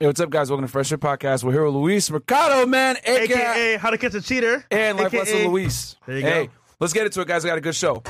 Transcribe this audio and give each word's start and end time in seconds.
Hey, 0.00 0.06
what's 0.06 0.20
up, 0.20 0.30
guys? 0.30 0.48
Welcome 0.48 0.64
to 0.64 0.70
Fresh 0.70 0.92
Air 0.92 0.98
Podcast. 0.98 1.42
We're 1.42 1.50
here 1.50 1.64
with 1.64 1.74
Luis 1.74 2.08
Mercado, 2.08 2.64
man, 2.66 2.98
aka, 3.02 3.24
AKA 3.24 3.76
How 3.78 3.90
to 3.90 3.98
Catch 3.98 4.14
a 4.14 4.22
Cheater. 4.22 4.64
and 4.70 4.96
Life 4.96 5.08
AKA 5.08 5.18
Lesson 5.18 5.48
Luis. 5.48 5.96
There 6.06 6.18
you 6.18 6.22
hey, 6.22 6.46
go. 6.46 6.52
let's 6.78 6.92
get 6.92 7.04
into 7.06 7.20
it, 7.20 7.26
guys. 7.26 7.42
We 7.42 7.50
got 7.50 7.58
a 7.58 7.60
good 7.60 7.74
show. 7.74 8.04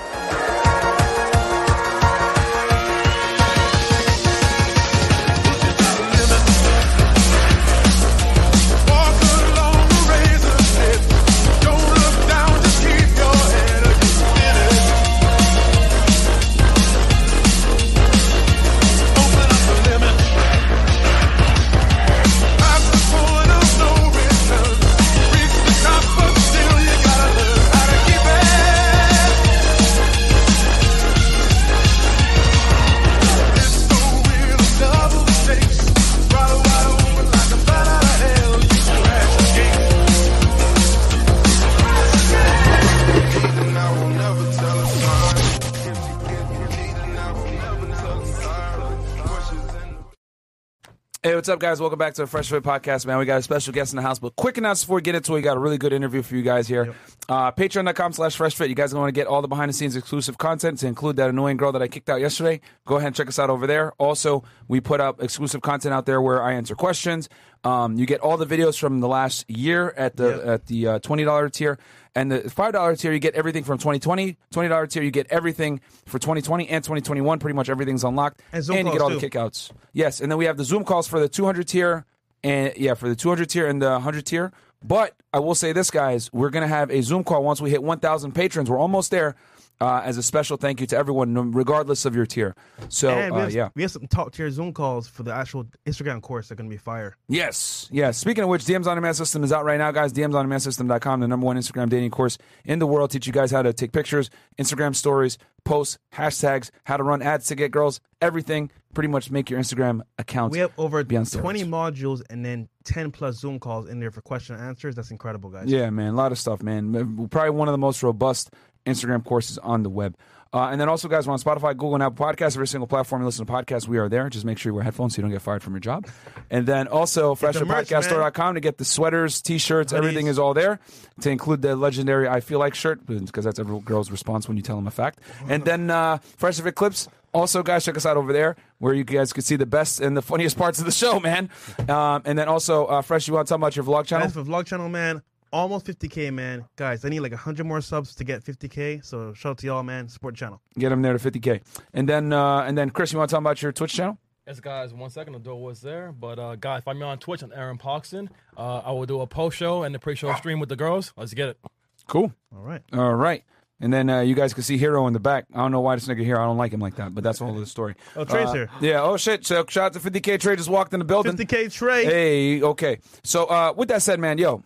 What's 51.48 51.54
up, 51.54 51.60
guys? 51.60 51.80
Welcome 51.80 51.98
back 51.98 52.12
to 52.12 52.20
the 52.20 52.26
Fresh 52.26 52.50
Fit 52.50 52.62
Podcast, 52.62 53.06
man. 53.06 53.16
We 53.16 53.24
got 53.24 53.38
a 53.38 53.42
special 53.42 53.72
guest 53.72 53.94
in 53.94 53.96
the 53.96 54.02
house, 54.02 54.18
but 54.18 54.36
quick 54.36 54.58
announcement 54.58 54.86
before 54.86 54.96
we 54.96 55.00
get 55.00 55.14
into 55.14 55.32
it. 55.32 55.36
We 55.36 55.40
got 55.40 55.56
a 55.56 55.60
really 55.60 55.78
good 55.78 55.94
interview 55.94 56.20
for 56.20 56.36
you 56.36 56.42
guys 56.42 56.68
here. 56.68 56.94
Uh, 57.26 57.52
Patreon.com 57.52 58.12
slash 58.12 58.36
Fresh 58.36 58.54
Fit. 58.54 58.68
You 58.68 58.74
guys 58.74 58.94
want 58.94 59.08
to 59.08 59.12
get 59.12 59.26
all 59.26 59.40
the 59.40 59.48
behind 59.48 59.70
the 59.70 59.72
scenes 59.72 59.96
exclusive 59.96 60.36
content 60.36 60.78
to 60.80 60.86
include 60.86 61.16
that 61.16 61.30
annoying 61.30 61.56
girl 61.56 61.72
that 61.72 61.80
I 61.80 61.88
kicked 61.88 62.10
out 62.10 62.20
yesterday. 62.20 62.60
Go 62.84 62.96
ahead 62.96 63.06
and 63.06 63.16
check 63.16 63.28
us 63.28 63.38
out 63.38 63.48
over 63.48 63.66
there. 63.66 63.92
Also, 63.92 64.44
we 64.68 64.82
put 64.82 65.00
up 65.00 65.22
exclusive 65.22 65.62
content 65.62 65.94
out 65.94 66.04
there 66.04 66.20
where 66.20 66.42
I 66.42 66.52
answer 66.52 66.74
questions. 66.74 67.30
Um, 67.64 67.96
you 67.96 68.04
get 68.04 68.20
all 68.20 68.36
the 68.36 68.44
videos 68.44 68.78
from 68.78 69.00
the 69.00 69.08
last 69.08 69.48
year 69.48 69.94
at 69.96 70.16
the 70.18 70.28
Yep. 70.28 70.46
at 70.46 70.66
the 70.66 70.86
uh, 70.86 70.98
twenty 70.98 71.24
dollar 71.24 71.48
tier, 71.48 71.78
and 72.14 72.30
the 72.30 72.50
five 72.50 72.72
dollar 72.72 72.96
tier 72.96 73.12
you 73.12 73.18
get 73.18 73.34
everything 73.34 73.64
from 73.64 73.78
2020. 73.78 74.36
Twenty 74.50 74.68
dollar 74.68 74.86
tier 74.86 75.02
you 75.02 75.10
get 75.10 75.26
everything 75.30 75.80
for 76.06 76.18
2020 76.18 76.68
and 76.68 76.82
2021. 76.82 77.38
Pretty 77.38 77.54
much 77.54 77.68
everything's 77.68 78.04
unlocked, 78.04 78.42
And 78.52 78.64
Zoom 78.64 78.76
you 78.86 78.92
get 78.92 79.00
all 79.00 79.10
the 79.10 79.16
kickouts. 79.16 79.70
Yes, 79.92 80.20
and 80.20 80.30
then 80.30 80.38
we 80.38 80.44
have 80.46 80.56
the 80.56 80.64
Zoom 80.64 80.84
calls 80.84 81.06
for 81.08 81.20
the 81.20 81.28
200 81.28 81.66
tier, 81.68 82.04
and 82.42 82.72
yeah, 82.76 82.94
for 82.94 83.08
the 83.08 83.16
200 83.16 83.48
tier 83.50 83.66
and 83.66 83.80
the 83.80 83.90
100 83.90 84.26
tier. 84.26 84.52
But 84.82 85.16
I 85.32 85.40
will 85.40 85.54
say 85.56 85.72
this, 85.72 85.90
guys, 85.90 86.32
we're 86.32 86.50
gonna 86.50 86.68
have 86.68 86.90
a 86.90 87.02
Zoom 87.02 87.24
call 87.24 87.42
once 87.42 87.60
we 87.60 87.70
hit 87.70 87.82
1,000 87.82 88.32
patrons. 88.32 88.70
We're 88.70 88.78
almost 88.78 89.10
there. 89.10 89.34
Uh, 89.80 90.02
as 90.04 90.16
a 90.18 90.22
special 90.24 90.56
thank 90.56 90.80
you 90.80 90.88
to 90.88 90.96
everyone, 90.96 91.52
regardless 91.52 92.04
of 92.04 92.16
your 92.16 92.26
tier. 92.26 92.56
So 92.88 93.14
we 93.14 93.22
uh, 93.22 93.34
have, 93.38 93.52
yeah, 93.52 93.68
we 93.76 93.82
have 93.82 93.92
some 93.92 94.08
top 94.08 94.32
tier 94.32 94.50
Zoom 94.50 94.72
calls 94.72 95.06
for 95.06 95.22
the 95.22 95.32
actual 95.32 95.66
Instagram 95.86 96.20
course. 96.20 96.48
They're 96.48 96.56
going 96.56 96.68
to 96.68 96.74
be 96.74 96.78
fire. 96.78 97.16
Yes, 97.28 97.88
yes. 97.92 98.18
Speaking 98.18 98.42
of 98.42 98.50
which, 98.50 98.64
DMs 98.64 98.86
on 98.88 98.96
Demand 98.96 99.14
System 99.16 99.44
is 99.44 99.52
out 99.52 99.64
right 99.64 99.78
now, 99.78 99.92
guys. 99.92 100.12
DMs 100.12 100.34
on 100.34 100.44
Demand 100.44 100.62
System.com, 100.62 101.20
the 101.20 101.28
number 101.28 101.46
one 101.46 101.56
Instagram 101.56 101.88
dating 101.88 102.10
course 102.10 102.38
in 102.64 102.80
the 102.80 102.88
world. 102.88 103.12
Teach 103.12 103.28
you 103.28 103.32
guys 103.32 103.52
how 103.52 103.62
to 103.62 103.72
take 103.72 103.92
pictures, 103.92 104.30
Instagram 104.58 104.96
stories, 104.96 105.38
posts, 105.64 105.98
hashtags, 106.12 106.70
how 106.82 106.96
to 106.96 107.04
run 107.04 107.22
ads 107.22 107.46
to 107.46 107.54
get 107.54 107.70
girls, 107.70 108.00
everything. 108.20 108.72
Pretty 108.94 109.08
much 109.08 109.30
make 109.30 109.48
your 109.48 109.60
Instagram 109.60 110.00
account. 110.18 110.50
We 110.50 110.58
have 110.58 110.72
over 110.76 111.04
Be 111.04 111.14
20 111.16 111.28
steroids. 111.28 111.68
modules 111.68 112.22
and 112.30 112.44
then 112.44 112.68
10 112.84 113.12
plus 113.12 113.36
Zoom 113.36 113.60
calls 113.60 113.88
in 113.88 114.00
there 114.00 114.10
for 114.10 114.22
question 114.22 114.56
and 114.56 114.64
answers. 114.64 114.96
That's 114.96 115.10
incredible, 115.12 115.50
guys. 115.50 115.66
Yeah, 115.66 115.88
man, 115.90 116.14
a 116.14 116.16
lot 116.16 116.32
of 116.32 116.38
stuff, 116.38 116.62
man. 116.62 117.28
Probably 117.28 117.50
one 117.50 117.68
of 117.68 117.72
the 117.72 117.78
most 117.78 118.02
robust 118.02 118.50
Instagram 118.88 119.24
courses 119.24 119.58
on 119.58 119.82
the 119.82 119.90
web. 119.90 120.16
Uh, 120.50 120.68
and 120.70 120.80
then 120.80 120.88
also, 120.88 121.08
guys, 121.08 121.26
we're 121.26 121.34
on 121.34 121.38
Spotify, 121.38 121.76
Google, 121.76 121.94
and 121.94 122.02
Apple 122.02 122.24
Podcasts. 122.24 122.54
Every 122.54 122.66
single 122.66 122.86
platform 122.86 123.20
you 123.20 123.26
listen 123.26 123.44
to 123.44 123.52
podcasts, 123.52 123.86
we 123.86 123.98
are 123.98 124.08
there. 124.08 124.30
Just 124.30 124.46
make 124.46 124.56
sure 124.56 124.70
you 124.70 124.74
wear 124.74 124.82
headphones 124.82 125.14
so 125.14 125.18
you 125.18 125.22
don't 125.22 125.30
get 125.30 125.42
fired 125.42 125.62
from 125.62 125.74
your 125.74 125.80
job. 125.80 126.06
And 126.50 126.66
then 126.66 126.88
also, 126.88 127.34
the 127.34 127.66
merch, 127.66 127.88
freshpodcaststore.com 127.88 128.54
to 128.54 128.60
get 128.60 128.78
the 128.78 128.86
sweaters, 128.86 129.42
t-shirts, 129.42 129.92
everything 129.92 130.26
is 130.26 130.38
all 130.38 130.54
there. 130.54 130.80
To 131.20 131.30
include 131.30 131.60
the 131.60 131.76
legendary 131.76 132.28
I 132.28 132.40
Feel 132.40 132.60
Like 132.60 132.74
shirt, 132.74 133.04
because 133.06 133.44
that's 133.44 133.58
every 133.58 133.78
girl's 133.80 134.10
response 134.10 134.48
when 134.48 134.56
you 134.56 134.62
tell 134.62 134.76
them 134.76 134.86
a 134.86 134.90
fact. 134.90 135.20
And 135.48 135.66
then 135.66 135.90
uh, 135.90 136.18
Fresh 136.38 136.60
Fit 136.60 136.74
Clips. 136.74 137.08
Also, 137.34 137.62
guys, 137.62 137.84
check 137.84 137.94
us 137.98 138.06
out 138.06 138.16
over 138.16 138.32
there 138.32 138.56
where 138.78 138.94
you 138.94 139.04
guys 139.04 139.34
can 139.34 139.42
see 139.42 139.56
the 139.56 139.66
best 139.66 140.00
and 140.00 140.16
the 140.16 140.22
funniest 140.22 140.56
parts 140.56 140.78
of 140.78 140.86
the 140.86 140.90
show, 140.90 141.20
man. 141.20 141.50
Um, 141.86 142.22
and 142.24 142.38
then 142.38 142.48
also, 142.48 142.86
uh, 142.86 143.02
Fresh, 143.02 143.28
you 143.28 143.34
want 143.34 143.46
to 143.46 143.50
talk 143.50 143.58
about 143.58 143.76
your 143.76 143.84
vlog 143.84 144.06
channel? 144.06 144.30
For 144.30 144.42
Vlog 144.42 144.64
Channel, 144.64 144.88
man, 144.88 145.22
almost 145.52 145.86
50K, 145.86 146.32
man. 146.32 146.64
Guys, 146.76 147.04
I 147.04 147.08
need 147.08 147.20
like 147.20 147.32
100 147.32 147.66
more 147.66 147.80
subs 147.80 148.14
to 148.16 148.24
get 148.24 148.44
50K. 148.44 149.04
So 149.04 149.32
shout 149.34 149.50
out 149.50 149.58
to 149.58 149.66
y'all, 149.66 149.82
man. 149.82 150.08
Support 150.08 150.34
the 150.34 150.38
channel. 150.38 150.60
Get 150.78 150.88
them 150.90 151.02
there 151.02 151.16
to 151.16 151.30
50k. 151.30 151.60
And 151.94 152.08
then 152.08 152.32
uh, 152.32 152.60
and 152.62 152.76
then 152.76 152.90
Chris, 152.90 153.12
you 153.12 153.18
want 153.18 153.30
to 153.30 153.34
talk 153.34 153.40
about 153.40 153.60
your 153.62 153.72
Twitch 153.72 153.92
channel? 153.94 154.18
Yes, 154.46 154.60
guys. 154.60 154.94
One 154.94 155.10
second, 155.10 155.34
the 155.34 155.38
door 155.40 155.60
was 155.62 155.80
there. 155.82 156.10
But 156.12 156.38
uh, 156.38 156.56
guys, 156.56 156.82
find 156.82 156.98
me 156.98 157.04
on 157.04 157.18
Twitch 157.18 157.42
on 157.42 157.52
Aaron 157.52 157.76
Poxton. 157.78 158.28
Uh, 158.56 158.78
I 158.78 158.92
will 158.92 159.04
do 159.06 159.20
a 159.20 159.26
post 159.26 159.56
show 159.58 159.82
and 159.82 159.94
a 159.94 159.98
pre-show 159.98 160.32
stream 160.36 160.58
with 160.58 160.70
the 160.70 160.76
girls. 160.76 161.12
Let's 161.16 161.34
get 161.34 161.50
it. 161.50 161.58
Cool. 162.06 162.32
All 162.56 162.62
right. 162.62 162.80
All 162.94 163.14
right. 163.14 163.44
And 163.80 163.92
then 163.92 164.10
uh, 164.10 164.20
you 164.22 164.34
guys 164.34 164.54
can 164.54 164.64
see 164.64 164.76
Hero 164.78 165.06
in 165.06 165.12
the 165.12 165.20
back. 165.20 165.44
I 165.54 165.58
don't 165.58 165.70
know 165.70 165.80
why 165.80 165.94
this 165.94 166.08
nigga 166.08 166.24
here. 166.24 166.36
I 166.36 166.44
don't 166.46 166.56
like 166.56 166.72
him 166.72 166.80
like 166.80 166.96
that, 166.96 167.14
but 167.14 167.22
that's 167.22 167.40
all 167.40 167.50
of 167.50 167.56
the 167.60 167.66
story. 167.66 167.94
Oh, 168.16 168.24
Trey's 168.24 168.48
Uh, 168.48 168.52
here. 168.54 168.70
Yeah. 168.80 169.02
Oh 169.02 169.16
shit. 169.16 169.46
So 169.46 169.64
shout 169.68 169.94
out 169.94 170.02
to 170.02 170.10
50k 170.10 170.40
Trey 170.40 170.56
just 170.56 170.68
walked 170.70 170.92
in 170.94 170.98
the 170.98 171.04
building. 171.04 171.36
50K 171.36 171.70
Trey. 171.72 172.04
Hey. 172.06 172.62
Okay. 172.62 172.98
So 173.22 173.44
uh, 173.44 173.74
with 173.76 173.88
that 173.90 174.02
said, 174.02 174.18
man, 174.18 174.38
yo, 174.38 174.64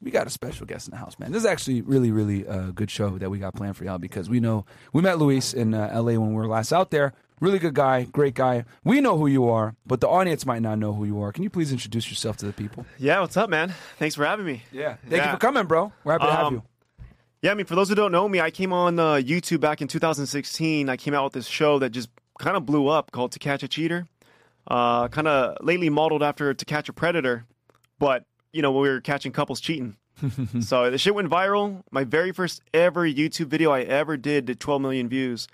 we 0.00 0.10
got 0.10 0.26
a 0.26 0.30
special 0.30 0.66
guest 0.66 0.86
in 0.88 0.92
the 0.92 0.96
house, 0.96 1.18
man. 1.18 1.32
This 1.32 1.42
is 1.42 1.46
actually 1.46 1.80
really, 1.82 2.10
really 2.10 2.44
a 2.46 2.72
good 2.72 2.90
show 2.90 3.18
that 3.18 3.30
we 3.30 3.38
got 3.38 3.54
planned 3.54 3.76
for 3.76 3.84
y'all 3.84 3.98
because 3.98 4.28
we 4.30 4.40
know 4.40 4.64
we 4.92 5.02
met 5.02 5.18
Luis 5.18 5.52
in 5.54 5.74
uh, 5.74 5.90
LA 5.94 6.12
when 6.12 6.28
we 6.30 6.34
were 6.34 6.46
last 6.46 6.72
out 6.72 6.90
there. 6.90 7.12
Really 7.40 7.58
good 7.58 7.74
guy, 7.74 8.04
great 8.04 8.34
guy. 8.34 8.64
We 8.84 9.00
know 9.00 9.18
who 9.18 9.26
you 9.26 9.48
are, 9.48 9.74
but 9.84 10.00
the 10.00 10.08
audience 10.08 10.46
might 10.46 10.62
not 10.62 10.78
know 10.78 10.92
who 10.92 11.04
you 11.04 11.20
are. 11.22 11.32
Can 11.32 11.42
you 11.42 11.50
please 11.50 11.72
introduce 11.72 12.08
yourself 12.08 12.36
to 12.38 12.46
the 12.46 12.52
people? 12.52 12.86
Yeah, 12.98 13.20
what's 13.20 13.36
up, 13.36 13.50
man? 13.50 13.74
Thanks 13.98 14.14
for 14.14 14.24
having 14.24 14.46
me. 14.46 14.62
Yeah. 14.70 14.96
Thank 15.08 15.24
you 15.24 15.30
for 15.32 15.38
coming, 15.38 15.66
bro. 15.66 15.92
We're 16.04 16.12
happy 16.12 16.26
to 16.26 16.30
have 16.32 16.46
Um, 16.46 16.54
you. 16.54 16.62
Yeah, 17.42 17.50
I 17.50 17.54
mean, 17.54 17.66
for 17.66 17.74
those 17.74 17.88
who 17.88 17.96
don't 17.96 18.12
know 18.12 18.28
me, 18.28 18.40
I 18.40 18.52
came 18.52 18.72
on 18.72 19.00
uh, 19.00 19.14
YouTube 19.14 19.58
back 19.58 19.82
in 19.82 19.88
2016. 19.88 20.88
I 20.88 20.96
came 20.96 21.12
out 21.14 21.24
with 21.24 21.32
this 21.32 21.48
show 21.48 21.80
that 21.80 21.90
just 21.90 22.08
kind 22.38 22.56
of 22.56 22.64
blew 22.64 22.86
up 22.86 23.10
called 23.10 23.32
To 23.32 23.40
Catch 23.40 23.64
a 23.64 23.68
Cheater. 23.68 24.06
Uh, 24.68 25.08
kind 25.08 25.26
of 25.26 25.56
lately 25.60 25.90
modeled 25.90 26.22
after 26.22 26.54
To 26.54 26.64
Catch 26.64 26.88
a 26.88 26.92
Predator, 26.92 27.44
but 27.98 28.24
you 28.52 28.62
know, 28.62 28.70
when 28.72 28.82
we 28.82 28.88
were 28.88 29.00
catching 29.00 29.32
couples 29.32 29.60
cheating. 29.60 29.96
so 30.60 30.90
the 30.90 30.98
shit 30.98 31.14
went 31.14 31.28
viral. 31.30 31.82
My 31.90 32.04
very 32.04 32.32
first 32.32 32.62
ever 32.72 33.06
YouTube 33.06 33.46
video 33.46 33.70
I 33.72 33.80
ever 33.82 34.16
did 34.16 34.44
did 34.44 34.60
12 34.60 34.80
million 34.80 35.08
views, 35.08 35.48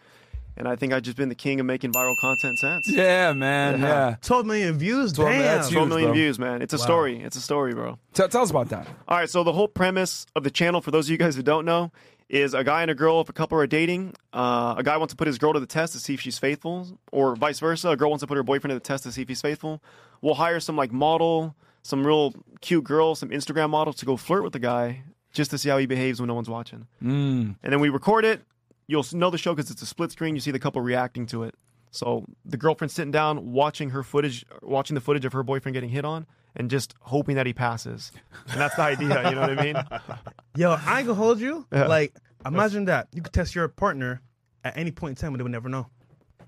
and 0.56 0.69
I 0.69 0.76
think 0.76 0.92
I've 0.92 1.03
just 1.03 1.16
been 1.16 1.28
the 1.28 1.34
king 1.34 1.60
of 1.60 1.66
making 1.66 1.92
viral 1.92 2.16
content 2.20 2.58
since. 2.58 2.88
Yeah, 2.91 3.32
man. 3.32 3.81
Yeah. 3.81 3.87
Yeah. 4.10 4.16
12 4.22 4.47
million 4.47 4.78
views. 4.78 5.12
12 5.12 5.31
Damn. 5.31 5.42
that's 5.42 5.69
12 5.70 5.84
huge, 5.84 5.88
million 5.88 6.08
bro. 6.08 6.14
views, 6.14 6.38
man. 6.38 6.60
It's 6.60 6.75
a 6.75 6.78
story. 6.78 7.20
It's 7.20 7.37
a 7.37 7.41
story, 7.41 7.72
bro. 7.72 7.98
Tell, 8.14 8.28
tell 8.28 8.42
us 8.42 8.50
about 8.50 8.69
that. 8.70 8.88
All 9.06 9.16
right, 9.16 9.31
so 9.31 9.44
the 9.44 9.53
whole 9.53 9.69
premise 9.69 10.26
of 10.34 10.42
the 10.44 10.50
channel, 10.50 10.81
for 10.81 10.91
those 10.91 11.06
of 11.06 11.12
you 11.12 11.19
guys 11.19 11.37
who 11.37 11.42
don't 11.42 11.64
know, 11.64 11.92
is 12.28 12.53
a 12.53 12.62
guy 12.62 12.82
and 12.82 12.91
a 12.91 12.94
girl, 12.94 13.20
if 13.22 13.31
a 13.31 13.32
couple 13.32 13.58
are 13.58 13.66
dating, 13.66 14.14
uh, 14.34 14.75
a 14.76 14.82
guy 14.82 14.97
wants 14.98 15.12
to 15.12 15.16
put 15.16 15.26
his 15.26 15.38
girl 15.38 15.54
to 15.54 15.60
the 15.60 15.66
test 15.66 15.94
to 15.94 15.98
see 15.98 16.12
if 16.12 16.20
she's 16.20 16.38
faithful, 16.38 16.98
or 17.10 17.37
vice 17.37 17.58
versa. 17.60 17.88
A 17.91 17.97
girl 17.97 18.10
wants 18.10 18.22
to 18.22 18.26
put 18.26 18.37
her 18.37 18.42
boyfriend 18.42 18.70
to 18.70 18.75
the 18.75 18.81
test 18.81 19.04
to 19.04 19.12
see 19.12 19.22
if 19.22 19.28
he's 19.28 19.41
faithful. 19.41 19.81
We'll 20.20 20.34
hire 20.34 20.60
some 20.60 20.76
like 20.76 20.92
model, 20.92 21.54
some 21.88 22.06
real 22.06 22.34
cute 22.60 22.84
girls, 22.84 23.19
some 23.19 23.31
Instagram 23.31 23.71
models 23.71 23.97
to 23.97 24.04
go 24.04 24.19
flirt 24.19 24.44
with 24.44 24.53
the 24.53 24.59
guy 24.59 25.04
just 25.32 25.50
to 25.50 25.56
see 25.56 25.71
how 25.71 25.78
he 25.78 25.87
behaves 25.87 26.21
when 26.21 26.28
no 26.28 26.34
one's 26.34 26.50
watching. 26.50 26.87
Mm. 27.03 27.56
And 27.62 27.72
then 27.72 27.81
we 27.81 27.88
record 27.88 28.26
it. 28.26 28.43
You'll 28.88 29.06
know 29.12 29.31
the 29.31 29.38
show 29.38 29.54
because 29.54 29.71
it's 29.71 29.81
a 29.81 29.87
split 29.87 30.12
screen. 30.12 30.34
You 30.34 30.43
see 30.43 30.50
the 30.50 30.59
couple 30.59 30.82
reacting 30.82 31.25
to 31.28 31.44
it. 31.44 31.54
So 31.91 32.26
the 32.44 32.59
girlfriend 32.59 32.91
sitting 32.91 33.10
down, 33.10 33.53
watching 33.53 33.88
her 33.91 34.03
footage, 34.03 34.44
watching 34.60 34.97
the 34.97 35.00
footage 35.00 35.25
of 35.25 35.32
her 35.32 35.43
boyfriend 35.43 35.72
getting 35.72 35.88
hit 35.88 36.05
on, 36.05 36.26
and 36.55 36.70
just 36.70 36.94
hoping 37.00 37.37
that 37.37 37.46
he 37.46 37.55
passes. 37.55 38.12
And 38.50 38.61
that's 38.61 38.76
the 38.76 38.82
idea. 38.82 39.26
You 39.31 39.35
know 39.37 39.40
what 39.40 39.58
I 39.58 39.64
mean? 39.64 39.76
Yo, 40.56 40.73
I 40.73 40.99
ain't 40.99 41.06
gonna 41.06 41.14
hold 41.14 41.40
you. 41.40 41.67
Yeah. 41.73 41.87
Like, 41.87 42.14
imagine 42.44 42.85
that. 42.85 43.08
You 43.14 43.23
could 43.23 43.32
test 43.32 43.55
your 43.55 43.67
partner 43.69 44.20
at 44.62 44.76
any 44.76 44.90
point 44.90 45.12
in 45.12 45.17
time 45.17 45.32
and 45.32 45.40
they 45.40 45.43
would 45.43 45.52
never 45.52 45.70
know. 45.70 45.87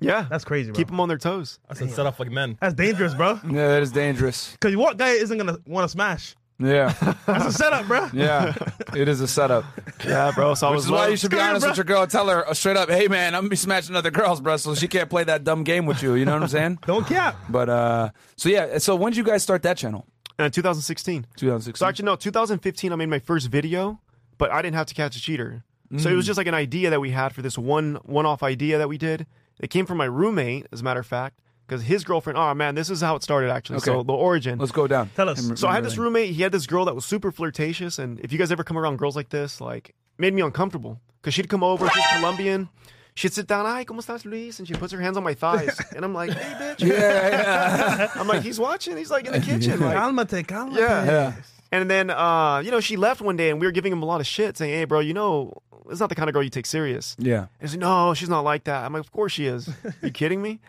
Yeah, 0.01 0.27
That's 0.31 0.45
crazy, 0.45 0.71
bro. 0.71 0.77
keep 0.77 0.89
them 0.89 0.99
on 1.01 1.09
their 1.09 1.19
toes. 1.19 1.59
That's 1.69 1.81
a 1.81 1.89
setup 1.89 2.19
like 2.19 2.31
men. 2.31 2.57
That's 2.61 2.75
dangerous, 2.75 3.15
bro. 3.15 3.39
Yeah, 3.45 3.69
that 3.69 3.83
is 3.83 3.93
dangerous. 3.93 4.53
Because 4.53 4.75
what 4.77 4.97
guy 4.97 5.11
isn't 5.11 5.37
gonna 5.39 5.59
want 5.67 5.85
to 5.85 5.89
smash? 5.89 6.35
Yeah. 6.63 6.93
That's 7.27 7.47
a 7.47 7.53
setup, 7.53 7.87
bro. 7.87 8.09
Yeah. 8.13 8.55
it 8.95 9.09
is 9.09 9.23
a 9.23 9.27
setup. 9.29 9.65
Yeah, 10.05 10.31
bro. 10.35 10.53
So 10.55 10.67
I 10.67 10.71
Which 10.71 10.77
was 10.77 10.85
is 10.85 10.91
why 10.91 11.09
you 11.09 11.17
should 11.17 11.31
be 11.31 11.39
Screw 11.39 11.49
honest 11.49 11.63
bro. 11.63 11.71
with 11.71 11.77
your 11.79 11.85
girl. 11.85 12.07
Tell 12.07 12.29
her 12.29 12.47
uh, 12.47 12.53
straight 12.53 12.77
up, 12.77 12.91
hey, 12.91 13.09
man, 13.09 13.35
I'm 13.35 13.41
going 13.41 13.45
to 13.47 13.51
be 13.51 13.57
smashing 13.57 13.97
other 13.97 14.11
girls, 14.11 14.43
bro, 14.43 14.59
so 14.59 14.75
she 14.75 14.87
can't 14.87 15.09
play 15.09 15.25
that 15.25 15.43
dumb 15.43 15.65
game 15.65 15.87
with 15.87 16.03
you. 16.03 16.17
You 16.17 16.27
know 16.27 16.35
what 16.35 16.43
I'm 16.43 16.49
saying? 16.49 16.79
Don't 16.87 17.07
cap. 17.07 17.35
But, 17.49 17.71
uh, 17.71 18.11
so 18.37 18.51
yeah, 18.51 18.77
so 18.77 18.95
when 18.95 19.13
did 19.13 19.17
you 19.17 19.25
guys 19.25 19.43
start 19.43 19.63
that 19.63 19.79
channel? 19.79 20.07
Uh, 20.39 20.51
2016. 20.51 21.27
2016. 21.37 21.79
So 21.79 21.87
actually, 21.89 22.05
no, 22.05 22.17
2015. 22.17 22.93
I 22.93 22.97
made 22.97 23.09
my 23.09 23.21
first 23.21 23.49
video, 23.49 23.99
but 24.37 24.51
I 24.51 24.61
didn't 24.61 24.77
have 24.77 24.87
to 24.89 24.95
catch 24.95 25.17
a 25.17 25.21
cheater. 25.21 25.65
So 25.97 26.11
it 26.11 26.15
was 26.15 26.25
just 26.27 26.37
like 26.37 26.47
an 26.47 26.55
idea 26.55 26.91
that 26.91 27.01
we 27.01 27.11
had 27.11 27.35
for 27.35 27.41
this 27.43 27.57
one 27.59 27.97
one-off 28.05 28.43
idea 28.45 28.79
that 28.79 28.89
we 28.89 28.97
did. 28.99 29.27
It 29.61 29.69
came 29.71 29.87
from 29.87 29.99
my 29.99 30.07
roommate, 30.07 30.67
as 30.73 30.81
a 30.81 30.85
matter 30.85 31.01
of 31.01 31.07
fact, 31.07 31.39
because 31.67 31.83
his 31.85 32.03
girlfriend. 32.03 32.37
Oh 32.39 32.53
man, 32.55 32.75
this 32.75 32.91
is 32.91 33.01
how 33.01 33.15
it 33.17 33.23
started 33.23 33.51
actually. 33.51 33.77
Okay. 33.77 33.85
So 33.93 34.03
the 34.03 34.13
origin. 34.13 34.59
Let's 34.59 34.73
go 34.73 34.87
down. 34.87 35.11
Tell 35.15 35.29
us. 35.29 35.39
Him- 35.49 35.57
So 35.57 35.69
I 35.69 35.75
had 35.75 35.85
this 35.85 35.97
roommate. 35.99 36.35
He 36.35 36.43
had 36.43 36.53
this 36.53 36.67
girl 36.67 36.85
that 36.87 36.95
was 36.95 37.05
super 37.05 37.31
flirtatious, 37.31 37.99
and 37.99 38.19
if 38.21 38.33
you 38.33 38.39
guys 38.39 38.51
ever 38.51 38.65
come 38.65 38.77
around 38.79 38.97
girls 38.99 39.15
like 39.17 39.29
this, 39.29 39.61
like 39.61 39.95
made 40.19 40.35
me 40.35 40.43
uncomfortable 40.43 41.01
because 41.21 41.35
she'd 41.35 41.49
come 41.49 41.63
over. 41.63 41.89
She's 41.89 42.07
Colombian. 42.17 42.69
She'd 43.15 43.33
sit 43.35 43.47
down. 43.49 43.67
Hi, 43.67 43.85
cómo 43.85 43.99
estás, 44.01 44.25
Luis? 44.25 44.59
And 44.61 44.69
she 44.69 44.73
puts 44.75 44.93
her 44.93 45.01
hands 45.01 45.17
on 45.17 45.25
my 45.25 45.35
thighs, 45.35 45.79
and 45.97 46.05
I'm 46.05 46.15
like, 46.15 46.31
Hey, 46.31 46.75
bitch. 46.75 46.89
Yeah, 46.89 48.09
I'm 48.15 48.29
like, 48.29 48.43
he's 48.43 48.59
watching. 48.59 48.97
He's 48.97 49.11
like 49.11 49.27
in 49.27 49.33
the 49.33 49.41
kitchen. 49.41 49.81
Like, 49.81 49.97
Calmate, 49.97 50.47
calmate. 50.47 50.79
Yeah. 50.79 51.05
yeah. 51.05 51.33
and 51.73 51.91
then, 51.91 52.09
uh, 52.11 52.63
you 52.65 52.71
know, 52.71 52.81
she 52.81 52.97
left 52.97 53.21
one 53.21 53.37
day, 53.37 53.51
and 53.51 53.61
we 53.61 53.67
were 53.67 53.73
giving 53.73 53.93
him 53.93 54.03
a 54.03 54.07
lot 54.07 54.21
of 54.21 54.27
shit, 54.27 54.57
saying, 54.57 54.73
"Hey, 54.73 54.85
bro, 54.85 55.01
you 55.01 55.13
know, 55.13 55.53
it's 55.91 56.01
not 56.01 56.09
the 56.09 56.15
kind 56.15 56.29
of 56.29 56.35
girl 56.35 56.43
you 56.43 56.51
take 56.51 56.67
serious." 56.67 57.17
Yeah. 57.19 57.41
And 57.41 57.49
he's 57.61 57.73
like, 57.73 57.81
"No, 57.81 58.15
she's 58.15 58.29
not 58.29 58.45
like 58.45 58.65
that." 58.65 58.85
I'm 58.85 58.93
like, 58.93 59.01
"Of 59.01 59.13
course 59.13 59.33
she 59.33 59.47
is. 59.47 59.69
you 60.03 60.11
kidding 60.13 60.41
me?" 60.43 60.61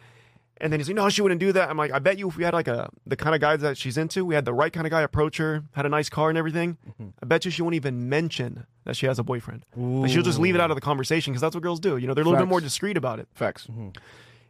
And 0.62 0.72
then 0.72 0.80
he's 0.80 0.88
like, 0.88 0.96
"No, 0.96 1.10
she 1.10 1.22
wouldn't 1.22 1.40
do 1.40 1.52
that." 1.54 1.70
I'm 1.70 1.78
like, 1.78 1.92
"I 1.92 2.00
bet 2.00 2.20
you 2.20 2.28
if 2.28 2.38
we 2.38 2.44
had 2.44 2.54
like 2.54 2.68
a 2.68 2.90
the 3.08 3.16
kind 3.16 3.34
of 3.34 3.42
guys 3.42 3.62
that 3.62 3.78
she's 3.78 3.98
into, 3.98 4.24
we 4.24 4.36
had 4.36 4.46
the 4.46 4.54
right 4.54 4.72
kind 4.72 4.86
of 4.86 4.92
guy 4.92 5.02
approach 5.02 5.38
her, 5.38 5.64
had 5.74 5.86
a 5.86 5.90
nice 5.90 6.08
car 6.08 6.30
and 6.30 6.38
everything. 6.38 6.78
Mm-hmm. 6.88 7.10
I 7.22 7.26
bet 7.26 7.46
you 7.46 7.52
she 7.52 7.62
won't 7.64 7.76
even 7.76 8.10
mention 8.10 8.66
that 8.86 8.96
she 8.96 9.08
has 9.08 9.18
a 9.18 9.24
boyfriend. 9.24 9.66
Like, 9.76 10.12
she'll 10.12 10.22
just 10.24 10.40
leave 10.40 10.56
it 10.56 10.62
out 10.62 10.70
of 10.70 10.76
the 10.76 10.82
conversation 10.82 11.34
because 11.34 11.42
that's 11.42 11.56
what 11.56 11.64
girls 11.64 11.80
do. 11.80 11.98
You 11.98 12.08
know, 12.08 12.14
they're 12.14 12.24
a 12.24 12.28
little 12.28 12.40
bit 12.40 12.48
more 12.50 12.62
discreet 12.62 12.96
about 12.98 13.20
it." 13.20 13.28
Facts. 13.34 13.66
Mm-hmm. 13.68 13.90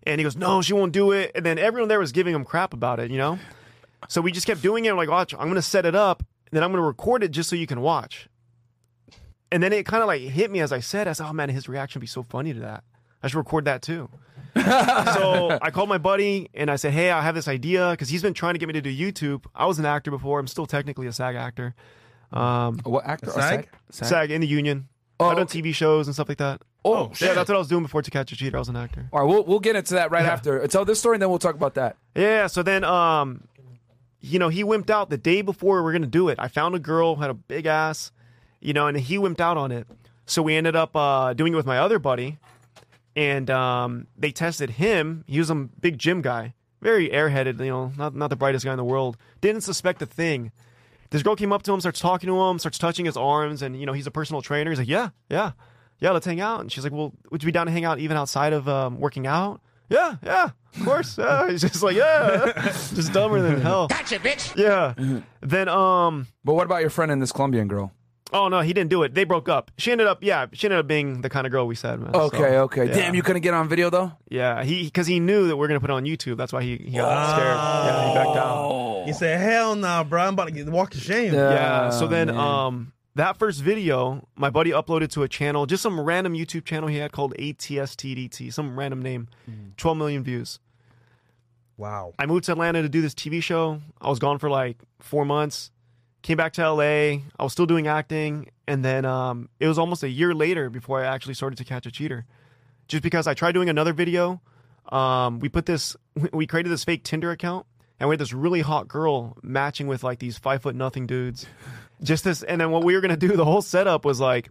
And 0.04 0.20
he 0.20 0.24
goes, 0.24 0.36
"No, 0.36 0.62
she 0.62 0.74
won't 0.74 0.92
do 0.92 1.12
it." 1.12 1.32
And 1.34 1.46
then 1.46 1.58
everyone 1.58 1.88
there 1.88 2.00
was 2.00 2.12
giving 2.12 2.36
him 2.36 2.44
crap 2.44 2.74
about 2.74 3.00
it, 3.00 3.10
you 3.10 3.18
know. 3.18 3.40
So 4.10 4.20
we 4.20 4.32
just 4.32 4.48
kept 4.48 4.62
doing 4.62 4.84
it. 4.86 4.92
We're 4.92 4.98
like, 4.98 5.10
"Watch, 5.10 5.34
I'm 5.34 5.42
going 5.44 5.56
to 5.56 5.62
set 5.62 5.86
it 5.86 5.96
up, 5.96 6.20
and 6.20 6.58
then 6.58 6.64
I'm 6.64 6.72
going 6.72 6.82
to 6.82 6.88
record 6.88 7.24
it 7.24 7.32
just 7.32 7.50
so 7.50 7.56
you 7.56 7.68
can 7.68 7.80
watch." 7.80 8.28
And 9.52 9.62
then 9.62 9.74
it 9.74 9.86
kind 9.86 10.02
of 10.02 10.08
like 10.08 10.22
hit 10.22 10.50
me 10.52 10.62
as 10.62 10.72
I 10.72 10.80
said, 10.80 11.08
I 11.08 11.14
said, 11.14 11.28
"Oh 11.28 11.34
man, 11.34 11.50
his 11.50 11.68
reaction 11.68 12.00
would 12.00 12.04
be 12.04 12.08
so 12.08 12.24
funny 12.24 12.54
to 12.54 12.60
that. 12.62 12.84
I 13.22 13.28
should 13.28 13.38
record 13.38 13.66
that 13.66 13.82
too." 13.82 14.10
so 14.56 15.58
I 15.62 15.72
called 15.72 15.90
my 15.90 15.98
buddy 15.98 16.50
and 16.54 16.70
I 16.70 16.76
said, 16.76 16.94
"Hey, 16.94 17.12
I 17.12 17.22
have 17.22 17.36
this 17.36 17.48
idea 17.48 17.92
because 17.92 18.10
he's 18.10 18.22
been 18.22 18.34
trying 18.34 18.54
to 18.54 18.60
get 18.60 18.68
me 18.68 18.74
to 18.74 18.82
do 18.82 18.94
YouTube. 18.96 19.46
I 19.56 19.66
was 19.66 19.80
an 19.80 19.86
actor 19.86 20.12
before. 20.12 20.40
I'm 20.40 20.48
still 20.48 20.66
technically 20.66 21.08
a 21.08 21.14
SAG 21.14 21.36
actor. 21.36 21.74
Um, 22.32 22.80
What 22.84 23.06
actor? 23.06 23.30
SAG? 23.32 23.68
SAG? 23.90 24.08
SAG 24.08 24.32
in 24.32 24.42
the 24.42 24.48
union. 24.48 24.88
Oh, 25.20 25.26
I've 25.28 25.36
done 25.38 25.44
okay. 25.44 25.62
TV 25.62 25.74
shows 25.74 26.08
and 26.08 26.14
stuff 26.16 26.30
like 26.30 26.38
that. 26.40 26.62
Oh, 26.84 27.08
Yeah, 27.10 27.14
shit. 27.14 27.36
that's 27.36 27.48
what 27.50 27.56
I 27.56 27.60
was 27.60 27.68
doing 27.68 27.84
before 27.84 28.02
To 28.02 28.10
Catch 28.10 28.32
a 28.32 28.36
Cheater. 28.36 28.58
I 28.58 28.60
was 28.60 28.70
an 28.70 28.76
actor. 28.76 29.08
All 29.14 29.20
right, 29.22 29.26
we'll 29.28 29.44
we'll 29.44 29.60
get 29.60 29.76
into 29.76 29.94
that 29.96 30.12
right 30.12 30.26
after. 30.26 30.66
Tell 30.68 30.84
this 30.86 31.00
story, 31.00 31.16
and 31.16 31.22
then 31.22 31.30
we'll 31.30 31.40
talk 31.40 31.56
about 31.56 31.76
that. 31.76 31.98
Yeah, 32.16 32.48
so 32.48 32.64
then 32.64 32.84
um 32.84 33.44
you 34.24 34.38
know, 34.40 34.50
he 34.50 34.64
wimped 34.64 34.90
out 34.90 35.10
the 35.10 35.18
day 35.18 35.42
before 35.42 35.76
we 35.78 35.82
were 35.82 35.92
gonna 35.92 36.08
do 36.08 36.30
it. 36.30 36.38
I 36.40 36.48
found 36.48 36.74
a 36.76 36.80
girl, 36.80 37.16
had 37.18 37.30
a 37.30 37.34
big 37.36 37.66
ass, 37.66 38.12
you 38.62 38.74
know, 38.74 38.88
and 38.88 38.98
he 38.98 39.18
wimped 39.18 39.40
out 39.40 39.58
on 39.58 39.72
it. 39.72 39.88
So 40.26 40.42
we 40.42 40.56
ended 40.56 40.76
up 40.76 40.96
uh 40.96 41.34
doing 41.34 41.54
it 41.54 41.56
with 41.56 41.66
my 41.66 41.78
other 41.80 42.00
buddy. 42.00 42.38
And 43.16 43.50
um 43.50 44.08
they 44.18 44.32
tested 44.32 44.72
him. 44.72 45.24
He 45.28 45.40
was 45.40 45.50
a 45.50 45.56
big 45.56 45.98
gym 45.98 46.22
guy. 46.22 46.54
Very 46.82 47.10
airheaded, 47.10 47.60
you 47.60 47.70
know, 47.72 47.92
not 47.98 48.16
not 48.16 48.30
the 48.30 48.36
brightest 48.36 48.66
guy 48.66 48.72
in 48.72 48.78
the 48.78 48.84
world. 48.84 49.18
Didn't 49.42 49.62
suspect 49.62 50.02
a 50.02 50.06
thing. 50.06 50.52
This 51.10 51.24
girl 51.24 51.36
came 51.36 51.52
up 51.52 51.62
to 51.64 51.74
him, 51.74 51.82
starts 51.82 52.00
talking 52.00 52.28
to 52.28 52.42
him, 52.42 52.58
starts 52.58 52.78
touching 52.78 53.06
his 53.06 53.18
arms, 53.18 53.62
and 53.62 53.78
you 53.78 53.86
know, 53.86 53.92
he's 53.94 54.08
a 54.08 54.12
personal 54.12 54.42
trainer. 54.42 54.72
He's 54.72 54.80
like, 54.80 54.88
Yeah, 54.88 55.10
yeah, 55.30 55.52
yeah, 56.00 56.12
let's 56.12 56.26
hang 56.26 56.40
out. 56.40 56.62
And 56.62 56.72
she's 56.72 56.84
like, 56.86 56.94
Well, 56.94 57.12
would 57.30 57.44
you 57.44 57.48
be 57.48 57.52
down 57.52 57.66
to 57.66 57.72
hang 57.72 57.84
out 57.84 58.00
even 58.00 58.16
outside 58.16 58.54
of 58.54 58.70
um, 58.70 59.00
working 59.00 59.28
out? 59.28 59.60
Yeah, 59.90 60.16
yeah, 60.24 60.52
of 60.78 60.86
course. 60.86 61.18
Yeah. 61.18 61.50
He's 61.52 61.60
just 61.60 61.84
like, 61.84 61.98
yeah, 61.98 62.54
just 62.72 63.12
dumber 63.12 63.42
than 63.42 63.60
hell. 63.60 63.88
Gotcha, 63.90 64.20
bitch. 64.20 64.56
Yeah. 64.56 64.94
Then, 65.42 65.68
um, 65.68 66.28
But 66.46 66.54
what 66.54 66.66
about 66.66 66.80
your 66.80 66.90
friend 66.90 67.12
and 67.12 67.22
this 67.22 67.34
Colombian 67.34 67.68
girl? 67.68 67.92
Oh 68.34 68.48
no, 68.48 68.62
he 68.62 68.74
didn't 68.74 68.90
do 68.90 69.04
it. 69.04 69.14
They 69.14 69.24
broke 69.24 69.50
up. 69.50 69.72
She 69.78 69.92
ended 69.92 70.08
up, 70.08 70.20
yeah, 70.24 70.46
she 70.54 70.68
ended 70.68 70.80
up 70.80 70.88
being 70.88 71.22
the 71.22 71.30
kind 71.30 71.46
of 71.46 71.52
girl 71.52 71.68
we 71.68 71.76
said. 71.76 72.00
Man. 72.00 72.16
Okay, 72.16 72.38
So, 72.38 72.44
okay. 72.64 72.88
yeah. 72.88 72.94
Damn, 72.94 73.16
you 73.16 73.24
couldn't 73.24 73.42
get 73.42 73.54
on 73.54 73.68
video 73.70 73.90
though. 73.90 74.12
Yeah, 74.30 74.64
he 74.64 74.84
because 74.86 75.08
he 75.08 75.20
knew 75.20 75.48
that 75.48 75.58
we 75.58 75.66
are 75.66 75.68
gonna 75.68 75.80
put 75.80 75.90
it 75.90 75.94
on 75.94 76.06
YouTube. 76.06 76.38
That's 76.38 76.54
why 76.54 76.64
he, 76.64 76.78
he 76.78 76.98
got 76.98 77.36
scared. 77.36 77.56
Yeah, 77.56 78.08
he 78.10 78.14
backed 78.16 78.38
out. 78.38 79.04
You 79.08 79.14
say, 79.14 79.38
hell 79.38 79.76
no, 79.76 80.04
bro. 80.04 80.22
I'm 80.22 80.34
about 80.34 80.46
to 80.46 80.52
get 80.52 80.68
walk 80.70 80.94
of 80.94 81.02
shame. 81.02 81.34
Yeah. 81.34 81.54
Yeah. 81.54 81.90
So 81.90 82.08
then, 82.08 82.28
man. 82.28 82.38
um, 82.38 82.94
that 83.16 83.38
first 83.38 83.62
video, 83.62 84.28
my 84.36 84.50
buddy 84.50 84.70
uploaded 84.72 85.10
to 85.12 85.24
a 85.24 85.28
channel, 85.28 85.66
just 85.66 85.84
some 85.84 86.00
random 86.00 86.34
YouTube 86.34 86.66
channel 86.66 86.88
he 86.88 86.98
had 86.98 87.12
called 87.12 87.34
ATSTDT, 87.38 88.54
some 88.54 88.78
random 88.78 89.02
name, 89.02 89.28
12 89.78 89.98
million 89.98 90.24
views. 90.24 90.60
Wow. 91.78 92.14
I 92.20 92.26
moved 92.26 92.46
to 92.46 92.52
Atlanta 92.52 92.82
to 92.84 92.90
do 92.90 93.02
this 93.02 93.14
TV 93.16 93.42
show. 93.42 93.82
I 94.00 94.10
was 94.10 94.20
gone 94.20 94.38
for 94.38 94.50
like 94.50 94.78
four 95.00 95.26
months. 95.26 95.72
Came 96.22 96.38
back 96.38 96.54
to 96.54 96.72
LA. 96.72 96.84
I 96.84 97.22
was 97.40 97.52
still 97.52 97.66
doing 97.66 97.88
acting, 97.88 98.50
and 98.68 98.86
then 98.86 99.06
um, 99.06 99.50
it 99.60 99.68
was 99.68 99.80
almost 99.80 100.04
a 100.04 100.10
year 100.10 100.34
later 100.36 100.70
before 100.70 101.04
I 101.04 101.08
actually 101.08 101.34
started 101.34 101.58
to 101.58 101.64
catch 101.64 101.86
a 101.86 101.92
cheater. 101.92 102.26
Just 102.88 103.02
because 103.02 103.26
I 103.26 103.34
tried 103.34 103.54
doing 103.54 103.70
another 103.70 103.94
video, 103.94 104.42
um, 104.92 105.40
we 105.40 105.50
put 105.50 105.66
this, 105.66 105.96
we 106.34 106.46
created 106.46 106.70
this 106.70 106.84
fake 106.84 107.04
Tinder 107.04 107.32
account, 107.32 107.66
and 108.00 108.08
we 108.08 108.14
had 108.14 108.20
this 108.20 108.34
really 108.34 108.62
hot 108.62 108.88
girl 108.88 109.36
matching 109.42 109.88
with 109.88 110.04
like 110.04 110.20
these 110.20 110.38
five 110.38 110.62
foot 110.62 110.76
nothing 110.76 111.08
dudes. 111.08 111.48
Just 112.04 112.24
this, 112.24 112.44
and 112.44 112.60
then 112.62 112.72
what 112.72 112.84
we 112.84 112.94
were 112.96 113.02
gonna 113.02 113.18
do, 113.18 113.36
the 113.36 113.46
whole 113.46 113.62
setup 113.62 114.06
was 114.06 114.20
like, 114.20 114.50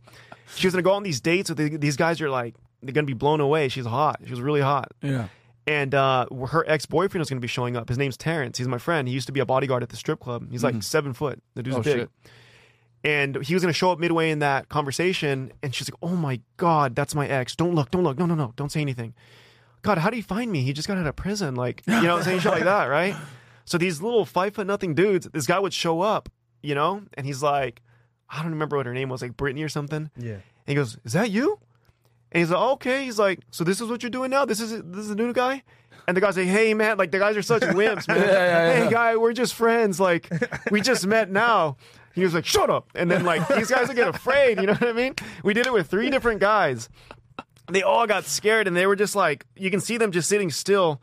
she 0.56 0.66
was 0.66 0.74
gonna 0.74 0.82
go 0.82 0.92
on 0.92 1.02
these 1.04 1.20
dates 1.20 1.50
with 1.50 1.80
these 1.80 1.96
guys. 1.96 2.20
Are 2.20 2.30
like, 2.30 2.54
they're 2.82 2.92
gonna 2.92 3.06
be 3.06 3.12
blown 3.12 3.40
away. 3.40 3.68
She's 3.68 3.86
hot. 3.86 4.20
She 4.24 4.30
was 4.30 4.40
really 4.40 4.60
hot 4.60 4.90
Yeah. 5.02 5.28
And 5.70 5.94
uh, 5.94 6.26
her 6.48 6.64
ex 6.68 6.86
boyfriend 6.86 7.20
was 7.20 7.28
going 7.30 7.36
to 7.38 7.40
be 7.40 7.48
showing 7.48 7.76
up. 7.76 7.88
His 7.88 7.98
name's 7.98 8.16
Terrence. 8.16 8.58
He's 8.58 8.66
my 8.68 8.78
friend. 8.78 9.06
He 9.06 9.14
used 9.14 9.26
to 9.28 9.32
be 9.32 9.40
a 9.40 9.46
bodyguard 9.46 9.82
at 9.82 9.88
the 9.90 9.96
strip 9.96 10.18
club. 10.20 10.50
He's 10.50 10.64
like 10.64 10.82
seven 10.82 11.12
foot. 11.12 11.40
The 11.54 11.62
dude's 11.62 11.76
Oh, 11.76 11.82
big. 11.82 11.96
shit. 11.96 12.10
And 13.02 13.36
he 13.42 13.54
was 13.54 13.62
going 13.62 13.72
to 13.72 13.76
show 13.78 13.90
up 13.92 13.98
midway 13.98 14.30
in 14.30 14.40
that 14.40 14.68
conversation, 14.68 15.52
and 15.62 15.74
she's 15.74 15.90
like, 15.90 15.98
"Oh 16.02 16.16
my 16.16 16.40
god, 16.58 16.94
that's 16.94 17.14
my 17.14 17.26
ex. 17.26 17.56
Don't 17.56 17.74
look, 17.74 17.90
don't 17.90 18.04
look, 18.04 18.18
no, 18.18 18.26
no, 18.26 18.34
no, 18.34 18.52
don't 18.56 18.70
say 18.70 18.80
anything. 18.82 19.14
God, 19.82 19.96
how 19.98 20.10
do 20.10 20.16
you 20.18 20.22
find 20.22 20.52
me? 20.52 20.62
He 20.62 20.74
just 20.74 20.86
got 20.86 20.98
out 20.98 21.06
of 21.06 21.16
prison, 21.16 21.54
like 21.54 21.82
you 21.86 22.02
know, 22.02 22.16
I'm 22.18 22.22
saying 22.22 22.40
shit 22.40 22.52
like 22.52 22.64
that, 22.64 22.86
right? 22.86 23.14
So 23.64 23.78
these 23.78 24.02
little 24.02 24.26
five 24.26 24.54
foot 24.54 24.66
nothing 24.66 24.94
dudes, 24.94 25.26
this 25.32 25.46
guy 25.46 25.58
would 25.58 25.72
show 25.72 26.02
up, 26.02 26.28
you 26.62 26.74
know, 26.74 27.02
and 27.14 27.24
he's 27.24 27.42
like, 27.42 27.80
I 28.28 28.42
don't 28.42 28.52
remember 28.52 28.76
what 28.76 28.84
her 28.86 28.92
name 28.92 29.08
was, 29.08 29.22
like 29.22 29.34
Brittany 29.36 29.62
or 29.62 29.68
something. 29.70 30.10
Yeah. 30.18 30.32
And 30.32 30.42
he 30.66 30.74
goes, 30.74 30.98
"Is 31.04 31.14
that 31.14 31.30
you?" 31.30 31.58
And 32.32 32.40
he's 32.40 32.50
like, 32.50 32.60
"Okay." 32.60 33.04
He's 33.04 33.18
like, 33.18 33.40
"So 33.50 33.64
this 33.64 33.80
is 33.80 33.88
what 33.88 34.02
you're 34.02 34.10
doing 34.10 34.30
now? 34.30 34.44
This 34.44 34.60
is 34.60 34.70
this 34.70 35.00
is 35.00 35.08
the 35.08 35.14
new 35.16 35.32
guy?" 35.32 35.62
And 36.06 36.16
the 36.16 36.20
guy's 36.20 36.36
like, 36.36 36.46
"Hey 36.46 36.74
man, 36.74 36.96
like 36.98 37.10
the 37.10 37.18
guys 37.18 37.36
are 37.36 37.42
such 37.42 37.62
wimps, 37.62 38.08
man. 38.08 38.18
Yeah, 38.20 38.26
yeah, 38.26 38.84
hey 38.84 38.90
guy, 38.90 39.16
we're 39.16 39.32
just 39.32 39.54
friends. 39.54 39.98
Like 40.00 40.30
we 40.70 40.80
just 40.80 41.06
met 41.06 41.30
now." 41.30 41.76
He 42.14 42.22
was 42.24 42.34
like, 42.34 42.44
"Shut 42.46 42.70
up!" 42.70 42.88
And 42.94 43.10
then 43.10 43.24
like 43.24 43.46
these 43.48 43.70
guys 43.70 43.88
would 43.88 43.96
get 43.96 44.08
afraid. 44.08 44.60
You 44.60 44.66
know 44.66 44.72
what 44.74 44.88
I 44.88 44.92
mean? 44.92 45.14
We 45.44 45.54
did 45.54 45.66
it 45.66 45.72
with 45.72 45.88
three 45.88 46.10
different 46.10 46.40
guys. 46.40 46.88
They 47.70 47.82
all 47.82 48.06
got 48.06 48.24
scared, 48.24 48.66
and 48.66 48.76
they 48.76 48.86
were 48.86 48.96
just 48.96 49.14
like, 49.14 49.46
you 49.54 49.70
can 49.70 49.78
see 49.80 49.96
them 49.96 50.10
just 50.10 50.28
sitting 50.28 50.50
still, 50.50 51.00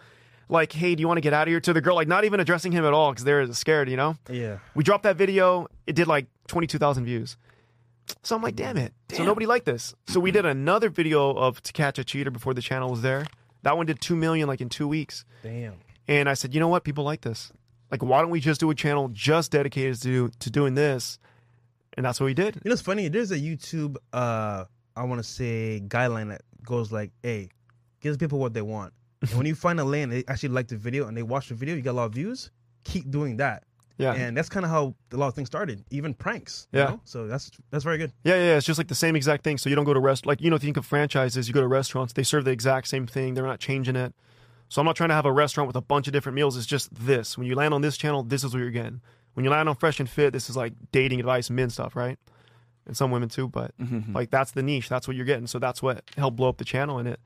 like, 0.49 0.73
"Hey, 0.73 0.95
do 0.95 1.01
you 1.01 1.07
want 1.07 1.17
to 1.17 1.21
get 1.21 1.31
out 1.33 1.47
of 1.47 1.51
here?" 1.51 1.61
To 1.61 1.71
the 1.73 1.79
girl, 1.81 1.95
like 1.95 2.09
not 2.09 2.25
even 2.25 2.39
addressing 2.41 2.73
him 2.73 2.83
at 2.83 2.91
all 2.93 3.11
because 3.11 3.23
they're 3.23 3.51
scared. 3.53 3.89
You 3.89 3.95
know? 3.97 4.17
Yeah. 4.29 4.57
We 4.75 4.83
dropped 4.83 5.03
that 5.03 5.15
video. 5.15 5.67
It 5.85 5.95
did 5.95 6.07
like 6.07 6.27
22,000 6.47 7.05
views. 7.05 7.37
So 8.23 8.35
I'm 8.35 8.41
like, 8.41 8.55
damn 8.55 8.77
it. 8.77 8.93
So 9.11 9.23
nobody 9.23 9.45
liked 9.45 9.65
this. 9.65 9.95
So 10.07 10.19
we 10.19 10.31
did 10.31 10.45
another 10.45 10.89
video 10.89 11.31
of 11.31 11.61
To 11.63 11.73
Catch 11.73 11.99
a 11.99 12.03
Cheater 12.03 12.31
before 12.31 12.53
the 12.53 12.61
channel 12.61 12.89
was 12.89 13.01
there. 13.01 13.25
That 13.63 13.77
one 13.77 13.85
did 13.85 13.99
2 14.01 14.15
million 14.15 14.47
like 14.47 14.61
in 14.61 14.69
two 14.69 14.87
weeks. 14.87 15.25
Damn. 15.43 15.75
And 16.07 16.29
I 16.29 16.33
said, 16.33 16.53
you 16.53 16.59
know 16.59 16.67
what? 16.67 16.83
People 16.83 17.03
like 17.03 17.21
this. 17.21 17.51
Like, 17.91 18.03
why 18.03 18.21
don't 18.21 18.29
we 18.29 18.39
just 18.39 18.59
do 18.59 18.69
a 18.69 18.75
channel 18.75 19.09
just 19.11 19.51
dedicated 19.51 20.01
to, 20.03 20.29
to 20.39 20.49
doing 20.49 20.73
this? 20.73 21.19
And 21.97 22.05
that's 22.05 22.19
what 22.19 22.27
we 22.27 22.33
did. 22.33 22.55
You 22.55 22.61
know, 22.65 22.73
it's 22.73 22.81
funny. 22.81 23.07
There's 23.07 23.31
a 23.31 23.39
YouTube, 23.39 23.97
uh, 24.13 24.65
I 24.95 25.03
want 25.03 25.19
to 25.19 25.23
say, 25.23 25.81
guideline 25.87 26.29
that 26.29 26.41
goes 26.63 26.91
like, 26.91 27.11
"Hey, 27.23 27.49
gives 28.01 28.17
people 28.17 28.39
what 28.39 28.53
they 28.53 28.61
want." 28.61 28.93
And 29.21 29.33
when 29.33 29.45
you 29.47 29.55
find 29.55 29.79
a 29.79 29.83
lane 29.83 30.09
they 30.09 30.23
actually 30.27 30.49
like 30.49 30.67
the 30.67 30.77
video 30.77 31.07
and 31.07 31.17
they 31.17 31.23
watch 31.23 31.49
the 31.49 31.55
video, 31.55 31.75
you 31.75 31.81
get 31.81 31.89
a 31.89 31.93
lot 31.93 32.05
of 32.05 32.13
views. 32.13 32.51
Keep 32.83 33.09
doing 33.09 33.37
that. 33.37 33.63
Yeah. 33.97 34.13
And 34.13 34.37
that's 34.37 34.49
kind 34.49 34.63
of 34.63 34.69
how 34.69 34.93
a 35.11 35.17
lot 35.17 35.27
of 35.27 35.33
things 35.33 35.47
started, 35.47 35.83
even 35.89 36.13
pranks. 36.13 36.67
you 36.71 36.79
Yeah. 36.79 36.85
know? 36.85 37.01
So 37.03 37.27
that's 37.27 37.49
that's 37.71 37.83
very 37.83 37.97
good. 37.97 38.11
Yeah, 38.23 38.35
yeah, 38.35 38.57
it's 38.57 38.65
just 38.65 38.77
like 38.77 38.87
the 38.89 38.95
same 38.95 39.15
exact 39.15 39.43
thing. 39.43 39.57
So 39.57 39.69
you 39.69 39.75
don't 39.75 39.85
go 39.85 39.93
to 39.93 39.99
rest 39.99 40.25
like 40.25 40.39
you 40.41 40.49
know, 40.49 40.57
think 40.57 40.77
of 40.77 40.85
franchises, 40.85 41.47
you 41.47 41.53
go 41.53 41.61
to 41.61 41.67
restaurants, 41.67 42.13
they 42.13 42.23
serve 42.23 42.45
the 42.45 42.51
exact 42.51 42.87
same 42.87 43.07
thing. 43.07 43.33
They're 43.33 43.45
not 43.45 43.59
changing 43.59 43.95
it. 43.95 44.13
So 44.69 44.81
I'm 44.81 44.85
not 44.85 44.95
trying 44.97 45.09
to 45.09 45.15
have 45.15 45.25
a 45.25 45.31
restaurant 45.31 45.67
with 45.67 45.75
a 45.77 45.81
bunch 45.81 46.07
of 46.07 46.13
different 46.13 46.35
meals. 46.35 46.57
It's 46.57 46.65
just 46.65 46.93
this. 46.93 47.37
When 47.37 47.47
you 47.47 47.55
land 47.55 47.73
on 47.73 47.81
this 47.81 47.97
channel, 47.97 48.21
this 48.23 48.43
is 48.43 48.53
what 48.53 48.59
you're 48.59 48.69
getting. 48.69 49.01
When 49.33 49.43
you 49.45 49.49
land 49.49 49.69
on 49.69 49.75
Fresh 49.75 49.99
and 49.99 50.09
Fit, 50.09 50.33
this 50.33 50.49
is 50.49 50.57
like 50.57 50.73
dating 50.91 51.19
advice, 51.19 51.49
men 51.49 51.69
stuff, 51.69 51.95
right? 51.95 52.19
And 52.85 52.95
some 52.95 53.09
women 53.11 53.29
too, 53.29 53.47
but 53.47 53.71
like 54.13 54.29
that's 54.29 54.51
the 54.51 54.61
niche. 54.63 54.89
That's 54.89 55.07
what 55.07 55.15
you're 55.17 55.25
getting. 55.25 55.47
So 55.47 55.57
that's 55.59 55.81
what 55.81 56.03
helped 56.17 56.37
blow 56.37 56.49
up 56.49 56.57
the 56.57 56.65
channel, 56.65 56.97
and 56.99 57.07
it, 57.07 57.19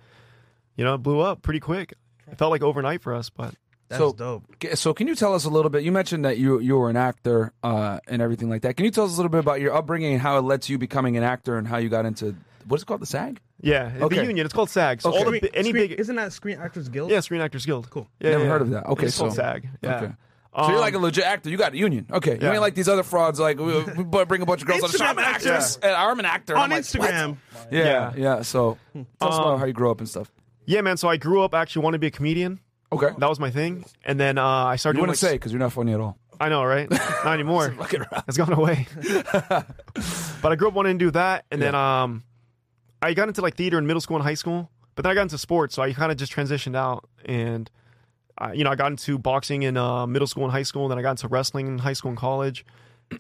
you 0.76 0.84
know, 0.84 0.94
it 0.96 1.00
blew 1.00 1.20
up 1.20 1.42
pretty 1.42 1.60
quick. 1.60 1.94
It 2.32 2.38
felt 2.38 2.50
like 2.52 2.62
overnight 2.64 3.02
for 3.02 3.14
us, 3.14 3.30
but 3.30 3.56
That's 3.92 4.00
So- 4.00 4.14
dope. 4.14 4.44
So 4.76 4.94
can 4.94 5.08
you 5.08 5.16
tell 5.16 5.34
us 5.36 5.46
a 5.46 5.50
little 5.50 5.70
bit? 5.70 5.84
You 5.84 5.92
mentioned 5.92 6.26
that 6.26 6.38
you 6.38 6.60
you 6.60 6.78
were 6.78 6.90
an 6.90 6.98
actor 6.98 7.54
uh, 7.64 8.00
and 8.08 8.22
everything 8.22 8.50
like 8.50 8.62
that. 8.64 8.76
Can 8.78 8.86
you 8.86 8.92
tell 8.92 9.06
us 9.06 9.14
a 9.14 9.16
little 9.18 9.30
bit 9.30 9.40
about 9.40 9.60
your 9.62 9.74
upbringing 9.76 10.14
and 10.14 10.22
how 10.22 10.38
it 10.38 10.42
led 10.42 10.62
to 10.64 10.72
you 10.72 10.78
becoming 10.78 11.18
an 11.18 11.24
actor 11.24 11.58
and 11.58 11.68
how 11.68 11.78
you 11.78 11.90
got 11.90 12.06
into 12.06 12.36
what's 12.68 12.84
it 12.84 12.86
called, 12.86 13.02
the 13.02 13.06
SAG? 13.06 13.40
yeah, 13.60 13.92
Okay. 14.02 14.16
the 14.18 14.26
union. 14.26 14.46
It's 14.46 14.54
called 14.54 14.70
SAG. 14.70 15.02
So 15.02 15.10
Okay. 15.10 15.18
all 15.20 15.32
the 15.32 15.38
Screen- 15.38 15.52
any 15.54 15.70
Screen- 15.70 15.88
big 15.90 16.00
isn't 16.00 16.16
that 16.16 16.32
Screen 16.34 16.58
Actors 16.60 16.90
Guild? 16.90 17.12
yeah, 17.12 17.20
Screen 17.20 17.42
Actors 17.42 17.66
Guild. 17.66 17.90
Cool. 17.90 18.08
Yeah, 18.20 18.32
Never 18.32 18.44
yeah. 18.46 18.50
heard 18.50 18.62
of 18.62 18.70
that. 18.72 18.86
Okay, 18.88 19.06
it's 19.08 19.18
called 19.18 19.32
so- 19.34 19.42
SAG. 19.42 19.68
Yeah. 19.82 19.96
Okay. 19.98 20.12
So 20.54 20.64
you're 20.68 20.76
Um, 20.76 20.82
like 20.82 20.94
a 20.96 21.00
legit 21.00 21.24
actor. 21.24 21.50
You 21.50 21.56
got 21.58 21.72
a 21.74 21.78
union. 21.78 22.06
Okay. 22.12 22.38
You 22.42 22.48
ain't 22.50 22.60
like 22.60 22.76
these 22.76 22.90
other 22.90 23.04
frauds. 23.04 23.40
Like 23.40 23.58
we, 23.58 23.84
we 23.84 24.04
bring 24.26 24.42
a 24.42 24.46
bunch 24.46 24.62
of 24.62 24.68
girls 24.68 24.84
on 24.84 24.92
the 24.92 24.98
show. 24.98 25.06
I'm 25.06 25.18
an 25.18 25.24
actress. 25.24 25.78
And 25.82 25.94
I'm 25.94 26.20
an 26.20 26.26
actor. 26.26 26.58
On 26.58 26.64
I'm 26.64 26.70
like, 26.72 26.82
Instagram. 26.82 27.38
what? 27.54 27.72
Yeah, 27.72 27.84
yeah. 27.86 28.14
Yeah. 28.18 28.42
So 28.42 28.78
tell 28.94 29.30
us 29.30 29.36
Um, 29.36 29.42
about 29.42 29.60
how 29.60 29.66
you 29.66 29.72
grew 29.74 29.90
up 29.90 30.00
and 30.00 30.10
stuff. 30.10 30.30
Yeah, 30.66 30.82
man. 30.82 30.98
So 30.98 31.08
I 31.08 31.16
grew 31.16 31.42
up 31.42 31.54
actually 31.54 31.84
wanting 31.84 31.96
to 31.96 32.00
be 32.00 32.08
a 32.08 32.12
comedian. 32.12 32.60
Okay. 32.92 33.10
That 33.18 33.30
was 33.30 33.40
my 33.40 33.52
thing. 33.52 33.86
And 34.04 34.20
then 34.20 34.38
uh, 34.38 34.46
I 34.46 34.76
started. 34.76 34.98
You 34.98 35.02
doing, 35.02 35.10
want 35.10 35.20
to 35.20 35.26
like, 35.26 35.32
say 35.32 35.36
because 35.36 35.52
you're 35.52 35.60
not 35.60 35.74
funny 35.74 35.94
at 35.94 36.00
all. 36.00 36.18
I 36.40 36.50
know, 36.50 36.64
right? 36.64 36.90
Not 37.24 37.36
anymore. 37.36 37.70
Fucking 37.78 38.02
around. 38.02 38.24
it's 38.28 38.36
gone 38.36 38.52
away. 38.52 38.88
but 40.42 40.52
I 40.52 40.56
grew 40.56 40.70
up 40.70 40.74
wanting 40.74 40.98
to 40.98 41.06
do 41.06 41.12
that, 41.12 41.46
and 41.52 41.62
then 41.62 41.76
um, 41.76 42.24
I 43.00 43.14
got 43.14 43.28
into 43.28 43.42
like 43.42 43.56
theater 43.56 43.78
in 43.78 43.86
middle 43.86 44.02
school 44.02 44.18
and 44.18 44.24
high 44.24 44.34
school. 44.34 44.72
But 44.96 45.04
then 45.04 45.12
I 45.12 45.14
got 45.14 45.22
into 45.22 45.38
sports, 45.38 45.76
so 45.76 45.84
I 45.84 45.94
kind 45.94 46.12
of 46.12 46.18
just 46.18 46.34
transitioned 46.34 46.76
out, 46.76 47.08
and 47.26 47.70
I, 48.40 48.54
you 48.54 48.64
know, 48.64 48.72
I 48.72 48.76
got 48.76 48.88
into 48.88 49.20
boxing 49.20 49.62
in 49.62 49.78
uh, 49.78 50.08
middle 50.08 50.28
school 50.28 50.44
and 50.44 50.52
high 50.52 50.64
school. 50.64 50.86
And 50.86 50.92
then 50.92 50.98
I 50.98 51.04
got 51.04 51.12
into 51.12 51.28
wrestling 51.28 51.68
in 51.68 51.78
high 51.78 51.94
school 51.94 52.10
and 52.10 52.18
college. 52.18 52.66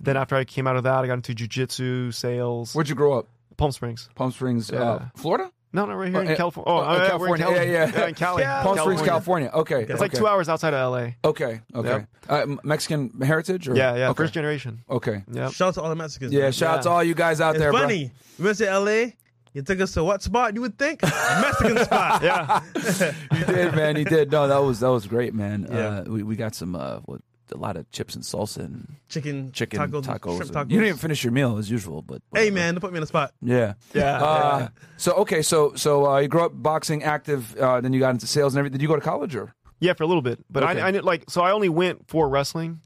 then 0.01 0.18
after 0.18 0.36
I 0.36 0.44
came 0.44 0.66
out 0.66 0.75
of 0.75 0.84
that, 0.84 1.04
I 1.04 1.08
got 1.08 1.13
into 1.13 1.36
jujitsu, 1.36 2.13
sales, 2.13 2.74
Where'd 2.74 2.90
you 2.90 2.96
grow 2.96 3.20
up? 3.20 3.28
Palm 3.58 3.72
Springs. 3.72 4.10
Palm 4.16 4.32
Springs, 4.32 4.72
uh, 4.72 5.10
Florida. 5.16 5.51
No, 5.74 5.86
no, 5.86 5.94
right 5.94 6.10
here 6.10 6.18
Oh, 6.18 6.22
in 6.22 6.28
eh, 6.28 6.36
California. 6.36 6.72
Oh, 6.74 6.80
oh, 6.80 7.18
we're 7.18 7.36
in 7.36 7.40
California. 7.42 7.46
Cali- 7.46 7.72
Yeah, 7.72 7.92
yeah. 7.96 8.08
in 8.08 8.13
Cali. 8.16 8.44
Palm 8.44 8.78
Springs, 8.78 9.01
California. 9.01 9.50
Okay, 9.54 9.84
It's 9.84 10.01
like 10.01 10.12
two 10.12 10.28
hours 10.28 10.50
outside 10.50 10.74
of 10.74 10.92
LA. 10.92 11.12
Okay, 11.24 11.62
okay. 11.74 12.06
Uh, 12.28 12.46
Mexican 12.63 13.10
heritage, 13.22 13.68
or 13.70 13.75
Yeah, 13.75 13.96
yeah, 13.96 14.10
okay. 14.10 14.18
first 14.18 14.34
generation. 14.34 14.84
Okay. 14.90 15.24
Yeah. 15.32 15.50
Shout 15.50 15.70
out 15.70 15.74
to 15.75 15.82
all 15.82 15.90
the 15.90 15.96
Mexicans. 15.96 16.34
Yeah, 16.34 16.42
man. 16.44 16.51
shout 16.51 16.78
out 16.78 16.84
to 16.84 16.90
all 16.90 17.04
you 17.04 17.13
guys 17.16 17.40
out 17.42 17.56
It's 17.56 17.60
there, 17.62 17.72
bro. 17.72 17.82
funny. 17.82 18.12
We 18.38 18.46
went 18.46 18.58
to 18.58 18.66
LA. 18.80 19.12
You 19.54 19.62
took 19.63 19.82
us 19.82 19.92
to 19.94 20.04
what 20.04 20.22
spot? 20.24 20.56
You 20.56 20.62
would 20.62 20.78
think 20.78 21.01
Mexican 21.04 21.78
spot. 21.86 22.22
Yeah. 22.24 22.62
you 23.38 23.46
did, 23.46 23.75
man. 23.75 23.96
You 23.98 24.06
did. 24.06 24.32
No, 24.32 24.48
that 24.48 24.60
was 24.63 24.80
that 24.80 24.92
was 24.92 25.08
great, 25.08 25.34
man. 25.34 25.68
Yeah. 25.70 25.78
Uh, 25.78 26.04
we 26.08 26.24
we 26.24 26.36
got 26.38 26.56
some 26.56 26.74
uh, 26.75 27.00
what, 27.06 27.22
a 27.53 27.58
lot 27.58 27.77
of 27.77 27.89
chips 27.91 28.15
and 28.15 28.24
salsa 28.24 28.58
and 28.58 28.96
Chicken, 29.10 29.51
chicken 29.51 29.79
tacos, 29.79 30.03
tacos. 30.03 30.38
shrimp 30.38 30.51
tacos. 30.51 30.63
You 30.72 30.77
didn't 30.77 30.86
even 30.88 30.98
finish 30.98 31.24
your 31.24 31.34
meal 31.34 31.58
as 31.58 31.70
usual, 31.70 32.01
but 32.01 32.22
Hey 32.34 32.50
man, 32.50 32.74
don't 32.75 32.81
put 32.81 32.91
me 32.91 32.98
on 32.98 33.01
the 33.01 33.08
spot. 33.08 33.34
Yeah. 33.41 33.74
Yeah. 33.93 34.24
Uh, 34.24 34.67
so 34.98 35.13
okay, 35.13 35.41
so 35.41 35.74
so 35.75 36.05
uh, 36.08 36.20
you 36.20 36.27
grew 36.27 36.41
up 36.46 36.51
boxing, 36.55 37.03
active, 37.03 37.55
uh, 37.58 37.81
then 37.81 37.93
you 37.93 38.00
got 38.00 38.12
into 38.12 38.27
sales 38.27 38.53
and 38.53 38.60
everything. 38.60 38.77
Did 38.77 38.81
you 38.84 38.88
go 38.88 38.96
to 38.96 39.01
college 39.01 39.36
or? 39.36 39.53
Yeah, 39.79 39.93
for 39.93 40.03
a 40.03 40.08
little 40.08 40.22
bit, 40.22 40.39
but 40.50 40.63
Okay. 40.63 40.79
I, 40.79 40.88
I 40.88 40.91
didn't 40.91 41.05
like. 41.05 41.29
So 41.29 41.41
I 41.41 41.51
only 41.51 41.70
went 41.70 42.08
for 42.08 42.29
wrestling. 42.29 42.79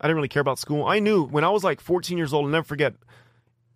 I 0.00 0.06
didn't 0.08 0.16
really 0.16 0.28
care 0.28 0.40
about 0.42 0.58
school. 0.58 0.84
I 0.84 0.98
knew 0.98 1.24
when 1.24 1.44
I 1.44 1.50
was 1.50 1.64
like 1.64 1.80
14 1.80 2.18
years 2.18 2.32
old. 2.32 2.44
I'll 2.46 2.50
never 2.50 2.64
forget. 2.64 2.94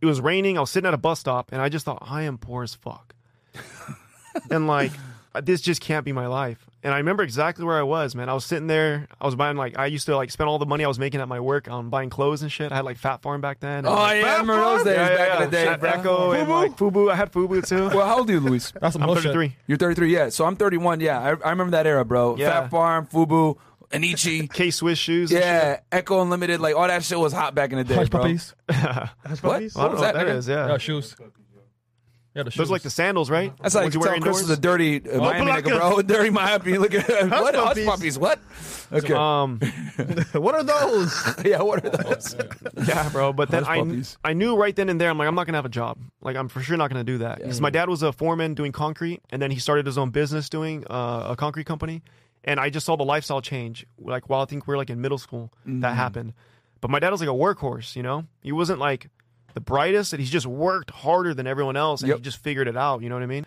It 0.03 0.07
was 0.07 0.21
raining. 0.21 0.57
I 0.59 0.61
was 0.63 0.71
sitting 0.71 0.89
at 0.89 0.95
a 0.95 0.99
bus 0.99 1.21
stop, 1.21 1.53
and 1.53 1.61
I 1.63 1.69
just 1.69 1.85
thought, 1.85 1.99
I 2.03 2.23
am 2.23 2.39
poor 2.39 2.63
as 2.63 2.75
fuck. 2.75 3.15
and 4.51 4.67
like, 4.67 4.93
this 5.43 5.61
just 5.61 5.81
can't 5.81 6.05
be 6.05 6.13
my 6.13 6.27
life. 6.27 6.67
And 6.83 6.95
I 6.95 6.97
remember 6.97 7.23
exactly 7.23 7.65
where 7.67 7.79
I 7.79 7.83
was, 7.83 8.15
man. 8.15 8.31
I 8.31 8.33
was 8.33 8.45
sitting 8.47 8.67
there. 8.67 9.07
I 9.21 9.27
was 9.27 9.35
buying 9.35 9.57
like 9.59 9.79
I 9.79 9.85
used 9.87 10.07
to 10.07 10.17
like 10.17 10.31
spend 10.31 10.49
all 10.49 10.59
the 10.59 10.65
money 10.65 10.83
I 10.83 10.89
was 10.89 10.99
making 10.99 11.21
at 11.21 11.29
my 11.29 11.39
work 11.41 11.69
on 11.69 11.91
buying 11.91 12.09
clothes 12.09 12.41
and 12.41 12.51
shit. 12.51 12.73
I 12.73 12.77
had 12.77 12.87
like 12.87 12.97
Phat 12.97 13.21
Farm 13.21 13.43
back 13.43 13.61
then. 13.61 13.79
and, 13.79 13.87
Oh 13.87 13.93
like, 13.93 14.23
yeah, 14.23 14.29
I 14.37 14.41
remember 14.41 14.63
those 14.65 14.85
days 14.85 14.97
yeah, 14.97 15.11
yeah, 15.11 15.17
back 15.17 15.29
yeah. 15.29 15.37
in 15.45 15.51
the 15.51 15.57
day, 15.57 15.69
At 15.69 15.81
bro. 15.81 15.91
Ecko 15.91 16.33
and 16.33 16.49
like 16.49 16.77
Fubu. 16.79 17.13
I 17.13 17.17
had 17.17 17.33
Fubu 17.33 17.67
too. 17.67 17.89
Well, 17.95 18.07
how 18.07 18.19
old 18.19 18.31
are 18.31 18.33
you, 18.33 18.41
Luis? 18.41 18.73
That's 18.81 18.95
some 18.95 19.03
I'm 19.03 19.09
bullshit. 19.09 19.25
33. 19.35 19.57
You're 19.67 19.77
33, 19.79 20.13
yeah. 20.13 20.29
So 20.31 20.47
I'm 20.47 20.57
31, 20.57 21.01
yeah. 21.01 21.19
I, 21.21 21.29
I 21.47 21.51
remember 21.51 21.73
that 21.73 21.87
era, 21.87 22.05
bro. 22.05 22.37
Yeah. 22.37 22.63
Phat 22.63 22.71
Farm, 22.71 23.07
Fubu, 23.09 23.59
Anichi. 23.91 24.51
K 24.53 24.71
Swiss 24.71 24.99
shoes. 24.99 25.31
Yeah, 25.31 25.81
Ecko 25.93 26.23
Unlimited, 26.23 26.61
like 26.61 26.77
all 26.77 26.87
that 26.87 27.05
shit 27.05 27.19
was 27.19 27.35
hot 27.35 27.55
back 27.55 27.73
in 27.73 27.79
the 27.79 27.85
day, 27.85 27.95
Hush 27.97 28.09
bro. 28.09 28.21
puppies. 28.23 28.55
Hush 28.71 29.11
What? 29.27 29.43
puppies? 29.43 29.77
I 29.77 29.83
don't 29.83 29.93
was 29.93 30.01
that, 30.01 30.15
that 30.15 30.27
nigga? 30.27 30.49
Yeah. 30.49 30.69
Yeah, 30.69 30.79
shoes. 30.79 31.15
Yeah, 32.35 32.45
the 32.45 32.51
shoes. 32.53 32.59
Those 32.59 32.71
are 32.71 32.73
like 32.75 32.83
the 32.83 32.91
sandals, 32.91 33.29
right? 33.29 33.53
That's 33.61 33.75
like 33.75 33.83
Ones 33.85 33.95
you 33.97 34.01
tell 34.03 34.13
wear 34.13 34.21
Chris 34.21 34.37
indoors? 34.39 34.51
is 34.51 34.57
a 34.57 34.61
dirty 34.61 35.11
uh, 35.11 35.19
Miami 35.19 35.51
nigga, 35.51 35.79
bro. 35.79 36.01
Dirty 36.15 36.31
Miami. 36.31 36.79
Look 36.79 36.95
at 36.95 37.09
what 37.29 37.55
hush 37.57 37.65
puppies. 37.65 37.87
puppies. 37.87 38.19
What? 38.19 38.39
Okay, 38.93 39.13
Um, 39.15 39.59
what 40.35 40.55
are 40.55 40.63
those? 40.63 41.35
yeah. 41.45 41.61
What 41.63 41.85
are 41.85 41.91
those? 41.91 42.37
yeah, 42.87 43.09
bro. 43.09 43.33
But 43.33 43.51
then 43.51 43.65
Hush 43.65 43.77
I, 43.79 43.81
puppies. 43.81 44.19
I 44.25 44.33
knew 44.33 44.57
right 44.57 44.75
then 44.77 44.89
and 44.89 45.01
there, 45.01 45.11
I'm 45.11 45.19
like, 45.19 45.27
I'm 45.27 45.35
not 45.35 45.47
gonna 45.47 45.59
have 45.59 45.65
a 45.65 45.69
job. 45.71 45.99
Like, 46.21 46.37
I'm 46.37 46.49
for 46.49 46.61
sure 46.61 46.77
not 46.77 46.89
gonna 46.89 47.03
do 47.05 47.19
that. 47.19 47.39
Because 47.39 47.61
my 47.61 47.71
dad 47.71 47.89
was 47.89 48.03
a 48.03 48.13
foreman 48.13 48.55
doing 48.55 48.71
concrete, 48.71 49.23
and 49.31 49.43
then 49.43 49.51
he 49.51 49.59
started 49.59 49.87
his 49.87 49.99
own 49.99 50.11
business 50.11 50.49
doing 50.49 50.85
uh, 50.89 51.27
a 51.31 51.37
concrete 51.37 51.65
company. 51.67 52.03
And 52.45 52.59
I 52.61 52.71
just 52.71 52.87
saw 52.87 52.97
the 52.97 53.05
lifestyle 53.05 53.41
change. 53.43 53.87
Like, 53.99 54.29
while 54.31 54.41
I 54.41 54.45
think 54.45 54.67
we 54.69 54.75
are 54.75 54.77
like 54.79 54.89
in 54.91 55.01
middle 55.01 55.19
school, 55.19 55.53
Mm. 55.67 55.81
that 55.83 55.95
happened. 55.97 56.33
But 56.81 56.91
my 56.91 56.99
dad 57.01 57.11
was 57.11 57.21
like 57.21 57.29
a 57.29 57.33
workhorse. 57.33 57.97
You 57.97 58.03
know, 58.05 58.25
he 58.41 58.53
wasn't 58.53 58.79
like 58.79 59.09
the 59.55 59.61
brightest, 59.61 60.13
and 60.13 60.21
he's 60.21 60.31
just 60.31 60.47
worked 60.47 60.91
harder 60.91 61.35
than 61.35 61.47
everyone 61.47 61.77
else, 61.77 62.03
and 62.03 62.09
Yep. 62.09 62.19
he 62.19 62.23
just 62.23 62.43
figured 62.43 62.69
it 62.69 62.77
out. 62.77 63.03
You 63.03 63.09
know 63.09 63.17
what 63.17 63.23
I 63.23 63.27
mean? 63.27 63.47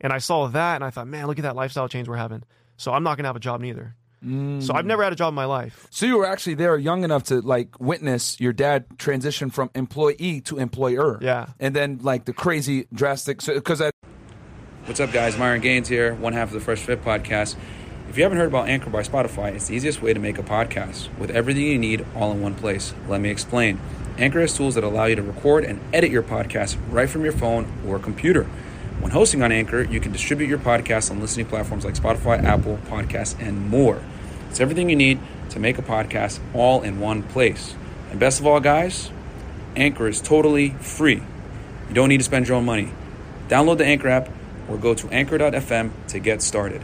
And 0.00 0.12
I 0.12 0.18
saw 0.18 0.48
that, 0.48 0.76
and 0.76 0.84
I 0.84 0.90
thought, 0.90 1.06
man, 1.06 1.26
look 1.26 1.38
at 1.38 1.42
that 1.42 1.56
lifestyle 1.56 1.88
change 1.88 2.08
we're 2.08 2.16
having. 2.16 2.42
So 2.76 2.92
I'm 2.92 3.02
not 3.02 3.16
gonna 3.16 3.28
have 3.28 3.36
a 3.36 3.40
job 3.40 3.60
neither. 3.60 3.94
So 4.24 4.30
I've 4.72 4.84
mm. 4.84 4.86
never 4.86 5.04
had 5.04 5.12
a 5.12 5.16
job 5.16 5.28
in 5.28 5.34
my 5.34 5.44
life. 5.44 5.86
So 5.90 6.06
you 6.06 6.16
were 6.16 6.24
actually 6.24 6.54
there 6.54 6.78
young 6.78 7.04
enough 7.04 7.24
to 7.24 7.42
like 7.42 7.78
witness 7.78 8.40
your 8.40 8.54
dad 8.54 8.86
transition 8.98 9.50
from 9.50 9.70
employee 9.74 10.40
to 10.46 10.58
employer. 10.58 11.18
Yeah. 11.20 11.48
And 11.60 11.76
then 11.76 11.98
like 12.00 12.24
the 12.24 12.32
crazy 12.32 12.86
drastic 12.90 13.44
because 13.44 13.82
I 13.82 13.90
What's 14.86 15.00
up 15.00 15.12
guys? 15.12 15.36
Myron 15.36 15.60
Gaines 15.60 15.88
here, 15.88 16.14
one 16.14 16.32
half 16.32 16.48
of 16.48 16.54
the 16.54 16.60
Fresh 16.60 16.80
Fit 16.80 17.02
podcast. 17.02 17.56
If 18.08 18.16
you 18.16 18.22
haven't 18.22 18.38
heard 18.38 18.48
about 18.48 18.68
Anchor 18.68 18.90
by 18.90 19.02
Spotify, 19.02 19.54
it's 19.54 19.68
the 19.68 19.74
easiest 19.74 20.00
way 20.00 20.14
to 20.14 20.20
make 20.20 20.38
a 20.38 20.42
podcast 20.42 21.08
with 21.18 21.30
everything 21.30 21.64
you 21.64 21.78
need 21.78 22.06
all 22.14 22.32
in 22.32 22.40
one 22.40 22.54
place. 22.54 22.94
Let 23.08 23.20
me 23.20 23.28
explain. 23.28 23.78
Anchor 24.18 24.40
has 24.40 24.56
tools 24.56 24.76
that 24.76 24.84
allow 24.84 25.06
you 25.06 25.16
to 25.16 25.22
record 25.22 25.64
and 25.64 25.80
edit 25.92 26.10
your 26.10 26.22
podcast 26.22 26.76
right 26.88 27.08
from 27.08 27.24
your 27.24 27.32
phone 27.32 27.66
or 27.86 27.98
computer. 27.98 28.44
When 29.00 29.10
hosting 29.10 29.42
on 29.42 29.50
Anchor, 29.50 29.82
you 29.82 29.98
can 30.00 30.12
distribute 30.12 30.48
your 30.48 30.58
podcast 30.58 31.10
on 31.10 31.20
listening 31.20 31.46
platforms 31.46 31.84
like 31.84 31.94
Spotify, 31.94 32.42
Apple 32.42 32.78
Podcasts, 32.86 33.38
and 33.40 33.68
more. 33.68 34.00
It's 34.50 34.60
everything 34.60 34.88
you 34.88 34.96
need 34.96 35.18
to 35.50 35.58
make 35.58 35.78
a 35.78 35.82
podcast 35.82 36.38
all 36.54 36.82
in 36.82 37.00
one 37.00 37.22
place. 37.24 37.74
And 38.10 38.20
best 38.20 38.38
of 38.38 38.46
all, 38.46 38.60
guys, 38.60 39.10
Anchor 39.74 40.06
is 40.06 40.20
totally 40.20 40.70
free. 40.70 41.20
You 41.88 41.94
don't 41.94 42.08
need 42.08 42.18
to 42.18 42.24
spend 42.24 42.46
your 42.46 42.56
own 42.56 42.64
money. 42.64 42.92
Download 43.48 43.78
the 43.78 43.84
Anchor 43.84 44.08
app 44.08 44.28
or 44.68 44.78
go 44.78 44.94
to 44.94 45.08
anchor.fm 45.08 45.90
to 46.08 46.18
get 46.20 46.40
started. 46.40 46.82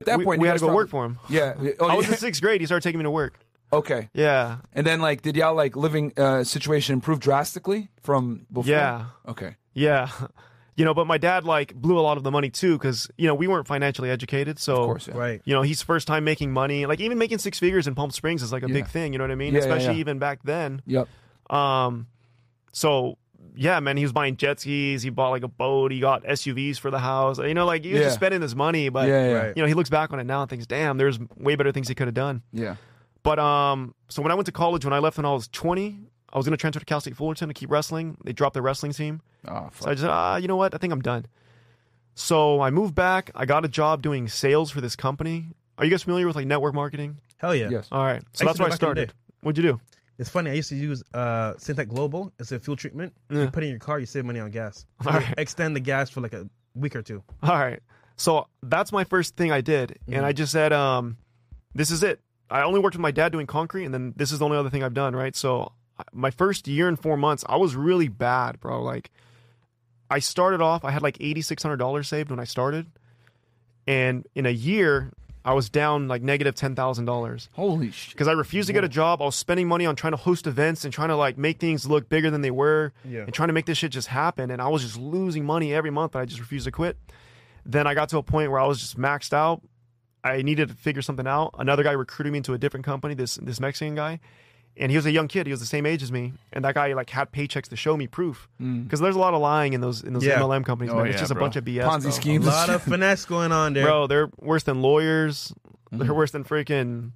At 0.00 0.06
that 0.06 0.18
We, 0.18 0.24
point, 0.24 0.40
we 0.40 0.46
you 0.46 0.50
had 0.50 0.58
to 0.58 0.66
go 0.66 0.74
work 0.74 0.88
for 0.88 1.04
him. 1.04 1.18
Yeah. 1.28 1.54
Oh, 1.78 1.86
I 1.88 1.94
was 1.94 2.06
yeah. 2.06 2.12
in 2.12 2.18
sixth 2.18 2.40
grade. 2.42 2.60
He 2.60 2.66
started 2.66 2.82
taking 2.82 2.98
me 2.98 3.04
to 3.04 3.10
work. 3.10 3.38
Okay. 3.72 4.08
Yeah. 4.14 4.58
And 4.72 4.86
then, 4.86 5.00
like, 5.00 5.22
did 5.22 5.36
y'all 5.36 5.54
like 5.54 5.76
living 5.76 6.12
uh, 6.16 6.44
situation 6.44 6.92
improve 6.94 7.20
drastically 7.20 7.88
from 8.02 8.46
before? 8.52 8.70
Yeah. 8.70 9.04
Okay. 9.28 9.56
Yeah. 9.74 10.08
You 10.74 10.86
know, 10.86 10.94
but 10.94 11.06
my 11.06 11.18
dad 11.18 11.44
like 11.44 11.74
blew 11.74 11.98
a 11.98 12.00
lot 12.00 12.16
of 12.16 12.22
the 12.24 12.30
money 12.30 12.48
too 12.48 12.78
because 12.78 13.10
you 13.18 13.26
know 13.28 13.34
we 13.34 13.46
weren't 13.46 13.66
financially 13.66 14.08
educated. 14.08 14.58
So 14.58 14.76
Of 14.76 14.86
course. 14.86 15.06
Yeah. 15.06 15.18
Right. 15.18 15.42
you 15.44 15.52
know 15.52 15.60
he's 15.60 15.82
first 15.82 16.06
time 16.08 16.24
making 16.24 16.50
money. 16.50 16.86
Like 16.86 16.98
even 16.98 17.18
making 17.18 17.38
six 17.38 17.58
figures 17.58 17.86
in 17.86 17.94
Palm 17.94 18.10
Springs 18.10 18.42
is 18.42 18.52
like 18.52 18.62
a 18.62 18.68
Yeah. 18.68 18.72
big 18.72 18.86
thing. 18.88 19.12
You 19.12 19.18
know 19.18 19.24
what 19.24 19.30
I 19.32 19.34
mean? 19.34 19.52
Yeah, 19.52 19.60
yeah, 19.60 19.66
Especially 19.66 19.94
yeah. 19.96 20.00
even 20.00 20.18
back 20.18 20.40
then. 20.44 20.80
Yep. 20.86 21.08
Um, 21.50 22.06
so 22.72 23.18
yeah, 23.54 23.80
man, 23.80 23.98
he 23.98 24.02
was 24.02 24.12
buying 24.14 24.38
jet 24.38 24.60
skis. 24.60 25.02
He 25.02 25.10
bought 25.10 25.28
like 25.28 25.42
a 25.42 25.48
boat. 25.48 25.92
He 25.92 26.00
got 26.00 26.24
SUVs 26.24 26.78
for 26.80 26.90
the 26.90 26.98
house. 27.00 27.38
You 27.38 27.52
know, 27.52 27.66
like 27.66 27.84
he 27.84 27.92
was 27.92 28.00
Yeah. 28.00 28.06
just 28.06 28.16
spending 28.16 28.40
his 28.40 28.56
money. 28.56 28.88
But 28.88 29.08
yeah. 29.08 29.28
Yeah. 29.30 29.52
You 29.54 29.62
know, 29.62 29.68
he 29.68 29.74
looks 29.74 29.90
back 29.90 30.10
on 30.10 30.20
it 30.20 30.24
now 30.24 30.40
and 30.40 30.48
thinks, 30.48 30.66
damn, 30.66 30.96
there's 30.96 31.18
way 31.36 31.54
better 31.54 31.70
things 31.72 31.86
he 31.86 31.94
could 31.94 32.06
have 32.06 32.14
done. 32.14 32.40
Yeah. 32.50 32.76
But 33.22 33.38
um, 33.38 33.94
so 34.08 34.22
when 34.22 34.32
I 34.32 34.34
went 34.34 34.46
to 34.46 34.52
college, 34.52 34.84
when 34.84 34.92
I 34.92 34.98
left 34.98 35.16
when 35.16 35.24
I 35.26 35.32
was 35.32 35.48
20, 35.48 35.98
I 36.32 36.36
was 36.36 36.46
going 36.46 36.52
to 36.52 36.56
transfer 36.56 36.80
to 36.80 36.86
Cal 36.86 37.00
State 37.00 37.16
Fullerton 37.16 37.48
to 37.48 37.54
keep 37.54 37.70
wrestling. 37.70 38.16
They 38.24 38.32
dropped 38.32 38.54
their 38.54 38.62
wrestling 38.62 38.92
team. 38.92 39.20
Oh, 39.46 39.68
So 39.78 39.90
I 39.90 39.94
just, 39.94 40.06
ah, 40.06 40.36
you 40.36 40.48
know 40.48 40.56
what? 40.56 40.74
I 40.74 40.78
think 40.78 40.92
I'm 40.92 41.02
done. 41.02 41.26
So 42.14 42.60
I 42.60 42.70
moved 42.70 42.94
back. 42.94 43.30
I 43.34 43.46
got 43.46 43.64
a 43.64 43.68
job 43.68 44.02
doing 44.02 44.28
sales 44.28 44.70
for 44.70 44.80
this 44.80 44.96
company. 44.96 45.48
Are 45.78 45.84
you 45.84 45.90
guys 45.90 46.02
familiar 46.02 46.26
with 46.26 46.36
like 46.36 46.46
network 46.46 46.74
marketing? 46.74 47.18
Hell 47.38 47.54
yeah. 47.54 47.68
Yes. 47.70 47.88
All 47.90 48.02
right. 48.04 48.22
So 48.32 48.44
I 48.44 48.52
that's 48.52 48.58
used 48.58 48.60
where 48.60 48.66
I 48.66 48.70
do 48.70 48.70
back 48.70 48.70
in 48.70 48.70
the 48.70 48.76
started. 48.76 49.12
What'd 49.40 49.64
you 49.64 49.70
do? 49.72 49.80
It's 50.18 50.28
funny. 50.28 50.50
I 50.50 50.54
used 50.54 50.68
to 50.68 50.76
use 50.76 51.02
uh, 51.14 51.54
Syntek 51.54 51.88
Global 51.88 52.32
as 52.38 52.52
a 52.52 52.60
fuel 52.60 52.76
treatment. 52.76 53.12
Yeah. 53.30 53.42
You 53.42 53.48
put 53.48 53.62
it 53.62 53.66
in 53.66 53.70
your 53.72 53.78
car, 53.80 53.98
you 53.98 54.06
save 54.06 54.24
money 54.24 54.40
on 54.40 54.50
gas. 54.50 54.84
All 55.06 55.14
right. 55.14 55.34
Extend 55.38 55.74
the 55.74 55.80
gas 55.80 56.10
for 56.10 56.20
like 56.20 56.34
a 56.34 56.48
week 56.74 56.94
or 56.94 57.02
two. 57.02 57.22
All 57.42 57.58
right. 57.58 57.80
So 58.16 58.46
that's 58.62 58.92
my 58.92 59.04
first 59.04 59.36
thing 59.36 59.50
I 59.50 59.62
did. 59.62 59.98
And 60.06 60.24
I 60.24 60.32
just 60.32 60.52
said, 60.52 60.72
um, 60.72 61.16
this 61.74 61.90
is 61.90 62.02
it. 62.02 62.20
I 62.52 62.62
only 62.62 62.80
worked 62.80 62.94
with 62.96 63.00
my 63.00 63.10
dad 63.10 63.32
doing 63.32 63.46
concrete, 63.46 63.84
and 63.84 63.94
then 63.94 64.12
this 64.16 64.30
is 64.32 64.38
the 64.38 64.44
only 64.44 64.56
other 64.58 64.70
thing 64.70 64.82
I've 64.84 64.94
done, 64.94 65.16
right? 65.16 65.34
So 65.34 65.72
my 66.12 66.30
first 66.30 66.68
year 66.68 66.88
and 66.88 66.98
four 67.00 67.16
months, 67.16 67.44
I 67.48 67.56
was 67.56 67.74
really 67.74 68.08
bad, 68.08 68.60
bro. 68.60 68.82
Like, 68.82 69.10
I 70.10 70.18
started 70.18 70.60
off, 70.60 70.84
I 70.84 70.90
had 70.90 71.02
like 71.02 71.16
$8,600 71.18 72.04
saved 72.06 72.30
when 72.30 72.38
I 72.40 72.44
started. 72.44 72.86
And 73.86 74.26
in 74.34 74.46
a 74.46 74.50
year, 74.50 75.12
I 75.44 75.54
was 75.54 75.68
down 75.70 76.06
like 76.06 76.22
negative 76.22 76.54
$10,000 76.54 77.48
Holy 77.54 77.90
shit. 77.90 78.12
because 78.12 78.28
I 78.28 78.32
refused 78.32 78.68
to 78.68 78.72
get 78.72 78.84
a 78.84 78.88
job. 78.88 79.20
I 79.20 79.24
was 79.24 79.34
spending 79.34 79.66
money 79.66 79.86
on 79.86 79.96
trying 79.96 80.12
to 80.12 80.16
host 80.16 80.46
events 80.46 80.84
and 80.84 80.92
trying 80.92 81.08
to 81.08 81.16
like 81.16 81.36
make 81.36 81.58
things 81.58 81.86
look 81.88 82.08
bigger 82.08 82.30
than 82.30 82.42
they 82.42 82.50
were 82.52 82.92
Yeah. 83.04 83.22
and 83.22 83.34
trying 83.34 83.48
to 83.48 83.52
make 83.52 83.66
this 83.66 83.78
shit 83.78 83.90
just 83.90 84.08
happen. 84.08 84.50
And 84.52 84.62
I 84.62 84.68
was 84.68 84.82
just 84.82 84.96
losing 84.98 85.44
money 85.44 85.74
every 85.74 85.90
month. 85.90 86.14
And 86.14 86.22
I 86.22 86.26
just 86.26 86.38
refused 86.40 86.66
to 86.66 86.70
quit. 86.70 86.96
Then 87.66 87.86
I 87.88 87.94
got 87.94 88.08
to 88.10 88.18
a 88.18 88.22
point 88.22 88.50
where 88.50 88.60
I 88.60 88.66
was 88.66 88.78
just 88.80 88.96
maxed 88.98 89.32
out. 89.32 89.62
I 90.24 90.42
needed 90.42 90.68
to 90.68 90.74
figure 90.74 91.02
something 91.02 91.26
out. 91.26 91.54
Another 91.58 91.82
guy 91.82 91.92
recruited 91.92 92.32
me 92.32 92.38
into 92.38 92.54
a 92.54 92.58
different 92.58 92.86
company, 92.86 93.14
this 93.14 93.36
this 93.36 93.60
Mexican 93.60 93.94
guy. 93.94 94.20
And 94.74 94.90
he 94.90 94.96
was 94.96 95.04
a 95.04 95.10
young 95.10 95.28
kid. 95.28 95.46
He 95.46 95.52
was 95.52 95.60
the 95.60 95.66
same 95.66 95.84
age 95.84 96.02
as 96.02 96.10
me. 96.10 96.32
And 96.52 96.64
that 96.64 96.74
guy 96.74 96.94
like 96.94 97.10
had 97.10 97.30
paychecks 97.30 97.68
to 97.68 97.76
show 97.76 97.94
me 97.94 98.06
proof. 98.06 98.48
Mm. 98.60 98.84
Because 98.84 99.00
there's 99.00 99.16
a 99.16 99.18
lot 99.18 99.34
of 99.34 99.42
lying 99.42 99.74
in 99.74 99.82
those 99.82 100.02
in 100.02 100.14
those 100.14 100.24
Yeah. 100.24 100.38
MLM 100.38 100.64
companies, 100.64 100.92
Oh, 100.92 100.96
man. 100.96 101.08
It's 101.08 101.16
yeah, 101.16 101.20
just 101.20 101.30
a 101.30 101.34
bro. 101.34 101.44
bunch 101.44 101.56
of 101.56 101.64
BS. 101.64 101.84
Ponzi 101.84 102.40
bro. 102.40 102.48
A 102.48 102.50
lot 102.50 102.70
of 102.70 102.82
finesse 102.90 103.26
going 103.26 103.52
on 103.52 103.74
there. 103.74 103.84
Bro, 103.84 104.06
they're 104.06 104.30
worse 104.38 104.62
than 104.62 104.80
lawyers. 104.80 105.52
They're 105.90 106.00
mm-hmm. 106.06 106.16
worse 106.16 106.30
than 106.30 106.44
freaking. 106.44 107.10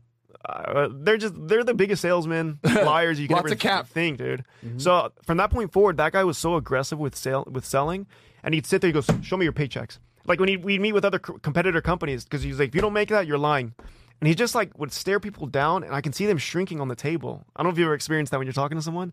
Uh, 0.44 0.88
they're 0.92 1.16
just 1.16 1.34
they're 1.48 1.64
the 1.64 1.74
biggest 1.74 2.02
salesmen, 2.02 2.58
liars 2.64 3.18
you 3.18 3.26
can 3.26 3.36
Lots 3.36 3.46
ever 3.46 3.54
of 3.54 3.58
cap. 3.58 3.88
think, 3.88 4.18
dude. 4.18 4.44
Mm-hmm. 4.64 4.78
So 4.78 5.10
from 5.22 5.38
that 5.38 5.50
point 5.50 5.72
forward, 5.72 5.96
that 5.96 6.12
guy 6.12 6.24
was 6.24 6.36
so 6.38 6.56
aggressive 6.56 6.98
with 6.98 7.16
sale 7.16 7.48
with 7.50 7.64
selling, 7.64 8.06
and 8.44 8.54
he'd 8.54 8.66
sit 8.66 8.80
there, 8.82 8.88
he 8.88 8.92
goes, 8.92 9.08
"Show 9.22 9.38
me 9.38 9.44
your 9.44 9.52
paychecks." 9.54 9.98
Like 10.26 10.40
when 10.40 10.48
he, 10.48 10.56
we 10.56 10.78
meet 10.78 10.92
with 10.92 11.04
other 11.04 11.18
co- 11.18 11.38
competitor 11.38 11.80
companies, 11.80 12.24
because 12.24 12.42
he's 12.42 12.58
like, 12.58 12.68
if 12.68 12.74
you 12.74 12.80
don't 12.80 12.92
make 12.92 13.08
that, 13.10 13.26
you're 13.26 13.38
lying. 13.38 13.74
And 14.20 14.28
he 14.28 14.34
just 14.34 14.54
like 14.54 14.78
would 14.78 14.92
stare 14.92 15.20
people 15.20 15.46
down, 15.46 15.84
and 15.84 15.94
I 15.94 16.00
can 16.00 16.12
see 16.12 16.26
them 16.26 16.38
shrinking 16.38 16.80
on 16.80 16.88
the 16.88 16.96
table. 16.96 17.44
I 17.54 17.62
don't 17.62 17.70
know 17.70 17.74
if 17.74 17.78
you 17.78 17.84
ever 17.84 17.94
experienced 17.94 18.30
that 18.30 18.38
when 18.38 18.46
you're 18.46 18.54
talking 18.54 18.78
to 18.78 18.82
someone. 18.82 19.12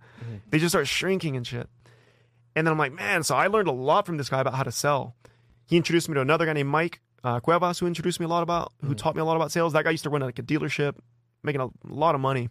They 0.49 0.59
just 0.59 0.71
start 0.71 0.87
shrinking 0.87 1.35
and 1.35 1.45
shit. 1.45 1.67
And 2.55 2.65
then 2.65 2.71
I'm 2.71 2.77
like, 2.77 2.93
man, 2.93 3.23
so 3.23 3.35
I 3.35 3.47
learned 3.47 3.67
a 3.67 3.73
lot 3.73 4.05
from 4.05 4.17
this 4.17 4.29
guy 4.29 4.39
about 4.39 4.53
how 4.53 4.63
to 4.63 4.71
sell. 4.71 5.15
He 5.65 5.75
introduced 5.75 6.07
me 6.07 6.15
to 6.15 6.21
another 6.21 6.45
guy 6.45 6.53
named 6.53 6.69
Mike 6.69 7.01
uh, 7.23 7.39
Cuevas, 7.39 7.79
who 7.79 7.87
introduced 7.87 8.19
me 8.19 8.25
a 8.25 8.29
lot 8.29 8.43
about, 8.43 8.71
who 8.85 8.93
taught 8.95 9.15
me 9.15 9.21
a 9.21 9.25
lot 9.25 9.35
about 9.35 9.51
sales. 9.51 9.73
That 9.73 9.83
guy 9.83 9.91
used 9.91 10.03
to 10.03 10.09
run 10.09 10.21
like 10.21 10.39
a 10.39 10.43
dealership, 10.43 10.95
making 11.43 11.61
a 11.61 11.69
lot 11.83 12.15
of 12.15 12.21
money. 12.21 12.49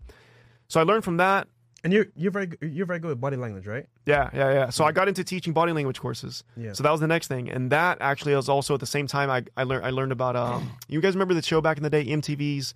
So 0.68 0.80
I 0.80 0.82
learned 0.82 1.04
from 1.04 1.18
that. 1.18 1.48
And 1.84 1.92
you're 1.92 2.06
you're 2.14 2.30
very 2.30 2.46
good- 2.46 2.58
you're 2.72 2.86
very 2.86 3.00
good 3.00 3.08
with 3.08 3.20
body 3.20 3.36
language, 3.36 3.66
right? 3.66 3.86
Yeah, 4.06 4.30
yeah, 4.32 4.52
yeah. 4.52 4.70
So 4.70 4.84
I 4.84 4.92
got 4.92 5.08
into 5.08 5.24
teaching 5.24 5.52
body 5.52 5.72
language 5.72 5.98
courses. 6.00 6.44
Yeah. 6.56 6.72
So 6.74 6.82
that 6.84 6.90
was 6.92 7.00
the 7.00 7.08
next 7.08 7.26
thing, 7.28 7.50
and 7.50 7.72
that 7.72 7.98
actually 8.00 8.34
was 8.36 8.48
also 8.48 8.74
at 8.74 8.80
the 8.80 8.86
same 8.86 9.06
time 9.08 9.30
I 9.30 9.44
I 9.56 9.64
learned 9.64 9.84
I 9.84 9.90
learned 9.90 10.12
about 10.12 10.36
um. 10.36 10.70
You 10.88 11.00
guys 11.00 11.14
remember 11.14 11.34
the 11.34 11.42
show 11.42 11.60
back 11.60 11.76
in 11.78 11.82
the 11.82 11.90
day, 11.90 12.04
MTV's, 12.06 12.74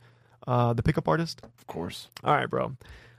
uh, 0.48 0.72
the 0.72 0.82
Pickup 0.82 1.06
Artist? 1.08 1.40
Of 1.44 1.66
course. 1.66 2.08
All 2.24 2.34
right, 2.34 2.50
bro. 2.50 2.76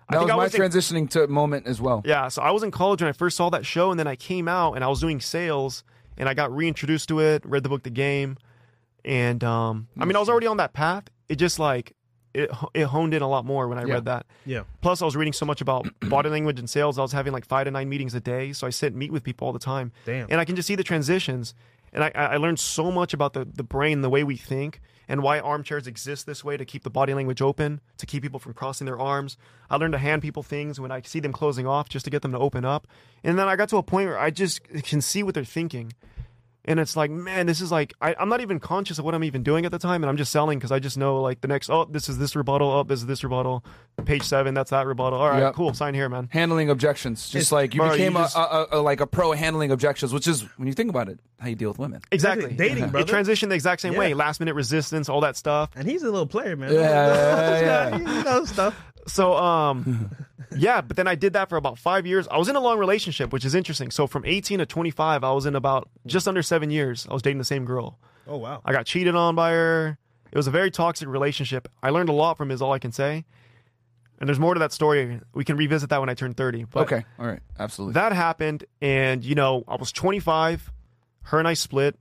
I 0.09 0.13
That 0.15 0.19
think 0.19 0.21
was 0.23 0.31
I 0.31 0.35
my 0.35 0.43
was 0.43 0.55
in- 0.55 0.61
transitioning 0.61 1.09
to 1.11 1.27
moment 1.27 1.67
as 1.67 1.79
well. 1.81 2.01
Yeah, 2.05 2.27
so 2.29 2.41
I 2.41 2.51
was 2.51 2.63
in 2.63 2.71
college 2.71 3.01
when 3.01 3.09
I 3.09 3.13
first 3.13 3.35
saw 3.37 3.49
that 3.51 3.65
show, 3.65 3.91
and 3.91 3.99
then 3.99 4.07
I 4.07 4.15
came 4.15 4.47
out 4.47 4.73
and 4.73 4.83
I 4.83 4.87
was 4.87 4.99
doing 5.01 5.19
sales, 5.21 5.83
and 6.17 6.27
I 6.29 6.33
got 6.33 6.53
reintroduced 6.55 7.07
to 7.09 7.19
it. 7.19 7.45
Read 7.45 7.63
the 7.63 7.69
book, 7.69 7.83
The 7.83 7.89
Game, 7.89 8.37
and 9.05 9.43
um, 9.43 9.87
I 9.99 10.05
mean, 10.05 10.15
I 10.15 10.19
was 10.19 10.29
already 10.29 10.47
on 10.47 10.57
that 10.57 10.73
path. 10.73 11.05
It 11.29 11.35
just 11.35 11.59
like 11.59 11.93
it 12.43 12.51
it 12.73 12.83
honed 12.85 13.13
in 13.13 13.21
a 13.21 13.27
lot 13.27 13.45
more 13.45 13.67
when 13.67 13.77
I 13.77 13.85
Yeah. 13.85 13.93
read 13.95 14.05
that. 14.05 14.25
Yeah. 14.45 14.63
Plus, 14.81 15.01
I 15.01 15.05
was 15.05 15.15
reading 15.15 15.33
so 15.33 15.45
much 15.45 15.61
about 15.61 15.87
body 16.09 16.29
language 16.29 16.59
and 16.59 16.69
sales. 16.69 16.97
I 16.97 17.01
was 17.01 17.11
having 17.11 17.33
like 17.33 17.45
five 17.45 17.65
to 17.65 17.71
nine 17.71 17.89
meetings 17.89 18.13
a 18.13 18.19
day, 18.19 18.53
so 18.53 18.67
I 18.67 18.69
sit 18.69 18.87
and 18.93 18.97
meet 18.99 19.11
with 19.11 19.23
people 19.23 19.45
all 19.47 19.53
the 19.53 19.59
time. 19.59 19.91
Damn. 20.05 20.27
And 20.29 20.39
I 20.39 20.45
can 20.45 20.55
just 20.55 20.67
see 20.67 20.75
the 20.75 20.83
transitions, 20.83 21.53
and 21.93 22.03
I, 22.03 22.11
I 22.15 22.37
learned 22.37 22.59
so 22.59 22.91
much 22.91 23.13
about 23.13 23.33
the 23.33 23.45
the 23.45 23.63
brain, 23.63 24.01
the 24.01 24.09
way 24.09 24.23
we 24.23 24.37
think, 24.37 24.79
and 25.09 25.23
why 25.23 25.39
armchairs 25.39 25.87
exist 25.87 26.25
this 26.25 26.43
way 26.43 26.57
to 26.57 26.65
keep 26.65 26.83
the 26.83 26.89
body 26.89 27.13
language 27.13 27.41
open, 27.41 27.79
to 27.97 28.05
keep 28.05 28.23
people 28.23 28.39
from 28.39 28.53
crossing 28.53 28.85
their 28.85 28.99
arms. 28.99 29.37
I 29.69 29.77
learned 29.77 29.93
to 29.93 29.99
hand 29.99 30.21
people 30.21 30.43
things 30.43 30.79
when 30.79 30.91
I 30.91 31.01
see 31.01 31.19
them 31.21 31.31
closing 31.31 31.65
off, 31.65 31.87
just 31.89 32.05
to 32.05 32.11
get 32.11 32.21
them 32.21 32.31
to 32.33 32.39
open 32.39 32.65
up. 32.65 32.87
And 33.23 33.37
then 33.39 33.47
I 33.47 33.55
got 33.55 33.69
to 33.69 33.77
a 33.77 33.83
point 33.83 34.07
where 34.09 34.19
I 34.19 34.29
just 34.31 34.63
can 34.83 35.01
see 35.01 35.23
what 35.23 35.33
they're 35.33 35.43
thinking. 35.59 35.93
And 36.67 36.81
it's 36.81 36.97
like, 36.97 37.09
man, 37.09 37.45
this 37.45 37.61
is 37.61 37.71
like, 37.71 37.93
I, 38.01 38.13
I'm 38.19 38.27
not 38.27 38.41
even 38.41 38.59
conscious 38.59 38.99
of 38.99 39.05
what 39.05 39.15
I'm 39.15 39.23
even 39.23 39.41
doing 39.41 39.65
at 39.65 39.71
the 39.71 39.79
time. 39.79 40.03
And 40.03 40.09
I'm 40.09 40.17
just 40.17 40.33
selling 40.33 40.59
because 40.59 40.71
I 40.71 40.79
just 40.79 40.97
know, 40.97 41.21
like, 41.21 41.39
the 41.39 41.47
next, 41.47 41.69
oh, 41.69 41.85
this 41.85 42.09
is 42.09 42.17
this 42.17 42.35
rebuttal. 42.35 42.69
Oh, 42.69 42.83
this 42.83 42.99
is 42.99 43.05
this 43.05 43.23
rebuttal. 43.23 43.63
Page 44.03 44.23
seven, 44.23 44.53
that's 44.53 44.71
that 44.71 44.85
rebuttal. 44.85 45.17
All 45.17 45.29
right, 45.29 45.39
Yep. 45.43 45.53
cool. 45.53 45.73
Sign 45.73 45.93
here, 45.93 46.09
man. 46.09 46.27
Handling 46.31 46.69
objections, 46.69 47.23
just 47.29 47.35
It's- 47.35 47.51
like 47.53 47.73
you 47.73 47.79
bro, 47.79 47.91
became 47.91 48.11
you 48.13 48.17
a, 48.19 48.21
just- 48.23 48.35
a, 48.35 48.39
a, 48.75 48.79
a- 48.79 48.81
like 48.81 48.99
a 48.99 49.07
pro 49.07 49.31
handling 49.31 49.71
objections, 49.71 50.13
which 50.13 50.27
is 50.27 50.41
when 50.57 50.67
you 50.67 50.73
think 50.73 50.89
about 50.89 51.07
it, 51.07 51.19
how 51.39 51.47
you 51.47 51.55
deal 51.55 51.69
with 51.69 51.79
women. 51.79 52.01
Exactly. 52.11 52.53
Dating, 52.53 52.83
It 52.83 52.91
brother. 52.91 53.11
transitioned 53.13 53.47
the 53.49 53.55
exact 53.55 53.81
same 53.81 53.95
way. 53.95 54.13
Last 54.13 54.39
minute 54.41 54.53
resistance, 54.55 55.07
all 55.07 55.21
that 55.21 55.37
stuff. 55.37 55.69
And 55.75 55.87
he's 55.87 56.03
a 56.03 56.11
little 56.11 56.27
player, 56.27 56.57
man. 56.57 56.73
Yeah, 56.73 56.81
yeah, 57.61 57.97
yeah. 57.97 57.97
He 57.97 58.23
knows 58.23 58.49
stuff. 58.49 58.75
So, 59.07 59.35
um, 59.35 60.11
yeah, 60.57 60.81
but 60.81 60.95
then 60.97 61.07
I 61.07 61.15
did 61.15 61.33
that 61.33 61.49
for 61.49 61.55
about 61.57 61.77
five 61.77 62.05
years. 62.05 62.27
I 62.27 62.37
was 62.37 62.47
in 62.49 62.55
a 62.55 62.59
long 62.59 62.77
relationship, 62.77 63.33
which 63.33 63.45
is 63.45 63.55
interesting. 63.55 63.89
So 63.91 64.05
from 64.07 64.25
18 64.25 64.59
to 64.59 64.65
25, 64.65 65.23
I 65.23 65.31
was 65.31 65.45
in 65.45 65.55
about 65.55 65.89
just 66.05 66.27
under 66.27 66.43
seven 66.43 66.69
years. 66.69 67.07
I 67.09 67.13
was 67.13 67.21
dating 67.21 67.37
the 67.39 67.43
same 67.45 67.65
girl. 67.65 67.97
Oh 68.27 68.37
wow. 68.37 68.61
I 68.65 68.71
got 68.73 68.85
cheated 68.85 69.15
on 69.15 69.35
by 69.35 69.51
her. 69.51 69.97
It 70.31 70.35
was 70.37 70.47
a 70.47 70.51
very 70.51 70.69
toxic 70.69 71.07
relationship. 71.07 71.69
I 71.81 71.89
learned 71.89 72.09
a 72.09 72.13
lot 72.13 72.37
from 72.37 72.51
it, 72.51 72.55
is 72.55 72.61
all 72.61 72.73
I 72.73 72.79
can 72.79 72.91
say. 72.91 73.23
And 74.19 74.27
there's 74.27 74.39
more 74.39 74.53
to 74.53 74.59
that 74.59 74.73
story. 74.73 75.21
We 75.33 75.45
can 75.45 75.57
revisit 75.57 75.89
that 75.91 75.99
when 75.99 76.09
I 76.09 76.13
turn 76.15 76.33
30. 76.33 76.65
But 76.65 76.81
Okay, 76.91 77.05
all 77.19 77.27
right, 77.27 77.39
absolutely. 77.59 77.93
that 77.93 78.11
happened, 78.13 78.65
and 78.81 79.23
you 79.23 79.35
know, 79.35 79.63
I 79.67 79.75
was 79.75 79.91
25. 79.91 80.71
Her 81.21 81.39
and 81.39 81.47
I 81.47 81.53
split. 81.53 81.97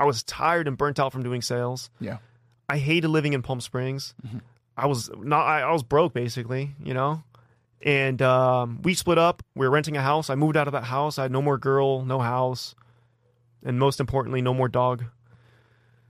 I 0.00 0.04
was 0.04 0.22
tired 0.24 0.66
and 0.66 0.76
burnt 0.76 0.98
out 0.98 1.12
from 1.12 1.22
doing 1.22 1.42
sales. 1.42 1.90
yeah, 2.00 2.16
I 2.68 2.78
hated 2.78 3.08
living 3.08 3.34
in 3.34 3.42
Palm 3.42 3.60
Springs. 3.60 4.14
I 4.76 4.86
was 4.86 5.10
not. 5.16 5.44
I, 5.46 5.60
I 5.62 5.72
was 5.72 5.82
broke 5.82 6.12
basically, 6.14 6.74
you 6.82 6.94
know. 6.94 7.22
And 7.82 8.20
um, 8.22 8.80
we 8.82 8.94
split 8.94 9.18
up. 9.18 9.42
We 9.54 9.66
were 9.66 9.70
renting 9.70 9.96
a 9.96 10.02
house. 10.02 10.30
I 10.30 10.34
moved 10.36 10.56
out 10.56 10.66
of 10.66 10.72
that 10.72 10.84
house. 10.84 11.18
I 11.18 11.22
had 11.22 11.30
no 11.32 11.42
more 11.42 11.58
girl, 11.58 12.04
no 12.04 12.18
house, 12.18 12.74
and 13.62 13.78
most 13.78 14.00
importantly, 14.00 14.40
no 14.42 14.54
more 14.54 14.68
dog. 14.68 15.04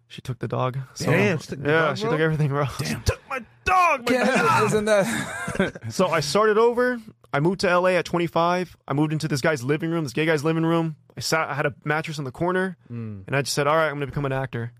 She 0.07 0.21
took 0.23 0.39
the 0.39 0.47
dog. 0.47 0.79
So, 0.95 1.07
Damn, 1.07 1.39
she 1.39 1.47
took 1.49 1.63
the 1.63 1.69
yeah, 1.71 1.79
dog, 1.87 1.97
she 1.99 2.03
bro? 2.05 2.13
took 2.13 2.21
everything, 2.21 2.49
bro. 2.49 2.67
Took 3.05 3.21
my 3.29 3.41
dog. 3.65 4.09
My 4.09 4.15
yeah 4.17 4.65
isn't 4.67 4.85
that? 4.85 5.83
so 5.91 6.07
I 6.07 6.21
started 6.21 6.59
over. 6.59 7.01
I 7.33 7.41
moved 7.41 7.61
to 7.61 7.79
LA 7.81 7.91
at 7.91 8.05
25. 8.05 8.77
I 8.87 8.93
moved 8.93 9.13
into 9.13 9.27
this 9.27 9.41
guy's 9.41 9.65
living 9.65 9.91
room, 9.91 10.05
this 10.05 10.13
gay 10.13 10.27
guy's 10.27 10.45
living 10.45 10.65
room. 10.65 10.95
I 11.17 11.21
sat. 11.21 11.49
I 11.49 11.55
had 11.55 11.67
a 11.67 11.75
mattress 11.85 12.19
in 12.19 12.25
the 12.25 12.31
corner, 12.31 12.77
Mm. 12.91 13.25
and 13.27 13.35
I 13.35 13.43
just 13.43 13.55
said, 13.55 13.67
"All 13.67 13.75
right, 13.75 13.87
I'm 13.87 13.95
going 13.95 14.01
to 14.03 14.07
become 14.07 14.25
an 14.27 14.33
actor." 14.33 14.73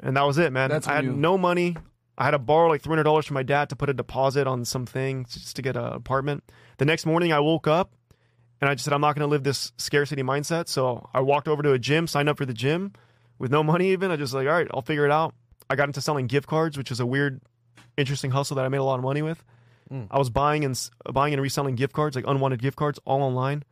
And 0.00 0.16
that 0.16 0.22
was 0.22 0.38
it, 0.38 0.52
man. 0.52 0.70
That's 0.70 0.88
I 0.88 0.94
had 0.96 1.04
you- 1.04 1.12
no 1.12 1.38
money. 1.38 1.76
I 2.22 2.24
had 2.26 2.30
to 2.30 2.38
borrow 2.38 2.68
like 2.68 2.82
three 2.82 2.92
hundred 2.92 3.02
dollars 3.02 3.26
from 3.26 3.34
my 3.34 3.42
dad 3.42 3.68
to 3.70 3.76
put 3.76 3.90
a 3.90 3.94
deposit 3.94 4.46
on 4.46 4.64
something 4.64 5.26
just 5.28 5.56
to 5.56 5.62
get 5.62 5.76
an 5.76 5.84
apartment. 5.84 6.44
The 6.78 6.84
next 6.84 7.04
morning, 7.04 7.32
I 7.32 7.40
woke 7.40 7.66
up 7.66 7.92
and 8.60 8.70
I 8.70 8.74
just 8.74 8.84
said, 8.84 8.92
"I'm 8.92 9.00
not 9.00 9.16
going 9.16 9.26
to 9.26 9.30
live 9.30 9.42
this 9.42 9.72
scarcity 9.76 10.22
mindset." 10.22 10.68
So 10.68 11.08
I 11.12 11.20
walked 11.20 11.48
over 11.48 11.62
to 11.62 11.72
a 11.72 11.78
gym, 11.78 12.06
signed 12.06 12.28
up 12.28 12.38
for 12.38 12.46
the 12.46 12.54
gym 12.54 12.92
with 13.38 13.50
no 13.50 13.64
money. 13.64 13.90
Even 13.90 14.12
I 14.12 14.16
just 14.16 14.34
like, 14.34 14.46
"All 14.46 14.52
right, 14.52 14.68
I'll 14.72 14.82
figure 14.82 15.04
it 15.04 15.10
out." 15.10 15.34
I 15.68 15.74
got 15.74 15.88
into 15.88 16.00
selling 16.00 16.28
gift 16.28 16.46
cards, 16.46 16.78
which 16.78 16.90
is 16.90 17.00
a 17.00 17.06
weird, 17.06 17.40
interesting 17.96 18.30
hustle 18.30 18.54
that 18.56 18.64
I 18.64 18.68
made 18.68 18.78
a 18.78 18.84
lot 18.84 18.98
of 18.98 19.02
money 19.02 19.22
with. 19.22 19.42
Mm. 19.90 20.06
I 20.10 20.18
was 20.18 20.30
buying 20.30 20.64
and 20.64 20.78
buying 21.12 21.32
and 21.32 21.42
reselling 21.42 21.74
gift 21.74 21.92
cards, 21.92 22.14
like 22.14 22.26
unwanted 22.26 22.62
gift 22.62 22.76
cards, 22.76 23.00
all 23.04 23.22
online 23.22 23.64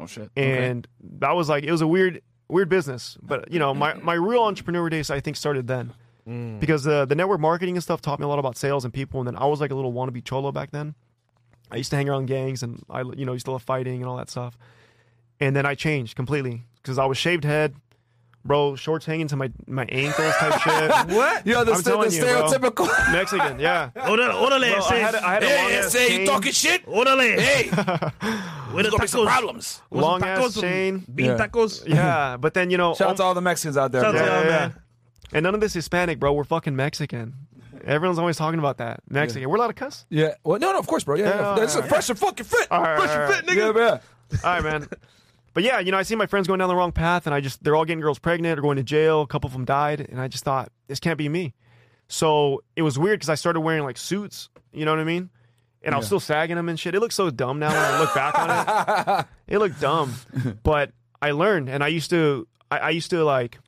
oh 0.00 0.06
shit! 0.06 0.30
Okay. 0.36 0.66
and 0.66 0.86
that 1.18 1.32
was 1.32 1.48
like 1.48 1.64
it 1.64 1.72
was 1.72 1.80
a 1.80 1.86
weird 1.86 2.22
weird 2.48 2.68
business 2.68 3.16
but 3.22 3.50
you 3.50 3.58
know 3.58 3.72
my 3.72 3.94
my 3.94 4.14
real 4.14 4.42
entrepreneur 4.42 4.88
days 4.90 5.10
i 5.10 5.18
think 5.18 5.36
started 5.36 5.66
then 5.66 5.92
Mm. 6.28 6.58
because 6.58 6.84
the 6.84 7.04
the 7.04 7.14
network 7.14 7.38
marketing 7.40 7.76
and 7.76 7.82
stuff 7.82 8.00
taught 8.00 8.18
me 8.18 8.24
a 8.24 8.28
lot 8.28 8.38
about 8.38 8.56
sales 8.56 8.84
and 8.86 8.94
people 8.94 9.20
and 9.20 9.26
then 9.26 9.36
i 9.36 9.44
was 9.44 9.60
like 9.60 9.70
a 9.70 9.74
little 9.74 9.92
wannabe 9.92 10.24
cholo 10.24 10.50
back 10.52 10.70
then 10.70 10.94
i 11.70 11.76
used 11.76 11.90
to 11.90 11.96
hang 11.96 12.08
around 12.08 12.26
gangs 12.26 12.62
and 12.62 12.82
i 12.88 13.02
you 13.02 13.26
know 13.26 13.32
used 13.34 13.44
to 13.44 13.50
love 13.52 13.62
fighting 13.62 13.96
and 14.00 14.06
all 14.08 14.16
that 14.16 14.30
stuff 14.30 14.56
and 15.38 15.54
then 15.54 15.66
i 15.66 15.74
changed 15.74 16.16
completely 16.16 16.62
because 16.76 16.96
i 16.98 17.04
was 17.04 17.18
shaved 17.18 17.44
head 17.44 17.74
bro 18.42 18.74
shorts 18.74 19.04
hanging 19.04 19.28
to 19.28 19.36
my 19.36 19.50
my 19.66 19.84
ankles 19.90 20.34
type 20.36 20.60
shit 20.62 20.90
What? 21.16 21.46
Yo, 21.46 21.62
the, 21.64 21.72
I'm 21.72 21.82
st- 21.82 21.84
the 21.84 21.90
telling 21.90 22.12
you, 22.12 22.20
bro. 22.22 22.42
stereotypical. 22.48 23.12
mexican 23.12 23.60
yeah 23.60 23.90
Orale, 23.96 24.32
orale, 24.32 24.72
Bro, 24.72 24.84
I 24.86 24.94
had, 24.96 25.14
a- 25.14 25.26
I 25.26 25.32
had 25.34 25.42
a 25.42 25.46
hey, 25.46 25.76
ass 25.78 25.92
say 25.92 26.20
you 26.20 26.26
talking 26.26 26.52
shit? 26.52 26.86
orale. 26.86 27.38
Hey, 27.38 27.68
Where 28.72 28.82
the 28.82 28.90
gonna 28.90 29.02
be 29.02 29.06
some 29.06 29.20
tacos? 29.20 29.26
problems. 29.26 29.82
Where's 29.90 30.02
the 30.04 30.08
long 30.10 30.24
ass 30.24 30.58
chain 30.60 31.04
Bean 31.14 31.26
Yeah. 31.26 31.36
tacos. 31.46 31.86
yeah 31.86 32.36
but 32.38 32.54
then 32.54 32.70
you 32.70 32.76
know 32.78 32.94
Shout 32.94 33.10
out 33.10 33.16
to 33.18 33.22
um, 33.22 33.28
all 33.28 33.34
the 33.34 33.40
Mexicans 33.42 33.76
out 33.76 33.92
there. 33.92 34.02
Shout 34.02 34.14
out 34.16 34.18
to 34.18 34.24
Yeah, 34.24 34.34
y'all, 34.40 34.44
yeah, 34.44 34.58
man. 34.68 34.74
And 35.34 35.42
none 35.42 35.54
of 35.54 35.60
this 35.60 35.74
Hispanic, 35.74 36.20
bro. 36.20 36.32
We're 36.32 36.44
fucking 36.44 36.76
Mexican. 36.76 37.34
Everyone's 37.84 38.18
always 38.18 38.36
talking 38.36 38.60
about 38.60 38.78
that. 38.78 39.00
Mexican. 39.10 39.48
We're 39.50 39.56
allowed 39.56 39.68
to 39.68 39.74
cuss? 39.74 40.06
Yeah. 40.08 40.34
Well, 40.44 40.58
no, 40.58 40.72
no, 40.72 40.78
of 40.78 40.86
course, 40.86 41.04
bro. 41.04 41.16
Yeah, 41.16 41.56
yeah. 41.56 41.64
Is 41.64 41.74
yeah. 41.74 41.82
fresh 41.82 42.08
and 42.08 42.18
fucking 42.18 42.46
fit. 42.46 42.68
All 42.70 42.80
right, 42.80 42.98
fresh 42.98 43.10
all 43.10 43.22
and 43.22 43.34
fit, 43.34 43.46
nigga. 43.46 43.74
Yeah, 43.76 43.98
yeah. 44.32 44.38
All 44.44 44.54
right, 44.54 44.64
man. 44.64 44.88
But 45.52 45.62
yeah, 45.62 45.80
you 45.80 45.92
know, 45.92 45.98
I 45.98 46.02
see 46.02 46.16
my 46.16 46.26
friends 46.26 46.46
going 46.46 46.58
down 46.58 46.68
the 46.68 46.74
wrong 46.74 46.92
path, 46.92 47.26
and 47.26 47.34
I 47.34 47.40
just, 47.40 47.62
they're 47.62 47.76
all 47.76 47.84
getting 47.84 48.00
girls 48.00 48.18
pregnant 48.18 48.58
or 48.58 48.62
going 48.62 48.76
to 48.76 48.82
jail. 48.82 49.20
A 49.20 49.26
couple 49.26 49.46
of 49.46 49.52
them 49.52 49.64
died, 49.64 50.00
and 50.00 50.20
I 50.20 50.26
just 50.26 50.42
thought, 50.42 50.72
this 50.88 50.98
can't 50.98 51.18
be 51.18 51.28
me. 51.28 51.54
So 52.08 52.64
it 52.74 52.82
was 52.82 52.98
weird 52.98 53.20
because 53.20 53.28
I 53.28 53.36
started 53.36 53.60
wearing 53.60 53.84
like 53.84 53.96
suits, 53.96 54.48
you 54.72 54.84
know 54.84 54.90
what 54.90 54.98
I 54.98 55.04
mean? 55.04 55.30
And 55.82 55.94
I 55.94 55.98
was 55.98 56.06
still 56.06 56.20
sagging 56.20 56.56
them 56.56 56.68
and 56.68 56.80
shit. 56.80 56.94
It 56.94 57.00
looks 57.00 57.14
so 57.14 57.30
dumb 57.30 57.58
now 57.58 57.68
when 57.68 57.76
I 57.76 58.00
look 58.00 58.14
back 58.14 58.38
on 58.38 59.18
it. 59.20 59.26
It 59.46 59.58
looked 59.58 59.78
dumb. 59.78 60.14
But 60.62 60.92
I 61.20 61.32
learned, 61.32 61.68
and 61.68 61.84
I 61.84 61.88
used 61.88 62.10
to, 62.10 62.48
I, 62.70 62.78
I 62.78 62.90
used 62.90 63.10
to 63.10 63.22
like, 63.22 63.58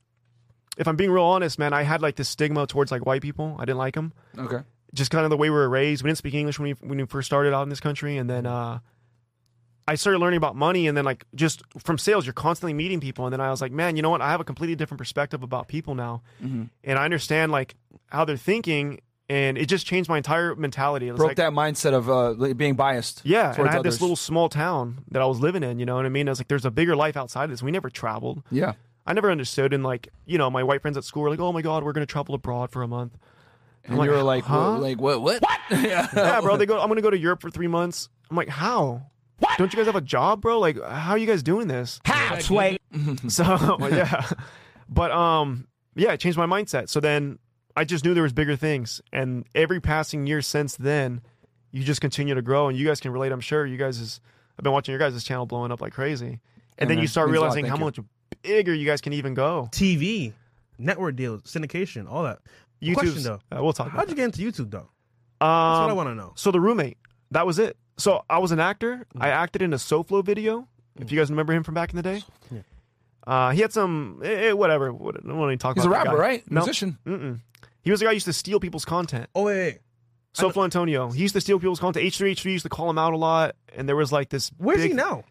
if 0.76 0.86
I'm 0.88 0.96
being 0.96 1.10
real 1.10 1.24
honest, 1.24 1.58
man, 1.58 1.72
I 1.72 1.82
had 1.82 2.02
like 2.02 2.16
this 2.16 2.28
stigma 2.28 2.66
towards 2.66 2.90
like 2.90 3.04
white 3.06 3.22
people. 3.22 3.56
I 3.58 3.64
didn't 3.64 3.78
like 3.78 3.94
them. 3.94 4.12
Okay. 4.38 4.58
just 4.94 5.10
kind 5.10 5.24
of 5.24 5.30
the 5.30 5.36
way 5.36 5.50
we 5.50 5.56
were 5.56 5.68
raised. 5.68 6.02
We 6.02 6.08
didn't 6.08 6.18
speak 6.18 6.34
English 6.34 6.58
when 6.58 6.68
we 6.80 6.88
when 6.88 6.98
we 6.98 7.06
first 7.06 7.26
started 7.26 7.54
out 7.54 7.62
in 7.62 7.68
this 7.68 7.80
country, 7.80 8.16
and 8.18 8.28
then 8.28 8.46
uh, 8.46 8.78
I 9.88 9.94
started 9.94 10.18
learning 10.18 10.38
about 10.38 10.56
money, 10.56 10.88
and 10.88 10.96
then 10.96 11.04
like 11.04 11.24
just 11.34 11.62
from 11.78 11.96
sales, 11.98 12.26
you're 12.26 12.32
constantly 12.32 12.72
meeting 12.74 13.00
people, 13.00 13.24
and 13.26 13.32
then 13.32 13.40
I 13.40 13.50
was 13.50 13.60
like, 13.60 13.72
man, 13.72 13.96
you 13.96 14.02
know 14.02 14.10
what? 14.10 14.20
I 14.20 14.30
have 14.30 14.40
a 14.40 14.44
completely 14.44 14.74
different 14.76 14.98
perspective 14.98 15.42
about 15.42 15.68
people 15.68 15.94
now, 15.94 16.22
and 16.40 16.98
I 16.98 17.04
understand 17.04 17.52
like 17.52 17.74
how 18.08 18.24
they're 18.24 18.36
thinking, 18.36 19.00
and 19.28 19.56
it 19.58 19.66
just 19.66 19.86
changed 19.86 20.08
my 20.08 20.16
entire 20.16 20.54
mentality. 20.56 21.08
It 21.08 21.16
Broke 21.16 21.28
like, 21.30 21.36
that 21.36 21.52
mindset 21.52 21.92
of 21.94 22.10
uh, 22.10 22.54
being 22.54 22.74
biased. 22.74 23.22
yeah, 23.24 23.54
and 23.56 23.68
I 23.68 23.72
had 23.72 23.82
this 23.82 24.00
little 24.00 24.16
small 24.16 24.48
town 24.48 25.04
that 25.10 25.22
I 25.22 25.26
was 25.26 25.40
living 25.40 25.62
in. 25.62 25.78
You 25.78 25.86
know 25.86 25.96
what 25.96 26.06
I 26.06 26.08
mean? 26.10 26.28
I 26.28 26.32
was 26.32 26.40
like, 26.40 26.48
there's 26.48 26.64
a 26.64 26.70
bigger 26.70 26.96
life 26.96 27.16
outside 27.16 27.44
of 27.44 27.50
this. 27.50 27.62
We 27.62 27.70
never 27.70 27.90
traveled. 27.90 28.42
Yeah. 28.50 28.72
I 29.06 29.12
never 29.12 29.30
understood, 29.30 29.72
and 29.72 29.84
like 29.84 30.08
you 30.24 30.38
know, 30.38 30.50
my 30.50 30.62
white 30.62 30.82
friends 30.82 30.96
at 30.96 31.04
school 31.04 31.22
were 31.22 31.30
like, 31.30 31.40
oh 31.40 31.52
my 31.52 31.62
god, 31.62 31.84
we're 31.84 31.92
gonna 31.92 32.06
travel 32.06 32.34
abroad 32.34 32.70
for 32.70 32.82
a 32.82 32.88
month. 32.88 33.16
And 33.84 33.96
like, 33.98 34.06
you 34.06 34.12
were 34.12 34.22
like, 34.22 34.44
huh? 34.44 34.72
what, 34.72 34.80
like 34.80 35.00
what? 35.00 35.22
What? 35.22 35.42
What? 35.42 35.60
yeah. 35.70 36.08
yeah, 36.14 36.40
bro. 36.40 36.56
They 36.56 36.66
go. 36.66 36.80
I'm 36.80 36.88
gonna 36.88 37.02
go 37.02 37.10
to 37.10 37.18
Europe 37.18 37.40
for 37.40 37.50
three 37.50 37.68
months. 37.68 38.08
I'm 38.30 38.36
like, 38.36 38.48
how? 38.48 39.10
What? 39.38 39.58
Don't 39.58 39.72
you 39.72 39.76
guys 39.76 39.86
have 39.86 39.96
a 39.96 40.00
job, 40.00 40.40
bro? 40.40 40.58
Like, 40.58 40.82
how 40.82 41.12
are 41.12 41.18
you 41.18 41.26
guys 41.26 41.42
doing 41.42 41.68
this? 41.68 42.00
How, 42.04 42.38
Sway? 42.38 42.78
So 43.28 43.44
yeah, 43.90 44.26
but 44.88 45.10
um, 45.10 45.68
yeah, 45.94 46.12
it 46.12 46.20
changed 46.20 46.38
my 46.38 46.46
mindset. 46.46 46.88
So 46.88 46.98
then 46.98 47.38
I 47.76 47.84
just 47.84 48.04
knew 48.04 48.14
there 48.14 48.22
was 48.22 48.32
bigger 48.32 48.56
things, 48.56 49.02
and 49.12 49.44
every 49.54 49.80
passing 49.80 50.26
year 50.26 50.40
since 50.40 50.76
then, 50.76 51.20
you 51.72 51.84
just 51.84 52.00
continue 52.00 52.34
to 52.34 52.40
grow, 52.42 52.68
and 52.68 52.78
you 52.78 52.86
guys 52.86 53.00
can 53.00 53.12
relate. 53.12 53.32
I'm 53.32 53.40
sure 53.40 53.66
you 53.66 53.76
guys 53.76 54.00
is. 54.00 54.20
I've 54.58 54.62
been 54.62 54.72
watching 54.72 54.92
your 54.92 54.98
guys' 54.98 55.22
channel 55.22 55.44
blowing 55.44 55.70
up 55.70 55.82
like 55.82 55.92
crazy, 55.92 56.40
and 56.78 56.88
then 56.88 56.96
man. 56.96 57.02
you 57.02 57.06
start 57.06 57.28
Means 57.28 57.40
lot. 57.40 57.42
realizing 57.42 57.66
how 57.66 57.76
you. 57.76 57.84
much 57.84 57.98
bigger 58.46 58.74
you 58.74 58.86
guys 58.86 59.00
can 59.00 59.12
even 59.12 59.34
go. 59.34 59.68
TV, 59.72 60.32
network 60.78 61.16
deals, 61.16 61.42
syndication, 61.42 62.10
all 62.10 62.22
that. 62.24 62.38
YouTube 62.82 63.22
though, 63.22 63.40
uh, 63.56 63.62
we'll 63.62 63.72
talk 63.72 63.88
how'd 63.88 64.08
you 64.10 64.14
get 64.14 64.24
into 64.26 64.40
YouTube 64.42 64.70
though? 64.70 64.88
Um, 65.40 65.48
That's 65.48 65.80
what 65.80 65.90
I 65.90 65.92
want 65.94 66.08
to 66.10 66.14
know. 66.14 66.32
So 66.36 66.50
the 66.50 66.60
roommate, 66.60 66.98
that 67.30 67.46
was 67.46 67.58
it. 67.58 67.76
So 67.98 68.22
I 68.28 68.38
was 68.38 68.52
an 68.52 68.60
actor. 68.60 69.06
I 69.18 69.28
acted 69.30 69.62
in 69.62 69.72
a 69.72 69.76
SoFlo 69.76 70.24
video. 70.24 70.68
If 70.98 71.10
you 71.12 71.18
guys 71.18 71.30
remember 71.30 71.52
him 71.54 71.62
from 71.62 71.74
back 71.74 71.90
in 71.90 71.96
the 71.96 72.02
day. 72.02 72.22
Yeah. 72.50 72.60
Uh, 73.26 73.50
he 73.50 73.60
had 73.60 73.72
some 73.72 74.20
eh, 74.22 74.48
eh, 74.48 74.52
whatever. 74.52 74.92
what- 74.92 75.16
I 75.16 75.26
don't 75.26 75.38
want 75.38 75.50
to 75.50 75.56
talk 75.56 75.76
He's 75.76 75.84
a 75.84 75.88
about. 75.88 76.04
that 76.04 76.10
rapper, 76.10 76.16
guy. 76.18 76.22
right? 76.22 76.50
No. 76.50 76.60
Musician. 76.60 76.98
Mm-mm. 77.06 77.40
He 77.82 77.90
was 77.90 78.00
the 78.00 78.06
guy 78.06 78.10
who 78.10 78.14
used 78.14 78.26
to 78.26 78.32
steal 78.32 78.60
people's 78.60 78.84
content. 78.84 79.28
Oh 79.34 79.44
wait, 79.44 79.56
wait. 79.58 79.78
SoFlo 80.34 80.64
Antonio. 80.64 81.10
He 81.10 81.22
used 81.22 81.34
to 81.34 81.40
steal 81.40 81.58
people's 81.58 81.80
content. 81.80 82.04
H3H3 82.06 82.44
used 82.44 82.62
to 82.64 82.68
call 82.68 82.90
him 82.90 82.98
out 82.98 83.14
a 83.14 83.16
lot. 83.16 83.56
And 83.74 83.88
there 83.88 83.96
was 83.96 84.12
like 84.12 84.28
this. 84.28 84.50
where's 84.58 84.80
big, 84.80 84.90
he 84.90 84.96
now? 84.96 85.24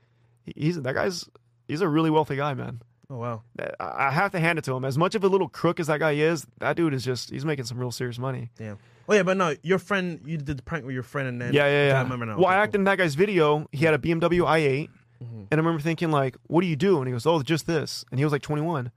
He's 0.56 0.82
that 0.82 0.94
guy's. 0.94 1.30
He's 1.68 1.82
a 1.82 1.88
really 1.88 2.10
wealthy 2.10 2.36
guy, 2.36 2.54
man. 2.54 2.82
Oh 3.10 3.18
wow. 3.18 3.42
I 3.80 4.10
have 4.12 4.32
to 4.32 4.40
hand 4.40 4.58
it 4.60 4.66
to 4.66 4.74
him. 4.76 4.84
As 4.86 4.98
much 4.98 5.14
of 5.16 5.24
a 5.24 5.28
little 5.28 5.48
crook 5.50 5.80
as 5.80 5.88
that 5.88 6.00
guy 6.00 6.14
is, 6.14 6.48
that 6.60 6.76
dude 6.76 6.94
is 6.94 7.04
just. 7.06 7.30
He's 7.30 7.46
making 7.46 7.66
some 7.66 7.78
real 7.78 7.92
serious 7.92 8.18
money. 8.18 8.50
Damn. 8.58 8.78
Oh 9.08 9.14
yeah, 9.14 9.22
but 9.24 9.38
no, 9.38 9.56
your 9.62 9.78
friend, 9.78 10.20
you 10.26 10.38
did 10.38 10.58
the 10.58 10.64
prank 10.64 10.84
with 10.86 10.94
your 10.96 11.04
friend, 11.04 11.28
and 11.28 11.40
then 11.42 11.54
Yeah, 11.54 11.68
yeah, 11.68 11.88
yeah. 11.90 12.00
I 12.00 12.02
remember 12.02 12.26
now. 12.26 12.38
Well, 12.38 12.48
I 12.48 12.56
acted 12.56 12.80
in 12.82 12.86
that 12.86 12.98
guy's 12.98 13.14
video. 13.16 13.68
He 13.72 13.86
had 13.86 13.94
a 13.94 14.00
BMW 14.00 14.40
i8, 14.42 14.90
Mm-hmm. 15.24 15.40
and 15.40 15.48
I 15.54 15.56
remember 15.56 15.80
thinking 15.82 16.12
like, 16.12 16.36
"What 16.48 16.62
do 16.62 16.68
you 16.68 16.76
do?" 16.76 16.98
And 16.98 17.08
he 17.08 17.12
goes, 17.14 17.26
"Oh, 17.26 17.42
just 17.42 17.68
this." 17.68 18.04
And 18.12 18.20
he 18.20 18.26
was 18.26 18.34
like 18.34 18.42
21. 18.42 18.92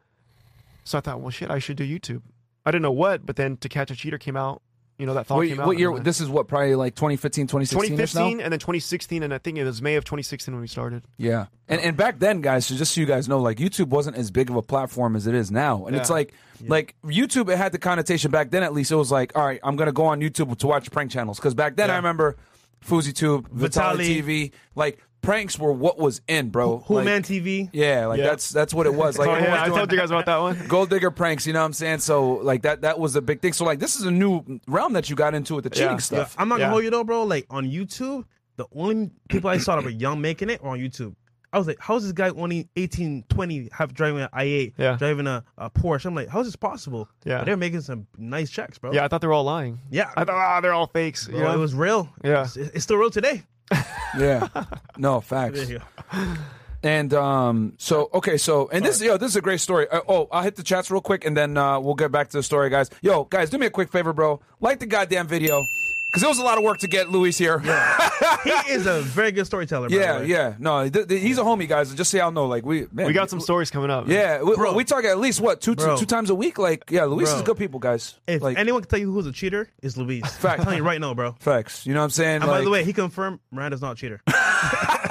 So 0.84 0.98
I 0.98 1.00
thought, 1.02 1.20
well, 1.20 1.30
shit, 1.30 1.50
I 1.50 1.58
should 1.60 1.76
do 1.76 1.86
YouTube. 1.86 2.22
I 2.66 2.70
didn't 2.70 2.82
know 2.82 2.90
what, 2.92 3.24
but 3.26 3.36
then 3.36 3.56
To 3.58 3.68
Catch 3.68 3.90
a 3.90 3.94
Cheater 3.94 4.16
came 4.18 4.36
out. 4.36 4.62
You 4.98 5.06
know 5.06 5.14
that 5.14 5.26
thought 5.28 5.36
What, 5.36 5.46
came 5.48 5.60
out. 5.60 5.66
what 5.68 5.78
year? 5.78 5.96
This 6.00 6.20
is 6.20 6.28
what 6.28 6.48
probably 6.48 6.74
like 6.74 6.96
2015, 6.96 7.46
2016 7.46 7.78
-ish 7.78 7.96
2015 7.98 8.40
and 8.40 8.52
then 8.52 8.58
2016, 8.58 9.22
and 9.22 9.32
I 9.32 9.38
think 9.38 9.56
it 9.56 9.62
was 9.64 9.80
May 9.80 9.94
of 9.94 10.04
2016 10.04 10.52
when 10.52 10.60
we 10.60 10.66
started. 10.66 11.04
Yeah, 11.16 11.46
and 11.68 11.80
and 11.80 11.96
back 11.96 12.18
then, 12.18 12.40
guys, 12.40 12.66
so 12.66 12.74
just 12.74 12.94
so 12.94 13.00
you 13.00 13.06
guys 13.06 13.28
know, 13.28 13.38
like 13.38 13.58
YouTube 13.58 13.88
wasn't 13.88 14.16
as 14.16 14.32
big 14.32 14.50
of 14.50 14.56
a 14.56 14.62
platform 14.62 15.14
as 15.14 15.28
it 15.28 15.34
is 15.36 15.52
now, 15.52 15.86
and 15.86 15.94
it's 15.94 16.10
Yeah. 16.10 16.14
like 16.16 16.34
like 16.66 16.96
YouTube. 17.04 17.48
It 17.48 17.58
had 17.58 17.70
the 17.70 17.78
connotation 17.78 18.32
back 18.32 18.50
then. 18.50 18.64
At 18.64 18.74
least 18.74 18.90
it 18.90 18.96
was 18.96 19.12
like, 19.12 19.36
all 19.36 19.46
right, 19.46 19.60
I'm 19.62 19.76
gonna 19.76 19.92
go 19.92 20.04
on 20.06 20.20
YouTube 20.20 20.56
to 20.58 20.66
watch 20.66 20.90
prank 20.90 21.12
channels 21.12 21.38
because 21.38 21.54
back 21.54 21.76
then 21.76 21.90
I 21.92 21.96
remember 21.96 22.36
Vitali 22.82 23.44
Vitali. 23.52 24.22
TV, 24.22 24.52
like 24.74 24.98
pranks 25.20 25.58
were 25.58 25.72
what 25.72 25.98
was 25.98 26.20
in, 26.28 26.50
bro. 26.50 26.78
Who 26.86 26.94
Like, 26.96 27.04
Man 27.04 27.22
TV. 27.22 27.68
Yeah, 27.72 28.06
like 28.06 28.18
Yeah. 28.18 28.26
that's 28.26 28.50
that's 28.50 28.72
what 28.72 28.86
it 28.86 28.94
was. 28.94 29.18
Like 29.18 29.28
Oh, 29.28 29.34
yeah, 29.36 29.62
was 29.64 29.72
I 29.72 29.76
told 29.76 29.92
you 29.92 29.98
guys 29.98 30.10
about 30.10 30.26
that 30.26 30.38
one. 30.38 30.66
gold 30.68 30.90
digger 30.90 31.10
pranks. 31.10 31.46
You 31.46 31.52
know 31.52 31.60
what 31.60 31.66
I'm 31.66 31.72
saying? 31.72 31.98
So 32.00 32.34
like 32.34 32.62
that 32.62 32.82
that 32.82 32.98
was 32.98 33.16
a 33.16 33.20
big 33.22 33.40
thing. 33.40 33.52
So 33.52 33.64
like 33.64 33.78
this 33.78 33.96
is 33.96 34.02
a 34.04 34.10
new 34.10 34.60
realm 34.66 34.92
that 34.94 35.10
you 35.10 35.16
got 35.16 35.34
into 35.34 35.54
with 35.54 35.64
the 35.64 35.70
cheating 35.70 35.86
Yeah. 35.86 35.92
Yeah, 35.94 35.98
stuff. 35.98 36.34
I'm 36.38 36.48
not 36.48 36.56
gonna 36.56 36.64
Yeah. 36.68 36.70
hold 36.70 36.84
you 36.84 36.90
though, 36.90 37.04
bro. 37.04 37.24
Like 37.24 37.46
on 37.50 37.66
YouTube, 37.70 38.24
the 38.56 38.66
only 38.74 39.10
people 39.28 39.50
I 39.50 39.58
saw 39.58 39.76
that 39.76 39.84
were 39.84 39.90
young 39.90 40.20
making 40.20 40.50
it 40.50 40.62
were 40.62 40.70
on 40.70 40.78
YouTube. 40.78 41.14
I 41.50 41.56
was 41.56 41.66
like, 41.66 41.78
how 41.80 41.96
is 41.96 42.02
this 42.02 42.12
guy 42.12 42.28
only 42.28 42.68
18, 42.76 43.24
20, 43.30 43.70
have 43.72 43.94
driving 43.94 44.20
an 44.20 44.28
i8, 44.34 44.74
Yeah. 44.76 44.96
driving 44.98 45.26
a, 45.26 45.42
a 45.56 45.70
Porsche? 45.70 46.04
I'm 46.04 46.14
like, 46.14 46.28
how 46.28 46.40
is 46.40 46.46
this 46.46 46.56
possible? 46.56 47.08
Yeah. 47.24 47.38
But 47.38 47.46
they're 47.46 47.56
making 47.56 47.80
some 47.80 48.06
nice 48.18 48.50
checks, 48.50 48.76
bro. 48.76 48.92
Yeah, 48.92 49.06
I 49.06 49.08
thought 49.08 49.22
they 49.22 49.28
were 49.28 49.32
all 49.32 49.44
lying. 49.44 49.78
yeah. 49.90 50.10
I 50.14 50.24
thought, 50.24 50.34
ah, 50.34 50.60
they're 50.60 50.74
all 50.74 50.88
fakes. 50.88 51.26
You 51.26 51.34
Bro, 51.38 51.44
know? 51.44 51.54
it 51.54 51.56
was 51.56 51.74
real. 51.74 52.10
Yeah. 52.22 52.42
it's, 52.42 52.56
it's 52.58 52.82
still 52.84 52.98
real 52.98 53.08
today. 53.10 53.44
Yeah, 54.18 54.48
no 54.96 55.20
facts. 55.20 55.54
There 55.58 55.70
you 55.70 55.80
go. 56.12 56.34
And 56.82 57.12
um, 57.12 57.74
so 57.76 58.08
okay, 58.14 58.36
so 58.36 58.68
and 58.72 58.84
this 58.84 59.02
yo, 59.02 59.16
this 59.16 59.30
is 59.30 59.36
a 59.36 59.40
great 59.40 59.60
story. 59.60 59.88
Uh, 59.88 60.00
oh, 60.08 60.28
I'll 60.30 60.42
hit 60.42 60.56
the 60.56 60.62
chats 60.62 60.90
real 60.90 61.00
quick, 61.00 61.24
and 61.24 61.36
then 61.36 61.56
uh, 61.56 61.80
we'll 61.80 61.94
get 61.94 62.12
back 62.12 62.28
to 62.30 62.36
the 62.36 62.42
story, 62.42 62.70
guys. 62.70 62.88
Yo, 63.02 63.24
guys, 63.24 63.50
do 63.50 63.58
me 63.58 63.66
a 63.66 63.70
quick 63.70 63.90
favor, 63.90 64.12
bro. 64.12 64.40
Like 64.60 64.78
the 64.78 64.86
goddamn 64.86 65.26
video, 65.26 65.60
because 66.08 66.22
it 66.22 66.28
was 66.28 66.38
a 66.38 66.42
lot 66.42 66.58
of 66.58 66.64
work 66.64 66.78
to 66.78 66.88
get 66.88 67.10
Luis 67.10 67.36
here. 67.38 67.60
Yeah, 67.64 68.62
He 68.66 68.72
is 68.72 68.86
a 68.86 69.00
very 69.02 69.30
good 69.32 69.46
storyteller. 69.46 69.88
by 69.88 69.96
the 70.18 70.26
yeah. 70.26 70.54
No, 70.58 70.88
th- 70.88 71.06
th- 71.08 71.20
he's 71.22 71.38
a 71.38 71.42
homie, 71.42 71.68
guys. 71.68 71.94
Just 71.94 72.10
so 72.10 72.16
y'all 72.18 72.30
know, 72.30 72.46
like 72.46 72.64
we, 72.64 72.86
man, 72.92 73.06
we 73.06 73.12
got 73.12 73.28
some 73.30 73.40
stories 73.40 73.70
coming 73.70 73.90
up. 73.90 74.08
Yeah, 74.08 74.42
we, 74.42 74.54
Bro. 74.56 74.74
we 74.74 74.84
talk 74.84 75.04
at 75.04 75.18
least 75.18 75.40
what 75.40 75.60
two, 75.60 75.74
two 75.74 76.06
times 76.06 76.30
a 76.30 76.34
week. 76.34 76.58
Like, 76.58 76.90
yeah, 76.90 77.04
Luis 77.04 77.30
is 77.32 77.42
good 77.42 77.58
people, 77.58 77.78
guys. 77.78 78.14
If 78.26 78.42
like 78.42 78.56
anyone 78.58 78.82
can 78.82 78.88
tell 78.90 78.98
you 78.98 79.12
who's 79.12 79.26
a 79.26 79.32
cheater, 79.32 79.68
it's 79.82 79.96
Luis. 79.96 80.22
Fact. 80.36 80.60
I'm 80.60 80.64
telling 80.64 80.78
you 80.78 80.84
right 80.84 81.00
now, 81.00 81.14
bro. 81.14 81.32
facts. 81.40 81.86
You 81.86 81.94
know 81.94 82.00
what 82.00 82.04
I'm 82.04 82.10
saying? 82.10 82.36
And 82.42 82.46
by 82.46 82.62
the 82.62 82.70
way, 82.70 82.84
he 82.84 82.92
confirmed 82.92 83.40
Miranda's 83.50 83.82
not 83.82 83.92
a 83.92 83.96
cheater. 83.96 84.20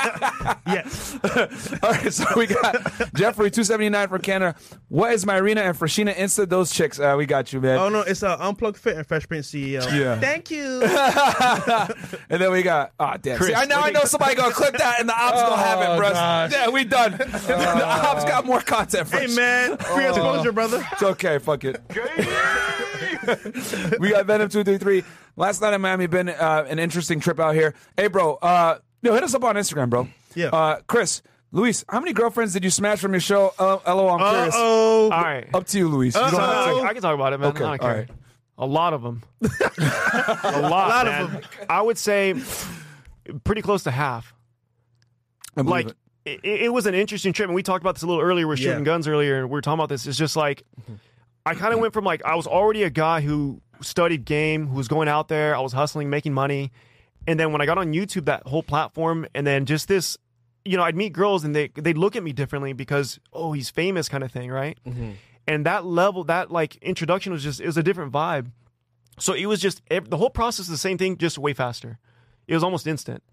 yes. 0.67 1.17
All 1.83 1.91
right, 1.91 2.13
so 2.13 2.25
we 2.35 2.47
got 2.47 3.13
Jeffrey 3.15 3.51
two 3.51 3.63
seventy 3.63 3.89
nine 3.89 4.07
from 4.07 4.21
Canada. 4.21 4.55
What 4.89 5.13
is 5.13 5.25
Myrina 5.25 5.57
and 5.57 5.77
Freshina 5.77 6.13
Insta? 6.13 6.47
Those 6.47 6.71
chicks. 6.71 6.99
Uh, 6.99 7.15
we 7.17 7.25
got 7.25 7.51
you, 7.53 7.61
man. 7.61 7.77
Oh 7.77 7.89
no, 7.89 8.01
it's 8.01 8.23
uh, 8.23 8.37
Unplugged 8.39 8.77
Fit 8.77 8.97
and 8.97 9.05
Fresh 9.05 9.27
Prince 9.27 9.51
CEO. 9.51 9.83
Yeah. 9.97 10.19
Thank 10.19 10.51
you. 10.51 10.81
and 12.29 12.41
then 12.41 12.51
we 12.51 12.61
got 12.63 12.93
ah 12.99 13.17
damn. 13.21 13.37
Chris, 13.37 13.49
See, 13.49 13.55
I 13.55 13.65
now 13.65 13.81
I 13.81 13.91
know 13.91 14.03
somebody 14.05 14.35
gonna 14.35 14.53
clip 14.53 14.77
that 14.77 14.99
and 14.99 15.09
the 15.09 15.13
ops 15.13 15.41
gonna 15.41 15.57
have 15.57 15.81
it, 15.81 15.87
Oh, 15.89 15.97
bro. 15.97 16.09
Yeah, 16.09 16.69
we 16.69 16.83
done. 16.83 17.11
the 17.17 17.83
ops 17.85 18.23
got 18.25 18.45
more 18.45 18.61
content. 18.61 19.07
For 19.07 19.17
hey 19.17 19.25
us. 19.25 19.35
man, 19.35 19.77
free 19.77 20.07
exposure, 20.07 20.51
brother. 20.51 20.85
It's 20.91 21.03
okay. 21.03 21.39
Fuck 21.39 21.63
it. 21.65 21.81
we 23.99 24.09
got 24.09 24.25
Venom 24.25 24.49
two 24.49 24.63
three 24.63 24.77
three. 24.77 25.03
Last 25.35 25.61
night 25.61 25.73
in 25.75 25.81
Miami, 25.81 26.07
been 26.07 26.29
uh, 26.29 26.65
an 26.67 26.79
interesting 26.79 27.19
trip 27.19 27.39
out 27.39 27.53
here. 27.53 27.75
Hey, 27.95 28.07
bro. 28.07 28.35
Uh, 28.35 28.79
yo, 29.07 29.13
hit 29.13 29.23
us 29.23 29.33
up 29.33 29.43
on 29.43 29.55
Instagram, 29.55 29.89
bro. 29.89 30.07
Yeah. 30.35 30.47
Uh, 30.47 30.79
Chris, 30.87 31.21
Luis, 31.51 31.83
how 31.89 31.99
many 31.99 32.13
girlfriends 32.13 32.53
did 32.53 32.63
you 32.63 32.69
smash 32.69 32.99
from 32.99 33.13
your 33.13 33.19
show? 33.21 33.53
Uh, 33.57 33.77
LOL, 33.87 34.09
I'm 34.11 34.19
curious. 34.33 34.53
oh. 34.57 35.03
All 35.03 35.09
right. 35.09 35.47
Up 35.53 35.65
to 35.67 35.77
you, 35.77 35.87
Luis. 35.87 36.15
You 36.15 36.21
don't 36.21 36.31
have 36.31 36.39
I, 36.41 36.71
to- 36.73 36.79
I 36.81 36.93
can 36.93 37.01
talk 37.01 37.15
about 37.15 37.33
it, 37.33 37.39
man. 37.39 37.49
Okay, 37.49 37.63
I 37.63 37.69
don't 37.69 37.79
care. 37.79 37.89
all 37.89 37.95
right. 37.97 38.09
A 38.59 38.65
lot 38.65 38.93
of 38.93 39.01
them. 39.03 39.21
a 39.41 40.61
lot, 40.69 41.07
of 41.07 41.31
man. 41.31 41.41
them. 41.41 41.49
I 41.69 41.81
would 41.81 41.97
say 41.97 42.33
pretty 43.43 43.61
close 43.61 43.83
to 43.83 43.91
half. 43.91 44.33
I 45.55 45.61
believe 45.61 45.69
like 45.69 45.95
it. 46.25 46.39
it, 46.43 46.61
it 46.63 46.73
was 46.73 46.85
an 46.87 46.95
interesting 46.95 47.33
trip, 47.33 47.47
and 47.47 47.55
we 47.55 47.63
talked 47.63 47.83
about 47.83 47.95
this 47.95 48.03
a 48.03 48.07
little 48.07 48.21
earlier. 48.21 48.47
We 48.47 48.53
are 48.53 48.57
shooting 48.57 48.79
Yeah. 48.79 48.85
guns 48.85 49.07
earlier, 49.07 49.37
and 49.39 49.45
we 49.49 49.53
were 49.53 49.61
talking 49.61 49.79
about 49.79 49.89
this. 49.89 50.07
It's 50.07 50.17
just 50.17 50.35
like 50.35 50.63
I 51.45 51.53
kind 51.53 51.73
of 51.73 51.79
went 51.79 51.93
from 51.93 52.03
like 52.03 52.25
I 52.25 52.35
was 52.35 52.47
already 52.47 52.83
a 52.83 52.89
guy 52.89 53.21
who 53.21 53.61
studied 53.81 54.25
game, 54.25 54.67
who 54.67 54.75
was 54.75 54.87
going 54.87 55.07
out 55.07 55.27
there, 55.27 55.55
I 55.55 55.59
was 55.59 55.71
hustling, 55.73 56.09
making 56.09 56.33
money, 56.33 56.71
and 57.27 57.39
then 57.39 57.51
when 57.51 57.61
I 57.61 57.65
got 57.65 57.77
on 57.77 57.93
YouTube, 57.93 58.25
that 58.25 58.47
whole 58.47 58.63
platform, 58.63 59.27
and 59.35 59.45
then 59.45 59.65
just 59.65 59.87
this, 59.87 60.17
you 60.65 60.77
know, 60.77 60.83
I'd 60.83 60.95
meet 60.95 61.13
girls 61.13 61.43
and 61.43 61.55
they 61.55 61.67
they'd 61.75 61.97
look 61.97 62.15
at 62.15 62.23
me 62.23 62.33
differently 62.33 62.73
because 62.73 63.19
oh 63.33 63.51
he's 63.51 63.69
famous 63.69 64.09
kind 64.09 64.23
of 64.23 64.31
thing, 64.31 64.49
right? 64.49 64.77
Mm-hmm. 64.85 65.11
And 65.47 65.65
that 65.65 65.85
level, 65.85 66.23
that 66.25 66.51
like 66.51 66.75
introduction 66.77 67.31
was 67.33 67.43
just 67.43 67.59
it 67.61 67.65
was 67.65 67.77
a 67.77 67.83
different 67.83 68.11
vibe. 68.11 68.51
So 69.19 69.33
it 69.33 69.45
was 69.45 69.59
just 69.59 69.81
ev- 69.89 70.09
the 70.09 70.17
whole 70.17 70.29
process 70.29 70.65
is 70.65 70.69
the 70.69 70.77
same 70.77 70.97
thing, 70.97 71.17
just 71.17 71.37
way 71.37 71.53
faster. 71.53 71.99
It 72.47 72.53
was 72.53 72.63
almost 72.63 72.87
instant. 72.87 73.23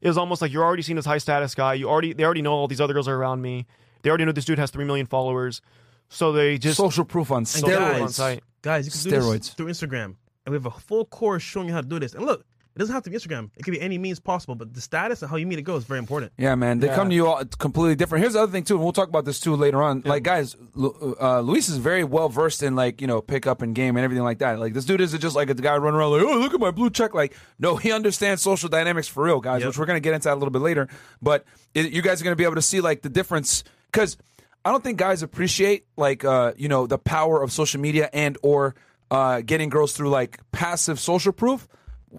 It 0.00 0.08
was 0.08 0.18
almost 0.18 0.42
like 0.42 0.52
you're 0.52 0.64
already 0.64 0.82
seen 0.82 0.98
as 0.98 1.06
high 1.06 1.18
status 1.18 1.54
guy. 1.54 1.74
You 1.74 1.88
already 1.88 2.12
they 2.12 2.24
already 2.24 2.42
know 2.42 2.52
all 2.52 2.68
these 2.68 2.80
other 2.80 2.92
girls 2.94 3.08
are 3.08 3.16
around 3.16 3.42
me. 3.42 3.66
They 4.02 4.10
already 4.10 4.24
know 4.24 4.32
this 4.32 4.44
dude 4.44 4.58
has 4.58 4.70
three 4.70 4.84
million 4.84 5.06
followers. 5.06 5.60
So 6.08 6.30
they 6.32 6.58
just 6.58 6.76
social 6.76 7.04
proof 7.04 7.30
on 7.32 7.38
And 7.38 7.46
steroids. 7.46 8.02
on 8.02 8.08
site. 8.10 8.44
Guys, 8.62 8.86
you 8.86 8.92
can 8.92 9.20
do 9.20 9.26
Steroids. 9.26 9.38
this 9.38 9.48
through 9.50 9.66
Instagram. 9.66 10.14
And 10.44 10.52
we 10.52 10.54
have 10.54 10.66
a 10.66 10.70
full 10.70 11.04
course 11.04 11.42
showing 11.42 11.66
you 11.68 11.74
how 11.74 11.80
to 11.80 11.86
do 11.86 11.98
this. 11.98 12.14
And 12.14 12.24
look, 12.24 12.44
it 12.76 12.78
doesn't 12.78 12.92
have 12.94 13.04
to 13.04 13.10
be 13.10 13.16
Instagram. 13.16 13.48
It 13.56 13.62
could 13.62 13.70
be 13.70 13.80
any 13.80 13.96
means 13.96 14.20
possible, 14.20 14.54
but 14.54 14.74
the 14.74 14.82
status 14.82 15.22
and 15.22 15.30
how 15.30 15.36
you 15.36 15.46
meet 15.46 15.58
a 15.58 15.62
girl 15.62 15.76
is 15.76 15.84
very 15.84 15.98
important. 15.98 16.32
Yeah, 16.36 16.54
man. 16.56 16.78
They 16.78 16.88
Yeah. 16.88 16.94
come 16.94 17.08
to 17.08 17.14
you 17.14 17.26
all 17.26 17.42
completely 17.58 17.94
different. 17.94 18.20
Here's 18.22 18.34
the 18.34 18.42
other 18.42 18.52
thing 18.52 18.64
too, 18.64 18.74
and 18.74 18.84
we'll 18.84 18.92
talk 18.92 19.08
about 19.08 19.24
this 19.24 19.40
too 19.40 19.56
later 19.56 19.82
on. 19.82 20.02
Like, 20.04 20.22
guys, 20.24 20.54
uh, 20.78 21.40
Luis 21.40 21.70
is 21.70 21.78
very 21.78 22.04
well 22.04 22.28
versed 22.28 22.62
in 22.62 22.76
like 22.76 23.00
you 23.00 23.06
know 23.06 23.22
pickup 23.22 23.62
and 23.62 23.74
game 23.74 23.96
and 23.96 24.04
everything 24.04 24.24
like 24.24 24.40
that. 24.40 24.58
Like, 24.60 24.74
this 24.74 24.84
dude 24.84 25.00
isn't 25.00 25.20
just 25.20 25.34
like 25.34 25.48
a 25.48 25.54
guy 25.54 25.76
running 25.78 25.98
around 25.98 26.12
like, 26.12 26.22
oh, 26.22 26.38
look 26.38 26.52
at 26.52 26.60
my 26.60 26.70
blue 26.70 26.90
check. 26.90 27.14
Like, 27.14 27.34
no, 27.58 27.76
he 27.76 27.92
understands 27.92 28.42
social 28.42 28.68
dynamics 28.68 29.08
for 29.08 29.24
real, 29.24 29.40
guys. 29.40 29.60
Yep. 29.60 29.68
Which 29.68 29.78
we're 29.78 29.86
gonna 29.86 30.00
get 30.00 30.12
into 30.12 30.24
that 30.28 30.34
a 30.34 30.38
little 30.40 30.52
bit 30.52 30.60
later. 30.62 30.86
But 31.22 31.44
it, 31.74 31.92
you 31.92 32.02
guys 32.02 32.20
are 32.20 32.24
gonna 32.24 32.36
be 32.36 32.44
able 32.44 32.56
to 32.56 32.62
see 32.62 32.82
like 32.82 33.00
the 33.00 33.08
difference 33.08 33.64
because 33.90 34.18
I 34.66 34.70
don't 34.70 34.84
think 34.84 34.98
guys 34.98 35.22
appreciate 35.22 35.86
like 35.96 36.24
uh, 36.26 36.52
you 36.58 36.68
know 36.68 36.86
the 36.86 36.98
power 36.98 37.42
of 37.42 37.52
social 37.52 37.80
media 37.80 38.10
and 38.12 38.36
or 38.42 38.74
uh, 39.10 39.40
getting 39.40 39.70
girls 39.70 39.92
through 39.92 40.10
like 40.10 40.40
passive 40.52 41.00
social 41.00 41.32
proof 41.32 41.68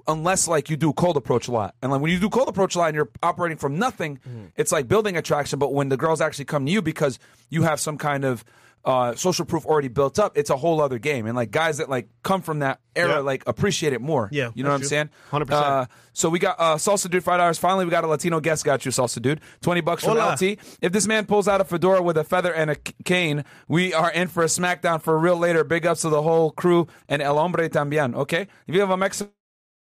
unless 0.07 0.47
like 0.47 0.69
you 0.69 0.77
do 0.77 0.93
cold 0.93 1.17
approach 1.17 1.47
a 1.47 1.51
lot. 1.51 1.75
And 1.81 1.91
like 1.91 2.01
when 2.01 2.11
you 2.11 2.19
do 2.19 2.29
cold 2.29 2.47
approach 2.49 2.75
a 2.75 2.79
lot 2.79 2.87
and 2.87 2.95
you're 2.95 3.09
operating 3.23 3.57
from 3.57 3.77
nothing, 3.79 4.19
it's 4.55 4.71
like 4.71 4.87
building 4.87 5.17
attraction. 5.17 5.59
But 5.59 5.73
when 5.73 5.89
the 5.89 5.97
girls 5.97 6.21
actually 6.21 6.45
come 6.45 6.65
to 6.65 6.71
you 6.71 6.81
because 6.81 7.19
you 7.49 7.63
have 7.63 7.79
some 7.79 7.97
kind 7.97 8.25
of 8.25 8.43
uh, 8.85 9.13
social 9.15 9.43
proof 9.43 9.65
already 9.65 9.89
built 9.89 10.17
up, 10.17 10.37
it's 10.37 10.49
a 10.49 10.55
whole 10.55 10.79
other 10.79 10.97
game. 10.97 11.25
And 11.25 11.35
like 11.35 11.51
guys 11.51 11.79
that 11.79 11.89
like 11.89 12.07
come 12.23 12.41
from 12.41 12.59
that 12.59 12.79
era 12.95 13.15
Yeah. 13.15 13.19
like 13.19 13.43
appreciate 13.45 13.91
it 13.91 13.99
more. 13.99 14.29
Yeah, 14.31 14.51
you 14.55 14.63
know 14.63 14.69
what 14.69 14.77
I'm 14.77 14.83
saying? 14.85 15.09
100%. 15.31 15.51
Uh, 15.51 15.85
so 16.13 16.29
we 16.29 16.39
got 16.39 16.55
uh, 16.57 16.75
Salsa 16.77 17.09
Dude 17.09 17.21
five 17.23 17.37
dollars. 17.39 17.57
Finally, 17.57 17.83
we 17.85 17.91
got 17.91 18.05
a 18.05 18.07
Latino 18.07 18.39
guest. 18.39 18.63
Got 18.63 18.85
you, 18.85 18.91
Salsa 18.91 19.21
Dude. 19.21 19.41
Twenty 19.61 19.81
bucks 19.81 20.03
from 20.05 20.17
Hola. 20.17 20.33
LT. 20.33 20.57
If 20.81 20.93
this 20.93 21.05
man 21.05 21.25
pulls 21.25 21.47
out 21.49 21.59
a 21.59 21.65
fedora 21.65 22.01
with 22.01 22.17
a 22.17 22.23
feather 22.23 22.53
and 22.53 22.71
a 22.71 22.75
cane, 23.03 23.43
we 23.67 23.93
are 23.93 24.09
in 24.11 24.29
for 24.29 24.41
a 24.41 24.47
smackdown 24.47 25.01
for 25.01 25.17
real 25.19 25.37
later. 25.37 25.63
Big 25.65 25.85
ups 25.85 26.01
to 26.01 26.09
the 26.09 26.21
whole 26.21 26.51
crew 26.51 26.87
and 27.09 27.21
El 27.21 27.35
Hombre 27.37 27.67
también. 27.69 28.15
Okay, 28.15 28.47
if 28.67 28.73
you 28.73 28.79
have 28.79 28.89
a 28.89 28.97
Mexican 28.97 29.31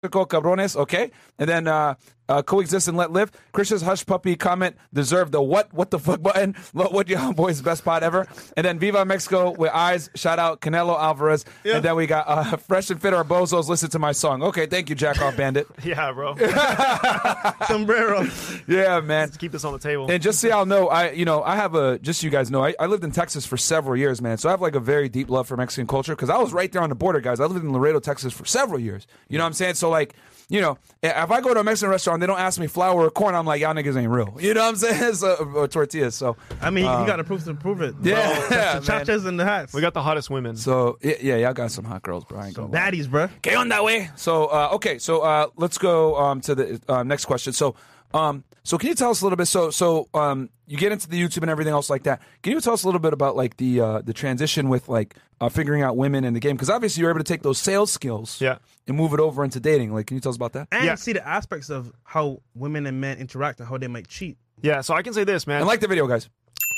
cabrones, 0.03 0.75
okay? 0.75 1.11
And 1.39 1.49
then 1.49 1.67
uh, 1.67 1.95
uh, 2.29 2.41
coexist 2.41 2.87
and 2.87 2.97
let 2.97 3.11
live. 3.11 3.31
Christian's 3.51 3.81
hush 3.81 4.05
puppy 4.05 4.35
comment 4.35 4.75
deserved 4.93 5.31
the 5.31 5.41
what 5.41 5.73
what 5.73 5.91
the 5.91 5.99
fuck 5.99 6.21
button. 6.21 6.55
What, 6.73 6.91
what 6.91 7.07
you 7.07 7.33
boys 7.33 7.61
best 7.61 7.85
pot 7.85 8.03
ever. 8.03 8.27
And 8.57 8.65
then 8.65 8.79
Viva 8.79 9.05
Mexico 9.05 9.51
with 9.51 9.71
eyes. 9.71 10.09
Shout 10.15 10.39
out 10.39 10.59
Canelo 10.61 10.99
Alvarez. 10.99 11.45
And 11.63 11.83
then 11.85 11.95
we 11.95 12.05
got 12.05 12.27
uh, 12.27 12.57
Fresh 12.57 12.89
and 12.89 13.01
Fit 13.01 13.13
our 13.13 13.23
bozos. 13.23 13.69
Listen 13.69 13.89
to 13.91 13.99
my 13.99 14.11
song. 14.11 14.43
Okay, 14.43 14.65
thank 14.65 14.89
you, 14.89 14.95
Jack 14.95 15.21
Off 15.21 15.37
Bandit. 15.37 15.67
Yeah, 15.85 16.11
bro. 16.13 16.35
Sombrero. 17.67 18.27
Yeah, 18.67 18.99
man. 19.01 19.27
Let's 19.27 19.37
keep 19.37 19.51
this 19.51 19.63
on 19.63 19.73
the 19.73 19.79
table. 19.79 20.09
And 20.09 20.21
just 20.21 20.39
so 20.39 20.47
y'all 20.47 20.65
know, 20.65 20.87
I 20.87 21.11
you 21.11 21.25
know 21.25 21.43
I 21.43 21.55
have 21.55 21.75
a 21.75 21.99
just 21.99 22.21
so 22.21 22.25
you 22.25 22.31
guys 22.31 22.49
know 22.49 22.63
I, 22.65 22.73
I 22.79 22.87
lived 22.87 23.03
in 23.03 23.11
Texas 23.11 23.45
for 23.45 23.57
several 23.57 23.95
years, 23.95 24.21
man. 24.21 24.37
So 24.37 24.49
I 24.49 24.51
have 24.51 24.61
like 24.61 24.75
a 24.75 24.79
very 24.79 25.07
deep 25.07 25.29
love 25.29 25.47
for 25.47 25.55
Mexican 25.55 25.87
culture 25.87 26.15
because 26.15 26.29
I 26.29 26.37
was 26.37 26.51
right 26.53 26.71
there 26.71 26.81
on 26.81 26.89
the 26.89 26.95
border, 26.95 27.21
guys. 27.21 27.39
I 27.39 27.45
lived 27.45 27.63
in 27.63 27.71
Laredo, 27.71 27.99
Texas 27.99 28.33
for 28.33 28.45
several 28.45 28.79
years. 28.79 29.07
You 29.29 29.37
know 29.37 29.43
what 29.43 29.49
I'm 29.49 29.53
saying? 29.53 29.75
So 29.75 29.89
like, 29.89 30.15
you 30.49 30.61
know, 30.61 30.77
if 31.01 31.31
I 31.31 31.41
go 31.41 31.53
to 31.53 31.59
a 31.59 31.63
Mexican 31.63 31.89
restaurant, 31.89 32.19
they 32.19 32.27
don't 32.27 32.39
ask 32.39 32.59
me 32.59 32.67
flour 32.67 33.05
or 33.05 33.09
corn. 33.09 33.33
I'm 33.35 33.45
like, 33.45 33.61
y'all 33.61 33.73
niggas 33.73 33.95
ain't 33.97 34.09
real. 34.09 34.37
You 34.45 34.53
know 34.53 34.61
what 34.61 34.69
I'm 34.69 34.75
saying? 34.75 35.13
So, 35.15 35.35
or 35.55 35.67
tortillas. 35.67 36.13
So 36.15 36.37
I 36.61 36.69
mean, 36.69 36.85
you 36.85 37.07
got 37.07 37.15
to 37.15 37.23
prove 37.23 37.43
to 37.45 37.53
prove 37.55 37.81
it. 37.81 37.95
bro. 37.99 38.11
Yeah, 38.11 38.47
That's 38.49 38.85
the 38.87 38.93
man. 38.93 39.05
chachas 39.05 39.25
and 39.25 39.39
the 39.39 39.45
hats. 39.45 39.73
we 39.73 39.81
got 39.81 39.93
the 39.93 40.03
hottest 40.03 40.29
women. 40.29 40.55
so 40.55 40.97
yeah, 41.01 41.15
yeah, 41.21 41.35
y'all 41.37 41.53
got 41.53 41.71
some 41.71 41.85
hot 41.85 42.03
girls, 42.03 42.25
bro. 42.25 42.39
I 42.39 42.47
ain't 42.47 42.55
gonna 42.55 42.71
lie. 42.71 42.77
baddies, 42.79 43.09
bro. 43.09 43.27
Que 43.41 43.53
onda, 43.53 43.83
way? 43.83 44.09
So, 44.15 44.45
uh, 44.45 44.69
okay, 44.73 44.99
so 44.99 45.21
uh, 45.21 45.47
let's 45.57 45.77
go 45.77 46.15
um, 46.17 46.41
to 46.41 46.53
the 46.55 46.81
uh, 46.87 47.03
next 47.03 47.25
question. 47.25 47.53
So, 47.53 47.75
um, 48.13 48.43
so 48.65 48.77
can 48.77 48.89
you 48.89 48.95
tell 48.95 49.11
us 49.11 49.21
a 49.21 49.25
little 49.25 49.37
bit? 49.37 49.45
So, 49.45 49.69
so 49.69 50.09
um, 50.13 50.49
you 50.67 50.77
get 50.77 50.91
into 50.91 51.07
the 51.07 51.21
YouTube 51.21 51.43
and 51.43 51.49
everything 51.49 51.71
else 51.71 51.89
like 51.89 52.03
that. 52.03 52.21
Can 52.43 52.51
you 52.51 52.59
tell 52.59 52.73
us 52.73 52.83
a 52.83 52.87
little 52.87 52.99
bit 52.99 53.13
about 53.13 53.37
like 53.37 53.55
the 53.57 53.79
uh, 53.79 54.01
the 54.01 54.11
transition 54.11 54.67
with 54.67 54.89
like 54.89 55.15
uh, 55.39 55.47
figuring 55.49 55.81
out 55.83 55.95
women 55.95 56.25
in 56.25 56.33
the 56.33 56.39
game? 56.41 56.55
Because 56.57 56.69
obviously 56.69 56.99
you're 57.01 57.09
able 57.11 57.19
to 57.21 57.23
take 57.23 57.43
those 57.43 57.57
sales 57.59 57.91
skills, 57.91 58.41
Yeah. 58.41 58.57
and 58.87 58.97
move 58.97 59.13
it 59.13 59.21
over 59.21 59.43
into 59.45 59.59
dating. 59.61 59.93
Like, 59.93 60.07
can 60.07 60.15
you 60.15 60.21
tell 60.21 60.31
us 60.31 60.35
about 60.35 60.51
that? 60.53 60.67
And 60.71 60.83
Yeah. 60.83 60.95
see 60.95 61.13
the 61.13 61.25
aspects 61.25 61.69
of 61.69 61.93
how 62.03 62.41
women 62.55 62.85
and 62.85 62.99
men 62.99 63.17
interact 63.19 63.59
and 63.61 63.69
how 63.69 63.77
they 63.77 63.87
might 63.87 64.07
cheat. 64.09 64.37
Yeah, 64.61 64.81
so 64.81 64.93
I 64.95 65.01
can 65.03 65.13
say 65.13 65.23
this, 65.23 65.45
man. 65.47 65.59
And 65.59 65.67
like 65.67 65.79
the 65.79 65.87
video, 65.87 66.07
guys. 66.07 66.27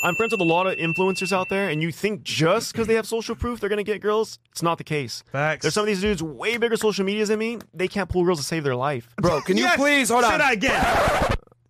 I'm 0.04 0.14
friends 0.14 0.30
with 0.32 0.40
a 0.40 0.44
lot 0.44 0.68
of 0.68 0.76
influencers 0.78 1.32
out 1.32 1.48
there, 1.48 1.68
and 1.70 1.82
you 1.82 1.90
think 1.90 2.22
just 2.22 2.72
because 2.72 2.86
they 2.86 2.94
have 2.94 3.06
social 3.06 3.34
proof 3.34 3.58
they're 3.58 3.68
gonna 3.68 3.82
get 3.82 4.00
girls? 4.00 4.38
It's 4.52 4.62
not 4.62 4.78
the 4.78 4.84
case. 4.84 5.24
Facts. 5.32 5.62
There's 5.62 5.74
some 5.74 5.82
of 5.82 5.86
these 5.88 6.00
dudes 6.00 6.22
way 6.22 6.56
bigger 6.56 6.76
social 6.76 7.04
medias 7.04 7.30
than 7.30 7.38
me. 7.40 7.58
They 7.74 7.88
can't 7.88 8.08
pull 8.08 8.24
girls 8.24 8.38
to 8.38 8.44
save 8.44 8.62
their 8.62 8.76
life. 8.76 9.08
Bro, 9.16 9.40
can 9.42 9.56
you 9.56 9.66
please 9.74 10.08
hold 10.10 10.22
on? 10.24 10.32
Should 10.32 10.40
I 10.40 10.52
again. 10.52 10.84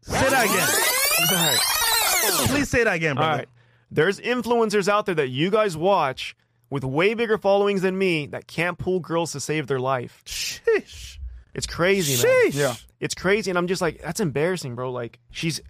Say 0.08 0.28
that 0.30 0.44
again. 0.44 1.38
All 1.38 1.46
right. 1.46 2.48
Please 2.48 2.68
say 2.68 2.84
that 2.84 2.94
again, 2.94 3.16
All 3.18 3.22
brother. 3.24 3.38
right. 3.38 3.48
There's 3.90 4.20
influencers 4.20 4.88
out 4.88 5.06
there 5.06 5.14
that 5.16 5.28
you 5.28 5.50
guys 5.50 5.76
watch 5.76 6.36
with 6.70 6.84
way 6.84 7.14
bigger 7.14 7.38
followings 7.38 7.82
than 7.82 7.96
me 7.96 8.26
that 8.26 8.46
can't 8.46 8.78
pull 8.78 9.00
girls 9.00 9.32
to 9.32 9.40
save 9.40 9.66
their 9.66 9.80
life. 9.80 10.22
Sheesh. 10.26 11.18
It's 11.54 11.66
crazy, 11.66 12.22
man. 12.26 12.34
Sheesh. 12.50 12.54
Yeah. 12.54 12.74
It's 13.00 13.14
crazy, 13.14 13.50
and 13.50 13.56
I'm 13.58 13.66
just 13.66 13.80
like, 13.80 14.00
that's 14.02 14.20
embarrassing, 14.20 14.74
bro. 14.74 14.90
Like, 14.92 15.18
she's 15.30 15.60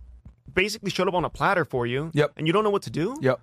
basically 0.53 0.91
showed 0.91 1.09
up 1.09 1.15
on 1.15 1.25
a 1.25 1.31
platter 1.31 1.65
for 1.65 1.87
you. 1.87 2.11
Yep. 2.15 2.33
And 2.37 2.47
you 2.47 2.53
don't 2.53 2.65
know 2.65 2.71
what 2.71 2.83
to 2.83 2.91
do. 2.91 3.17
Yep. 3.21 3.41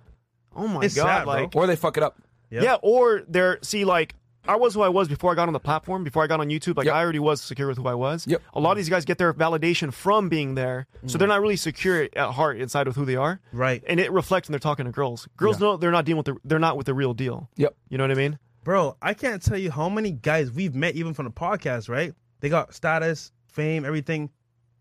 Oh 0.54 0.68
my 0.68 0.82
It's 0.84 0.94
god, 0.94 1.04
sad, 1.04 1.24
bro. 1.24 1.32
like. 1.34 1.56
Or 1.56 1.66
they 1.66 1.76
fuck 1.76 1.96
it 1.96 2.02
up. 2.02 2.16
Yep. 2.50 2.62
Yeah, 2.62 2.76
or 2.82 3.22
they're 3.28 3.58
see 3.62 3.84
like 3.84 4.14
I 4.48 4.56
was 4.56 4.74
who 4.74 4.82
I 4.82 4.88
was 4.88 5.08
before 5.08 5.32
I 5.32 5.34
got 5.34 5.48
on 5.48 5.52
the 5.52 5.60
platform, 5.60 6.04
before 6.04 6.22
I 6.22 6.26
got 6.26 6.40
on 6.40 6.48
YouTube. 6.48 6.76
Like 6.76 6.86
Yep. 6.86 6.94
I 6.94 7.02
already 7.02 7.18
was 7.18 7.40
secure 7.40 7.68
with 7.68 7.78
who 7.78 7.86
I 7.86 7.94
was. 7.94 8.26
Yep. 8.26 8.42
A 8.54 8.60
lot 8.60 8.72
of 8.72 8.76
these 8.78 8.88
guys 8.88 9.04
get 9.04 9.18
their 9.18 9.32
validation 9.32 9.92
from 9.92 10.28
being 10.28 10.54
there, 10.54 10.86
so 11.06 11.18
they're 11.18 11.26
mm. 11.26 11.30
not 11.30 11.40
really 11.40 11.56
secure 11.56 12.08
at 12.14 12.32
heart 12.32 12.58
inside 12.58 12.86
with 12.86 12.96
who 12.96 13.04
they 13.04 13.16
are. 13.16 13.40
Right. 13.52 13.82
And 13.86 14.00
it 14.00 14.12
reflects 14.12 14.48
when 14.48 14.52
they're 14.52 14.60
talking 14.60 14.86
to 14.86 14.92
girls. 14.92 15.28
Girls 15.36 15.60
know 15.60 15.76
they're 15.76 15.90
not 15.90 16.04
dealing 16.04 16.18
with 16.18 16.26
the 16.26 16.36
they're 16.44 16.58
not 16.58 16.76
with 16.76 16.86
the 16.86 16.94
real 16.94 17.14
deal. 17.14 17.48
Yep. 17.56 17.74
You 17.88 17.98
know 17.98 18.04
what 18.04 18.10
I 18.10 18.14
mean? 18.14 18.38
Bro, 18.64 18.96
I 19.00 19.14
can't 19.14 19.40
tell 19.40 19.58
you 19.58 19.70
how 19.70 19.88
many 19.88 20.10
guys 20.10 20.50
we've 20.50 20.74
met 20.74 20.96
even 20.96 21.14
from 21.14 21.26
the 21.26 21.30
podcast, 21.30 21.88
right? 21.88 22.12
They 22.40 22.48
got 22.48 22.74
status, 22.74 23.30
fame, 23.46 23.84
everything. 23.84 24.30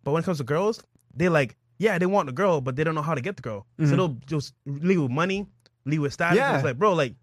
But 0.04 0.12
when 0.12 0.23
it 0.23 0.25
comes 0.25 0.39
to 0.39 0.43
girls, 0.43 0.82
they 1.15 1.30
like, 1.30 1.56
yeah, 1.78 1.97
they 1.99 2.06
want 2.06 2.25
the 2.25 2.32
girl, 2.32 2.62
but 2.62 2.75
they 2.75 2.84
don't 2.84 2.95
know 2.95 3.01
how 3.01 3.15
to 3.15 3.21
get 3.21 3.36
the 3.36 3.41
girl. 3.41 3.67
So 3.78 3.86
mm-hmm. 3.86 3.95
they'll 3.95 4.17
just 4.25 4.54
leave 4.65 5.01
with 5.01 5.12
money, 5.12 5.45
leave 5.86 6.01
with 6.01 6.13
status. 6.13 6.38
Yeah. 6.38 6.56
It's 6.56 6.63
like, 6.63 6.78
bro, 6.78 6.93
like 6.93 7.13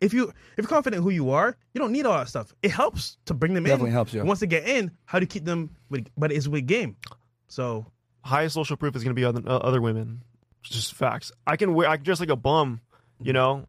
if 0.00 0.12
you 0.12 0.28
if 0.28 0.34
you're 0.58 0.66
confident 0.66 0.98
in 0.98 1.02
who 1.02 1.10
you 1.10 1.30
are, 1.30 1.56
you 1.74 1.80
don't 1.80 1.92
need 1.92 2.06
all 2.06 2.16
that 2.18 2.28
stuff. 2.28 2.54
It 2.62 2.70
helps 2.70 3.18
to 3.26 3.34
bring 3.34 3.54
them 3.54 3.64
in. 3.66 3.70
Definitely 3.70 3.90
in. 3.90 3.94
helps, 3.94 4.14
yeah. 4.14 4.22
Once 4.22 4.40
they 4.40 4.46
get 4.46 4.68
in, 4.68 4.90
how 5.04 5.18
do 5.18 5.24
you 5.24 5.28
keep 5.28 5.44
them 5.44 5.70
with 5.90 6.08
but 6.16 6.32
it's 6.32 6.48
with 6.48 6.66
game. 6.66 6.96
So 7.48 7.86
Highest 8.22 8.54
social 8.54 8.76
proof 8.76 8.96
is 8.96 9.04
going 9.04 9.14
to 9.14 9.14
be 9.14 9.24
other, 9.24 9.40
uh, 9.46 9.58
other 9.58 9.80
women. 9.80 10.22
It's 10.64 10.74
just 10.74 10.94
facts. 10.94 11.30
I 11.46 11.56
can 11.56 11.74
wear 11.74 11.88
I 11.88 11.96
can 11.96 12.04
dress 12.04 12.18
like 12.20 12.28
a 12.28 12.36
bum. 12.36 12.80
You 13.20 13.32
know. 13.32 13.64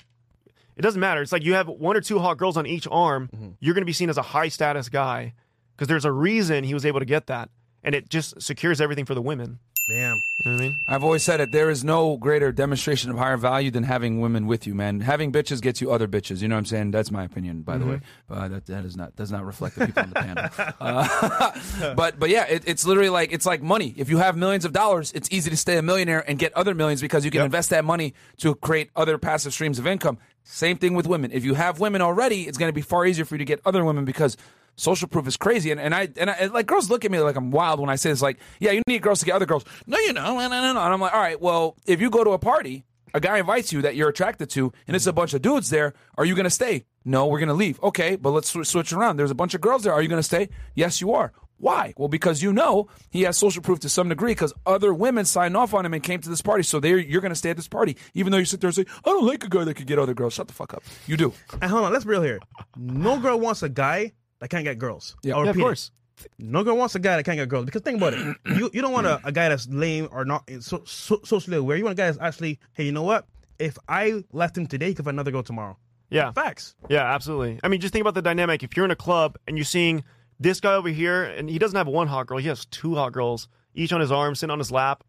It 0.76 0.82
doesn't 0.82 1.00
matter. 1.00 1.22
It's 1.22 1.32
like 1.32 1.44
you 1.44 1.54
have 1.54 1.68
one 1.68 1.98
or 1.98 2.02
two 2.02 2.20
hot 2.20 2.38
girls 2.38 2.56
on 2.56 2.68
each 2.68 2.88
arm. 2.90 3.30
You're 3.60 3.74
going 3.74 3.82
to 3.82 3.88
be 3.88 3.94
seen 3.94 4.10
as 4.12 4.18
a 4.18 4.22
high 4.22 4.48
status 4.48 4.90
guy 4.90 5.34
because 5.76 5.88
there's 5.88 6.06
a 6.06 6.12
reason 6.12 6.64
he 6.64 6.74
was 6.76 6.86
able 6.86 7.00
to 7.00 7.06
get 7.06 7.28
that, 7.28 7.50
and 7.84 7.96
it 7.96 8.10
just 8.10 8.40
secures 8.42 8.80
everything 8.80 9.06
for 9.06 9.16
the 9.16 9.22
women. 9.22 9.60
Damn. 9.88 10.18
You 10.44 10.52
know 10.52 10.52
what 10.52 10.60
I 10.60 10.64
mean? 10.68 10.80
I've 10.88 11.04
always 11.04 11.24
said 11.24 11.40
it. 11.40 11.52
There 11.52 11.70
is 11.70 11.84
no 11.84 12.18
greater 12.18 12.52
demonstration 12.52 13.10
of 13.10 13.18
higher 13.18 13.38
value 13.38 13.72
than 13.72 13.84
having 13.84 14.20
women 14.20 14.46
with 14.46 14.68
you, 14.68 14.76
man. 14.76 15.00
Having 15.00 15.32
bitches 15.32 15.62
gets 15.62 15.82
you 15.82 15.92
other 15.92 16.08
bitches. 16.08 16.42
You 16.42 16.48
know 16.48 16.56
what 16.56 16.60
I'm 16.60 16.66
saying? 16.66 16.92
That's 16.92 17.10
my 17.12 17.24
opinion, 17.24 17.62
by 17.62 17.78
the 17.78 17.86
way. 17.86 18.02
Uh, 18.30 18.48
that 18.50 18.66
that 18.68 18.86
is 18.86 18.96
not 18.96 19.16
does 19.16 19.32
not 19.32 19.46
reflect 19.46 19.78
the 19.78 19.86
people 19.88 20.04
on 20.04 20.10
the 20.10 20.16
panel. 20.16 20.50
Uh, 20.80 21.94
but 21.96 22.20
but 22.20 22.30
yeah, 22.30 22.46
it, 22.46 22.64
it's 22.66 22.86
literally 22.86 23.10
like 23.10 23.32
it's 23.32 23.46
like 23.46 23.62
money. 23.62 23.94
If 23.98 24.10
you 24.10 24.18
have 24.18 24.38
millions 24.38 24.66
of 24.66 24.74
dollars, 24.74 25.12
it's 25.14 25.30
easy 25.32 25.50
to 25.50 25.58
stay 25.58 25.78
a 25.78 25.82
millionaire 25.82 26.24
and 26.30 26.38
get 26.38 26.54
other 26.54 26.76
millions 26.76 27.02
because 27.02 27.26
you 27.26 27.32
can 27.32 27.42
invest 27.42 27.70
that 27.72 27.84
money 27.84 28.14
to 28.38 28.56
create 28.56 28.90
other 28.96 29.18
passive 29.18 29.54
streams 29.54 29.80
of 29.80 29.88
income. 29.88 30.18
Same 30.44 30.78
thing 30.78 30.94
with 30.94 31.08
women. 31.08 31.32
If 31.32 31.44
you 31.44 31.56
have 31.56 31.80
women 31.80 32.02
already, 32.02 32.48
it's 32.48 32.58
going 32.58 32.70
to 32.70 32.74
be 32.74 32.82
far 32.82 33.06
easier 33.06 33.26
for 33.26 33.36
you 33.36 33.40
to 33.40 33.46
get 33.46 33.60
other 33.66 33.84
women 33.84 34.06
because 34.06 34.38
social 34.78 35.10
proof 35.10 35.28
is 35.28 35.36
crazy. 35.36 35.72
And, 35.72 35.82
and 35.82 35.94
I 35.94 36.08
and 36.18 36.30
I 36.30 36.46
like 36.46 36.66
girls 36.66 36.90
look 36.90 37.04
at 37.04 37.12
me 37.12 37.20
like 37.20 37.36
I'm 37.36 37.52
wild 37.52 37.80
when 37.82 37.90
I 37.90 37.96
say 37.96 38.10
this. 38.12 38.22
Like, 38.22 38.40
yeah, 38.60 38.72
you 38.72 38.82
need 38.88 39.02
girls 39.02 39.20
to 39.20 39.26
get 39.26 39.36
other 39.36 39.46
girls. 39.46 39.66
No, 39.86 39.98
you 39.98 40.14
don't. 40.14 40.24
No, 40.38 40.48
no, 40.48 40.74
no. 40.74 40.80
And 40.82 40.94
I'm 40.94 41.02
like, 41.02 41.14
all 41.14 41.20
right, 41.20 41.40
well, 41.42 41.76
if 41.86 42.00
you 42.00 42.10
go 42.10 42.24
to 42.24 42.32
a 42.32 42.40
party, 42.40 42.86
a 43.14 43.20
guy 43.20 43.40
invites 43.40 43.74
you 43.74 43.82
that 43.82 43.96
you're 43.96 44.10
attracted 44.10 44.50
to, 44.52 44.72
and 44.88 44.96
it's 44.96 45.08
a 45.08 45.14
bunch 45.14 45.34
of 45.34 45.42
dudes 45.42 45.70
there. 45.70 45.94
Are 46.18 46.26
you 46.26 46.36
going 46.36 46.46
to 46.46 46.50
stay? 46.50 46.86
No, 47.04 47.28
we're 47.28 47.40
going 47.40 47.48
to 47.50 47.56
leave. 47.56 47.82
Okay, 47.82 48.16
but 48.16 48.32
let's 48.32 48.50
sw- 48.50 48.68
switch 48.68 48.94
around. 48.94 49.18
There's 49.18 49.32
a 49.32 49.36
bunch 49.36 49.54
of 49.54 49.62
girls 49.62 49.84
there. 49.84 49.94
Are 49.94 50.02
you 50.02 50.10
going 50.10 50.20
to 50.20 50.24
stay? 50.24 50.50
Yes, 50.76 51.02
you 51.02 51.14
are. 51.14 51.32
Why? 51.60 51.94
Well, 51.98 52.08
because 52.10 52.44
you 52.44 52.54
know 52.54 52.88
he 53.10 53.24
has 53.24 53.38
social 53.38 53.64
proof 53.64 53.80
to 53.80 53.90
some 53.90 54.10
degree 54.10 54.32
because 54.32 54.54
other 54.66 54.94
women 54.94 55.26
signed 55.26 55.58
off 55.58 55.74
on 55.74 55.86
him 55.86 55.94
and 55.94 56.04
came 56.04 56.22
to 56.22 56.30
this 56.30 56.42
party. 56.42 56.64
So 56.64 56.84
you're 56.84 57.22
going 57.22 57.32
to 57.32 57.36
stay 57.36 57.50
at 57.50 57.56
this 57.56 57.68
party, 57.68 57.98
even 58.14 58.32
though 58.32 58.38
you 58.38 58.46
sit 58.46 58.62
there 58.62 58.68
and 58.68 58.76
say, 58.76 58.86
I 59.04 59.10
don't 59.10 59.26
like 59.26 59.44
a 59.44 59.50
guy 59.50 59.64
that 59.64 59.74
could 59.74 59.88
get 59.88 59.98
other 59.98 60.14
girls. 60.14 60.34
Shut 60.34 60.48
the 60.48 60.54
fuck 60.54 60.74
up. 60.74 60.84
You 61.08 61.18
do. 61.18 61.34
And 61.54 61.72
hold 61.72 61.86
on, 61.86 61.94
let's 61.94 62.06
be 62.06 62.12
real 62.12 62.22
here. 62.22 62.40
No 62.76 63.18
girl 63.20 63.40
wants 63.40 63.64
a 63.64 63.70
guy 63.70 64.12
that 64.40 64.50
can't 64.50 64.64
get 64.64 64.78
girls. 64.80 65.16
Yeah. 65.24 65.36
I'll 65.36 65.44
Yeah, 65.46 65.50
of 65.52 65.56
repeat 65.56 65.62
it. 65.62 65.64
course. 65.64 65.92
No 66.40 66.64
girl 66.64 66.76
wants 66.78 66.96
a 66.96 67.00
guy 67.00 67.16
that 67.16 67.24
can't 67.24 67.38
get 67.38 67.48
girls 67.48 67.66
because 67.66 67.82
think 67.84 67.98
about 67.98 68.14
it. 68.14 68.36
You 68.46 68.72
you 68.74 68.82
don't 68.82 68.92
want 68.92 69.06
a, 69.06 69.22
a 69.24 69.32
guy 69.32 69.50
that's 69.50 69.68
lame 69.68 70.08
or 70.12 70.26
not 70.26 70.50
so, 70.62 70.82
so, 70.86 71.20
socially 71.24 71.58
aware. 71.58 71.78
You 71.78 71.84
want 71.84 71.94
a 71.98 72.02
guy 72.02 72.08
that's 72.08 72.18
actually, 72.20 72.60
hey, 72.74 72.86
you 72.86 72.92
know 72.92 73.04
what? 73.04 73.28
If 73.60 73.78
I 73.88 74.24
left 74.32 74.58
him 74.58 74.66
today, 74.66 74.88
he 74.88 74.94
could 74.96 75.06
find 75.06 75.16
another 75.16 75.32
girl 75.32 75.44
tomorrow. 75.44 75.78
Yeah. 76.10 76.32
Facts. 76.32 76.74
Yeah, 76.90 77.04
absolutely. 77.14 77.60
I 77.64 77.68
mean, 77.68 77.82
just 77.82 77.92
think 77.94 78.02
about 78.02 78.16
the 78.16 78.22
dynamic. 78.24 78.64
If 78.64 78.76
you're 78.76 78.86
in 78.86 78.92
a 78.92 78.96
club 78.96 79.38
and 79.48 79.58
you're 79.58 79.66
seeing 79.66 80.04
this 80.40 80.60
guy 80.60 80.74
over 80.74 80.90
here, 80.90 81.24
and 81.24 81.50
he 81.50 81.60
doesn't 81.60 81.78
have 81.78 81.88
one 81.88 82.08
hot 82.08 82.28
girl, 82.28 82.38
he 82.40 82.48
has 82.48 82.66
two 82.66 82.96
hot 82.96 83.12
girls, 83.14 83.48
each 83.76 83.92
on 83.94 84.00
his 84.02 84.12
arm, 84.12 84.34
sitting 84.34 84.52
on 84.52 84.60
his 84.60 84.72
lap, 84.72 85.04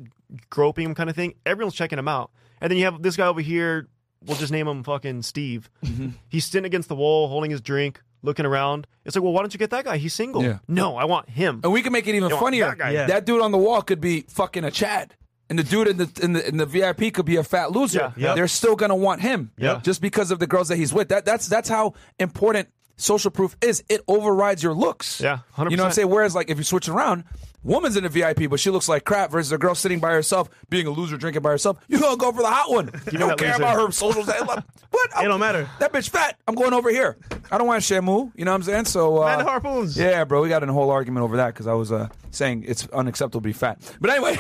groping 0.51 0.85
him, 0.87 0.95
kind 0.95 1.09
of 1.09 1.17
thing. 1.17 1.35
Everyone's 1.47 1.75
checking 1.75 1.99
him 1.99 2.09
out. 2.09 2.31
And 2.61 2.71
then 2.71 2.77
you 2.79 2.85
have 2.85 3.01
this 3.03 3.17
guy 3.17 3.27
over 3.27 3.41
here. 3.41 3.89
We'll 4.27 4.37
just 4.37 4.51
name 4.53 4.67
him 4.67 4.83
fucking 4.83 5.23
Steve. 5.23 5.71
Mm-hmm. 5.85 6.09
He's 6.29 6.45
sitting 6.45 6.65
against 6.67 6.89
the 6.89 6.97
wall, 6.97 7.29
holding 7.29 7.51
his 7.53 7.61
drink, 7.61 8.03
looking 8.23 8.47
around. 8.47 8.87
It's 9.05 9.17
like, 9.17 9.23
well, 9.23 9.33
why 9.33 9.41
don't 9.43 9.53
you 9.53 9.59
get 9.59 9.71
that 9.71 9.85
guy? 9.85 9.97
He's 9.97 10.15
single. 10.15 10.43
Yeah. 10.43 10.59
No, 10.69 10.97
I 10.97 11.05
want 11.05 11.29
him. 11.29 11.61
And 11.63 11.73
we 11.73 11.83
can 11.83 11.93
make 11.93 12.07
it 12.07 12.15
even 12.15 12.31
funnier. 12.31 12.67
that 12.67 12.79
guy. 12.79 12.91
Yeah. 12.91 13.07
That 13.07 13.25
dude 13.25 13.41
on 13.41 13.53
the 13.53 13.59
wall 13.59 13.83
could 13.83 14.01
be 14.01 14.23
fucking 14.29 14.65
a 14.65 14.71
Chad. 14.71 15.15
And 15.51 15.59
the 15.59 15.63
dude 15.65 15.89
in 15.89 15.97
the 15.97 16.11
in 16.23 16.33
the, 16.35 16.47
in 16.49 16.57
the 16.59 16.67
VIP 16.67 17.13
could 17.15 17.25
be 17.27 17.37
a 17.37 17.45
fat 17.45 17.73
loser. 17.73 18.13
Yeah. 18.17 18.27
Yep. 18.29 18.37
They're 18.37 18.49
still 18.49 18.77
gonna 18.77 18.97
want 18.97 19.23
him, 19.23 19.51
Yep. 19.59 19.83
just 19.83 20.01
because 20.03 20.31
of 20.31 20.39
the 20.41 20.47
girls 20.47 20.69
that 20.69 20.77
he's 20.77 20.93
with. 20.93 21.09
That 21.09 21.25
that's 21.25 21.47
that's 21.49 21.69
how 21.71 21.95
important 22.19 22.69
social 22.97 23.31
proof 23.31 23.57
is. 23.63 23.83
It 23.89 24.03
overrides 24.09 24.63
your 24.63 24.75
looks. 24.75 25.21
Yeah, 25.21 25.39
100%. 25.57 25.71
You 25.71 25.77
know 25.77 25.85
what 25.85 25.89
I'm 25.89 25.93
saying? 25.95 26.11
Whereas 26.11 26.35
like 26.35 26.51
if 26.51 26.59
you 26.59 26.65
switch 26.65 26.89
around, 26.89 27.25
woman's 27.63 27.97
in 27.97 28.05
a 28.05 28.09
VIP, 28.11 28.51
but 28.51 28.61
she 28.61 28.69
looks 28.71 28.89
like 28.91 29.05
crap 29.05 29.31
versus 29.31 29.51
a 29.53 29.57
girl 29.59 29.75
sitting 29.75 30.01
by 30.01 30.11
herself, 30.13 30.51
being 30.69 30.87
a 30.87 30.91
loser, 30.91 31.17
drinking 31.17 31.43
by 31.43 31.51
herself. 31.51 31.79
You 31.89 31.99
gonna 31.99 32.17
go 32.19 32.31
for 32.33 32.43
the 32.43 32.51
hot 32.51 32.71
one. 32.71 32.91
You 33.13 33.19
don't 33.19 33.39
care 33.39 33.53
loser. 33.53 33.63
about 33.63 33.81
her 33.81 33.91
social 33.91 34.23
status. 34.25 34.47
What? 34.47 35.11
It 35.23 35.29
don't 35.29 35.41
matter. 35.41 35.69
That 35.81 35.93
bitch 35.93 36.11
fat. 36.11 36.39
I'm 36.47 36.55
going 36.57 36.73
over 36.75 36.91
here. 36.91 37.17
I 37.51 37.57
don't 37.57 37.67
want 37.67 37.83
Shamu. 37.83 38.33
You 38.37 38.45
know 38.45 38.51
what 38.51 38.57
I'm 38.57 38.63
saying? 38.65 38.85
So 38.87 39.23
uh, 39.23 39.27
Man, 39.27 39.39
the 39.39 39.45
harpoons. 39.45 39.97
yeah, 39.97 40.25
bro, 40.25 40.43
we 40.43 40.49
got 40.51 40.63
in 40.63 40.69
a 40.69 40.73
whole 40.75 40.91
argument 40.91 41.25
over 41.25 41.37
that 41.39 41.55
because 41.55 41.67
I 41.67 41.73
was 41.75 41.91
uh, 41.93 42.09
saying 42.39 42.65
it's 42.67 42.89
unacceptable 42.89 43.41
to 43.41 43.45
be 43.45 43.53
fat. 43.53 43.79
But 44.01 44.11
anyway, 44.11 44.37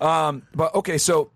um, 0.00 0.42
but 0.54 0.74
okay, 0.76 0.98
so 0.98 1.32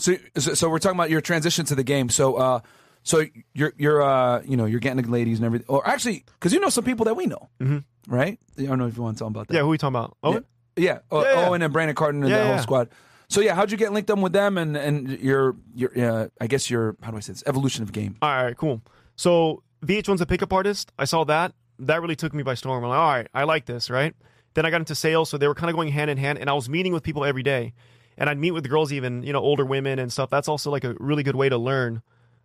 so 0.00 0.16
so 0.36 0.54
so 0.54 0.68
we're 0.68 0.78
talking 0.78 0.96
about 0.96 1.10
your 1.10 1.20
transition 1.20 1.64
to 1.66 1.74
the 1.74 1.84
game. 1.84 2.08
So 2.08 2.34
uh, 2.34 2.60
so 3.02 3.24
you're 3.54 3.72
you're 3.76 4.02
uh, 4.02 4.42
you 4.44 4.56
know 4.56 4.64
you're 4.64 4.80
getting 4.80 5.02
the 5.02 5.10
ladies 5.10 5.38
and 5.38 5.46
everything, 5.46 5.68
or 5.68 5.86
actually 5.86 6.24
because 6.34 6.52
you 6.52 6.58
know 6.58 6.70
some 6.70 6.84
people 6.84 7.04
that 7.04 7.14
we 7.14 7.26
know, 7.26 7.48
mm-hmm. 7.60 7.78
right? 8.12 8.38
I 8.58 8.62
don't 8.62 8.78
know 8.78 8.86
if 8.86 8.96
you 8.96 9.02
want 9.02 9.16
to 9.16 9.20
tell 9.20 9.28
them 9.28 9.36
about 9.36 9.48
that. 9.48 9.54
yeah, 9.54 9.60
who 9.60 9.68
are 9.68 9.70
we 9.70 9.78
talking 9.78 9.94
about? 9.94 10.16
Owen? 10.24 10.44
yeah, 10.76 10.98
uh, 11.12 11.20
Yeah, 11.20 11.32
yeah. 11.40 11.48
Owen 11.48 11.62
and 11.62 11.72
Brandon 11.72 11.94
Carter 11.94 12.18
and 12.18 12.28
Yeah, 12.28 12.38
that 12.38 12.46
whole 12.46 12.54
yeah. 12.56 12.60
squad. 12.60 12.88
So 13.28 13.40
yeah, 13.40 13.54
how'd 13.54 13.70
you 13.70 13.76
get 13.76 13.92
linked 13.92 14.10
up 14.10 14.18
with 14.18 14.32
them 14.32 14.58
and 14.58 14.76
and 14.76 15.08
your 15.20 15.56
your 15.74 15.90
uh, 15.96 16.28
I 16.40 16.46
guess 16.46 16.70
your 16.70 16.96
how 17.02 17.10
do 17.10 17.16
I 17.16 17.20
say 17.20 17.32
this 17.32 17.44
evolution 17.46 17.82
of 17.82 17.92
game? 17.92 18.16
All 18.22 18.44
right, 18.44 18.56
cool. 18.56 18.82
So 19.16 19.62
VH1's 19.84 20.20
a 20.20 20.26
pickup 20.26 20.52
artist. 20.52 20.92
I 20.98 21.04
saw 21.04 21.24
that. 21.24 21.52
That 21.78 22.00
really 22.00 22.16
took 22.16 22.32
me 22.32 22.42
by 22.42 22.54
storm. 22.54 22.82
I'm 22.82 22.90
like, 22.90 22.98
all 22.98 23.10
right, 23.10 23.28
I 23.34 23.44
like 23.44 23.66
this, 23.66 23.90
right? 23.90 24.14
Then 24.56 24.64
I 24.64 24.70
got 24.70 24.80
into 24.80 24.94
sales, 24.94 25.28
so 25.28 25.36
they 25.36 25.48
were 25.48 25.54
kind 25.54 25.68
of 25.68 25.76
going 25.76 25.90
hand 25.90 26.10
in 26.10 26.16
hand. 26.16 26.38
And 26.38 26.48
I 26.48 26.54
was 26.54 26.66
meeting 26.66 26.94
with 26.94 27.02
people 27.02 27.26
every 27.26 27.42
day, 27.42 27.74
and 28.16 28.30
I'd 28.30 28.38
meet 28.38 28.52
with 28.52 28.66
girls, 28.66 28.90
even 28.90 29.22
you 29.22 29.30
know, 29.30 29.40
older 29.40 29.66
women 29.66 29.98
and 29.98 30.10
stuff. 30.10 30.30
That's 30.30 30.48
also 30.48 30.70
like 30.70 30.82
a 30.82 30.94
really 30.98 31.22
good 31.22 31.36
way 31.36 31.50
to 31.50 31.58
learn 31.58 32.00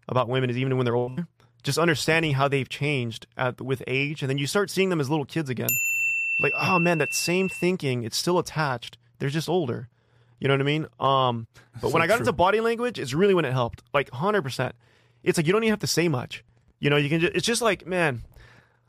about 0.09 0.27
women, 0.27 0.49
is 0.49 0.57
even 0.57 0.75
when 0.75 0.83
they're 0.83 0.93
older. 0.93 1.25
Just 1.63 1.77
understanding 1.77 2.33
how 2.33 2.49
they've 2.49 2.67
changed 2.67 3.27
at, 3.37 3.61
with 3.61 3.81
age, 3.87 4.21
and 4.21 4.29
then 4.29 4.37
you 4.37 4.45
start 4.45 4.69
seeing 4.69 4.89
them 4.89 4.99
as 4.99 5.09
little 5.09 5.23
kids 5.23 5.49
again. 5.49 5.69
Like, 6.41 6.51
oh 6.59 6.79
man, 6.79 6.97
that 6.97 7.13
same 7.13 7.47
thinking, 7.47 8.03
it's 8.03 8.17
still 8.17 8.39
attached. 8.39 8.97
They're 9.19 9.29
just 9.29 9.47
older. 9.47 9.87
You 10.37 10.49
know 10.49 10.55
what 10.55 10.61
I 10.61 10.65
mean? 10.65 10.87
Um, 10.99 11.47
but 11.81 11.93
when 11.93 12.01
I 12.01 12.07
got 12.07 12.19
into 12.19 12.33
body 12.33 12.59
language, 12.59 12.99
it's 12.99 13.13
really 13.13 13.33
when 13.33 13.45
it 13.45 13.53
helped. 13.53 13.83
Like 13.93 14.09
hundred 14.09 14.41
percent. 14.41 14.75
It's 15.23 15.37
like 15.37 15.47
you 15.47 15.53
don't 15.53 15.63
even 15.63 15.71
have 15.71 15.79
to 15.79 15.87
say 15.87 16.09
much. 16.09 16.43
You 16.77 16.89
know, 16.89 16.97
you 16.97 17.07
can. 17.07 17.21
Just, 17.21 17.35
it's 17.35 17.47
just 17.47 17.61
like, 17.61 17.87
man, 17.87 18.23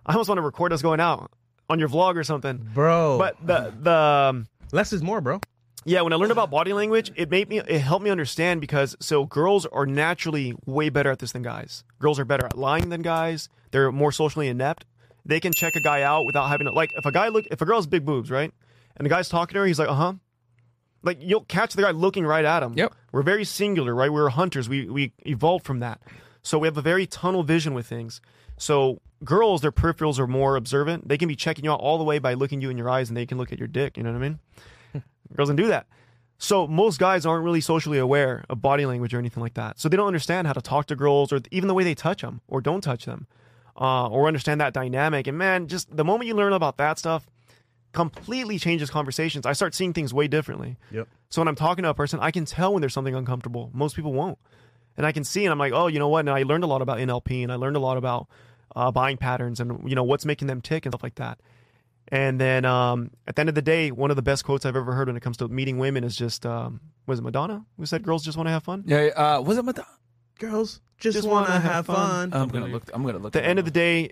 I 0.05 0.15
almost 0.15 0.29
want 0.29 0.39
to 0.39 0.43
record 0.43 0.73
us 0.73 0.83
going 0.83 0.99
out 0.99 1.31
on 1.69 1.79
your 1.79 1.89
vlog 1.89 2.17
or 2.17 2.25
something. 2.25 2.59
bro. 2.75 3.19
But 3.19 3.37
the 3.45 3.73
the 3.81 3.97
um, 3.97 4.47
less 4.73 4.93
is 4.93 5.03
more, 5.03 5.21
bro. 5.21 5.41
yeah, 5.85 6.03
when 6.03 6.13
I 6.13 6.17
learned 6.17 6.33
about 6.33 6.51
body 6.51 6.73
language, 6.73 7.11
it 7.17 7.31
made 7.31 7.49
me 7.49 7.59
it 7.59 7.81
helped 7.81 8.05
me 8.05 8.11
understand 8.11 8.61
because 8.61 8.97
so 9.01 9.25
girls 9.27 9.67
are 9.67 9.87
naturally 9.87 10.55
way 10.67 10.89
better 10.91 11.11
at 11.11 11.19
this 11.19 11.33
than 11.33 11.43
guys. 11.43 11.85
Girls 11.99 12.19
are 12.19 12.25
better 12.25 12.47
at 12.47 12.57
lying 12.57 12.89
than 12.91 13.03
guys. 13.03 13.49
They're 13.71 13.91
more 13.91 14.13
socially 14.13 14.49
inept. 14.49 14.85
They 15.25 15.41
can 15.41 15.53
check 15.53 15.75
a 15.77 15.81
guy 15.81 16.03
out 16.03 16.27
without 16.27 16.49
having 16.49 16.67
to 16.67 16.73
like 16.73 16.91
if 16.97 17.07
a 17.07 17.13
guy 17.13 17.29
look 17.29 17.47
if 17.51 17.61
a 17.61 17.65
girl 17.65 17.79
has 17.79 17.87
big 17.87 18.05
boobs, 18.05 18.31
right? 18.31 18.53
And 18.97 19.07
the 19.07 19.09
guy's 19.09 19.29
talking 19.29 19.55
to 19.55 19.61
her, 19.61 19.67
he's 19.67 19.79
like, 19.79 19.89
uh-huh. 19.89 20.15
Like 21.03 21.19
you'll 21.21 21.45
catch 21.45 21.75
the 21.75 21.83
guy 21.83 21.91
looking 21.91 22.25
right 22.25 22.45
at 22.45 22.63
him. 22.63 22.75
Yep. 22.77 22.95
We're 23.11 23.23
very 23.23 23.45
singular, 23.45 23.95
right? 23.95 24.13
We're 24.13 24.29
hunters. 24.29 24.69
We 24.69 24.89
we 24.89 25.13
evolved 25.27 25.65
from 25.65 25.81
that. 25.81 26.01
So 26.43 26.59
we 26.59 26.67
have 26.69 26.77
a 26.77 26.83
very 26.83 27.07
tunnel 27.07 27.43
vision 27.43 27.75
with 27.75 27.87
things. 27.87 28.21
So 28.59 29.01
girls, 29.25 29.61
their 29.61 29.73
peripherals 29.73 30.19
are 30.19 30.27
more 30.27 30.57
observant. 30.57 31.09
They 31.09 31.19
can 31.19 31.29
be 31.29 31.37
checking 31.37 31.65
you 31.65 31.73
out 31.73 31.81
all 31.81 31.99
the 31.99 32.05
way 32.05 32.19
by 32.19 32.35
looking 32.35 32.61
you 32.61 32.71
in 32.71 32.79
your 32.79 32.91
eyes, 32.91 33.09
and 33.09 33.17
they 33.17 33.27
can 33.27 33.39
look 33.39 33.53
at 33.53 33.59
your 33.59 33.69
dick. 33.69 33.97
You 33.97 34.03
know 34.03 34.13
what 34.13 34.23
I 34.23 34.29
mean? 34.29 34.39
girls 35.37 35.49
can 35.49 35.57
do 35.57 35.69
that. 35.69 35.87
So 36.39 36.67
most 36.67 36.99
guys 36.99 37.25
aren't 37.25 37.45
really 37.45 37.61
socially 37.61 37.99
aware 37.99 38.45
of 38.51 38.61
body 38.61 38.85
language 38.85 39.15
or 39.15 39.19
anything 39.19 39.43
like 39.43 39.55
that. 39.55 39.79
So 39.79 39.89
they 39.89 39.97
don't 39.97 40.09
understand 40.09 40.49
how 40.49 40.53
to 40.53 40.61
talk 40.61 40.87
to 40.87 40.97
girls 40.97 41.33
or 41.33 41.41
even 41.53 41.69
the 41.69 41.75
way 41.75 41.85
they 41.85 41.95
touch 41.95 42.23
them 42.23 42.41
or 42.49 42.61
don't 42.61 42.81
touch 42.81 43.05
them, 43.05 43.29
uh, 43.81 44.09
or 44.09 44.27
understand 44.27 44.61
that 44.61 44.73
dynamic. 44.73 45.29
And 45.29 45.39
man, 45.39 45.69
just 45.69 45.97
the 45.97 46.05
moment 46.05 46.27
you 46.27 46.35
learn 46.35 46.53
about 46.53 46.79
that 46.79 46.99
stuff, 46.99 47.29
completely 47.93 48.59
changes 48.59 48.91
conversations. 48.91 49.47
I 49.47 49.53
start 49.53 49.75
seeing 49.75 49.93
things 49.93 50.13
way 50.13 50.27
differently. 50.27 50.79
Yep. 50.91 51.07
So 51.31 51.41
when 51.41 51.49
I'm 51.49 51.55
talking 51.55 51.85
to 51.85 51.91
a 51.91 51.95
person, 51.95 52.19
I 52.21 52.33
can 52.33 52.45
tell 52.45 52.73
when 52.73 52.81
there's 52.81 52.95
something 52.95 53.15
uncomfortable. 53.15 53.71
Most 53.73 53.95
people 53.95 54.13
won't. 54.13 54.39
And 54.97 55.07
I 55.07 55.13
can 55.13 55.25
see, 55.25 55.45
and 55.45 55.53
I'm 55.53 55.59
like, 55.59 55.73
oh, 55.73 55.87
you 55.87 55.99
know 55.99 56.09
what? 56.09 56.21
And 56.21 56.31
I 56.31 56.43
learned 56.43 56.65
a 56.65 56.67
lot 56.67 56.83
about 56.83 56.99
NLP, 56.99 57.43
and 57.43 57.51
I 57.51 57.57
learned 57.57 57.77
a 57.77 57.81
lot 57.81 57.97
about 57.97 58.29
uh, 58.77 58.91
buying 58.91 59.17
patterns, 59.17 59.61
and 59.61 59.89
you 59.89 59.95
know 59.95 60.05
what's 60.05 60.25
making 60.25 60.49
them 60.49 60.61
tick 60.61 60.85
and 60.87 60.93
stuff 60.93 61.03
like 61.03 61.15
that. 61.17 61.39
And 62.09 62.39
then 62.41 62.65
um, 62.65 63.11
at 63.27 63.37
the 63.37 63.41
end 63.41 63.49
of 63.49 63.55
the 63.55 63.63
day, 63.63 63.91
one 63.91 64.11
of 64.11 64.17
the 64.17 64.23
best 64.23 64.45
quotes 64.45 64.67
I've 64.67 64.77
ever 64.77 64.93
heard 64.93 65.07
when 65.09 65.17
it 65.17 65.21
comes 65.23 65.37
to 65.39 65.49
meeting 65.49 65.79
women 65.79 66.05
is 66.05 66.15
just, 66.15 66.45
um, 66.45 66.81
was 67.07 67.21
it 67.21 67.23
Madonna 67.23 67.65
who 67.79 67.87
said, 67.87 68.03
"Girls 68.03 68.23
just 68.25 68.37
want 68.37 68.49
to 68.49 68.51
have 68.51 68.65
fun." 68.65 68.85
Yeah, 68.87 69.07
uh, 69.17 69.41
was 69.41 69.57
it 69.57 69.65
Madonna? 69.65 69.87
Girls 70.39 70.81
just, 70.99 71.17
Just 71.17 71.29
wanna, 71.29 71.49
wanna 71.49 71.61
have 71.61 71.73
have 71.73 71.87
fun. 71.87 72.31
fun. 72.31 72.43
I'm 72.43 72.49
gonna 72.49 72.67
look. 72.67 72.91
I'm 72.93 73.03
gonna 73.05 73.19
look. 73.19 73.35
At 73.35 73.43
the 73.43 73.47
end 73.49 73.59
of 73.59 73.65
the 73.65 73.71
day, 73.71 74.11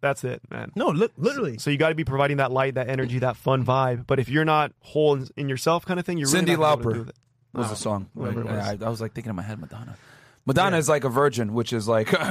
that's 0.00 0.24
it, 0.24 0.40
man. 0.50 0.72
No, 0.74 0.88
li- 0.88 1.08
literally. 1.16 1.58
So 1.58 1.70
you 1.70 1.76
got 1.76 1.90
to 1.90 1.94
be 1.94 2.04
providing 2.04 2.38
that 2.38 2.50
light, 2.50 2.74
that 2.74 2.88
energy, 2.88 3.18
that 3.20 3.36
fun 3.36 3.64
vibe. 3.64 4.06
But 4.06 4.18
if 4.18 4.28
you're 4.28 4.44
not 4.44 4.72
whole 4.80 5.14
in, 5.14 5.28
in 5.36 5.48
yourself, 5.48 5.84
kind 5.84 6.00
of 6.00 6.06
thing, 6.06 6.18
you're 6.18 6.28
Cyndi 6.28 6.48
really 6.48 6.56
not 6.56 6.56
gonna 6.56 6.72
able 6.72 6.82
to 6.82 6.88
Lauper 6.88 6.94
do 6.94 7.04
that. 7.04 7.14
Was 7.52 7.70
the 7.70 7.76
song. 7.76 8.08
whatever 8.14 8.40
it 8.40 8.46
Yeah, 8.46 8.72
was. 8.72 8.82
I, 8.82 8.86
I 8.86 8.88
was 8.88 9.00
like 9.00 9.12
thinking 9.12 9.30
in 9.30 9.36
my 9.36 9.42
head, 9.42 9.60
Madonna. 9.60 9.96
Madonna 10.44 10.76
is 10.76 10.88
like 10.88 11.04
a 11.04 11.08
virgin, 11.08 11.54
which 11.54 11.72
is 11.72 11.86
like 11.86 12.12
no, 12.12 12.22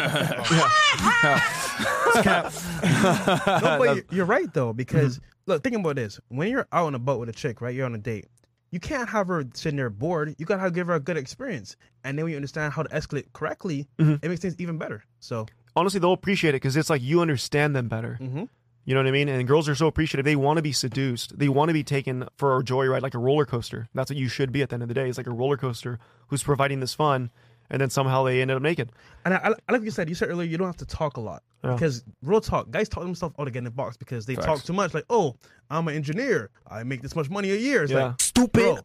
but 3.77 3.95
you're, 3.95 4.05
you're 4.11 4.25
right 4.25 4.53
though 4.53 4.73
because 4.73 5.17
mm-hmm. 5.17 5.51
look, 5.51 5.63
think 5.63 5.77
about 5.77 5.95
this: 5.95 6.19
when 6.27 6.49
you're 6.49 6.67
out 6.71 6.87
on 6.87 6.95
a 6.95 6.99
boat 6.99 7.19
with 7.19 7.29
a 7.29 7.33
chick, 7.33 7.61
right? 7.61 7.73
You're 7.73 7.85
on 7.85 7.95
a 7.95 7.99
date. 7.99 8.25
You 8.71 8.79
can't 8.79 9.09
have 9.09 9.27
her 9.27 9.43
sitting 9.53 9.77
there 9.77 9.89
bored. 9.89 10.35
You 10.37 10.45
gotta 10.45 10.71
give 10.71 10.87
her 10.87 10.95
a 10.95 10.99
good 10.99 11.17
experience, 11.17 11.77
and 12.03 12.17
then 12.17 12.25
when 12.25 12.31
you 12.31 12.37
understand 12.37 12.73
how 12.73 12.83
to 12.83 12.89
escalate 12.89 13.31
correctly, 13.33 13.87
mm-hmm. 13.97 14.15
it 14.21 14.27
makes 14.27 14.41
things 14.41 14.55
even 14.59 14.77
better. 14.77 15.05
So, 15.19 15.45
Honestly, 15.75 15.99
they'll 16.01 16.11
appreciate 16.11 16.51
it 16.51 16.57
because 16.61 16.75
it's 16.75 16.89
like 16.89 17.01
you 17.01 17.21
understand 17.21 17.75
them 17.75 17.87
better. 17.87 18.17
Mm-hmm. 18.21 18.43
You 18.85 18.95
know 18.95 18.99
what 19.01 19.07
I 19.07 19.11
mean? 19.11 19.29
And 19.29 19.47
girls 19.47 19.69
are 19.69 19.75
so 19.75 19.85
appreciative. 19.87 20.25
They 20.25 20.35
want 20.35 20.57
to 20.57 20.63
be 20.63 20.71
seduced. 20.71 21.37
They 21.37 21.49
want 21.49 21.69
to 21.69 21.73
be 21.73 21.83
taken 21.83 22.27
for 22.37 22.57
a 22.57 22.63
joyride, 22.63 23.01
like 23.01 23.13
a 23.13 23.19
roller 23.19 23.45
coaster. 23.45 23.87
That's 23.93 24.09
what 24.09 24.17
you 24.17 24.27
should 24.27 24.51
be 24.51 24.61
at 24.63 24.69
the 24.69 24.73
end 24.75 24.81
of 24.83 24.87
the 24.89 24.95
day. 24.95 25.07
It's 25.07 25.17
like 25.19 25.27
a 25.27 25.31
roller 25.31 25.55
coaster 25.57 25.99
who's 26.27 26.41
providing 26.41 26.79
this 26.79 26.93
fun, 26.95 27.29
and 27.69 27.79
then 27.79 27.89
somehow 27.91 28.23
they 28.23 28.41
ended 28.41 28.57
up 28.57 28.63
naked. 28.63 28.91
and 29.23 29.35
I, 29.35 29.37
I, 29.37 29.53
I 29.69 29.71
like 29.73 29.83
you 29.83 29.91
said. 29.91 30.09
You 30.09 30.15
said 30.15 30.29
earlier 30.29 30.47
you 30.47 30.57
don't 30.57 30.67
have 30.67 30.77
to 30.77 30.85
talk 30.85 31.17
a 31.17 31.21
lot 31.21 31.43
Yeah. 31.63 31.73
because 31.73 32.03
real 32.23 32.41
talk, 32.41 32.71
guys 32.71 32.89
talk 32.89 33.03
themselves 33.03 33.35
out 33.37 33.47
of 33.47 33.53
getting 33.53 33.59
in 33.59 33.63
the 33.65 33.71
box 33.71 33.97
because 33.97 34.25
they 34.25 34.33
Facts. 34.35 34.47
talk 34.47 34.63
too 34.63 34.73
much. 34.73 34.93
Like, 34.95 35.05
oh, 35.11 35.35
I'm 35.69 35.87
an 35.87 35.95
engineer. 35.95 36.49
I 36.67 36.83
make 36.83 37.01
this 37.03 37.15
much 37.15 37.29
money 37.29 37.51
a 37.51 37.55
year. 37.57 37.83
It's 37.83 37.91
Yeah. 37.91 38.07
like 38.07 38.21
stupid. 38.21 38.81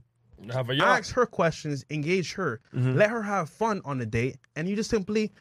Have 0.52 0.68
a 0.68 0.76
Bro, 0.76 0.86
ask 0.86 1.14
her 1.14 1.24
questions, 1.24 1.86
engage 1.88 2.34
her, 2.34 2.60
Mm-hmm. 2.74 2.96
let 2.98 3.08
her 3.08 3.22
have 3.22 3.48
fun 3.48 3.80
on 3.86 3.96
the 3.96 4.04
date, 4.04 4.36
and 4.54 4.68
you 4.68 4.76
just 4.76 4.90
simply, 4.90 5.32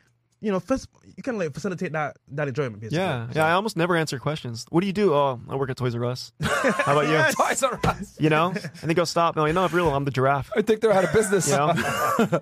you 0.42 0.52
know, 0.52 0.60
first, 0.60 0.88
you 1.16 1.24
can 1.24 1.38
like 1.38 1.54
facilitate 1.54 1.94
that 1.94 2.18
that 2.30 2.48
enjoyment. 2.48 2.82
Basically. 2.82 3.00
Yeah, 3.00 3.28
yeah. 3.34 3.46
I 3.46 3.54
almost 3.54 3.78
never 3.78 3.96
answer 3.96 4.20
questions. 4.20 4.66
What 4.70 4.82
do 4.82 4.88
you 4.88 4.94
do? 4.94 5.14
Oh, 5.14 5.40
I 5.50 5.56
work 5.56 5.70
at 5.70 5.78
Toys 5.78 5.96
R 5.96 6.06
Us. 6.06 6.34
How 6.42 7.00
about 7.00 7.08
you? 7.08 7.34
Toys 7.46 7.64
R 7.64 7.80
Us. 7.84 8.16
You 8.20 8.30
know? 8.30 8.54
And 8.82 8.90
they 8.90 8.94
go, 8.94 9.06
stop. 9.06 9.36
No, 9.36 9.46
you 9.46 9.54
know, 9.54 9.68
for 9.68 9.78
real, 9.78 9.94
I'm 9.94 10.06
the 10.06 10.12
giraffe. 10.12 10.52
I 10.56 10.62
think 10.62 10.82
they're 10.82 10.92
out 10.92 11.04
of 11.04 11.14
business. 11.14 11.50
You 11.50 11.58
know? 11.58 11.70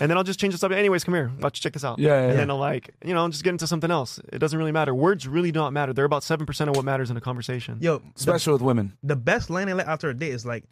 and 0.00 0.10
then 0.10 0.16
I'll 0.16 0.24
just 0.24 0.40
change 0.40 0.54
the 0.54 0.58
subject. 0.58 0.78
Anyways, 0.78 1.04
come 1.04 1.14
here. 1.14 1.30
Let's 1.38 1.60
check 1.60 1.74
this 1.74 1.84
out. 1.84 1.98
Yeah, 1.98 2.08
yeah, 2.08 2.18
And 2.20 2.30
yeah. 2.30 2.36
then 2.36 2.50
I'll 2.50 2.58
like, 2.58 2.94
you 3.04 3.14
know, 3.14 3.28
just 3.28 3.44
get 3.44 3.50
into 3.50 3.66
something 3.66 3.90
else. 3.90 4.18
It 4.32 4.38
doesn't 4.38 4.58
really 4.58 4.72
matter. 4.72 4.94
Words 4.94 5.28
really 5.28 5.52
don't 5.52 5.72
matter. 5.72 5.92
They're 5.92 6.04
about 6.04 6.22
7% 6.22 6.68
of 6.68 6.76
what 6.76 6.84
matters 6.84 7.10
in 7.10 7.16
a 7.16 7.20
conversation. 7.20 7.78
Yo, 7.80 7.98
the, 7.98 8.04
Especially 8.16 8.54
with 8.54 8.62
women. 8.62 8.96
the 9.02 9.16
best 9.16 9.50
landing 9.50 9.78
I 9.78 9.82
after 9.84 10.08
a 10.08 10.14
date 10.14 10.32
is 10.32 10.46
like, 10.46 10.64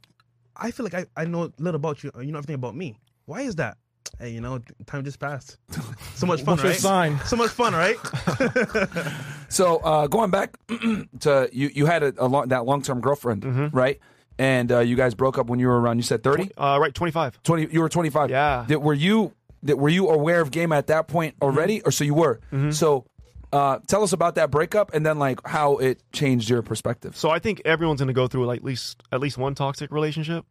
I 0.57 0.71
feel 0.71 0.85
like 0.85 0.95
I, 0.95 1.07
I 1.17 1.25
know 1.25 1.53
little 1.59 1.77
about 1.77 2.03
you. 2.03 2.11
You 2.19 2.33
know 2.33 2.39
everything 2.39 2.55
about 2.55 2.75
me. 2.75 2.97
Why 3.27 3.43
is 3.43 3.57
that? 3.57 3.77
Hey, 4.19 4.31
you 4.31 4.41
know, 4.41 4.61
time 4.87 5.05
just 5.05 5.19
passed. 5.19 5.59
So 6.15 6.27
much 6.27 6.43
fun, 6.43 6.59
right? 6.59 6.77
sign? 6.77 7.19
So 7.27 7.37
much 7.37 7.51
fun, 7.51 7.75
right? 7.75 7.97
So 9.49 9.77
uh, 9.79 10.07
going 10.09 10.31
back 10.31 10.57
to 11.21 11.49
you, 11.53 11.71
you 11.75 11.87
had 11.87 12.03
a, 12.03 12.13
a 12.19 12.27
long, 12.27 12.49
that 12.49 12.65
long 12.65 12.83
term 12.83 13.01
girlfriend, 13.01 13.43
Mm-hmm. 13.43 13.77
right? 13.77 13.99
And 14.39 14.73
uh, 14.73 14.81
you 14.81 14.97
guys 14.97 15.15
broke 15.15 15.39
up 15.39 15.47
when 15.47 15.61
you 15.61 15.69
were 15.69 15.81
around. 15.81 15.99
You 15.99 16.03
said 16.03 16.25
30? 16.25 16.51
Uh, 16.57 16.79
right, 16.81 16.93
25. 16.93 17.41
20 17.45 17.69
You 17.73 17.81
were 17.81 17.89
twenty 17.89 18.11
five. 18.11 18.31
Yeah. 18.31 18.65
Did, 18.67 18.79
were 18.79 18.93
you 18.95 19.33
did, 19.65 19.75
were 19.75 19.89
you 19.89 20.09
aware 20.11 20.41
of 20.41 20.51
game 20.51 20.73
at 20.73 20.89
that 20.89 21.07
point 21.07 21.37
already, 21.41 21.83
or 21.83 21.93
so 21.93 22.03
you 22.03 22.15
were? 22.15 22.41
So 22.71 23.05
uh, 23.53 23.79
tell 23.87 24.03
us 24.03 24.13
about 24.13 24.35
that 24.35 24.51
breakup, 24.51 24.93
and 24.93 25.07
then 25.07 25.21
like 25.21 25.39
how 25.47 25.77
it 25.77 26.03
changed 26.13 26.49
your 26.51 26.63
perspective. 26.63 27.17
So 27.17 27.31
I 27.31 27.39
think 27.39 27.63
everyone's 27.65 28.01
going 28.01 28.09
to 28.09 28.13
go 28.13 28.27
through 28.27 28.47
like 28.47 28.59
at 28.59 28.65
least 28.65 29.01
at 29.13 29.21
least 29.21 29.39
one 29.39 29.55
toxic 29.55 29.93
relationship. 29.93 30.45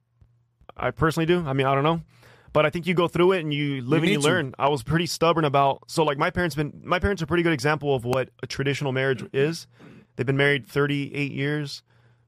I 0.78 0.92
personally 0.92 1.26
do. 1.26 1.44
I 1.46 1.52
mean, 1.52 1.68
I 1.68 1.76
don't 1.76 1.84
know, 1.84 2.02
but 2.54 2.66
I 2.66 2.70
think 2.70 2.88
you 2.88 2.94
go 2.94 3.08
through 3.08 3.34
it 3.34 3.40
and 3.42 3.54
you 3.54 3.82
live 3.82 4.04
and 4.04 4.10
need 4.10 4.12
you 4.14 4.22
to. 4.22 4.28
learn. 4.28 4.56
I 4.58 4.70
was 4.70 4.84
pretty 4.84 5.08
stubborn 5.08 5.44
about. 5.46 5.90
So 5.92 6.04
like 6.04 6.18
my 6.18 6.30
parents 6.30 6.56
been 6.56 6.82
my 6.84 7.00
parents 7.00 7.22
are 7.22 7.26
a 7.26 7.28
pretty 7.28 7.44
good 7.44 7.54
example 7.54 7.94
of 7.96 8.06
what 8.06 8.30
a 8.42 8.48
traditional 8.48 8.92
marriage 8.92 9.26
is. 9.34 9.68
They've 10.16 10.26
been 10.26 10.38
married 10.38 10.68
38 10.68 11.32
years. 11.32 11.82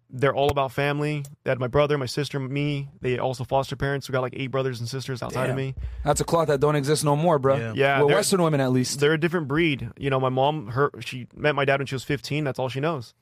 They're 0.10 0.36
all 0.36 0.50
about 0.50 0.72
family. 0.72 1.24
They 1.44 1.52
had 1.52 1.60
my 1.60 1.68
brother, 1.68 1.98
my 1.98 2.06
sister, 2.06 2.40
me. 2.40 2.90
They 3.02 3.18
also 3.20 3.44
foster 3.44 3.76
parents. 3.76 4.08
We 4.08 4.14
got 4.14 4.22
like 4.22 4.34
eight 4.36 4.48
brothers 4.48 4.80
and 4.80 4.88
sisters 4.88 5.22
outside 5.22 5.50
of 5.50 5.56
me. 5.56 5.76
That's 6.04 6.22
a 6.22 6.24
cloth 6.24 6.48
that 6.48 6.60
don't 6.60 6.76
exist 6.76 7.04
no 7.04 7.16
more, 7.16 7.38
bro. 7.40 7.58
Yeah. 7.58 7.74
Yeah, 7.76 7.98
well, 8.00 8.16
Western 8.16 8.42
women 8.42 8.62
at 8.62 8.72
least. 8.72 9.00
They're 9.00 9.14
a 9.14 9.20
different 9.20 9.48
breed. 9.48 9.90
You 9.98 10.10
know, 10.10 10.20
my 10.20 10.30
mom, 10.30 10.68
her, 10.68 10.92
she 11.02 11.28
met 11.36 11.56
my 11.56 11.66
dad 11.66 11.80
when 11.80 11.88
she 11.88 11.96
was 11.96 12.04
15. 12.04 12.44
That's 12.44 12.60
all 12.60 12.70
she 12.70 12.80
knows. 12.80 13.14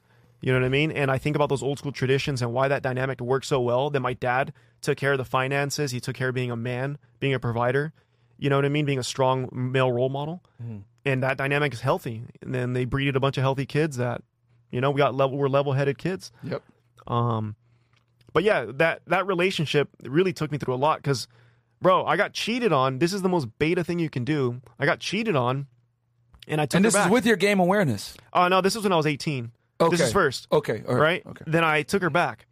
You 0.43 0.51
know 0.51 0.59
what 0.59 0.65
I 0.65 0.69
mean? 0.69 0.91
And 0.91 1.09
I 1.09 1.19
think 1.19 1.37
about 1.37 1.47
those 1.47 1.63
old 1.63 1.79
school 1.79 1.93
traditions 1.93 2.41
and 2.41 2.51
why 2.51 2.67
that 2.67 2.83
dynamic 2.83 3.21
worked 3.21 3.45
so 3.45 3.61
well. 3.61 3.89
That 3.89 4.01
my 4.01 4.11
dad 4.11 4.51
took 4.81 4.97
care 4.97 5.13
of 5.13 5.17
the 5.17 5.23
finances. 5.23 5.91
He 5.91 6.01
took 6.01 6.17
care 6.17 6.27
of 6.27 6.35
being 6.35 6.51
a 6.51 6.57
man, 6.57 6.97
being 7.21 7.33
a 7.33 7.39
provider. 7.39 7.93
You 8.37 8.49
know 8.49 8.57
what 8.57 8.65
I 8.65 8.69
mean? 8.69 8.83
Being 8.83 8.99
a 8.99 9.03
strong 9.03 9.47
male 9.53 9.89
role 9.89 10.09
model. 10.09 10.43
And 11.05 11.23
that 11.23 11.37
dynamic 11.37 11.71
is 11.71 11.79
healthy. 11.79 12.23
And 12.41 12.53
then 12.53 12.73
they 12.73 12.83
breeded 12.83 13.15
a 13.15 13.21
bunch 13.21 13.37
of 13.37 13.41
healthy 13.41 13.65
kids 13.65 13.95
that, 13.95 14.21
you 14.69 14.81
know, 14.81 14.91
we 14.91 14.97
got 14.97 15.15
level, 15.15 15.37
we're 15.37 15.47
level 15.47 15.71
headed 15.71 15.97
kids. 15.97 16.29
Yep. 16.43 16.61
Um, 17.07 17.55
but 18.33 18.43
yeah, 18.43 18.65
that 18.75 19.01
that 19.07 19.25
relationship 19.27 19.87
really 20.03 20.33
took 20.33 20.51
me 20.51 20.57
through 20.57 20.73
a 20.73 20.75
lot 20.75 20.97
because, 20.97 21.29
bro, 21.81 22.05
I 22.05 22.17
got 22.17 22.33
cheated 22.33 22.73
on. 22.73 22.99
This 22.99 23.13
is 23.13 23.21
the 23.21 23.29
most 23.29 23.47
beta 23.59 23.81
thing 23.81 23.97
you 23.97 24.09
can 24.09 24.25
do. 24.25 24.59
I 24.77 24.85
got 24.85 24.99
cheated 24.99 25.37
on, 25.37 25.67
and 26.49 26.59
I 26.59 26.65
took 26.65 26.79
And 26.79 26.85
this 26.85 26.95
is 26.95 27.07
with 27.07 27.25
your 27.25 27.37
game 27.37 27.61
awareness. 27.61 28.17
Oh 28.33 28.49
no, 28.49 28.59
this 28.59 28.75
was 28.75 28.83
when 28.83 28.91
I 28.91 28.97
was 28.97 29.07
eighteen. 29.07 29.51
This 29.79 29.99
is 30.01 30.13
first, 30.13 30.47
Okay. 30.51 30.81
All 30.87 30.95
right? 30.95 31.01
right. 31.01 31.23
Okay. 31.25 31.43
Then 31.47 31.63
I 31.63 31.81
took 31.83 32.01
her 32.01 32.09
back. 32.09 32.45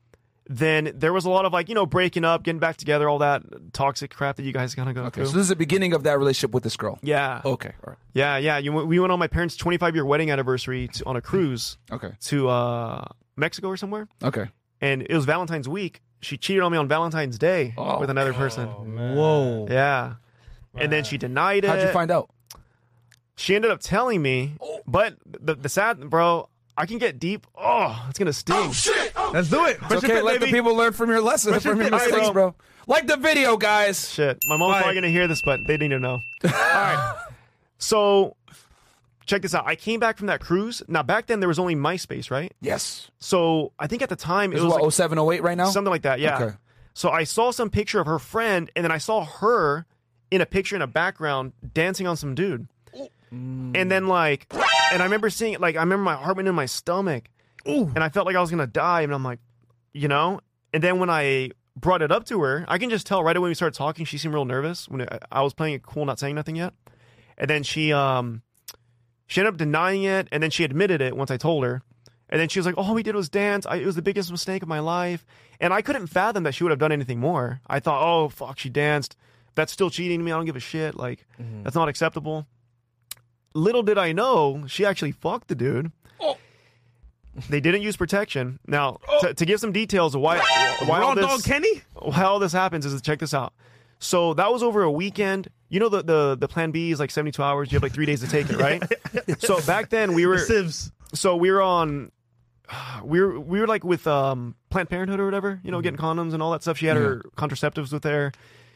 Then 0.49 0.91
there 0.95 1.13
was 1.13 1.23
a 1.23 1.29
lot 1.29 1.45
of 1.45 1.53
like 1.53 1.69
you 1.69 1.75
know 1.75 1.85
breaking 1.85 2.25
up, 2.25 2.43
getting 2.43 2.59
back 2.59 2.75
together, 2.75 3.07
all 3.07 3.19
that 3.19 3.43
toxic 3.73 4.13
crap 4.13 4.35
that 4.35 4.43
you 4.43 4.51
guys 4.51 4.75
kind 4.75 4.89
of 4.89 4.95
go 4.95 5.03
Okay. 5.03 5.21
through. 5.21 5.27
So 5.27 5.31
this 5.33 5.43
is 5.43 5.49
the 5.49 5.55
beginning 5.55 5.93
of 5.93 6.03
that 6.03 6.17
relationship 6.19 6.53
with 6.53 6.63
this 6.63 6.75
girl. 6.75 6.99
yeah, 7.01 7.41
Okay. 7.45 7.69
All 7.85 7.91
right. 7.91 7.97
yeah, 8.13 8.35
yeah. 8.37 8.57
You, 8.57 8.73
we 8.73 8.99
went 8.99 9.13
on 9.13 9.19
my 9.19 9.27
parents' 9.27 9.55
twenty-five 9.55 9.95
year 9.95 10.03
wedding 10.05 10.29
anniversary 10.29 10.89
to, 10.89 11.05
on 11.05 11.15
a 11.15 11.21
cruise 11.21 11.77
Okay. 11.89 12.11
to 12.21 12.49
uh, 12.49 13.05
Mexico 13.37 13.69
or 13.69 13.77
somewhere. 13.77 14.09
Okay. 14.21 14.47
and 14.81 15.03
it 15.03 15.13
was 15.15 15.23
Valentine's 15.25 15.69
week. 15.69 16.01
She 16.19 16.37
cheated 16.37 16.63
on 16.63 16.71
me 16.71 16.77
on 16.77 16.87
Valentine's 16.89 17.37
Day 17.37 17.73
Oh. 17.77 17.99
with 18.01 18.09
another 18.09 18.33
person. 18.33 18.67
Oh, 18.77 18.83
man. 18.83 19.15
Whoa. 19.15 19.67
Yeah. 19.69 20.15
And 20.75 20.91
then 20.91 21.03
she 21.05 21.17
denied 21.17 21.63
it. 21.63 21.67
How'd 21.69 21.81
you 21.81 21.87
find 21.93 22.11
out? 22.11 22.29
She 23.35 23.55
ended 23.55 23.71
up 23.71 23.79
telling 23.79 24.21
me, 24.21 24.55
but 24.85 25.15
the, 25.25 25.55
the 25.55 25.69
sad, 25.69 26.09
bro, 26.09 26.47
I 26.77 26.85
can 26.85 26.97
get 26.97 27.19
deep. 27.19 27.45
Oh, 27.55 28.05
it's 28.09 28.17
gonna 28.19 28.33
sting. 28.33 28.55
Oh 28.57 28.71
shit! 28.71 29.11
Oh, 29.15 29.31
Let's 29.33 29.49
do 29.49 29.65
it. 29.65 29.77
It's 29.89 30.03
okay, 30.03 30.21
let 30.21 30.39
the 30.39 30.47
people 30.47 30.75
learn 30.75 30.93
from 30.93 31.09
your 31.09 31.21
lessons, 31.21 31.63
from 31.63 31.79
your 31.79 31.89
Fresh 31.89 32.03
mistakes, 32.05 32.27
fit. 32.27 32.33
bro. 32.33 32.55
Like 32.87 33.07
the 33.07 33.17
video, 33.17 33.57
guys. 33.57 34.09
Shit, 34.11 34.39
my 34.47 34.57
mom's 34.57 34.71
Why? 34.73 34.79
probably 34.81 34.95
gonna 34.95 35.09
hear 35.09 35.27
this, 35.27 35.41
but 35.43 35.59
they 35.67 35.77
need 35.77 35.89
to 35.89 35.99
know. 35.99 36.19
All 36.45 36.51
right, 36.51 37.15
so 37.77 38.35
check 39.25 39.41
this 39.41 39.53
out. 39.53 39.65
I 39.67 39.75
came 39.75 39.99
back 39.99 40.17
from 40.17 40.27
that 40.27 40.39
cruise. 40.41 40.81
Now 40.87 41.03
back 41.03 41.27
then 41.27 41.39
there 41.39 41.47
was 41.49 41.59
only 41.59 41.75
MySpace, 41.75 42.31
right? 42.31 42.53
Yes. 42.61 43.11
So 43.19 43.71
I 43.79 43.87
think 43.87 44.01
at 44.01 44.09
the 44.09 44.15
time 44.15 44.51
it 44.51 44.55
This 44.55 44.63
was 44.63 44.73
is 44.73 44.79
what, 44.79 44.83
like 44.83 44.91
07, 44.93 45.19
08 45.19 45.43
right 45.43 45.57
now? 45.57 45.69
something 45.69 45.91
like 45.91 46.01
that. 46.03 46.19
Yeah. 46.19 46.41
Okay. 46.41 46.55
So 46.93 47.09
I 47.09 47.23
saw 47.23 47.51
some 47.51 47.69
picture 47.69 47.99
of 48.01 48.07
her 48.07 48.19
friend, 48.19 48.69
and 48.75 48.83
then 48.83 48.91
I 48.91 48.97
saw 48.97 49.23
her 49.23 49.85
in 50.31 50.41
a 50.41 50.45
picture 50.45 50.75
in 50.75 50.81
a 50.81 50.87
background 50.87 51.53
dancing 51.73 52.07
on 52.07 52.17
some 52.17 52.35
dude. 52.35 52.67
And 53.31 53.89
then 53.91 54.07
like, 54.07 54.47
and 54.91 55.01
I 55.01 55.05
remember 55.05 55.29
seeing 55.29 55.53
it. 55.53 55.61
like 55.61 55.75
I 55.77 55.79
remember 55.79 56.03
my 56.03 56.15
heart 56.15 56.35
went 56.35 56.47
in 56.49 56.55
my 56.55 56.65
stomach, 56.65 57.29
and 57.95 58.03
I 58.03 58.09
felt 58.09 58.25
like 58.25 58.35
I 58.35 58.41
was 58.41 58.51
gonna 58.51 58.67
die. 58.67 59.01
And 59.01 59.13
I'm 59.13 59.23
like, 59.23 59.39
you 59.93 60.07
know. 60.07 60.41
And 60.73 60.83
then 60.83 60.99
when 60.99 61.09
I 61.09 61.51
brought 61.75 62.01
it 62.01 62.11
up 62.11 62.25
to 62.25 62.41
her, 62.41 62.65
I 62.67 62.77
can 62.77 62.89
just 62.89 63.07
tell 63.07 63.23
right 63.23 63.35
away 63.35 63.43
when 63.43 63.49
we 63.51 63.55
started 63.55 63.77
talking, 63.77 64.05
she 64.05 64.17
seemed 64.17 64.33
real 64.33 64.45
nervous 64.45 64.87
when 64.89 65.01
I- 65.03 65.19
I 65.31 65.41
was 65.41 65.53
playing 65.53 65.75
it 65.75 65.83
cool, 65.83 66.05
not 66.05 66.19
saying 66.19 66.35
nothing 66.35 66.55
yet. 66.57 66.73
And 67.37 67.49
then 67.49 67.63
she 67.63 67.93
um 67.93 68.41
she 69.27 69.39
ended 69.39 69.53
up 69.53 69.57
denying 69.57 70.03
it, 70.03 70.27
and 70.31 70.43
then 70.43 70.49
she 70.51 70.63
admitted 70.65 71.01
it 71.01 71.15
once 71.15 71.31
I 71.31 71.37
told 71.37 71.63
her. 71.63 71.81
And 72.29 72.39
then 72.39 72.47
she 72.49 72.59
was 72.59 72.65
like, 72.65 72.77
"All 72.77 72.93
we 72.93 73.03
did 73.03 73.15
was 73.15 73.29
dance. 73.29 73.65
I, 73.65 73.77
it 73.77 73.85
was 73.85 73.95
the 73.95 74.01
biggest 74.01 74.29
mistake 74.31 74.61
of 74.61 74.67
my 74.69 74.79
life." 74.79 75.25
And 75.59 75.73
I 75.73 75.81
couldn't 75.81 76.07
fathom 76.07 76.43
that 76.43 76.53
she 76.53 76.63
would 76.63 76.71
have 76.71 76.79
done 76.79 76.91
anything 76.91 77.19
more. 77.19 77.61
I 77.67 77.79
thought, 77.79 78.01
"Oh 78.03 78.27
fuck, 78.29 78.59
she 78.59 78.69
danced. 78.69 79.15
That's 79.55 79.71
still 79.71 79.89
cheating 79.89 80.19
to 80.19 80.23
me. 80.25 80.31
I 80.31 80.35
don't 80.37 80.45
give 80.45 80.55
a 80.55 80.59
shit. 80.61 80.95
Like 80.95 81.25
that's 81.63 81.75
not 81.75 81.87
acceptable." 81.89 82.45
Little 83.53 83.83
did 83.83 83.97
I 83.97 84.11
know, 84.11 84.65
she 84.67 84.85
actually 84.85 85.11
fucked 85.11 85.47
the 85.47 85.55
dude. 85.55 85.91
Oh. 86.19 86.37
They 87.49 87.59
didn't 87.59 87.81
use 87.81 87.95
protection. 87.97 88.59
Now, 88.67 88.99
to, 89.21 89.33
to 89.33 89.45
give 89.45 89.59
some 89.59 89.71
details 89.71 90.15
of 90.15 90.21
why 90.21 90.39
why 90.85 91.01
all 91.01 91.15
this 91.15 91.25
dog 91.25 91.43
Kenny. 91.43 91.81
why 91.93 92.23
all 92.23 92.39
this 92.39 92.51
happens 92.53 92.85
is 92.85 93.01
check 93.01 93.19
this 93.19 93.33
out. 93.33 93.53
So 93.99 94.33
that 94.33 94.51
was 94.51 94.63
over 94.63 94.83
a 94.83 94.91
weekend. 94.91 95.47
You 95.69 95.79
know 95.79 95.89
the 95.89 96.01
the 96.03 96.37
the 96.39 96.47
plan 96.47 96.71
B 96.71 96.91
is 96.91 96.99
like 96.99 97.11
72 97.11 97.41
hours. 97.41 97.71
You 97.71 97.77
have 97.77 97.83
like 97.83 97.93
3 97.93 98.05
days 98.05 98.21
to 98.21 98.27
take 98.27 98.49
it, 98.49 98.57
right? 98.57 98.83
so 99.39 99.61
back 99.61 99.89
then 99.89 100.13
we 100.13 100.25
were 100.25 100.39
so 101.13 101.35
we 101.35 101.51
were 101.51 101.61
on 101.61 102.11
we 103.03 103.21
were 103.21 103.39
we 103.39 103.59
were 103.59 103.67
like 103.67 103.83
with 103.83 104.07
um 104.07 104.55
Planned 104.69 104.89
Parenthood 104.89 105.19
or 105.19 105.25
whatever, 105.25 105.59
you 105.63 105.71
know, 105.71 105.77
Mm-hmm. 105.77 105.83
getting 105.83 105.99
condoms 105.99 106.33
and 106.33 106.41
all 106.43 106.51
that 106.51 106.61
stuff. 106.63 106.77
She 106.77 106.87
had 106.87 106.97
her 106.97 107.21
contraceptives 107.37 107.91
with 107.93 108.01
there. 108.03 108.31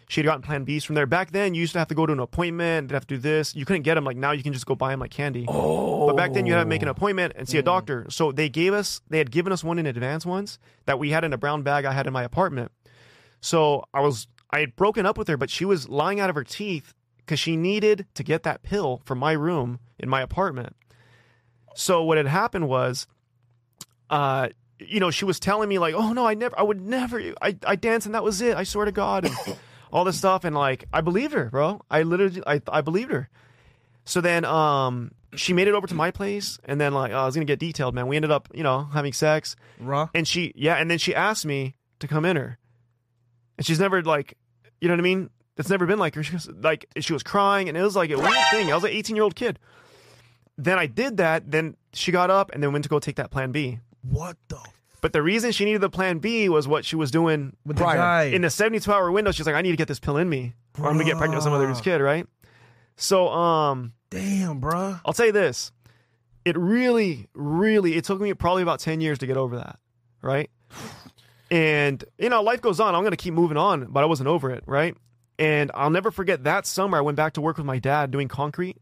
She 0.08 0.22
had 0.22 0.26
gotten 0.26 0.42
Plan 0.44 0.66
Bs 0.66 0.86
from 0.86 0.94
there. 0.96 1.08
Back 1.08 1.32
then, 1.32 1.56
you 1.56 1.62
used 1.62 1.74
to 1.74 1.80
have 1.80 1.88
to 1.88 1.96
go 1.96 2.06
to 2.06 2.14
an 2.14 2.20
appointment. 2.20 2.92
Have 2.92 3.08
to 3.08 3.16
do 3.16 3.20
this. 3.20 3.56
You 3.56 3.66
couldn't 3.66 3.82
get 3.82 3.96
them. 3.96 4.04
Like 4.04 4.18
now, 4.18 4.32
you 4.34 4.44
can 4.44 4.54
just 4.54 4.66
go 4.68 4.76
buy 4.76 4.92
them 4.92 5.00
like 5.00 5.10
candy. 5.12 5.46
Oh. 5.48 6.06
But 6.08 6.16
back 6.16 6.34
then, 6.34 6.46
you 6.46 6.54
had 6.54 6.60
to 6.60 6.66
make 6.66 6.84
an 6.84 6.88
appointment 6.88 7.34
and 7.36 7.48
Mm. 7.48 7.52
see 7.52 7.58
a 7.58 7.64
doctor. 7.64 8.06
So 8.10 8.32
they 8.32 8.48
gave 8.48 8.74
us, 8.74 9.02
they 9.10 9.18
had 9.18 9.32
given 9.32 9.52
us 9.52 9.64
one 9.64 9.80
in 9.80 9.88
advance 9.88 10.24
once 10.26 10.60
that 10.86 11.00
we 11.00 11.10
had 11.10 11.24
in 11.24 11.34
a 11.34 11.38
brown 11.38 11.64
bag 11.64 11.86
I 11.86 11.92
had 11.94 12.06
in 12.06 12.14
my 12.14 12.24
apartment. 12.24 12.72
So 13.42 13.84
I 13.96 14.02
was, 14.02 14.28
I 14.52 14.60
had 14.60 14.76
broken 14.76 15.06
up 15.08 15.18
with 15.18 15.28
her, 15.28 15.38
but 15.38 15.50
she 15.50 15.66
was 15.66 15.90
lying 15.90 16.20
out 16.20 16.30
of 16.30 16.36
her 16.36 16.44
teeth 16.44 16.94
because 17.18 17.40
she 17.40 17.58
needed 17.58 18.06
to 18.14 18.22
get 18.24 18.44
that 18.44 18.62
pill 18.62 19.02
from 19.06 19.18
my 19.18 19.32
room 19.32 19.80
in 19.98 20.08
my 20.08 20.22
apartment. 20.22 20.76
So 21.74 22.04
what 22.04 22.18
had 22.18 22.28
happened 22.28 22.68
was, 22.70 23.08
uh, 24.12 24.50
you 24.80 25.00
know, 25.00 25.10
she 25.10 25.26
was 25.26 25.40
telling 25.40 25.68
me 25.70 25.80
like, 25.80 25.96
"Oh 25.96 26.14
no, 26.14 26.26
I 26.28 26.34
never, 26.36 26.58
I 26.60 26.64
would 26.64 26.80
never, 26.82 27.34
I, 27.42 27.58
I 27.66 27.76
danced 27.76 28.06
and 28.06 28.14
that 28.14 28.24
was 28.24 28.42
it. 28.42 28.56
I 28.56 28.64
swear 28.64 28.86
to 28.86 28.92
God." 28.92 29.26
And 29.26 29.58
all 29.92 30.04
this 30.04 30.18
stuff, 30.18 30.44
and 30.44 30.56
like, 30.56 30.86
I 30.94 31.02
believed 31.02 31.34
her, 31.34 31.50
bro. 31.50 31.82
I 31.90 32.04
literally, 32.04 32.42
I, 32.46 32.62
I 32.68 32.82
believed 32.82 33.12
her. 33.12 33.30
So 34.06 34.22
then, 34.22 34.46
um, 34.46 35.12
she 35.36 35.52
made 35.54 35.68
it 35.68 35.74
over 35.74 35.88
to 35.88 35.96
my 35.96 36.12
place, 36.12 36.60
and 36.66 36.80
then 36.80 36.94
like, 36.94 37.12
I 37.12 37.26
was 37.26 37.36
gonna 37.36 37.46
get 37.46 37.60
detailed, 37.60 37.94
man. 37.96 38.08
We 38.08 38.16
ended 38.16 38.32
up, 38.32 38.50
you 38.54 38.64
know, 38.64 38.86
having 38.94 39.14
sex, 39.14 39.56
Raw. 39.80 40.10
and 40.14 40.28
she, 40.28 40.54
yeah, 40.56 40.76
and 40.76 40.90
then 40.90 40.98
she 40.98 41.14
asked 41.16 41.46
me 41.46 41.76
to 42.00 42.08
come 42.08 42.26
in 42.26 42.36
her, 42.36 42.58
and 43.58 43.66
she's 43.66 43.80
never 43.80 44.02
like, 44.02 44.38
you 44.80 44.88
know 44.88 44.94
what 44.94 45.00
I 45.00 45.04
mean? 45.04 45.30
It's 45.58 45.70
never 45.70 45.86
been 45.86 46.00
like 46.00 46.16
her. 46.16 46.24
She 46.24 46.34
was 46.34 46.50
like, 46.50 46.86
she 47.00 47.14
was 47.14 47.24
crying, 47.24 47.70
and 47.70 47.78
it 47.78 47.82
was 47.82 47.96
like 47.96 48.10
a 48.10 48.18
weird 48.18 48.34
thing. 48.52 48.72
I 48.72 48.76
was 48.76 48.84
an 48.84 48.92
18 48.92 49.16
year 49.16 49.24
old 49.24 49.36
kid. 49.36 49.58
Then 50.58 50.78
I 50.78 50.86
did 50.86 51.18
that. 51.18 51.50
Then 51.52 51.76
she 51.94 52.12
got 52.12 52.30
up 52.30 52.52
and 52.54 52.62
then 52.62 52.72
went 52.72 52.84
to 52.84 52.90
go 52.90 53.00
take 53.00 53.16
that 53.18 53.32
Plan 53.32 53.52
B. 53.52 53.80
What 54.02 54.38
the? 54.48 54.60
But 55.06 55.14
the 55.14 55.22
reason 55.22 55.52
she 55.52 55.66
needed 55.66 55.82
the 55.82 55.90
Plan 55.92 56.18
B 56.18 56.50
was 56.50 56.68
what 56.68 56.84
she 56.84 56.96
was 56.96 57.12
doing 57.12 57.56
With 57.64 57.78
Prior. 57.78 57.94
the 57.96 58.02
guy. 58.02 58.24
in 58.36 58.42
the 58.42 58.50
72 58.50 58.92
hour 58.92 59.12
window. 59.12 59.32
She's 59.32 59.46
like, 59.46 59.54
I 59.54 59.62
need 59.62 59.70
to 59.70 59.78
get 59.78 59.88
this 59.88 60.00
pill 60.00 60.18
in 60.18 60.28
me, 60.28 60.56
or 60.80 60.88
I'm 60.88 60.94
gonna 60.94 61.04
get 61.04 61.18
pregnant 61.18 61.36
with 61.38 61.44
some 61.44 61.54
other 61.54 61.68
dude's 61.68 61.80
kid, 61.80 62.02
right? 62.02 62.26
So, 62.96 63.28
um, 63.30 63.94
Damn, 64.10 64.60
bruh. 64.60 65.00
I'll 65.06 65.14
tell 65.14 65.28
you 65.28 65.32
this: 65.32 65.72
it 66.44 66.58
really, 66.58 67.28
really, 67.36 67.98
it 67.98 68.04
took 68.06 68.20
me 68.20 68.34
probably 68.34 68.64
about 68.64 68.80
10 68.80 69.00
years 69.00 69.20
to 69.20 69.28
get 69.28 69.38
over 69.38 69.58
that, 69.58 69.78
right? 70.24 70.50
And 71.52 72.04
you 72.18 72.30
know, 72.30 72.42
life 72.42 72.62
goes 72.62 72.80
on. 72.80 72.96
I'm 72.96 73.04
gonna 73.04 73.16
keep 73.16 73.36
moving 73.36 73.58
on, 73.58 73.86
but 73.92 74.02
I 74.02 74.08
wasn't 74.08 74.30
over 74.30 74.50
it, 74.50 74.64
right? 74.66 74.98
And 75.38 75.70
I'll 75.76 75.92
never 75.92 76.10
forget 76.10 76.46
that 76.46 76.66
summer 76.66 76.98
I 76.98 77.02
went 77.02 77.16
back 77.16 77.34
to 77.34 77.42
work 77.42 77.58
with 77.58 77.66
my 77.68 77.78
dad 77.78 78.10
doing 78.10 78.28
concrete, 78.28 78.78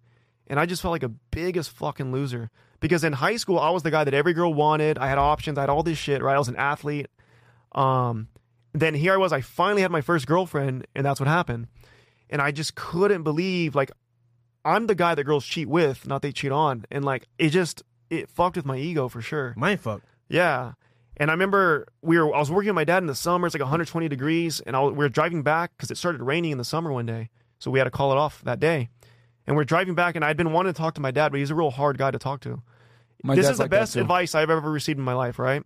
and 0.48 0.58
I 0.58 0.68
just 0.68 0.82
felt 0.82 0.94
like 0.94 1.04
a 1.04 1.10
biggest 1.10 1.72
fucking 1.72 2.14
loser 2.14 2.50
because 2.84 3.06
in 3.06 3.14
high 3.14 3.38
school 3.38 3.58
I 3.58 3.70
was 3.70 3.82
the 3.82 3.92
guy 3.92 4.04
that 4.04 4.14
every 4.14 4.34
girl 4.34 4.54
wanted. 4.54 4.98
I 4.98 5.08
had 5.08 5.18
options. 5.18 5.58
I 5.58 5.62
had 5.62 5.70
all 5.70 5.84
this 5.84 5.98
shit, 5.98 6.22
right? 6.22 6.36
I 6.36 6.38
was 6.38 6.50
an 6.50 6.58
athlete. 6.58 7.08
Um, 7.72 8.28
then 8.74 8.94
here 8.94 9.14
I 9.14 9.18
was. 9.18 9.32
I 9.32 9.40
finally 9.40 9.82
had 9.82 9.90
my 9.90 10.02
first 10.02 10.28
girlfriend, 10.28 10.86
and 10.94 11.06
that's 11.06 11.22
what 11.22 11.30
happened. 11.30 11.68
And 12.30 12.42
I 12.42 12.52
just 12.52 12.76
couldn't 12.76 13.24
believe 13.24 13.74
like 13.74 13.90
I'm 14.66 14.88
the 14.88 14.96
guy 14.96 15.16
that 15.16 15.24
girls 15.24 15.46
cheat 15.46 15.70
with, 15.70 16.06
not 16.06 16.22
they 16.22 16.34
cheat 16.34 16.52
on, 16.52 16.86
and 16.92 17.06
like 17.06 17.30
it 17.40 17.50
just 17.52 17.84
it 18.10 18.30
fucked 18.30 18.58
with 18.58 18.66
my 18.66 18.78
ego 18.78 19.08
for 19.08 19.22
sure. 19.22 19.54
Mind 19.56 19.80
fuck. 19.80 20.02
Yeah. 20.28 20.74
And 21.16 21.32
I 21.32 21.34
remember 21.34 21.88
we 22.02 22.18
were 22.20 22.36
I 22.36 22.40
was 22.40 22.52
working 22.52 22.70
with 22.70 22.76
my 22.76 22.84
dad 22.84 22.98
in 22.98 23.08
the 23.08 23.16
summer. 23.16 23.48
It's 23.48 23.56
like 23.56 23.62
120 23.62 24.10
degrees, 24.10 24.60
and 24.60 24.76
I, 24.76 24.84
we 24.84 24.92
were 24.92 25.08
driving 25.08 25.42
back 25.42 25.72
because 25.78 25.90
it 25.90 25.98
started 25.98 26.22
raining 26.22 26.52
in 26.52 26.58
the 26.58 26.66
summer 26.66 26.92
one 26.92 27.06
day, 27.06 27.30
so 27.60 27.72
we 27.72 27.80
had 27.80 27.86
to 27.86 27.92
call 27.92 28.12
it 28.12 28.18
off 28.18 28.42
that 28.44 28.60
day. 28.60 28.90
And 29.48 29.56
we're 29.56 29.64
driving 29.64 29.96
back, 29.96 30.18
and 30.18 30.26
I'd 30.26 30.36
been 30.36 30.52
wanting 30.52 30.74
to 30.74 30.78
talk 30.78 30.96
to 30.96 31.02
my 31.02 31.12
dad, 31.12 31.32
but 31.32 31.40
he's 31.40 31.50
a 31.50 31.56
real 31.56 31.72
hard 31.72 31.98
guy 31.98 32.12
to 32.12 32.20
talk 32.20 32.42
to. 32.42 32.62
My 33.24 33.36
this 33.36 33.50
is 33.50 33.58
the 33.58 33.64
like 33.64 33.72
best 33.72 33.96
advice 33.96 34.36
I've 34.36 34.50
ever 34.50 34.70
received 34.70 35.00
in 35.00 35.06
my 35.06 35.14
life. 35.14 35.40
Right? 35.40 35.64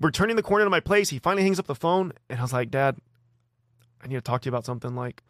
We're 0.00 0.10
turning 0.10 0.36
the 0.36 0.42
corner 0.42 0.64
to 0.64 0.70
my 0.70 0.80
place. 0.80 1.10
He 1.10 1.18
finally 1.18 1.44
hangs 1.44 1.58
up 1.58 1.66
the 1.66 1.74
phone, 1.74 2.12
and 2.28 2.38
I 2.38 2.42
was 2.42 2.52
like, 2.52 2.70
"Dad, 2.70 2.96
I 4.02 4.08
need 4.08 4.16
to 4.16 4.20
talk 4.20 4.42
to 4.42 4.46
you 4.46 4.50
about 4.50 4.64
something. 4.64 4.96
Like, 4.96 5.22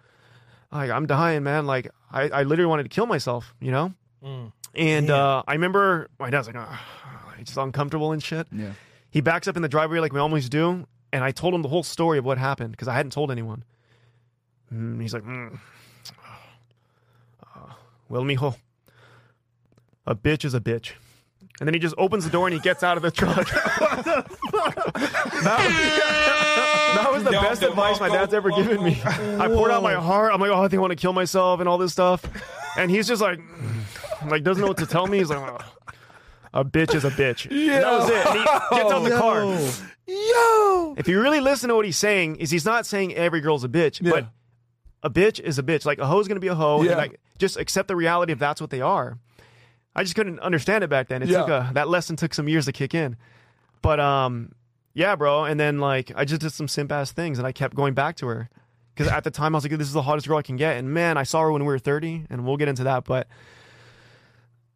like 0.73 0.91
I'm 0.91 1.07
dying, 1.07 1.43
man. 1.43 1.67
Like, 1.67 1.91
I, 2.11 2.29
I 2.29 2.43
literally 2.45 2.69
wanted 2.69 2.85
to 2.85 2.89
kill 2.89 3.07
myself. 3.07 3.55
You 3.61 3.73
know." 3.73 3.93
Mm. 4.25 4.53
And 4.75 5.09
Damn. 5.09 5.17
uh, 5.17 5.43
I 5.47 5.53
remember 5.53 6.09
my 6.19 6.31
dad's 6.31 6.47
like, 6.47 6.57
oh, 6.59 6.79
he's 7.37 7.47
just 7.47 7.59
uncomfortable 7.59 8.13
and 8.13 8.23
shit. 8.23 8.47
Yeah. 8.51 8.73
He 9.11 9.21
backs 9.21 9.47
up 9.47 9.57
in 9.57 9.63
the 9.63 9.69
driveway 9.69 9.99
like 9.99 10.13
we 10.13 10.21
always 10.21 10.49
do, 10.49 10.87
and 11.13 11.23
I 11.23 11.33
told 11.33 11.55
him 11.55 11.63
the 11.63 11.69
whole 11.69 11.83
story 11.83 12.19
of 12.19 12.25
what 12.25 12.39
happened 12.39 12.71
because 12.73 12.89
I 12.89 12.95
hadn't 12.95 13.13
told 13.13 13.31
anyone. 13.31 13.65
Mm, 14.73 15.01
he's 15.03 15.13
like, 15.13 15.25
mm. 15.25 15.59
Uh, 17.55 17.75
well, 18.09 18.23
mijo, 18.23 18.57
a 20.07 20.15
bitch 20.15 20.45
is 20.45 20.55
a 20.55 20.61
bitch. 20.61 20.93
And 21.61 21.67
then 21.67 21.75
he 21.75 21.81
just 21.81 21.95
opens 21.99 22.25
the 22.25 22.31
door 22.31 22.47
and 22.49 22.55
he 22.55 22.61
gets 22.61 22.83
out 22.83 22.97
of 22.97 23.03
the 23.03 23.11
truck. 23.11 23.49
that 23.49 24.27
was, 25.61 26.95
that 26.97 27.13
was 27.13 27.25
the 27.25 27.31
best 27.31 27.63
advice 27.63 28.01
my 28.01 28.09
dad's 28.09 28.35
ever 28.35 28.51
given 28.51 28.83
me. 28.83 29.01
I 29.05 29.49
poured 29.49 29.71
out 29.71 29.83
my 29.83 29.95
heart. 29.95 30.33
I'm 30.33 30.41
like, 30.41 30.51
oh, 30.51 30.63
I 30.63 30.69
think 30.69 30.79
I 30.79 30.81
want 30.81 30.91
to 30.93 30.97
kill 30.97 31.13
myself 31.13 31.61
and 31.61 31.69
all 31.69 31.79
this 31.79 31.93
stuff. 31.93 32.25
And 32.77 32.91
he's 32.91 33.07
just 33.07 33.23
like, 33.23 33.41
like 34.29 34.43
doesn't 34.43 34.61
know 34.61 34.69
what 34.69 34.79
to 34.79 34.87
tell 34.87 35.07
me. 35.07 35.19
He's 35.19 35.31
like, 35.31 35.39
"Oh, 35.39 35.59
a 36.55 36.65
bitch 36.65 36.95
is 36.95 37.05
a 37.05 37.11
bitch. 37.11 37.51
Yeah. 37.51 37.81
that 37.81 37.93
was 37.93 38.09
it. 38.11 38.27
And 38.27 38.39
he 38.39 38.45
gets 38.77 38.93
out 38.93 39.05
the 39.05 39.11
car. 39.11 39.45
Yo. 40.07 40.95
If 40.97 41.09
you 41.09 41.21
really 41.21 41.41
listen 41.41 41.69
to 41.69 41.75
what 41.75 41.85
he's 41.85 41.97
saying, 41.97 42.37
is 42.37 42.51
he's 42.51 42.65
not 42.65 42.87
saying 42.87 43.15
every 43.15 43.41
girl's 43.41 43.65
a 43.65 43.69
bitch, 43.69 44.03
Yeah. 44.03 44.11
but 44.11 44.27
a 45.03 45.11
bitch 45.11 45.41
is 45.41 45.59
a 45.59 45.63
bitch. 45.63 45.85
Like 45.85 45.99
a 45.99 46.07
hoe's 46.07 46.29
gonna 46.29 46.41
be 46.41 46.49
a 46.49 46.55
hoe. 46.55 46.83
Yeah. 46.83 46.93
And 46.93 46.99
like 46.99 47.21
just 47.39 47.57
accept 47.57 47.89
the 47.89 47.97
reality 47.97 48.33
if 48.33 48.39
that's 48.39 48.61
what 48.61 48.71
they 48.71 48.81
are. 48.81 49.19
I 49.95 50.03
just 50.03 50.15
couldn't 50.15 50.41
understand 50.41 50.85
it 50.85 50.91
back 50.91 51.09
then. 51.09 51.23
It 51.23 51.29
Yeah. 51.29 51.39
took 51.41 51.49
a 51.49 51.71
that 51.75 51.89
lesson 51.89 52.17
took 52.17 52.33
some 52.35 52.49
years 52.49 52.65
to 52.67 52.73
kick 52.73 52.95
in. 52.95 53.17
But 53.83 54.01
um 54.01 54.53
yeah, 54.95 55.17
bro. 55.17 55.45
And 55.45 55.59
then 55.59 55.79
like 55.79 56.13
I 56.17 56.25
just 56.25 56.41
did 56.41 56.51
some 56.53 56.69
simp 56.69 56.93
ass 56.93 57.13
things 57.13 57.39
and 57.39 57.47
I 57.47 57.53
kept 57.53 57.75
going 57.75 57.95
back 57.95 58.17
to 58.17 58.27
her. 58.29 58.49
Because 58.95 59.11
at 59.11 59.25
the 59.25 59.31
time 59.31 59.55
I 59.55 59.57
was 59.57 59.65
like, 59.65 59.73
this 59.79 59.89
is 59.89 59.95
the 59.95 60.03
hottest 60.03 60.29
girl 60.29 60.37
I 60.37 60.43
can 60.43 60.57
get. 60.57 60.77
And 60.77 60.93
man, 60.93 61.17
I 61.17 61.23
saw 61.23 61.41
her 61.41 61.51
when 61.53 61.63
we 61.63 61.69
were 61.69 61.79
30, 61.79 62.27
and 62.29 62.45
we'll 62.45 62.59
get 62.59 62.69
into 62.69 62.85
that. 62.85 63.05
But 63.05 63.27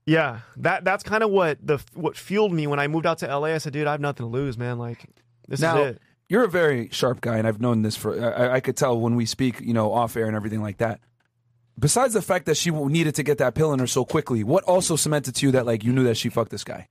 yeah, 0.07 0.41
that 0.57 0.85
that's 0.85 1.03
kind 1.03 1.23
of 1.23 1.31
what 1.31 1.59
the 1.65 1.79
what 1.95 2.17
fueled 2.17 2.53
me 2.53 2.67
when 2.67 2.79
I 2.79 2.87
moved 2.87 3.07
out 3.07 3.19
to 3.19 3.27
LA. 3.27 3.49
I 3.49 3.59
said, 3.59 3.73
dude, 3.73 3.87
I 3.87 3.93
have 3.93 4.01
nothing 4.01 4.25
to 4.25 4.31
lose, 4.31 4.57
man. 4.57 4.79
Like 4.79 5.05
this 5.49 5.61
Now, 5.61 5.83
is 5.83 5.97
it. 5.97 6.03
you're 6.29 6.45
a 6.45 6.49
very 6.49 6.89
sharp 6.93 7.21
guy, 7.21 7.37
and 7.39 7.47
I've 7.47 7.61
known 7.61 7.83
this 7.83 7.97
for. 7.97 8.19
I, 8.35 8.55
I 8.55 8.61
could 8.61 8.77
tell 8.77 8.99
when 8.99 9.17
we 9.17 9.27
speak, 9.27 9.61
you 9.61 9.75
know, 9.75 9.93
off 9.93 10.17
air 10.17 10.27
and 10.27 10.37
everything 10.37 10.63
like 10.63 10.79
that. 10.79 11.01
Besides 11.79 12.15
the 12.15 12.23
fact 12.23 12.47
that 12.47 12.57
she 12.57 12.71
needed 12.71 13.15
to 13.17 13.23
get 13.23 13.39
that 13.39 13.55
pill 13.55 13.73
in 13.73 13.79
her 13.81 13.87
so 13.87 14.05
quickly, 14.05 14.43
what 14.43 14.65
also 14.65 14.97
cemented 14.97 15.35
to 15.37 15.47
you 15.47 15.53
that 15.53 15.67
like 15.67 15.85
you 15.85 15.93
knew 15.93 16.05
that 16.05 16.17
she 16.17 16.29
fucked 16.31 16.51
this 16.51 16.65
guy? 16.65 16.89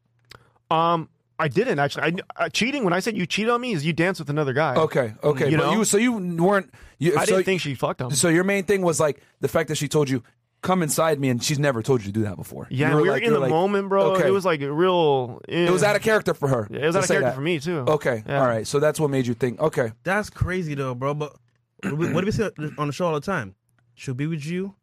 Um, 0.69 1.09
I 1.39 1.47
didn't 1.47 1.79
actually. 1.79 2.03
I, 2.37 2.43
uh, 2.45 2.49
cheating. 2.49 2.83
When 2.83 2.93
I 2.93 2.99
said 2.99 3.17
you 3.17 3.25
cheat 3.25 3.49
on 3.49 3.59
me, 3.61 3.73
is 3.73 3.85
you 3.85 3.93
dance 3.93 4.19
with 4.19 4.29
another 4.29 4.53
guy. 4.53 4.75
Okay, 4.75 5.13
okay, 5.23 5.49
You 5.49 5.57
but 5.57 5.63
know? 5.65 5.73
you 5.79 5.85
so 5.85 5.97
you 5.97 6.13
weren't. 6.13 6.71
You, 6.99 7.17
I 7.17 7.25
so, 7.25 7.33
didn't 7.35 7.45
think 7.45 7.61
she 7.61 7.75
fucked 7.75 7.99
him. 8.01 8.11
So 8.11 8.29
your 8.29 8.43
main 8.43 8.63
thing 8.63 8.81
was 8.83 8.99
like 8.99 9.21
the 9.41 9.47
fact 9.47 9.67
that 9.69 9.75
she 9.75 9.87
told 9.87 10.09
you, 10.09 10.23
come 10.61 10.81
inside 10.81 11.19
me, 11.19 11.29
and 11.29 11.43
she's 11.43 11.59
never 11.59 11.81
told 11.83 12.01
you 12.01 12.07
to 12.07 12.11
do 12.13 12.21
that 12.23 12.37
before. 12.37 12.67
Yeah, 12.69 12.91
You 12.91 12.95
we 12.97 13.01
were 13.03 13.09
like- 13.09 13.23
in 13.23 13.33
the 13.33 13.39
like, 13.39 13.49
moment, 13.49 13.89
bro. 13.89 14.11
okay. 14.13 14.27
It 14.27 14.31
was 14.31 14.45
like 14.45 14.61
a 14.61 14.71
real. 14.71 15.41
It 15.47 15.69
was 15.71 15.83
out 15.83 15.95
of 15.95 16.01
character 16.03 16.33
for 16.33 16.47
her. 16.47 16.67
Yeah, 16.71 16.81
it 16.81 16.85
was 16.87 16.95
out 16.95 17.03
of 17.03 17.07
character 17.09 17.29
that. 17.29 17.35
for 17.35 17.41
me 17.41 17.59
too. 17.59 17.79
Okay, 17.79 18.23
Yeah. 18.27 18.39
all 18.39 18.47
right. 18.47 18.65
So 18.65 18.79
that's 18.79 18.99
what 18.99 19.09
made 19.09 19.27
you 19.27 19.33
think. 19.33 19.59
Okay, 19.59 19.91
That's 20.03 20.29
crazy 20.29 20.73
though, 20.75 20.95
bro. 20.95 21.13
But 21.15 21.35
what 21.83 21.89
do 21.89 21.95
we- 21.95 22.13
what 22.13 22.21
do 22.21 22.25
we 22.27 22.31
say 22.31 22.49
on 22.77 22.87
the 22.87 22.93
show 22.93 23.07
all 23.07 23.13
the 23.13 23.19
time? 23.19 23.55
She'll 23.95 24.13
be 24.13 24.27
with 24.27 24.45
you, 24.45 24.75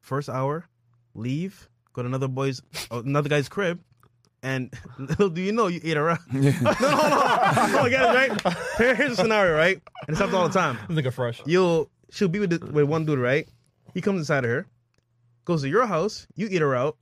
first 0.00 0.28
hour, 0.28 0.68
leave, 1.14 1.68
go 1.92 2.02
to 2.02 2.06
another 2.08 2.28
boy's, 2.28 2.62
uh, 2.90 3.02
another 3.04 3.28
guy's 3.28 3.48
crib, 3.48 3.80
and 4.42 4.72
little 4.98 5.28
do 5.36 5.40
you 5.42 5.52
know 5.52 5.66
you 5.66 5.80
ate 5.82 5.96
her 5.96 6.10
out. 6.10 6.20
no, 6.32 6.40
no, 6.40 6.50
no, 6.50 6.72
no, 6.72 7.82
no, 7.82 7.88
get 7.88 8.02
it 8.02 8.14
right. 8.44 8.56
Here- 8.78 8.94
Here's 8.94 9.12
a 9.12 9.16
scenario, 9.16 9.56
right? 9.56 9.80
And 10.06 10.16
it 10.16 10.18
happens 10.18 10.34
all 10.34 10.48
the 10.48 10.54
time. 10.54 10.78
This 10.88 10.96
nigga 11.04 11.12
fresh. 11.12 11.40
You'll 11.46 11.90
she'll 12.10 12.28
be 12.28 12.38
with 12.38 12.50
the, 12.50 12.64
with 12.72 12.84
one 12.84 13.04
dude, 13.04 13.18
right? 13.18 13.48
He 13.92 14.00
comes 14.00 14.18
inside 14.20 14.44
of 14.44 14.50
her, 14.50 14.66
goes 15.44 15.62
to 15.62 15.68
your 15.68 15.86
house, 15.86 16.26
you 16.36 16.48
eat 16.50 16.60
her 16.62 16.74
out, 16.76 16.96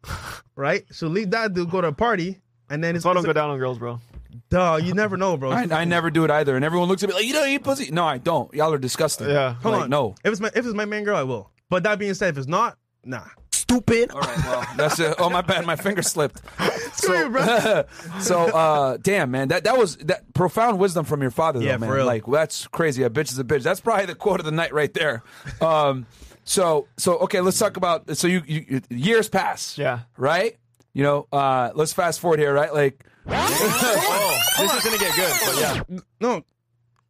right? 0.56 0.84
She'll 0.92 1.08
leave 1.10 1.30
that 1.30 1.52
dude, 1.54 1.70
go 1.70 1.80
to 1.80 1.88
a 1.88 1.92
party, 1.92 2.40
and 2.70 2.82
then 2.82 2.96
it's 2.96 3.02
So 3.02 3.10
I 3.10 3.14
don't 3.14 3.24
go 3.24 3.32
down 3.32 3.50
on 3.50 3.58
girls, 3.58 3.78
bro. 3.78 4.00
Dog, 4.48 4.84
you 4.84 4.94
never 4.94 5.16
know, 5.16 5.36
bro. 5.36 5.50
I, 5.50 5.66
I 5.70 5.84
never 5.84 6.10
do 6.10 6.24
it 6.24 6.30
either, 6.30 6.56
and 6.56 6.64
everyone 6.64 6.88
looks 6.88 7.02
at 7.02 7.08
me 7.08 7.14
like, 7.14 7.24
"You 7.24 7.32
don't 7.32 7.48
eat 7.48 7.62
pussy." 7.64 7.90
No, 7.90 8.04
I 8.04 8.18
don't. 8.18 8.52
Y'all 8.54 8.72
are 8.72 8.78
disgusting. 8.78 9.28
Yeah. 9.28 9.54
Hold 9.62 9.74
Like, 9.74 9.84
on. 9.84 9.90
no. 9.90 10.14
If 10.24 10.32
it's 10.32 10.40
my 10.40 10.48
if 10.54 10.64
it's 10.66 10.74
my 10.74 10.84
main 10.84 11.04
girl, 11.04 11.16
I 11.16 11.22
will. 11.22 11.50
But 11.68 11.82
that 11.84 11.98
being 11.98 12.14
said, 12.14 12.30
if 12.34 12.38
it's 12.38 12.46
not, 12.48 12.76
nah. 13.04 13.24
Stupid. 13.52 14.10
All 14.10 14.20
right, 14.20 14.38
well, 14.44 14.66
that's 14.76 14.98
it. 15.00 15.14
Oh 15.18 15.30
my 15.30 15.40
bad, 15.40 15.64
my 15.66 15.76
finger 15.76 16.02
slipped. 16.02 16.40
So, 16.94 17.84
so 18.20 18.38
uh, 18.54 18.98
damn, 19.00 19.30
man, 19.30 19.48
that 19.48 19.64
that 19.64 19.78
was 19.78 19.96
that 19.98 20.32
profound 20.34 20.78
wisdom 20.78 21.06
from 21.06 21.22
your 21.22 21.30
father, 21.30 21.58
though, 21.58 21.64
Yeah, 21.64 21.74
for 21.78 21.86
man. 21.86 21.90
real. 21.90 22.06
Like 22.06 22.24
that's 22.26 22.66
crazy. 22.66 23.02
A 23.02 23.08
bitch 23.08 23.32
is 23.32 23.38
a 23.38 23.44
bitch. 23.44 23.62
That's 23.62 23.80
probably 23.80 24.04
the 24.06 24.14
quote 24.14 24.40
of 24.40 24.44
the 24.46 24.52
night 24.52 24.74
right 24.74 24.92
there. 24.92 25.22
Um, 25.62 26.06
so 26.44 26.86
so 26.98 27.16
okay, 27.20 27.40
let's 27.40 27.58
talk 27.58 27.78
about. 27.78 28.14
So 28.16 28.28
you, 28.28 28.42
you, 28.46 28.64
you 28.68 28.80
years 28.90 29.30
pass. 29.30 29.78
Yeah. 29.78 30.00
Right. 30.18 30.58
You 30.94 31.02
know, 31.02 31.26
uh, 31.32 31.70
let's 31.74 31.92
fast 31.92 32.20
forward 32.20 32.38
here, 32.38 32.52
right? 32.52 32.72
Like, 32.72 33.04
oh, 33.26 34.40
this 34.58 34.74
is 34.74 34.84
gonna 34.84 34.98
get 34.98 35.14
good. 35.16 35.32
But 35.44 35.60
yeah. 35.60 35.98
No, 36.20 36.42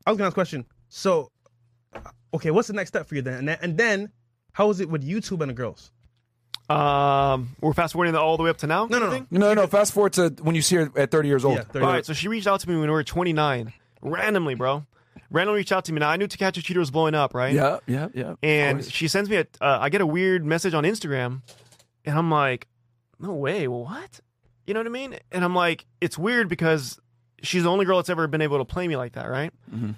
I 0.06 0.10
was 0.10 0.18
gonna 0.18 0.26
ask 0.26 0.32
a 0.32 0.34
question. 0.34 0.66
So, 0.88 1.30
okay, 2.34 2.50
what's 2.50 2.68
the 2.68 2.74
next 2.74 2.88
step 2.88 3.08
for 3.08 3.14
you 3.14 3.22
then? 3.22 3.34
And 3.34 3.48
then, 3.48 3.58
and 3.62 3.78
then 3.78 4.12
how 4.52 4.70
is 4.70 4.80
it 4.80 4.88
with 4.88 5.06
YouTube 5.06 5.40
and 5.40 5.50
the 5.50 5.54
girls? 5.54 5.90
Um, 6.68 7.56
we're 7.60 7.72
fast 7.72 7.92
forwarding 7.92 8.14
all 8.14 8.36
the 8.36 8.44
way 8.44 8.50
up 8.50 8.58
to 8.58 8.66
now. 8.66 8.86
No, 8.86 8.98
no, 8.98 9.06
no. 9.06 9.12
thing? 9.12 9.26
no, 9.30 9.52
no. 9.52 9.66
Fast 9.66 9.92
forward 9.92 10.12
to 10.14 10.34
when 10.42 10.54
you 10.54 10.62
see 10.62 10.76
her 10.76 10.90
at 10.96 11.10
30 11.10 11.28
years 11.28 11.44
old. 11.44 11.56
Yeah, 11.56 11.64
30. 11.64 11.84
All 11.84 11.92
right, 11.92 12.06
so 12.06 12.12
she 12.12 12.28
reached 12.28 12.46
out 12.46 12.60
to 12.60 12.68
me 12.68 12.76
when 12.76 12.84
we 12.84 12.92
were 12.92 13.04
29, 13.04 13.72
randomly, 14.00 14.54
bro. 14.54 14.86
Randomly 15.30 15.58
reached 15.58 15.72
out 15.72 15.84
to 15.86 15.92
me. 15.92 16.00
Now 16.00 16.10
I 16.10 16.16
knew 16.16 16.26
To 16.26 16.38
Catch 16.38 16.58
a 16.58 16.62
Cheater 16.62 16.80
was 16.80 16.90
blowing 16.90 17.14
up, 17.14 17.34
right? 17.34 17.52
Yeah, 17.52 17.78
yeah, 17.86 18.08
yeah. 18.14 18.34
And 18.42 18.78
course. 18.78 18.90
she 18.90 19.08
sends 19.08 19.28
me 19.28 19.36
a. 19.36 19.46
Uh, 19.60 19.78
I 19.80 19.88
get 19.88 20.00
a 20.00 20.06
weird 20.06 20.44
message 20.44 20.74
on 20.74 20.84
Instagram, 20.84 21.42
and 22.04 22.18
I'm 22.18 22.30
like, 22.30 22.68
no 23.18 23.32
way, 23.34 23.68
what? 23.68 24.20
You 24.66 24.74
know 24.74 24.80
what 24.80 24.86
I 24.86 24.90
mean? 24.90 25.16
And 25.30 25.44
I'm 25.44 25.54
like, 25.54 25.86
it's 26.00 26.16
weird 26.16 26.48
because 26.48 26.98
she's 27.42 27.64
the 27.64 27.70
only 27.70 27.84
girl 27.84 27.96
that's 27.98 28.10
ever 28.10 28.26
been 28.26 28.40
able 28.42 28.58
to 28.58 28.64
play 28.64 28.86
me 28.86 28.96
like 28.96 29.12
that, 29.12 29.28
right? 29.28 29.52
Mm-hmm. 29.72 29.90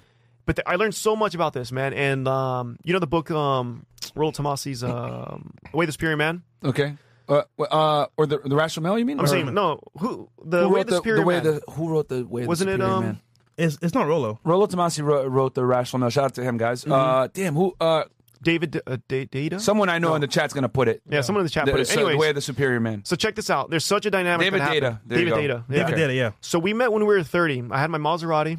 But 0.45 0.57
th- 0.57 0.63
I 0.67 0.75
learned 0.75 0.95
so 0.95 1.15
much 1.15 1.33
about 1.35 1.53
this, 1.53 1.71
man. 1.71 1.93
And 1.93 2.27
um, 2.27 2.77
you 2.83 2.93
know 2.93 2.99
the 2.99 3.07
book, 3.07 3.31
um, 3.31 3.85
Rollo 4.15 4.31
Tomassi's 4.31 4.83
um, 4.83 5.53
Way 5.73 5.85
the 5.85 5.91
Superior 5.91 6.17
Man. 6.17 6.43
okay. 6.63 6.97
Uh, 7.27 7.41
uh, 7.59 8.05
or 8.17 8.27
the 8.27 8.37
the 8.37 8.55
rational 8.55 8.83
male, 8.83 8.99
you 8.99 9.05
mean? 9.05 9.17
I'm 9.17 9.25
Or- 9.25 9.27
saying 9.27 9.51
no. 9.51 9.79
Who 9.97 10.29
the 10.43 10.61
who 10.67 10.69
Way 10.75 10.83
the, 10.83 10.91
the, 10.91 10.95
Superior 10.97 11.19
the 11.21 11.25
way 11.25 11.35
Man? 11.35 11.43
the 11.43 11.61
who 11.71 11.89
wrote 11.89 12.07
the 12.07 12.23
way 12.23 12.43
the 12.43 12.47
Wasn't 12.47 12.69
it, 12.69 12.73
Superior 12.73 12.93
um, 12.95 13.03
man? 13.03 13.21
It's 13.57 13.79
it's 13.81 13.95
not 13.95 14.05
Rollo. 14.05 14.39
Rollo 14.43 14.67
Tomassi 14.67 15.03
wrote, 15.03 15.27
wrote 15.31 15.55
the 15.55 15.65
rational 15.65 16.01
male. 16.01 16.11
Shout 16.11 16.25
out 16.25 16.33
to 16.35 16.43
him, 16.43 16.57
guys. 16.57 16.81
Mm-hmm. 16.83 16.91
Uh, 16.91 17.27
damn, 17.33 17.55
who? 17.55 17.75
Uh, 17.81 18.03
David 18.45 18.81
uh, 18.87 18.97
Da- 19.09 19.25
Deida? 19.27 19.59
someone 19.59 19.89
I 19.89 19.99
know 19.99 20.15
in 20.15 20.21
the 20.21 20.27
chat's 20.27 20.53
gonna 20.53 20.69
put 20.69 20.87
it. 20.87 21.01
yeah, 21.09 21.19
someone 21.19 21.41
in 21.41 21.45
the 21.45 21.49
chat 21.49 21.65
The, 21.65 21.71
put 21.73 21.81
it. 21.81 21.87
so 21.87 21.95
the 21.95 21.99
Anyways, 22.01 22.17
way 22.17 22.29
of 22.29 22.35
the 22.35 22.41
superior 22.41 22.79
man. 22.79 23.03
so 23.03 23.17
check 23.17 23.35
this 23.35 23.49
out. 23.49 23.69
There's 23.69 23.83
such 23.83 24.05
a 24.05 24.11
dynamic. 24.11 24.45
David 24.45 24.61
that 24.61 24.73
happened. 24.73 24.83
Deida. 24.83 24.99
There 25.05 25.19
you 25.19 25.25
David 25.25 25.47
go. 25.47 25.55
Deida. 25.57 25.63
Yeah. 25.69 25.75
David 25.77 25.93
Okay. 25.93 26.07
did 26.07 26.15
yeah. 26.15 26.31
So 26.39 26.59
we 26.59 26.73
met 26.73 26.91
when 26.93 27.01
we 27.05 27.07
were 27.13 27.23
30. 27.23 27.65
I 27.71 27.79
had 27.79 27.89
my 27.89 27.97
Maserati. 27.97 28.57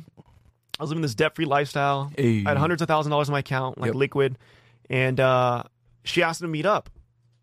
I 0.78 0.82
was 0.82 0.90
living 0.90 1.00
this 1.02 1.14
debt 1.14 1.34
free 1.34 1.46
lifestyle. 1.46 2.10
Hey. 2.18 2.42
I 2.44 2.50
had 2.50 2.58
hundreds 2.58 2.82
of 2.82 2.88
thousand 2.88 3.10
dollars 3.10 3.28
in 3.28 3.32
my 3.32 3.38
account, 3.38 3.78
like 3.78 3.88
Yep. 3.88 3.94
liquid. 3.94 4.38
And 4.90 5.18
uh, 5.18 5.62
she 6.04 6.22
asked 6.22 6.40
to 6.40 6.48
meet 6.48 6.66
up. 6.66 6.90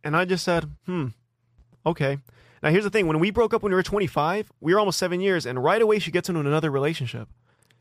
And 0.03 0.15
I 0.15 0.25
just 0.25 0.43
said, 0.43 0.69
hmm, 0.85 1.07
okay. 1.85 2.17
Now 2.61 2.69
here's 2.69 2.83
the 2.83 2.89
thing. 2.89 3.07
When 3.07 3.19
we 3.19 3.31
broke 3.31 3.53
up 3.53 3.63
when 3.63 3.71
we 3.71 3.75
were 3.75 3.83
25, 3.83 4.51
we 4.61 4.73
were 4.73 4.79
almost 4.79 4.99
seven 4.99 5.19
years. 5.19 5.45
And 5.45 5.63
right 5.63 5.81
away 5.81 5.99
she 5.99 6.11
gets 6.11 6.29
into 6.29 6.41
another 6.41 6.69
relationship. 6.69 7.27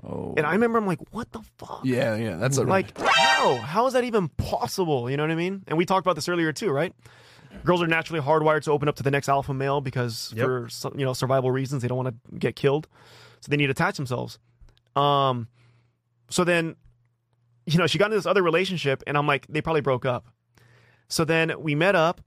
Oh, 0.04 0.34
And 0.36 0.44
I 0.44 0.52
remember 0.52 0.78
I'm 0.78 0.86
like, 0.86 0.98
what 1.12 1.30
the 1.32 1.42
fuck? 1.58 1.80
yeah, 1.84 2.16
yeah. 2.16 2.36
That's 2.36 2.56
a 2.58 2.64
Like, 2.64 2.98
how? 2.98 3.56
How 3.56 3.86
is 3.86 3.92
that 3.92 4.02
even 4.04 4.28
possible? 4.30 5.08
You 5.08 5.16
know 5.16 5.22
what 5.22 5.30
I 5.30 5.36
mean? 5.36 5.62
And 5.68 5.78
we 5.78 5.84
talked 5.86 6.04
about 6.06 6.14
this 6.16 6.28
earlier 6.28 6.52
too, 6.52 6.70
right? 6.70 6.92
Girls 7.64 7.82
are 7.82 7.86
naturally 7.86 8.20
hardwired 8.20 8.62
to 8.62 8.72
open 8.72 8.88
up 8.88 8.96
to 8.96 9.02
the 9.02 9.10
next 9.10 9.28
alpha 9.28 9.52
male 9.54 9.80
because 9.80 10.32
Yep. 10.34 10.44
for 10.44 10.68
you 10.96 11.04
know 11.04 11.12
survival 11.12 11.50
reasons 11.50 11.82
they 11.82 11.88
don't 11.88 11.98
want 12.02 12.08
to 12.32 12.38
get 12.38 12.56
killed, 12.56 12.88
so 13.40 13.50
they 13.50 13.56
need 13.56 13.66
to 13.66 13.72
attach 13.72 13.96
themselves. 13.96 14.38
Um, 14.96 15.48
so 16.30 16.44
then, 16.44 16.76
you 17.66 17.78
know, 17.78 17.86
she 17.86 17.98
got 17.98 18.06
into 18.06 18.16
this 18.16 18.26
other 18.26 18.42
relationship, 18.42 19.02
and 19.06 19.16
I'm 19.18 19.26
like, 19.26 19.46
they 19.48 19.60
probably 19.60 19.82
broke 19.82 20.04
up. 20.06 20.26
So 21.08 21.24
then 21.24 21.52
we 21.60 21.74
met 21.74 21.94
up. 21.94 22.20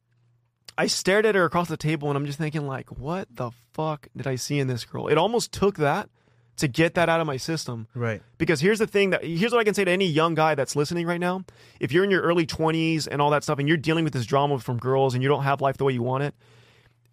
I 0.78 0.88
stared 0.88 1.26
at 1.26 1.36
her 1.36 1.44
across 1.46 1.70
the 1.70 1.78
table, 1.78 2.10
and 2.10 2.18
I'm 2.18 2.26
just 2.26 2.38
thinking, 2.38 2.68
like, 2.68 2.92
what 2.92 3.28
the 3.36 3.52
fuck 3.74 4.08
did 4.16 4.28
I 4.28 4.36
see 4.36 4.60
in 4.60 4.68
this 4.68 4.86
girl? 4.86 5.08
It 5.08 5.18
almost 5.18 5.52
took 5.52 5.78
that 5.78 6.10
to 6.58 6.68
get 6.68 6.94
that 6.96 7.10
out 7.10 7.20
of 7.20 7.28
my 7.28 7.38
system. 7.38 7.88
Right. 7.94 8.22
Because 8.38 8.62
here's 8.62 8.80
the 8.80 8.88
thing 8.88 9.10
that 9.10 9.24
here's 9.24 9.52
what 9.52 9.60
I 9.60 9.64
can 9.64 9.74
say 9.74 9.84
to 9.84 9.92
any 9.92 10.06
young 10.08 10.36
guy 10.36 10.56
that's 10.56 10.76
listening 10.76 11.06
right 11.06 11.20
now. 11.20 11.44
If 11.80 11.92
you're 11.92 12.04
in 12.04 12.12
your 12.12 12.22
early 12.22 12.46
20s 12.46 13.08
and 13.12 13.22
all 13.22 13.30
that 13.32 13.44
stuff 13.44 13.60
and 13.60 13.68
you're 13.68 13.78
dealing 13.78 14.04
with 14.04 14.14
this 14.14 14.26
drama 14.26 14.60
from 14.60 14.78
girls 14.78 15.14
and 15.14 15.22
you 15.24 15.30
don't 15.30 15.44
have 15.44 15.60
life 15.62 15.78
the 15.78 15.84
way 15.84 15.94
you 15.94 16.02
want 16.04 16.24
it 16.24 16.34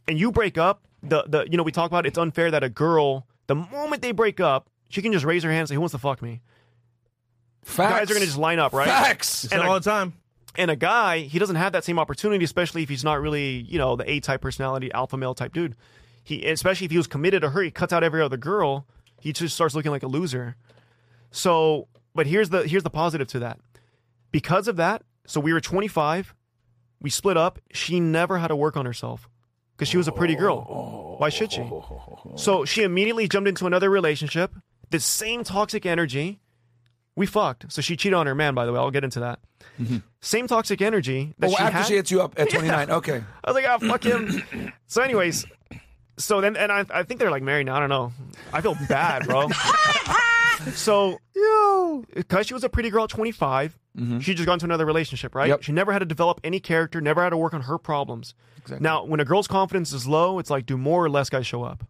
and 0.07 0.19
you 0.19 0.31
break 0.33 0.59
up, 0.59 0.83
the 1.03 1.25
the 1.27 1.47
you 1.51 1.57
know 1.57 1.65
we 1.65 1.73
talk 1.73 1.91
about 1.91 2.07
it's 2.07 2.19
unfair 2.19 2.51
that 2.53 2.63
a 2.63 2.69
girl 2.69 3.27
the 3.49 3.57
moment 3.57 4.03
they 4.03 4.13
break 4.13 4.39
up, 4.39 4.69
she 4.89 5.03
can 5.03 5.13
just 5.13 5.25
raise 5.25 5.43
her 5.43 5.51
hand 5.51 5.61
and 5.61 5.69
say 5.71 5.75
who 5.75 5.81
wants 5.81 5.93
to 5.93 5.99
fuck 5.99 6.23
me. 6.23 6.41
Facts. 7.65 7.93
Guys 7.99 8.11
are 8.11 8.15
going 8.15 8.21
to 8.21 8.27
just 8.27 8.39
line 8.39 8.59
up, 8.59 8.73
right? 8.73 8.89
Facts. 8.89 9.45
And 9.45 9.53
not 9.61 9.67
I- 9.67 9.69
all 9.69 9.75
the 9.81 9.89
time. 9.91 10.15
And 10.55 10.71
a 10.71 10.77
guy, 10.77 11.21
he 11.21 11.39
doesn't 11.39 11.57
have 11.57 11.73
that 11.73 11.83
same 11.83 11.99
opportunity, 11.99 12.45
especially 12.45 12.83
if 12.83 12.91
he's 12.91 13.05
not 13.05 13.23
really, 13.23 13.53
you 13.69 13.79
know, 13.79 13.97
the 13.97 14.09
A 14.11 14.21
type 14.21 14.43
personality, 14.43 14.93
alpha 14.93 15.17
male 15.17 15.35
type 15.35 15.55
dude. 15.55 15.75
He, 16.25 16.45
especially 16.47 16.85
if 16.85 16.91
he 16.91 16.99
was 16.99 17.07
committed 17.07 17.41
to 17.41 17.51
her, 17.51 17.63
he 17.63 17.71
cuts 17.71 17.91
out 17.93 18.05
every 18.05 18.21
other 18.21 18.37
girl. 18.37 18.87
He 19.23 19.33
just 19.33 19.55
starts 19.55 19.75
looking 19.75 19.93
like 19.93 20.03
a 20.03 20.09
loser. 20.09 20.57
So, 21.31 21.89
but 22.15 22.27
here's 22.27 22.51
the 22.51 22.67
here's 22.67 22.83
the 22.83 22.91
positive 22.91 23.29
to 23.29 23.39
that. 23.39 23.59
Because 24.33 24.67
of 24.69 24.77
that, 24.77 25.03
so 25.27 25.41
we 25.41 25.53
were 25.53 25.61
25, 25.61 26.35
we 27.01 27.09
split 27.11 27.37
up. 27.37 27.59
She 27.73 28.01
never 28.01 28.39
had 28.39 28.49
to 28.49 28.57
work 28.57 28.77
on 28.77 28.85
herself 28.87 29.29
because 29.77 29.89
she 29.89 29.97
was 29.97 30.09
a 30.09 30.13
pretty 30.13 30.35
girl. 30.35 31.17
Why 31.19 31.29
should 31.29 31.53
she? 31.53 31.63
So 32.37 32.65
she 32.65 32.83
immediately 32.83 33.29
jumped 33.29 33.49
into 33.49 33.67
another 33.67 33.91
relationship. 33.91 34.53
The 34.91 35.01
same 35.01 35.45
toxic 35.45 35.87
energy. 35.87 36.41
We 37.15 37.27
fucked. 37.27 37.71
So 37.71 37.83
she 37.83 37.95
cheated 37.97 38.15
on 38.15 38.27
her 38.27 38.35
man. 38.35 38.55
By 38.55 38.65
the 38.67 38.73
way, 38.73 38.79
I'll 38.79 38.91
get 38.91 39.05
into 39.05 39.21
that. 39.21 39.39
Mm-hmm. 39.81 39.99
Same 40.23 40.47
toxic 40.49 40.81
energy 40.81 41.35
that 41.39 41.51
Oh, 41.51 41.55
she 41.55 41.63
after 41.63 41.77
had. 41.79 41.87
she 41.87 41.95
hits 41.97 42.11
you 42.11 42.23
up 42.23 42.35
at 42.39 42.49
29. 42.51 42.91
Okay. 42.91 43.23
I 43.45 43.51
was 43.51 43.55
like, 43.55 43.67
oh, 43.69 43.87
fuck 43.87 44.03
him. 44.03 44.73
so, 44.87 45.03
anyways, 45.03 45.45
so 46.19 46.41
then, 46.41 46.57
and 46.57 46.71
I, 46.71 46.85
I 46.91 47.03
think 47.03 47.21
they're 47.21 47.31
like 47.31 47.43
married 47.43 47.67
now. 47.67 47.77
I 47.77 47.81
don't 47.81 47.89
know. 47.89 48.13
I 48.53 48.61
feel 48.61 48.77
bad, 48.89 49.27
bro. 49.27 49.49
so, 50.75 51.19
because 52.15 52.47
she 52.47 52.55
was 52.55 52.65
a 52.65 52.69
pretty 52.69 52.91
girl 52.91 53.05
at 53.05 53.11
25, 53.11 53.79
mm-hmm. 53.97 54.19
she 54.21 54.35
just 54.35 54.47
got 54.47 54.55
into 54.55 54.67
another 54.67 54.87
relationship, 54.87 55.35
right? 55.35 55.49
Yep. 55.49 55.63
She 55.63 55.73
never 55.73 55.93
had 55.93 56.01
to 56.01 56.07
develop 56.07 56.41
any 56.45 56.61
character, 56.61 57.01
never 57.01 57.23
had 57.23 57.31
to 57.31 57.37
work 57.37 57.55
on 57.55 57.63
her 57.63 57.79
problems. 57.79 58.35
Exactly. 58.59 58.83
Now, 58.83 59.05
when 59.05 59.21
a 59.21 59.25
girl's 59.25 59.49
confidence 59.49 59.93
is 59.93 60.07
low, 60.07 60.39
it's 60.39 60.51
like, 60.51 60.67
do 60.67 60.77
more 60.77 61.05
or 61.05 61.11
less 61.11 61.31
guys 61.31 61.47
show 61.47 61.63
up? 61.63 61.85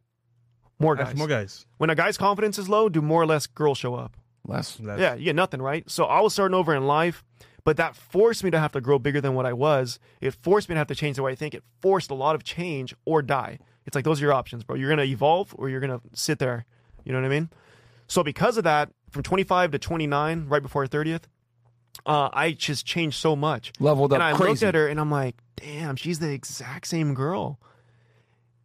More 0.79 0.97
guys. 0.97 1.09
Ask 1.09 1.17
more 1.17 1.29
guys. 1.29 1.67
When 1.79 1.91
a 1.91 1.95
guy's 1.95 2.17
confidence 2.17 2.59
is 2.59 2.69
low, 2.69 2.89
do 2.89 3.03
more 3.03 3.23
or 3.23 3.27
less 3.27 3.47
girls 3.47 3.79
show 3.79 3.95
up? 3.95 4.17
Less. 4.45 4.81
Yeah, 4.81 5.15
you 5.15 5.27
get 5.27 5.37
nothing, 5.37 5.63
right? 5.63 5.89
So 5.89 6.05
I 6.05 6.21
was 6.21 6.33
starting 6.33 6.55
over 6.55 6.75
in 6.75 6.87
life, 6.87 7.23
but 7.65 7.77
that 7.77 7.95
forced 7.95 8.43
me 8.43 8.51
to 8.51 8.59
have 8.59 8.73
to 8.73 8.81
grow 8.81 8.99
bigger 8.99 9.21
than 9.21 9.35
what 9.35 9.47
I 9.47 9.53
was. 9.53 10.01
It 10.21 10.35
forced 10.35 10.69
me 10.69 10.75
to 10.75 10.79
have 10.79 10.89
to 10.89 10.95
change 10.95 11.17
the 11.17 11.23
way 11.23 11.33
I 11.33 11.35
think. 11.37 11.55
It 11.55 11.63
forced 11.81 12.11
a 12.11 12.15
lot 12.15 12.35
of 12.35 12.43
change 12.43 12.95
or 13.05 13.23
die. 13.23 13.59
It's 13.87 13.95
like 13.95 14.05
those 14.05 14.21
are 14.21 14.25
your 14.25 14.33
options, 14.33 14.65
bro. 14.65 14.77
You're 14.77 14.91
gonna 14.91 15.03
evolve 15.03 15.55
or 15.59 15.69
you're 15.69 15.81
gonna 15.81 16.01
sit 16.15 16.39
there. 16.39 16.65
You 17.05 17.13
know 17.13 17.21
what 17.21 17.27
I 17.27 17.31
mean? 17.31 17.51
So 18.07 18.23
because 18.23 18.57
of 18.57 18.65
that, 18.65 18.91
from 19.11 19.23
25 19.23 19.73
to 19.73 19.79
29, 19.79 20.47
right 20.49 20.63
before 20.63 20.87
30th, 20.87 21.23
uh, 22.07 22.29
I 22.33 22.53
just 22.53 22.87
changed 22.87 23.17
so 23.19 23.35
much. 23.37 23.73
Leveled 23.81 24.13
up 24.13 24.17
And 24.17 24.23
I 24.23 24.33
crazy. 24.33 24.51
looked 24.51 24.63
at 24.63 24.75
her 24.75 24.87
and 24.89 25.01
I'm 25.01 25.11
like, 25.11 25.37
damn, 25.57 25.97
she's 25.97 26.19
the 26.19 26.31
exact 26.31 26.87
same 26.87 27.15
girl. 27.15 27.59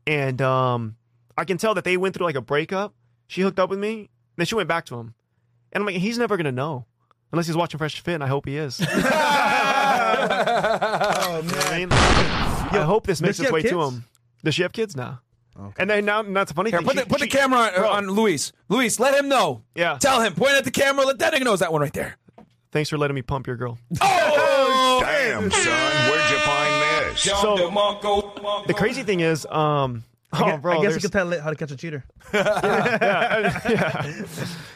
And 0.05 0.41
um, 0.41 0.95
I 1.37 1.43
can 1.45 1.57
tell 1.57 1.73
that 1.75 1.83
they 1.83 1.97
went 1.97 2.15
through 2.15 2.25
like 2.25 2.35
a 2.35 2.41
breakup. 2.41 2.93
She 3.27 3.41
hooked 3.41 3.59
up 3.59 3.69
with 3.69 3.79
me, 3.79 4.09
then 4.37 4.45
she 4.45 4.55
went 4.55 4.69
back 4.69 4.85
to 4.85 4.95
him. 4.95 5.13
And 5.73 5.81
I'm 5.81 5.85
like, 5.85 5.95
he's 5.97 6.17
never 6.17 6.37
gonna 6.37 6.51
know. 6.51 6.85
Unless 7.31 7.47
he's 7.47 7.57
watching 7.57 7.77
Fresh 7.77 7.99
Fit, 7.99 8.13
and 8.15 8.23
I 8.23 8.27
hope 8.27 8.45
he 8.47 8.55
is. 8.57 8.79
Oh 10.19 11.41
man. 11.43 11.67
I 11.67 11.77
mean? 11.79 11.89
I 11.91 12.83
hope 12.83 13.05
this 13.05 13.21
makes 13.21 13.39
its 13.39 13.47
have 13.47 13.53
way 13.53 13.61
to 13.63 13.81
him. 13.81 14.03
Does 14.47 14.55
she 14.55 14.61
have 14.61 14.71
kids 14.71 14.95
now? 14.95 15.19
And 15.77 15.89
then 15.89 16.05
now, 16.05 16.21
and 16.21 16.33
that's 16.33 16.51
a 16.51 16.53
funny 16.53 16.69
Here, 16.69 16.79
thing. 16.79 16.85
put 16.87 16.95
She- 16.95 17.03
the, 17.03 17.09
put 17.09 17.19
the 17.19 17.27
camera 17.27 17.59
on, 17.59 17.73
Bro. 17.75 17.89
on 17.89 18.07
Luis. 18.07 18.53
Luis, 18.69 18.97
let 18.97 19.13
him 19.13 19.27
know. 19.27 19.63
Yeah. 19.75 19.97
Tell 19.99 20.21
him. 20.21 20.35
Point 20.35 20.53
at 20.53 20.63
the 20.63 20.71
camera. 20.71 21.03
Let 21.03 21.19
that 21.19 21.33
nigga 21.33 21.43
know 21.43 21.51
it's 21.51 21.59
that 21.59 21.73
one 21.73 21.81
right 21.81 21.91
there. 21.91 22.15
Thanks 22.71 22.89
for 22.89 22.97
letting 22.97 23.15
me 23.15 23.23
pump 23.23 23.45
your 23.45 23.57
girl. 23.57 23.77
Oh, 24.01 25.01
Damn, 25.01 25.51
son, 25.51 26.09
where'd 26.09 26.31
you 26.31 26.37
find 26.39 27.11
this? 27.13 27.21
So 27.23 27.55
the 28.67 28.73
crazy 28.73 29.03
thing 29.03 29.19
is, 29.19 29.45
um, 29.47 30.03
oh, 30.33 30.43
I 30.45 30.57
bro, 30.57 30.81
guess 30.81 30.95
you 30.95 31.01
could 31.01 31.11
tell 31.11 31.31
it 31.33 31.41
how 31.41 31.49
to 31.49 31.55
catch 31.55 31.71
a 31.71 31.75
cheater. 31.77 32.03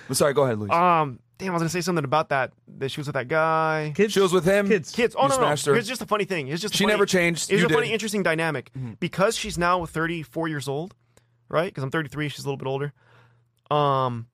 I'm 0.08 0.14
sorry. 0.14 0.34
Go 0.34 0.44
ahead, 0.44 0.60
Luis. 0.60 0.72
um, 0.72 1.20
damn, 1.38 1.50
I 1.50 1.54
was 1.54 1.62
gonna 1.62 1.70
say 1.70 1.82
something 1.82 2.06
about 2.06 2.30
that. 2.30 2.52
That 2.78 2.90
she 2.90 3.00
was 3.00 3.08
with 3.08 3.16
that 3.16 3.28
guy. 3.28 3.94
Kids, 3.96 4.14
she 4.14 4.20
was 4.20 4.34
with 4.34 4.46
him. 4.46 4.68
kids. 4.68 4.92
Kids. 4.92 5.16
Oh 5.18 5.24
You 5.24 5.30
no, 5.30 5.36
no. 5.36 5.42
smashed 5.42 5.66
her. 5.68 5.74
Here's 5.74 5.88
just 5.88 6.02
a 6.02 6.06
funny 6.06 6.26
thing. 6.26 6.48
It's 6.48 6.62
just 6.62 6.76
She 6.76 6.84
funny- 6.84 6.94
never 6.94 7.06
changed. 7.06 7.52
It's 7.52 7.62
You 7.62 7.68
a 7.68 7.70
funny, 7.70 7.92
interesting 7.92 8.24
dynamic 8.24 8.72
Mm-hmm. 8.78 8.94
because 9.00 9.36
she's 9.38 9.58
now 9.58 9.86
34 9.86 10.48
years 10.48 10.68
old, 10.68 10.96
right? 11.50 11.66
Because 11.70 11.84
I'm 11.84 11.92
33. 11.92 12.30
She's 12.30 12.44
a 12.46 12.48
little 12.48 12.58
bit 12.58 12.68
older. 12.68 12.94
Um, 13.70 14.28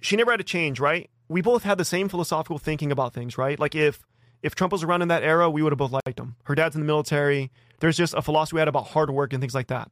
she 0.00 0.16
never 0.16 0.30
had 0.30 0.38
to 0.38 0.44
change, 0.44 0.80
right? 0.80 1.10
We 1.28 1.40
both 1.42 1.62
had 1.62 1.78
the 1.78 1.84
same 1.84 2.08
philosophical 2.08 2.58
thinking 2.58 2.90
about 2.90 3.12
things, 3.14 3.36
right? 3.38 3.58
Like 3.58 3.74
if 3.74 4.02
if 4.42 4.54
Trump 4.54 4.72
was 4.72 4.82
around 4.82 5.02
in 5.02 5.08
that 5.08 5.22
era, 5.22 5.50
we 5.50 5.62
would 5.62 5.72
have 5.72 5.78
both 5.78 5.92
liked 5.92 6.18
him. 6.18 6.36
Her 6.44 6.54
dad's 6.54 6.74
in 6.74 6.80
the 6.80 6.86
military. 6.86 7.50
There's 7.80 7.96
just 7.96 8.14
a 8.14 8.22
philosophy 8.22 8.56
we 8.56 8.60
had 8.60 8.68
about 8.68 8.86
hard 8.88 9.10
work 9.10 9.32
and 9.32 9.40
things 9.42 9.54
like 9.54 9.66
that. 9.68 9.90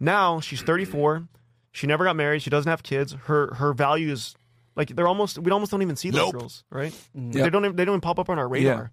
Now 0.00 0.40
she's 0.40 0.62
34. 0.62 1.28
She 1.72 1.86
never 1.86 2.04
got 2.04 2.16
married. 2.16 2.42
She 2.42 2.50
doesn't 2.50 2.68
have 2.68 2.82
kids. 2.82 3.12
Her 3.26 3.54
her 3.54 3.72
values, 3.72 4.34
like 4.74 4.88
they're 4.96 5.06
almost 5.06 5.38
we 5.38 5.50
almost 5.52 5.70
don't 5.70 5.82
even 5.82 5.94
see 5.96 6.10
those 6.10 6.32
Nope. 6.32 6.40
girls, 6.40 6.64
right? 6.70 6.92
Yep. 7.14 7.32
They 7.32 7.50
don't 7.50 7.64
even, 7.64 7.76
they 7.76 7.84
don't 7.84 7.92
even 7.94 8.00
pop 8.00 8.18
up 8.18 8.28
on 8.30 8.38
our 8.38 8.48
radar 8.48 8.90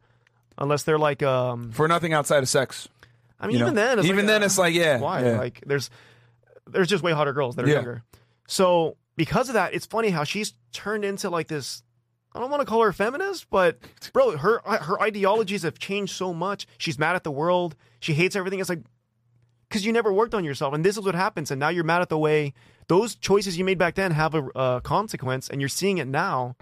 unless 0.57 0.83
they're 0.83 0.99
like 0.99 1.23
um. 1.23 1.71
For 1.71 1.87
nothing 1.87 2.13
outside 2.13 2.43
of 2.43 2.49
sex. 2.49 2.87
I 3.39 3.47
mean, 3.47 3.55
You 3.57 3.61
even 3.63 3.75
know? 3.75 3.81
then, 3.81 3.99
it's 3.99 4.07
even 4.07 4.17
like, 4.25 4.27
then, 4.27 4.41
uh, 4.43 4.45
it's 4.45 4.57
like, 4.57 4.73
yeah, 4.75 4.99
why? 4.99 5.23
yeah. 5.23 5.37
Like 5.39 5.63
there's 5.65 5.89
there's 6.67 6.87
just 6.87 7.03
way 7.03 7.13
hotter 7.13 7.33
girls 7.33 7.55
that 7.55 7.65
are 7.65 7.67
Yeah. 7.69 7.75
younger. 7.75 8.03
So 8.47 8.97
because 9.15 9.49
of 9.49 9.53
that, 9.53 9.73
it's 9.73 9.85
funny 9.85 10.09
how 10.09 10.23
she's 10.23 10.53
turned 10.73 11.03
into 11.05 11.29
like 11.29 11.47
this. 11.47 11.81
I 12.33 12.39
don't 12.39 12.51
want 12.51 12.61
to 12.61 12.65
call 12.67 12.83
her 12.83 12.89
a 12.89 12.93
feminist, 12.93 13.49
but 13.49 13.79
bro, 14.13 14.37
her 14.37 14.61
her 14.65 15.01
ideologies 15.01 15.63
have 15.63 15.79
changed 15.79 16.13
so 16.15 16.33
much. 16.33 16.67
She's 16.77 16.99
mad 16.99 17.15
at 17.15 17.23
the 17.23 17.31
world. 17.31 17.75
She 17.99 18.13
hates 18.13 18.35
everything. 18.35 18.59
It's 18.59 18.69
like 18.69 18.81
because 19.67 19.85
you 19.85 19.91
never 19.91 20.11
worked 20.11 20.33
on 20.33 20.43
yourself, 20.43 20.73
and 20.73 20.83
this 20.83 20.97
is 20.97 21.05
what 21.05 21.15
happens. 21.15 21.51
And 21.51 21.59
now 21.59 21.69
you're 21.69 21.83
mad 21.83 22.01
at 22.01 22.09
the 22.09 22.17
way 22.17 22.53
those 22.87 23.15
choices 23.15 23.57
you 23.57 23.65
made 23.65 23.77
back 23.77 23.95
then 23.95 24.11
have 24.11 24.33
a 24.35 24.43
uh, 24.55 24.79
consequence, 24.79 25.49
and 25.49 25.61
you're 25.61 25.69
seeing 25.69 25.97
it 25.97 26.07
now. 26.07 26.55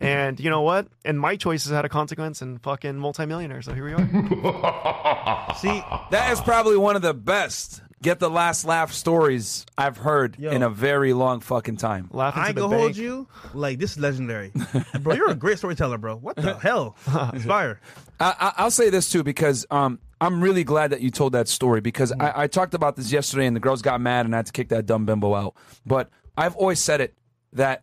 And 0.00 0.40
you 0.40 0.50
know 0.50 0.62
what? 0.62 0.88
And 1.04 1.20
my 1.20 1.36
choices 1.36 1.70
had 1.70 1.84
a 1.84 1.88
consequence, 1.88 2.42
and 2.42 2.60
fucking 2.62 2.96
multimillionaire. 2.98 3.62
So 3.62 3.72
here 3.72 3.84
we 3.84 3.92
are. 3.92 5.54
See, 5.56 5.82
That 6.10 6.30
is 6.32 6.40
probably 6.40 6.76
one 6.76 6.96
of 6.96 7.02
the 7.02 7.14
best 7.14 7.82
get 8.02 8.18
the 8.18 8.28
last 8.28 8.64
laugh 8.64 8.92
stories 8.92 9.64
I've 9.78 9.96
heard 9.96 10.36
Yo. 10.38 10.50
in 10.50 10.62
a 10.62 10.68
very 10.68 11.12
long 11.12 11.40
fucking 11.40 11.76
time. 11.76 12.08
Laughing 12.10 12.42
I 12.42 12.46
to 12.46 12.48
ain't 12.50 12.58
gonna 12.58 12.76
hold 12.76 12.96
you. 12.96 13.28
Like 13.54 13.78
this 13.78 13.92
is 13.92 13.98
legendary, 13.98 14.52
bro. 15.00 15.14
You're 15.14 15.30
a 15.30 15.34
great 15.34 15.58
storyteller, 15.58 15.98
bro. 15.98 16.16
What 16.16 16.36
the 16.36 16.54
hell? 16.58 16.96
Inspire. 17.32 17.80
I, 18.20 18.34
I, 18.38 18.52
I'll 18.58 18.70
say 18.70 18.90
this 18.90 19.08
too 19.08 19.22
because 19.22 19.66
um, 19.70 20.00
I'm 20.22 20.40
really 20.40 20.62
glad 20.62 20.90
that 20.90 21.00
you 21.00 21.10
told 21.10 21.32
that 21.32 21.48
story 21.48 21.80
because 21.80 22.12
mm-hmm. 22.12 22.22
I, 22.22 22.42
I 22.42 22.46
talked 22.46 22.74
about 22.74 22.94
this 22.94 23.10
yesterday 23.10 23.44
and 23.46 23.56
the 23.56 23.60
girls 23.60 23.82
got 23.82 24.00
mad 24.00 24.24
and 24.24 24.32
I 24.34 24.38
had 24.38 24.46
to 24.46 24.52
kick 24.52 24.68
that 24.68 24.86
dumb 24.86 25.04
bimbo 25.04 25.34
out. 25.34 25.56
But 25.84 26.10
I've 26.36 26.54
always 26.54 26.78
said 26.78 27.00
it 27.00 27.18
that 27.54 27.82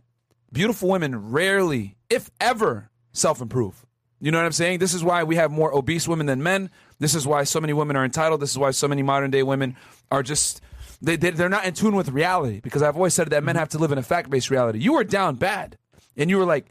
beautiful 0.52 0.88
women 0.88 1.32
rarely, 1.32 1.98
if 2.10 2.32
ever, 2.40 2.92
self 3.12 3.42
improve. 3.42 3.86
You 4.22 4.32
know 4.32 4.38
what 4.38 4.46
I'm 4.46 4.54
saying? 4.54 4.80
This 4.80 4.94
is 4.94 5.04
why 5.04 5.24
we 5.24 5.36
have 5.36 5.52
more 5.52 5.74
obese 5.76 6.08
women 6.08 6.28
than 6.28 6.42
men. 6.42 6.70
This 7.00 7.14
is 7.14 7.28
why 7.28 7.44
so 7.44 7.60
many 7.60 7.74
women 7.74 7.98
are 7.98 8.06
entitled. 8.06 8.40
This 8.40 8.52
is 8.52 8.58
why 8.58 8.72
so 8.72 8.88
many 8.88 9.04
modern 9.04 9.32
day 9.32 9.44
women 9.44 9.76
are 10.10 10.24
just. 10.24 10.62
They, 11.02 11.18
they, 11.18 11.32
they're 11.32 11.50
not 11.50 11.66
in 11.66 11.74
tune 11.74 11.96
with 11.96 12.10
reality 12.10 12.62
because 12.62 12.82
I've 12.82 12.96
always 12.96 13.14
said 13.14 13.30
that 13.30 13.44
men 13.44 13.56
mm-hmm. 13.56 13.60
have 13.60 13.70
to 13.70 13.78
live 13.78 13.92
in 13.92 13.98
a 13.98 14.04
fact 14.04 14.30
based 14.30 14.50
reality. 14.50 14.80
You 14.80 14.94
were 14.94 15.04
down 15.04 15.36
bad 15.36 15.78
and 16.16 16.30
you 16.30 16.38
were 16.38 16.46
like, 16.46 16.68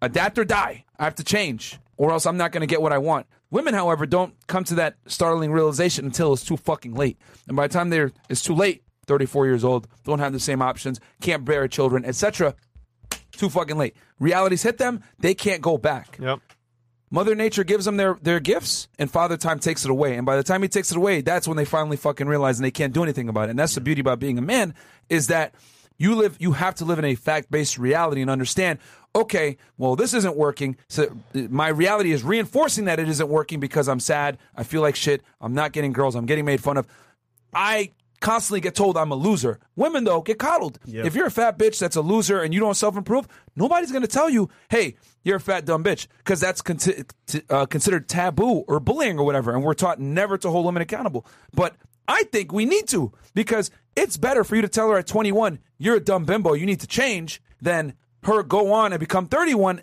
adapt 0.00 0.38
or 0.38 0.44
die. 0.44 0.84
I 0.98 1.04
have 1.04 1.14
to 1.16 1.24
change, 1.24 1.78
or 1.96 2.10
else 2.10 2.26
I'm 2.26 2.36
not 2.36 2.52
going 2.52 2.60
to 2.62 2.66
get 2.66 2.82
what 2.82 2.92
I 2.92 2.98
want. 2.98 3.26
Women, 3.50 3.74
however, 3.74 4.04
don't 4.06 4.34
come 4.46 4.64
to 4.64 4.74
that 4.76 4.96
startling 5.06 5.52
realization 5.52 6.04
until 6.04 6.32
it's 6.32 6.44
too 6.44 6.56
fucking 6.56 6.94
late. 6.94 7.18
And 7.46 7.56
by 7.56 7.66
the 7.66 7.72
time 7.72 7.90
they're 7.90 8.12
it's 8.28 8.42
too 8.42 8.54
late, 8.54 8.82
34 9.06 9.46
years 9.46 9.64
old, 9.64 9.88
don't 10.04 10.18
have 10.18 10.32
the 10.32 10.40
same 10.40 10.60
options, 10.60 11.00
can't 11.22 11.44
bear 11.44 11.66
children, 11.66 12.04
etc. 12.04 12.54
Too 13.32 13.48
fucking 13.48 13.78
late. 13.78 13.96
Realities 14.18 14.62
hit 14.62 14.78
them, 14.78 15.02
they 15.18 15.34
can't 15.34 15.62
go 15.62 15.78
back. 15.78 16.18
Yep. 16.20 16.40
Mother 17.10 17.34
Nature 17.34 17.64
gives 17.64 17.86
them 17.86 17.96
their, 17.96 18.18
their 18.20 18.38
gifts, 18.38 18.86
and 18.98 19.10
Father 19.10 19.38
Time 19.38 19.58
takes 19.58 19.82
it 19.84 19.90
away. 19.90 20.16
And 20.16 20.26
by 20.26 20.36
the 20.36 20.42
time 20.42 20.60
he 20.60 20.68
takes 20.68 20.90
it 20.90 20.96
away, 20.98 21.22
that's 21.22 21.48
when 21.48 21.56
they 21.56 21.64
finally 21.64 21.96
fucking 21.96 22.26
realize 22.26 22.58
and 22.58 22.64
they 22.66 22.70
can't 22.70 22.92
do 22.92 23.02
anything 23.02 23.30
about 23.30 23.48
it. 23.48 23.50
And 23.50 23.58
that's 23.58 23.74
the 23.74 23.80
beauty 23.80 24.02
about 24.02 24.18
being 24.18 24.36
a 24.36 24.42
man 24.42 24.74
is 25.08 25.28
that 25.28 25.54
you 25.98 26.14
live, 26.14 26.36
you 26.38 26.52
have 26.52 26.76
to 26.76 26.84
live 26.84 26.98
in 26.98 27.04
a 27.04 27.14
fact 27.14 27.50
based 27.50 27.78
reality 27.78 28.22
and 28.22 28.30
understand. 28.30 28.78
Okay, 29.16 29.56
well, 29.76 29.96
this 29.96 30.14
isn't 30.14 30.36
working. 30.36 30.76
So 30.88 31.04
uh, 31.34 31.40
my 31.50 31.68
reality 31.68 32.12
is 32.12 32.22
reinforcing 32.22 32.84
that 32.84 33.00
it 33.00 33.08
isn't 33.08 33.28
working 33.28 33.58
because 33.58 33.88
I'm 33.88 34.00
sad. 34.00 34.38
I 34.56 34.62
feel 34.62 34.80
like 34.80 34.96
shit. 34.96 35.22
I'm 35.40 35.54
not 35.54 35.72
getting 35.72 35.92
girls. 35.92 36.14
I'm 36.14 36.26
getting 36.26 36.44
made 36.44 36.62
fun 36.62 36.76
of. 36.76 36.86
I 37.52 37.92
constantly 38.20 38.60
get 38.60 38.74
told 38.74 38.96
I'm 38.96 39.12
a 39.12 39.16
loser. 39.16 39.58
Women 39.76 40.04
though 40.04 40.20
get 40.22 40.38
coddled. 40.38 40.78
If 41.04 41.14
you're 41.14 41.26
a 41.26 41.30
fat 41.30 41.58
bitch 41.58 41.78
that's 41.78 41.96
a 41.96 42.00
loser 42.00 42.40
and 42.42 42.52
you 42.52 42.60
don't 42.60 42.74
self 42.74 42.96
improve, 42.96 43.26
nobody's 43.56 43.92
gonna 43.92 44.06
tell 44.06 44.28
you, 44.28 44.48
"Hey, 44.68 44.96
you're 45.24 45.36
a 45.36 45.40
fat 45.40 45.64
dumb 45.64 45.82
bitch," 45.82 46.06
because 46.18 46.40
that's 46.40 46.60
con- 46.60 46.76
t- 46.78 47.02
uh, 47.48 47.66
considered 47.66 48.08
taboo 48.08 48.64
or 48.68 48.80
bullying 48.80 49.18
or 49.18 49.24
whatever, 49.24 49.54
and 49.54 49.64
we're 49.64 49.74
taught 49.74 50.00
never 50.00 50.36
to 50.38 50.50
hold 50.50 50.66
women 50.66 50.82
accountable. 50.82 51.26
But 51.54 51.74
I 52.08 52.24
think 52.24 52.52
we 52.52 52.64
need 52.64 52.88
to 52.88 53.12
because 53.34 53.70
it's 53.94 54.16
better 54.16 54.42
for 54.42 54.56
you 54.56 54.62
to 54.62 54.68
tell 54.68 54.88
her 54.90 54.98
at 54.98 55.06
21 55.06 55.58
you're 55.78 55.96
a 55.96 56.00
dumb 56.00 56.24
bimbo, 56.24 56.54
you 56.54 56.66
need 56.66 56.80
to 56.80 56.88
change, 56.88 57.40
than 57.60 57.94
her 58.24 58.42
go 58.42 58.72
on 58.72 58.92
and 58.92 58.98
become 58.98 59.26
31, 59.26 59.82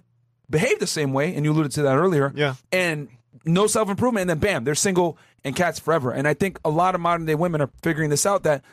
behave 0.50 0.80
the 0.80 0.88
same 0.88 1.14
way, 1.14 1.34
and 1.34 1.46
you 1.46 1.52
alluded 1.54 1.72
to 1.74 1.84
that 1.84 1.96
earlier. 1.96 2.34
Yeah. 2.36 2.56
and 2.72 3.08
no 3.46 3.68
self 3.68 3.90
improvement, 3.90 4.22
and 4.22 4.30
then 4.30 4.40
bam, 4.40 4.64
they're 4.64 4.76
single 4.76 5.18
and 5.44 5.56
cats 5.56 5.80
forever. 5.80 6.12
And 6.12 6.28
I 6.28 6.34
think 6.34 6.60
a 6.66 6.70
lot 6.70 6.96
of 6.96 7.02
modern 7.02 7.26
day 7.26 7.36
women 7.36 7.62
are 7.62 7.70
figuring 7.84 8.10
this 8.10 8.26
out 8.26 8.44
that, 8.44 8.64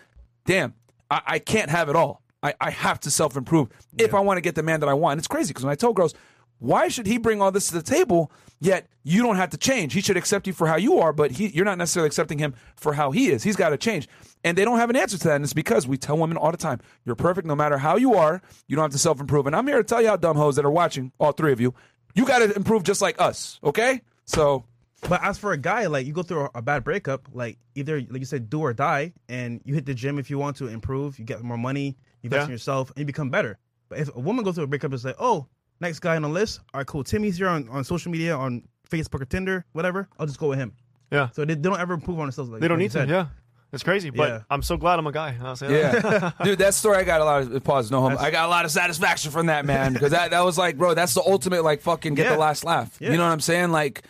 damn, 0.46 0.74
I, 1.10 1.20
I 1.26 1.38
can't 1.38 1.70
have 1.70 1.88
it 1.88 1.96
all. 1.96 2.22
I, 2.42 2.54
I 2.60 2.70
have 2.70 2.98
to 3.00 3.10
self 3.10 3.36
improve 3.36 3.68
if 3.98 4.14
I 4.14 4.20
want 4.20 4.38
to 4.38 4.40
get 4.40 4.54
the 4.54 4.62
man 4.62 4.80
that 4.80 4.88
I 4.88 4.94
want. 4.94 5.12
And 5.12 5.18
it's 5.20 5.28
crazy 5.28 5.48
because 5.48 5.64
when 5.64 5.72
I 5.72 5.76
told 5.76 5.94
girls, 5.94 6.14
why 6.62 6.88
should 6.88 7.06
he 7.06 7.18
bring 7.18 7.42
all 7.42 7.50
this 7.50 7.66
to 7.68 7.74
the 7.74 7.82
table? 7.82 8.30
Yet 8.60 8.86
you 9.02 9.22
don't 9.22 9.34
have 9.36 9.50
to 9.50 9.56
change. 9.56 9.92
He 9.92 10.00
should 10.00 10.16
accept 10.16 10.46
you 10.46 10.52
for 10.52 10.68
how 10.68 10.76
you 10.76 10.98
are, 10.98 11.12
but 11.12 11.32
he, 11.32 11.48
you're 11.48 11.64
not 11.64 11.76
necessarily 11.78 12.06
accepting 12.06 12.38
him 12.38 12.54
for 12.76 12.92
how 12.92 13.10
he 13.10 13.30
is. 13.30 13.42
He's 13.42 13.56
got 13.56 13.70
to 13.70 13.76
change. 13.76 14.08
And 14.44 14.56
they 14.56 14.64
don't 14.64 14.78
have 14.78 14.88
an 14.88 14.94
answer 14.94 15.18
to 15.18 15.24
that. 15.28 15.34
And 15.36 15.44
it's 15.44 15.52
because 15.52 15.88
we 15.88 15.96
tell 15.98 16.16
women 16.16 16.36
all 16.36 16.52
the 16.52 16.56
time, 16.56 16.80
you're 17.04 17.16
perfect 17.16 17.46
no 17.46 17.56
matter 17.56 17.78
how 17.78 17.96
you 17.96 18.14
are. 18.14 18.40
You 18.68 18.76
don't 18.76 18.84
have 18.84 18.92
to 18.92 18.98
self 18.98 19.20
improve. 19.20 19.48
And 19.48 19.56
I'm 19.56 19.66
here 19.66 19.78
to 19.78 19.84
tell 19.84 20.00
y'all 20.00 20.16
dumb 20.16 20.36
hoes 20.36 20.54
that 20.56 20.64
are 20.64 20.70
watching, 20.70 21.10
all 21.18 21.32
three 21.32 21.52
of 21.52 21.60
you, 21.60 21.74
you 22.14 22.24
got 22.24 22.38
to 22.38 22.54
improve 22.54 22.84
just 22.84 23.02
like 23.02 23.20
us, 23.20 23.58
okay? 23.64 24.00
So 24.26 24.64
But 25.08 25.20
as 25.24 25.38
for 25.38 25.50
a 25.52 25.58
guy, 25.58 25.86
like 25.86 26.06
you 26.06 26.12
go 26.12 26.22
through 26.22 26.48
a, 26.54 26.62
bad 26.62 26.84
breakup, 26.84 27.28
like 27.32 27.58
either 27.74 27.96
like 28.08 28.20
you 28.20 28.24
said, 28.26 28.48
do 28.48 28.60
or 28.60 28.72
die, 28.72 29.12
and 29.28 29.60
you 29.64 29.74
hit 29.74 29.86
the 29.86 29.94
gym 29.94 30.20
if 30.20 30.30
you 30.30 30.38
want 30.38 30.56
to 30.58 30.68
improve, 30.68 31.18
you 31.18 31.24
get 31.24 31.42
more 31.42 31.58
money, 31.58 31.96
you 32.22 32.28
invest 32.28 32.42
Yeah. 32.42 32.44
in 32.44 32.50
yourself, 32.52 32.90
and 32.90 32.98
you 32.98 33.04
become 33.06 33.30
better. 33.30 33.58
But 33.88 33.98
if 33.98 34.14
a 34.14 34.20
woman 34.20 34.44
goes 34.44 34.54
through 34.54 34.64
a 34.64 34.68
breakup, 34.68 34.92
it's 34.92 35.04
like, 35.04 35.16
oh, 35.18 35.48
next 35.82 35.98
guy 36.00 36.16
on 36.16 36.22
the 36.22 36.28
list, 36.28 36.60
all 36.72 36.78
right, 36.80 36.86
cool. 36.86 37.04
Timmy's 37.04 37.36
here 37.36 37.48
on, 37.48 37.68
on 37.68 37.84
social 37.84 38.10
media, 38.10 38.34
on 38.36 38.62
Facebook 38.90 39.20
or 39.20 39.24
Tinder, 39.26 39.64
whatever. 39.72 40.08
I'll 40.18 40.26
just 40.26 40.38
go 40.38 40.48
with 40.48 40.58
him. 40.58 40.72
Yeah. 41.10 41.28
So 41.30 41.44
they, 41.44 41.54
they 41.54 41.60
don't 41.60 41.78
ever 41.80 41.92
improve 41.94 42.18
on 42.18 42.26
themselves. 42.26 42.50
Like 42.50 42.60
They 42.62 42.68
don't 42.68 42.78
like 42.78 42.84
need 42.84 42.92
to. 42.92 42.98
said. 43.00 43.08
Yeah. 43.10 43.26
It's 43.72 43.82
crazy, 43.82 44.10
but 44.10 44.28
Yeah. 44.28 44.40
I'm 44.50 44.62
so 44.62 44.76
glad 44.76 44.98
I'm 44.98 45.06
a 45.06 45.12
guy. 45.12 45.36
I'll 45.42 45.56
say 45.56 45.66
that. 45.68 46.04
Yeah, 46.04 46.30
dude, 46.44 46.58
that 46.58 46.74
story 46.74 46.98
I 46.98 47.04
got 47.04 47.20
a 47.22 47.24
lot 47.24 47.42
of 47.42 47.64
pause. 47.64 47.90
No 47.90 48.00
homo. 48.02 48.18
I 48.18 48.30
got 48.30 48.44
a 48.46 48.48
lot 48.48 48.64
of 48.66 48.70
satisfaction 48.70 49.30
from 49.30 49.46
that 49.46 49.64
man 49.64 49.92
because 49.94 50.10
that 50.12 50.30
that 50.32 50.44
was 50.44 50.58
like, 50.58 50.76
bro, 50.76 50.92
that's 50.94 51.14
the 51.14 51.22
ultimate 51.22 51.64
like 51.64 51.80
fucking 51.80 52.14
get 52.14 52.24
Yeah. 52.26 52.32
the 52.32 52.38
last 52.38 52.64
laugh. 52.64 52.94
Yeah. 53.00 53.12
You 53.12 53.16
know 53.16 53.24
what 53.24 53.32
I'm 53.32 53.40
saying? 53.40 53.70
Like, 53.72 54.02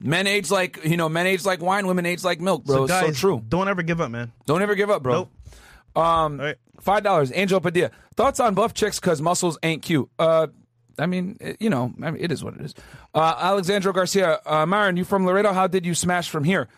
men 0.00 0.26
age 0.26 0.50
like 0.50 0.82
you 0.86 0.96
know, 0.96 1.10
men 1.10 1.26
age 1.26 1.44
like 1.44 1.60
wine, 1.60 1.86
women 1.86 2.06
age 2.06 2.24
like 2.24 2.40
milk, 2.40 2.64
bro. 2.64 2.86
So 2.86 3.04
it's 3.08 3.18
so 3.18 3.20
true. 3.28 3.44
Don't 3.46 3.68
ever 3.68 3.82
give 3.82 4.00
up, 4.00 4.10
man. 4.10 4.32
Don't 4.46 4.62
ever 4.62 4.74
give 4.74 4.88
up, 4.88 5.02
bro. 5.02 5.12
Nope. 5.12 5.30
Um, 6.02 6.40
All 6.40 6.46
right. 6.46 6.56
five 6.80 7.02
dollars. 7.02 7.30
Angel 7.34 7.60
Padilla. 7.60 7.90
Thoughts 8.16 8.40
on 8.40 8.54
buff 8.54 8.72
chicks 8.72 8.98
because 9.00 9.20
muscles 9.20 9.58
ain't 9.62 9.82
cute. 9.82 10.08
Uh, 10.18 10.46
I 11.00 11.06
mean, 11.06 11.36
it- 11.40 11.56
you 11.60 11.70
know, 11.70 11.92
I 12.02 12.10
mean, 12.10 12.22
it 12.22 12.30
is 12.32 12.44
what 12.44 12.54
it 12.54 12.60
is. 12.60 12.74
Uh, 13.14 13.34
Alexandro 13.38 13.92
Garcia. 13.92 14.40
Uh, 14.46 14.66
Myron, 14.66 14.96
you 14.96 15.04
from 15.04 15.24
Laredo? 15.26 15.52
How 15.52 15.66
did 15.66 15.84
you 15.86 15.94
smash 15.94 16.28
from 16.30 16.44
here? 16.44 16.68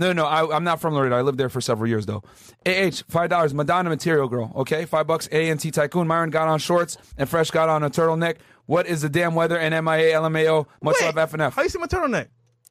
No, 0.00 0.12
no, 0.12 0.26
I, 0.26 0.54
I'm 0.54 0.62
not 0.62 0.80
from 0.80 0.94
Laredo. 0.94 1.16
I 1.16 1.22
lived 1.22 1.38
there 1.38 1.48
for 1.48 1.60
several 1.60 1.88
years 1.88 2.06
though. 2.06 2.22
AH, 2.66 3.02
five 3.08 3.30
dollars. 3.30 3.52
Madonna 3.52 3.88
Material 3.90 4.28
Girl. 4.28 4.52
Okay, 4.56 4.84
five 4.84 5.06
bucks. 5.08 5.26
ANT 5.28 5.60
Tycoon. 5.74 6.06
Myron 6.06 6.30
got 6.30 6.46
on 6.46 6.60
shorts 6.60 6.96
and 7.16 7.28
Fresh 7.28 7.50
got 7.50 7.68
on 7.68 7.82
a 7.82 7.90
turtleneck. 7.90 8.36
What 8.66 8.86
is 8.86 9.02
the 9.02 9.08
damn 9.08 9.34
weather? 9.34 9.58
And 9.58 9.72
MIA 9.84 10.14
LMAO. 10.14 10.66
Much 10.82 10.96
Wait, 11.00 11.14
love 11.16 11.30
FNF. 11.30 11.52
How 11.54 11.62
you 11.62 11.68
see 11.68 11.78
my 11.80 11.86
turtleneck? 11.86 12.28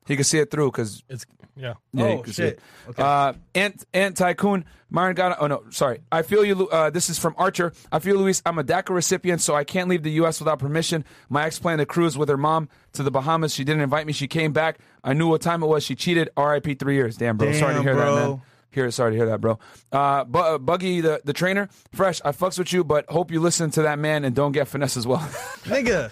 He 0.07 0.15
can 0.15 0.23
see 0.23 0.39
it 0.39 0.49
through 0.51 0.71
because 0.71 1.03
It's 1.09 1.25
yeah. 1.55 1.73
yeah, 1.91 2.03
Oh, 2.05 2.17
you 2.17 2.23
can 2.23 2.33
see 2.33 2.43
shit. 2.43 2.53
it. 2.53 2.59
Okay. 2.89 3.01
Uh, 3.03 3.33
Ant, 3.55 3.83
Ant 3.93 4.15
Tycoon, 4.15 4.63
Myron 4.91 5.15
got. 5.15 5.37
Oh 5.41 5.47
no, 5.47 5.63
sorry. 5.71 6.01
I 6.11 6.21
feel 6.21 6.45
you. 6.45 6.67
Uh, 6.69 6.89
this 6.91 7.09
is 7.09 7.17
from 7.17 7.33
Archer. 7.37 7.73
I 7.91 7.97
feel 7.99 8.15
Luis. 8.17 8.41
I'm 8.45 8.59
a 8.59 8.63
DACA 8.63 8.93
recipient, 8.93 9.41
so 9.41 9.55
I 9.55 9.63
can't 9.63 9.89
leave 9.89 10.03
the 10.03 10.11
U.S. 10.11 10.39
without 10.39 10.59
permission. 10.59 11.03
My 11.29 11.45
ex 11.45 11.57
planned 11.59 11.81
a 11.81 11.85
cruise 11.85 12.15
with 12.17 12.29
her 12.29 12.37
mom 12.37 12.69
to 12.93 13.01
the 13.03 13.09
Bahamas. 13.11 13.53
She 13.55 13.63
didn't 13.63 13.81
invite 13.81 14.05
me. 14.05 14.13
She 14.13 14.27
came 14.27 14.53
back. 14.53 14.79
I 15.03 15.13
knew 15.13 15.27
what 15.27 15.41
time 15.41 15.63
it 15.63 15.67
was. 15.67 15.83
She 15.83 15.95
cheated. 15.95 16.29
R.I.P. 16.37 16.75
Three 16.75 16.93
years. 16.95 17.17
Damn, 17.17 17.37
bro. 17.37 17.51
sorry 17.53 17.73
to 17.73 17.79
Damn, 17.79 17.83
hear 17.83 17.95
that, 17.95 18.13
man. 18.13 18.41
Here, 18.69 18.91
sorry 18.91 19.11
to 19.11 19.17
hear 19.17 19.25
that, 19.27 19.41
bro. 19.41 19.57
Uh, 19.91 20.23
Bu- 20.25 20.39
uh, 20.39 20.57
Buggy, 20.57 21.01
the, 21.01 21.21
the 21.23 21.33
trainer, 21.33 21.69
fresh. 21.93 22.21
I 22.25 22.31
fucks 22.31 22.59
with 22.59 22.71
you, 22.73 22.83
but 22.83 23.09
hope 23.09 23.31
you 23.31 23.39
listen 23.39 23.71
to 23.71 23.81
that 23.83 23.97
man 23.97 24.23
and 24.25 24.35
don't 24.35 24.51
get 24.51 24.67
finesse 24.67 24.97
as 24.97 25.07
well. 25.07 25.19
Nigga, 25.63 26.11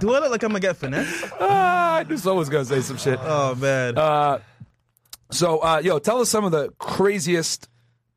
do 0.00 0.14
I 0.14 0.20
look 0.20 0.30
like 0.30 0.42
I'm 0.42 0.50
gonna 0.50 0.60
get 0.60 0.76
finesse? 0.76 1.30
ah, 1.40 1.96
I 1.96 2.02
knew 2.04 2.16
someone 2.16 2.38
was 2.38 2.48
gonna 2.48 2.64
say 2.64 2.80
some 2.80 2.96
shit. 2.96 3.18
Oh 3.22 3.54
man. 3.56 3.98
Uh, 3.98 4.38
So, 5.30 5.58
uh, 5.58 5.80
yo, 5.82 5.98
tell 5.98 6.20
us 6.20 6.30
some 6.30 6.44
of 6.44 6.52
the 6.52 6.70
craziest 6.78 7.68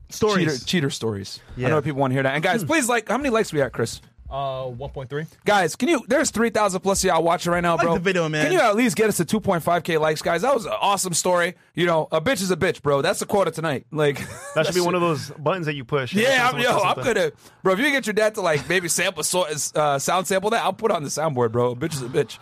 Stories. 0.09 0.45
cheater, 0.59 0.65
cheater 0.65 0.89
stories. 0.89 1.39
I 1.57 1.61
Yeah. 1.61 1.67
know 1.69 1.81
people 1.81 1.99
want 1.99 2.11
to 2.11 2.13
hear 2.15 2.23
that. 2.23 2.35
And 2.35 2.43
guys, 2.43 2.63
please 2.63 2.87
like, 2.87 3.09
how 3.09 3.17
many 3.17 3.29
likes 3.29 3.51
we 3.51 3.61
at, 3.61 3.73
Chris? 3.73 4.01
Uh, 4.29 4.65
1.3. 4.71 5.25
Guys, 5.45 5.77
can 5.77 5.87
you? 5.87 6.03
There's 6.07 6.31
three 6.31 6.49
thousand 6.49 6.81
plus 6.81 7.01
of 7.01 7.07
y'all 7.07 7.23
watching 7.23 7.49
right 7.51 7.61
now, 7.61 7.75
Like 7.75 7.85
bro. 7.85 7.93
the 7.93 7.99
video, 8.01 8.27
man. 8.27 8.43
Can 8.43 8.51
you 8.51 8.59
at 8.59 8.75
least 8.75 8.97
get 8.97 9.07
us 9.07 9.17
to 9.17 9.25
2.5k 9.25 9.99
likes, 10.01 10.21
guys? 10.21 10.41
That 10.41 10.53
was 10.53 10.65
an 10.65 10.73
awesome 10.81 11.13
story. 11.13 11.55
You 11.75 11.85
know, 11.85 12.09
a 12.11 12.19
bitch 12.19 12.41
is 12.41 12.51
a 12.51 12.57
bitch, 12.57 12.81
bro. 12.81 13.01
That's 13.01 13.19
the 13.19 13.25
quote 13.25 13.47
of 13.47 13.53
tonight. 13.55 13.85
Like 13.89 14.17
That 14.55 14.65
should 14.65 14.75
be 14.75 14.81
one 14.81 14.95
of 14.95 15.01
those 15.01 15.29
buttons 15.31 15.65
that 15.67 15.75
you 15.75 15.85
push. 15.85 16.13
Yeah, 16.13 16.49
I'm, 16.51 16.59
yo, 16.59 16.77
I'm 16.77 17.01
gonna, 17.01 17.31
bro. 17.63 17.71
If 17.73 17.79
you 17.79 17.89
get 17.89 18.05
your 18.05 18.13
dad 18.15 18.35
to 18.35 18.41
like 18.41 18.67
maybe 18.67 18.89
sample 18.89 19.23
so, 19.23 19.47
uh, 19.75 19.97
sound 19.97 20.27
sample 20.27 20.49
that, 20.49 20.61
I'll 20.61 20.73
put 20.73 20.91
on 20.91 21.03
the 21.03 21.09
soundboard, 21.09 21.53
bro. 21.53 21.71
A 21.71 21.75
bitch 21.77 21.93
is 21.93 22.01
a 22.01 22.07
bitch. 22.09 22.37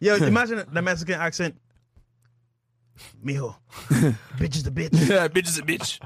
Yo, 0.00 0.16
imagine 0.26 0.62
the 0.70 0.82
Mexican 0.82 1.14
accent. 1.14 1.56
Mijo, 3.24 3.54
bitch 4.36 4.56
is 4.56 4.66
a 4.66 4.70
bitch. 4.70 4.90
Yeah, 5.08 5.28
bitch 5.28 5.48
is 5.48 5.58
a 5.58 5.62
bitch. 5.62 5.98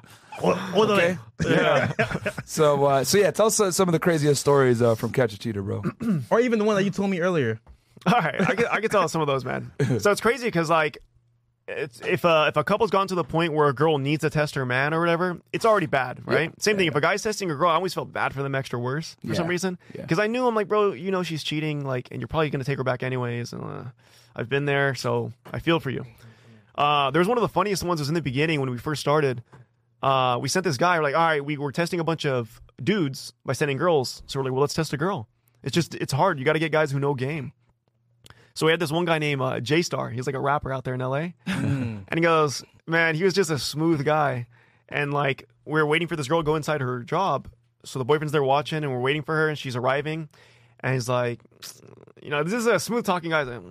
All, 0.42 0.58
all 0.74 0.86
the 0.86 0.94
Okay. 0.94 1.12
way. 1.12 1.18
Yeah. 1.44 1.92
So, 2.46 2.84
uh, 2.86 3.04
so 3.04 3.18
yeah, 3.18 3.30
tell 3.30 3.46
us 3.46 3.60
uh, 3.60 3.70
some 3.70 3.88
of 3.88 3.92
the 3.92 3.98
craziest 3.98 4.40
stories 4.40 4.80
uh, 4.80 4.94
from 4.94 5.12
Catch 5.12 5.34
a 5.34 5.38
Cheater, 5.38 5.62
bro. 5.62 5.82
Or 6.30 6.40
even 6.40 6.58
the 6.58 6.64
one 6.64 6.76
that 6.76 6.84
you 6.84 6.90
told 6.90 7.10
me 7.10 7.20
earlier. 7.20 7.60
All 8.06 8.12
right, 8.14 8.40
I 8.40 8.54
can, 8.54 8.66
I 8.66 8.80
can 8.80 8.88
tell 8.90 9.08
some 9.08 9.20
of 9.20 9.26
those, 9.26 9.44
man. 9.44 9.72
So 10.00 10.10
it's 10.12 10.20
crazy 10.20 10.46
because 10.46 10.70
like, 10.70 10.98
it's, 11.68 12.00
if 12.02 12.24
uh, 12.24 12.46
if 12.48 12.56
a 12.56 12.62
couple's 12.62 12.90
gone 12.90 13.08
to 13.08 13.16
the 13.16 13.24
point 13.24 13.52
where 13.52 13.66
a 13.68 13.74
girl 13.74 13.98
needs 13.98 14.20
to 14.20 14.30
test 14.30 14.54
her 14.54 14.64
man 14.64 14.94
or 14.94 15.00
whatever, 15.00 15.40
it's 15.52 15.64
already 15.64 15.86
bad, 15.86 16.22
right? 16.24 16.52
Same 16.62 16.76
thing. 16.76 16.86
If 16.86 16.94
a 16.94 17.00
guy's 17.00 17.22
testing 17.24 17.50
a 17.50 17.56
girl, 17.56 17.68
I 17.68 17.74
always 17.74 17.92
felt 17.92 18.12
bad 18.12 18.32
for 18.32 18.42
them 18.44 18.54
extra 18.54 18.78
worse 18.78 19.16
for 19.26 19.34
some 19.34 19.46
Yeah. 19.46 19.50
reason 19.50 19.78
Yeah. 19.92 20.02
because 20.02 20.20
I 20.20 20.28
knew 20.28 20.46
I'm 20.46 20.54
like, 20.54 20.68
bro, 20.68 20.92
you 20.92 21.10
know 21.10 21.24
she's 21.24 21.42
cheating, 21.42 21.84
like, 21.84 22.06
and 22.12 22.20
you're 22.20 22.28
probably 22.28 22.50
gonna 22.50 22.62
take 22.64 22.78
her 22.78 22.84
back 22.84 23.02
anyways. 23.02 23.52
And 23.52 23.64
uh, 23.64 23.84
I've 24.36 24.48
been 24.48 24.64
there, 24.66 24.94
so 24.94 25.32
I 25.52 25.58
feel 25.58 25.80
for 25.80 25.90
you. 25.90 26.06
Uh, 26.76 27.10
there 27.10 27.18
was 27.20 27.26
one 27.26 27.36
of 27.36 27.42
the 27.42 27.48
funniest 27.48 27.82
ones 27.82 27.98
was 28.00 28.08
in 28.08 28.14
the 28.14 28.22
beginning 28.22 28.60
when 28.60 28.70
we 28.70 28.78
first 28.78 29.00
started. 29.00 29.42
Uh, 30.02 30.38
we 30.40 30.48
sent 30.48 30.64
this 30.64 30.76
guy. 30.76 30.96
We're 30.98 31.02
like, 31.04 31.14
all 31.14 31.26
right, 31.26 31.44
we 31.44 31.56
were 31.56 31.72
testing 31.72 32.00
a 32.00 32.04
bunch 32.04 32.24
of 32.26 32.60
dudes 32.82 33.32
by 33.44 33.52
sending 33.54 33.76
girls. 33.76 34.22
So 34.26 34.38
we're 34.38 34.44
like, 34.44 34.52
well, 34.52 34.60
let's 34.60 34.74
test 34.74 34.92
a 34.92 34.96
girl. 34.96 35.28
It's 35.62 35.74
just 35.74 35.94
it's 35.96 36.12
hard. 36.12 36.38
You 36.38 36.44
got 36.44 36.52
to 36.52 36.58
get 36.58 36.70
guys 36.72 36.90
who 36.92 37.00
know 37.00 37.14
game. 37.14 37.52
So 38.54 38.66
we 38.66 38.72
had 38.72 38.80
this 38.80 38.90
one 38.92 39.04
guy 39.04 39.18
named 39.18 39.42
uh, 39.42 39.60
J 39.60 39.82
Star. 39.82 40.10
He's 40.10 40.26
like 40.26 40.36
a 40.36 40.40
rapper 40.40 40.72
out 40.72 40.84
there 40.84 40.94
in 40.94 41.00
LA, 41.00 41.28
and 41.46 42.06
he 42.14 42.20
goes, 42.20 42.64
man, 42.86 43.14
he 43.14 43.24
was 43.24 43.34
just 43.34 43.50
a 43.50 43.58
smooth 43.58 44.04
guy. 44.04 44.46
And 44.88 45.12
like 45.12 45.48
we 45.64 45.80
are 45.80 45.86
waiting 45.86 46.08
for 46.08 46.16
this 46.16 46.28
girl 46.28 46.40
to 46.40 46.44
go 46.44 46.54
inside 46.56 46.80
her 46.80 47.00
job. 47.02 47.48
So 47.84 47.98
the 47.98 48.04
boyfriend's 48.04 48.32
there 48.32 48.42
watching, 48.42 48.82
and 48.84 48.92
we're 48.92 49.00
waiting 49.00 49.22
for 49.22 49.34
her, 49.34 49.48
and 49.48 49.58
she's 49.58 49.76
arriving. 49.76 50.28
And 50.80 50.94
he's 50.94 51.08
like, 51.08 51.40
you 52.22 52.30
know, 52.30 52.42
this 52.44 52.52
is 52.52 52.66
a 52.66 52.78
smooth 52.78 53.04
talking 53.04 53.30
guy. 53.30 53.42
Like, 53.42 53.62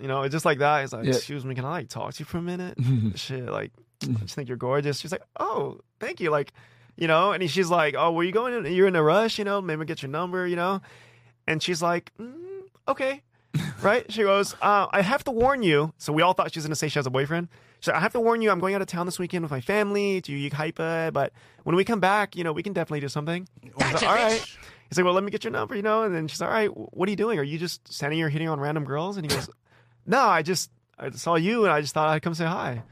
you 0.00 0.06
know, 0.08 0.22
it's 0.22 0.32
just 0.32 0.44
like 0.44 0.58
that. 0.58 0.82
He's 0.82 0.92
like, 0.92 1.04
Yeah. 1.04 1.14
excuse 1.14 1.44
me, 1.44 1.54
can 1.54 1.64
I 1.64 1.70
like 1.70 1.88
talk 1.88 2.14
to 2.14 2.20
you 2.20 2.24
for 2.24 2.38
a 2.38 2.42
minute? 2.42 2.78
Shit, 3.16 3.46
like, 3.46 3.72
I 4.02 4.20
just 4.22 4.34
think 4.34 4.48
you're 4.48 4.56
gorgeous. 4.56 5.00
She's 5.00 5.12
like, 5.12 5.22
oh, 5.38 5.80
thank 6.00 6.20
you. 6.20 6.30
Like, 6.30 6.52
you 6.96 7.08
know, 7.08 7.32
and 7.32 7.48
she's 7.50 7.70
like, 7.70 7.94
oh, 7.96 8.12
were 8.12 8.24
you 8.24 8.32
going 8.32 8.54
in? 8.54 8.72
You're 8.72 8.88
in 8.88 8.96
a 8.96 9.02
rush, 9.02 9.38
you 9.38 9.44
know, 9.44 9.60
maybe 9.60 9.84
get 9.84 10.02
your 10.02 10.10
number, 10.10 10.46
you 10.46 10.56
know? 10.56 10.80
And 11.46 11.62
she's 11.62 11.82
like, 11.82 12.12
mm, 12.18 12.62
okay. 12.86 13.22
right? 13.82 14.10
She 14.12 14.22
goes, 14.22 14.54
uh, 14.60 14.86
I 14.90 15.02
have 15.02 15.24
to 15.24 15.30
warn 15.30 15.62
you. 15.62 15.92
So 15.98 16.12
we 16.12 16.22
all 16.22 16.32
thought 16.32 16.52
she 16.52 16.58
was 16.58 16.66
going 16.66 16.72
to 16.72 16.76
say 16.76 16.88
she 16.88 16.98
has 16.98 17.06
a 17.06 17.10
boyfriend. 17.10 17.48
She's 17.80 17.88
like, 17.88 17.96
I 17.96 18.00
have 18.00 18.12
to 18.12 18.20
warn 18.20 18.42
you, 18.42 18.50
I'm 18.50 18.58
going 18.58 18.74
out 18.74 18.82
of 18.82 18.88
town 18.88 19.06
this 19.06 19.18
weekend 19.18 19.42
with 19.42 19.50
my 19.50 19.60
family 19.60 20.20
to 20.22 20.32
Yucaipa, 20.32 21.12
but 21.12 21.32
when 21.62 21.76
we 21.76 21.84
come 21.84 22.00
back, 22.00 22.34
you 22.34 22.42
know, 22.42 22.52
we 22.52 22.62
can 22.62 22.72
definitely 22.72 23.00
do 23.00 23.08
something. 23.08 23.48
Was 23.76 23.92
like, 23.94 24.02
all 24.02 24.14
right. 24.14 24.40
He's 24.88 24.96
like, 24.98 25.04
well, 25.04 25.14
let 25.14 25.22
me 25.22 25.30
get 25.30 25.44
your 25.44 25.52
number, 25.52 25.76
you 25.76 25.82
know? 25.82 26.02
And 26.02 26.14
then 26.14 26.26
she's 26.28 26.40
like, 26.40 26.48
all 26.48 26.54
right, 26.54 26.68
what 26.68 27.08
are 27.08 27.10
you 27.10 27.16
doing? 27.16 27.38
Are 27.38 27.44
you 27.44 27.58
just 27.58 27.92
standing 27.92 28.18
here 28.18 28.28
hitting 28.28 28.48
on 28.48 28.58
random 28.58 28.84
girls? 28.84 29.16
And 29.16 29.30
he 29.30 29.34
goes, 29.34 29.48
no, 30.06 30.20
I 30.20 30.42
just, 30.42 30.70
I 30.98 31.10
saw 31.10 31.36
you 31.36 31.64
and 31.64 31.72
I 31.72 31.80
just 31.80 31.94
thought 31.94 32.08
I'd 32.08 32.22
come 32.22 32.34
say 32.34 32.46
hi. 32.46 32.82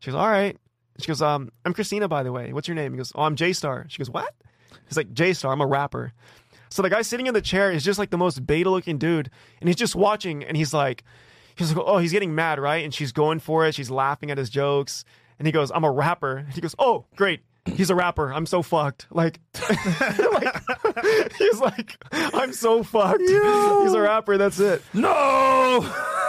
She 0.00 0.10
goes, 0.10 0.18
all 0.18 0.28
right. 0.28 0.56
She 0.98 1.06
goes, 1.06 1.20
um, 1.20 1.50
I'm 1.64 1.74
Christina, 1.74 2.08
by 2.08 2.22
the 2.22 2.32
way. 2.32 2.52
What's 2.52 2.68
your 2.68 2.74
name? 2.74 2.92
He 2.92 2.96
goes, 2.96 3.12
oh, 3.14 3.22
I'm 3.22 3.36
J 3.36 3.52
Star. 3.52 3.86
She 3.88 3.98
goes, 3.98 4.10
what? 4.10 4.34
He's 4.88 4.96
like, 4.96 5.12
J 5.12 5.32
Star, 5.32 5.52
I'm 5.52 5.60
a 5.60 5.66
rapper. 5.66 6.12
So 6.70 6.82
the 6.82 6.90
guy 6.90 7.02
sitting 7.02 7.26
in 7.26 7.34
the 7.34 7.40
chair 7.40 7.70
is 7.70 7.84
just 7.84 7.98
like 7.98 8.10
the 8.10 8.18
most 8.18 8.46
beta 8.46 8.70
looking 8.70 8.98
dude. 8.98 9.30
And 9.60 9.68
he's 9.68 9.76
just 9.76 9.94
watching 9.94 10.44
and 10.44 10.56
he's 10.56 10.74
like, 10.74 11.04
he's 11.54 11.74
like, 11.74 11.84
oh, 11.86 11.98
he's 11.98 12.12
getting 12.12 12.34
mad, 12.34 12.58
right? 12.58 12.84
And 12.84 12.92
she's 12.92 13.12
going 13.12 13.40
for 13.40 13.66
it. 13.66 13.74
She's 13.74 13.90
laughing 13.90 14.30
at 14.30 14.38
his 14.38 14.50
jokes. 14.50 15.04
And 15.38 15.46
he 15.46 15.52
goes, 15.52 15.70
I'm 15.70 15.84
a 15.84 15.90
rapper. 15.90 16.38
And 16.38 16.52
he 16.52 16.60
goes, 16.60 16.74
oh, 16.78 17.04
great. 17.14 17.40
He's 17.66 17.90
a 17.90 17.94
rapper. 17.94 18.32
I'm 18.32 18.46
so 18.46 18.62
fucked. 18.62 19.06
Like, 19.10 19.40
like 19.70 20.62
he's 21.38 21.60
like, 21.60 21.96
I'm 22.12 22.52
so 22.52 22.82
fucked. 22.82 23.20
He's 23.20 23.30
a 23.92 24.00
rapper. 24.00 24.38
That's 24.38 24.60
it. 24.60 24.82
No. 24.94 25.80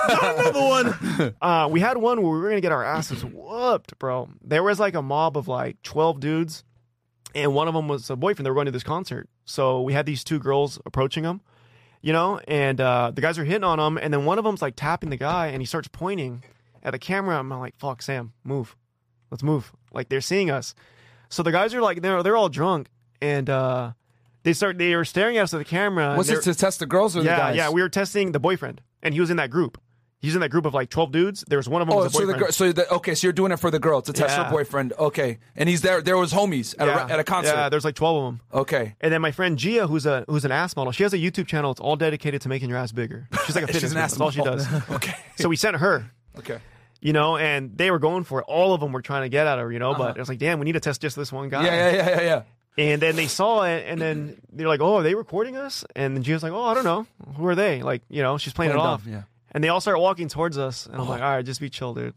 Another 0.07 0.61
one. 0.61 1.35
Uh, 1.41 1.67
we 1.69 1.79
had 1.79 1.97
one 1.97 2.21
where 2.21 2.31
we 2.31 2.39
were 2.39 2.49
gonna 2.49 2.61
get 2.61 2.71
our 2.71 2.83
asses 2.83 3.23
whooped, 3.25 3.97
bro. 3.99 4.29
There 4.43 4.63
was 4.63 4.79
like 4.79 4.93
a 4.95 5.01
mob 5.01 5.37
of 5.37 5.47
like 5.47 5.81
twelve 5.83 6.19
dudes, 6.19 6.63
and 7.35 7.53
one 7.53 7.67
of 7.67 7.73
them 7.73 7.87
was 7.87 8.09
a 8.09 8.15
boyfriend. 8.15 8.45
They 8.45 8.49
were 8.49 8.55
going 8.55 8.65
to 8.65 8.71
this 8.71 8.83
concert, 8.83 9.29
so 9.45 9.81
we 9.81 9.93
had 9.93 10.05
these 10.05 10.23
two 10.23 10.39
girls 10.39 10.79
approaching 10.85 11.23
them, 11.23 11.41
you 12.01 12.13
know, 12.13 12.39
and 12.47 12.79
uh, 12.79 13.11
the 13.13 13.21
guys 13.21 13.37
are 13.39 13.45
hitting 13.45 13.63
on 13.63 13.77
them, 13.79 13.97
and 13.97 14.13
then 14.13 14.25
one 14.25 14.37
of 14.37 14.43
them's 14.43 14.61
like 14.61 14.75
tapping 14.75 15.09
the 15.09 15.17
guy, 15.17 15.47
and 15.47 15.61
he 15.61 15.65
starts 15.65 15.87
pointing 15.87 16.43
at 16.83 16.91
the 16.91 16.99
camera. 16.99 17.37
I'm 17.37 17.49
like, 17.49 17.75
"Fuck, 17.77 18.01
Sam, 18.01 18.33
move, 18.43 18.75
let's 19.31 19.43
move." 19.43 19.71
Like 19.91 20.09
they're 20.09 20.21
seeing 20.21 20.49
us, 20.51 20.75
so 21.29 21.43
the 21.43 21.51
guys 21.51 21.73
are 21.73 21.81
like, 21.81 22.01
they're 22.01 22.23
they're 22.23 22.37
all 22.37 22.49
drunk, 22.49 22.89
and 23.21 23.49
uh, 23.49 23.91
they 24.43 24.53
start 24.53 24.77
they 24.77 24.95
were 24.95 25.05
staring 25.05 25.37
at 25.37 25.43
us 25.43 25.53
at 25.53 25.57
the 25.57 25.65
camera. 25.65 26.15
Was 26.15 26.29
it 26.29 26.43
to 26.43 26.53
test 26.53 26.79
the 26.79 26.85
girls 26.85 27.15
or 27.15 27.21
the 27.21 27.25
yeah, 27.29 27.37
guys? 27.37 27.55
yeah, 27.55 27.69
we 27.69 27.81
were 27.81 27.89
testing 27.89 28.31
the 28.31 28.39
boyfriend, 28.39 28.81
and 29.01 29.13
he 29.13 29.19
was 29.19 29.29
in 29.29 29.37
that 29.37 29.49
group. 29.49 29.79
He's 30.19 30.33
in 30.33 30.41
that 30.41 30.49
group 30.49 30.65
of 30.65 30.73
like 30.73 30.89
twelve 30.89 31.11
dudes. 31.11 31.43
There 31.47 31.59
was 31.59 31.69
one 31.69 31.81
of 31.81 31.87
them 31.87 31.95
Oh, 31.97 32.03
was 32.03 32.15
a 32.15 32.17
so 32.17 32.25
the 32.25 32.33
girl, 32.33 32.51
so 32.51 32.71
the, 32.71 32.91
okay, 32.95 33.13
so 33.13 33.27
you're 33.27 33.33
doing 33.33 33.51
it 33.51 33.57
for 33.57 33.69
the 33.69 33.77
girl 33.77 34.01
to 34.01 34.11
test 34.13 34.35
Yeah. 34.35 34.45
her 34.45 34.51
boyfriend. 34.51 34.93
Okay, 34.97 35.37
and 35.55 35.69
he's 35.69 35.81
there. 35.81 36.01
There 36.01 36.17
was 36.17 36.33
homies 36.33 36.73
at, 36.79 36.87
yeah. 36.87 37.07
a, 37.07 37.11
at 37.13 37.19
a 37.19 37.23
concert. 37.23 37.53
Yeah, 37.53 37.69
there's 37.69 37.85
like 37.85 37.93
twelve 37.95 38.17
of 38.17 38.23
them. 38.33 38.41
okay, 38.61 38.95
And 38.99 39.13
then 39.13 39.21
my 39.21 39.31
friend 39.31 39.57
Gia, 39.59 39.85
who's 39.85 40.05
a 40.07 40.25
who's 40.27 40.43
an 40.43 40.51
ass 40.51 40.75
model, 40.75 40.91
she 40.91 41.03
has 41.03 41.13
a 41.13 41.17
YouTube 41.19 41.45
channel. 41.47 41.69
It's 41.71 41.79
all 41.79 41.95
dedicated 41.95 42.41
to 42.41 42.49
making 42.49 42.69
your 42.69 42.79
ass 42.79 42.91
bigger. 42.91 43.27
She's 43.45 43.53
like 43.55 43.65
a 43.65 43.67
fitness. 43.73 43.83
she's 43.83 43.91
an 43.91 43.97
ass 43.99 44.11
That's 44.13 44.21
all 44.21 44.31
she 44.31 44.41
does. 44.41 44.65
okay, 44.91 45.13
so 45.37 45.49
we 45.49 45.55
sent 45.55 45.75
her, 45.77 46.09
okay. 46.39 46.57
you 46.99 47.13
know, 47.13 47.37
and 47.37 47.77
they 47.77 47.91
were 47.91 47.99
going 47.99 48.23
for 48.23 48.39
it. 48.39 48.45
All 48.47 48.73
of 48.73 48.81
them 48.81 48.93
were 48.93 49.03
trying 49.03 49.21
to 49.21 49.29
get 49.29 49.45
at 49.45 49.59
her, 49.59 49.71
you 49.71 49.77
know. 49.77 49.93
But 49.93 50.17
it 50.17 50.19
was 50.19 50.29
like, 50.29 50.39
damn, 50.39 50.57
we 50.57 50.65
need 50.65 50.73
to 50.73 50.79
test 50.79 50.99
just 50.99 51.15
this 51.15 51.31
one 51.31 51.49
guy. 51.49 51.59
Uh-huh. 51.59 51.67
Yeah, 51.75 51.91
yeah, 51.91 51.95
yeah, 51.95 52.09
yeah, 52.09 52.21
yeah. 52.21 52.43
And 52.79 53.01
then 53.01 53.15
they 53.15 53.27
saw 53.27 53.63
it, 53.63 53.85
and 53.87 53.99
then 54.01 54.39
they're 54.51 54.67
like, 54.67 54.81
"Oh, 54.81 54.97
are 54.97 55.03
they 55.03 55.15
recording 55.15 55.57
us?" 55.57 55.83
And 55.95 56.15
then 56.15 56.23
Gia's 56.23 56.41
like, 56.43 56.51
"Oh, 56.53 56.63
I 56.63 56.73
don't 56.75 56.83
know. 56.83 57.05
Who 57.35 57.45
are 57.47 57.55
they?" 57.55 57.81
Like, 57.83 58.01
you 58.09 58.21
know, 58.23 58.37
she's 58.37 58.53
playing, 58.53 58.71
Playing 58.71 58.85
it 58.85 58.87
off. 58.87 59.03
dumb, 59.03 59.13
yeah. 59.13 59.21
And 59.57 59.63
they 59.63 59.69
all 59.69 59.81
start 59.81 59.99
walking 59.99 60.27
towards 60.27 60.55
us, 60.59 60.85
and 60.85 60.93
I'm 61.01 61.09
like, 61.09 61.19
"All 61.19 61.31
right, 61.35 61.43
just 61.43 61.59
be 61.59 61.67
chill, 61.67 61.95
dude." 61.95 62.13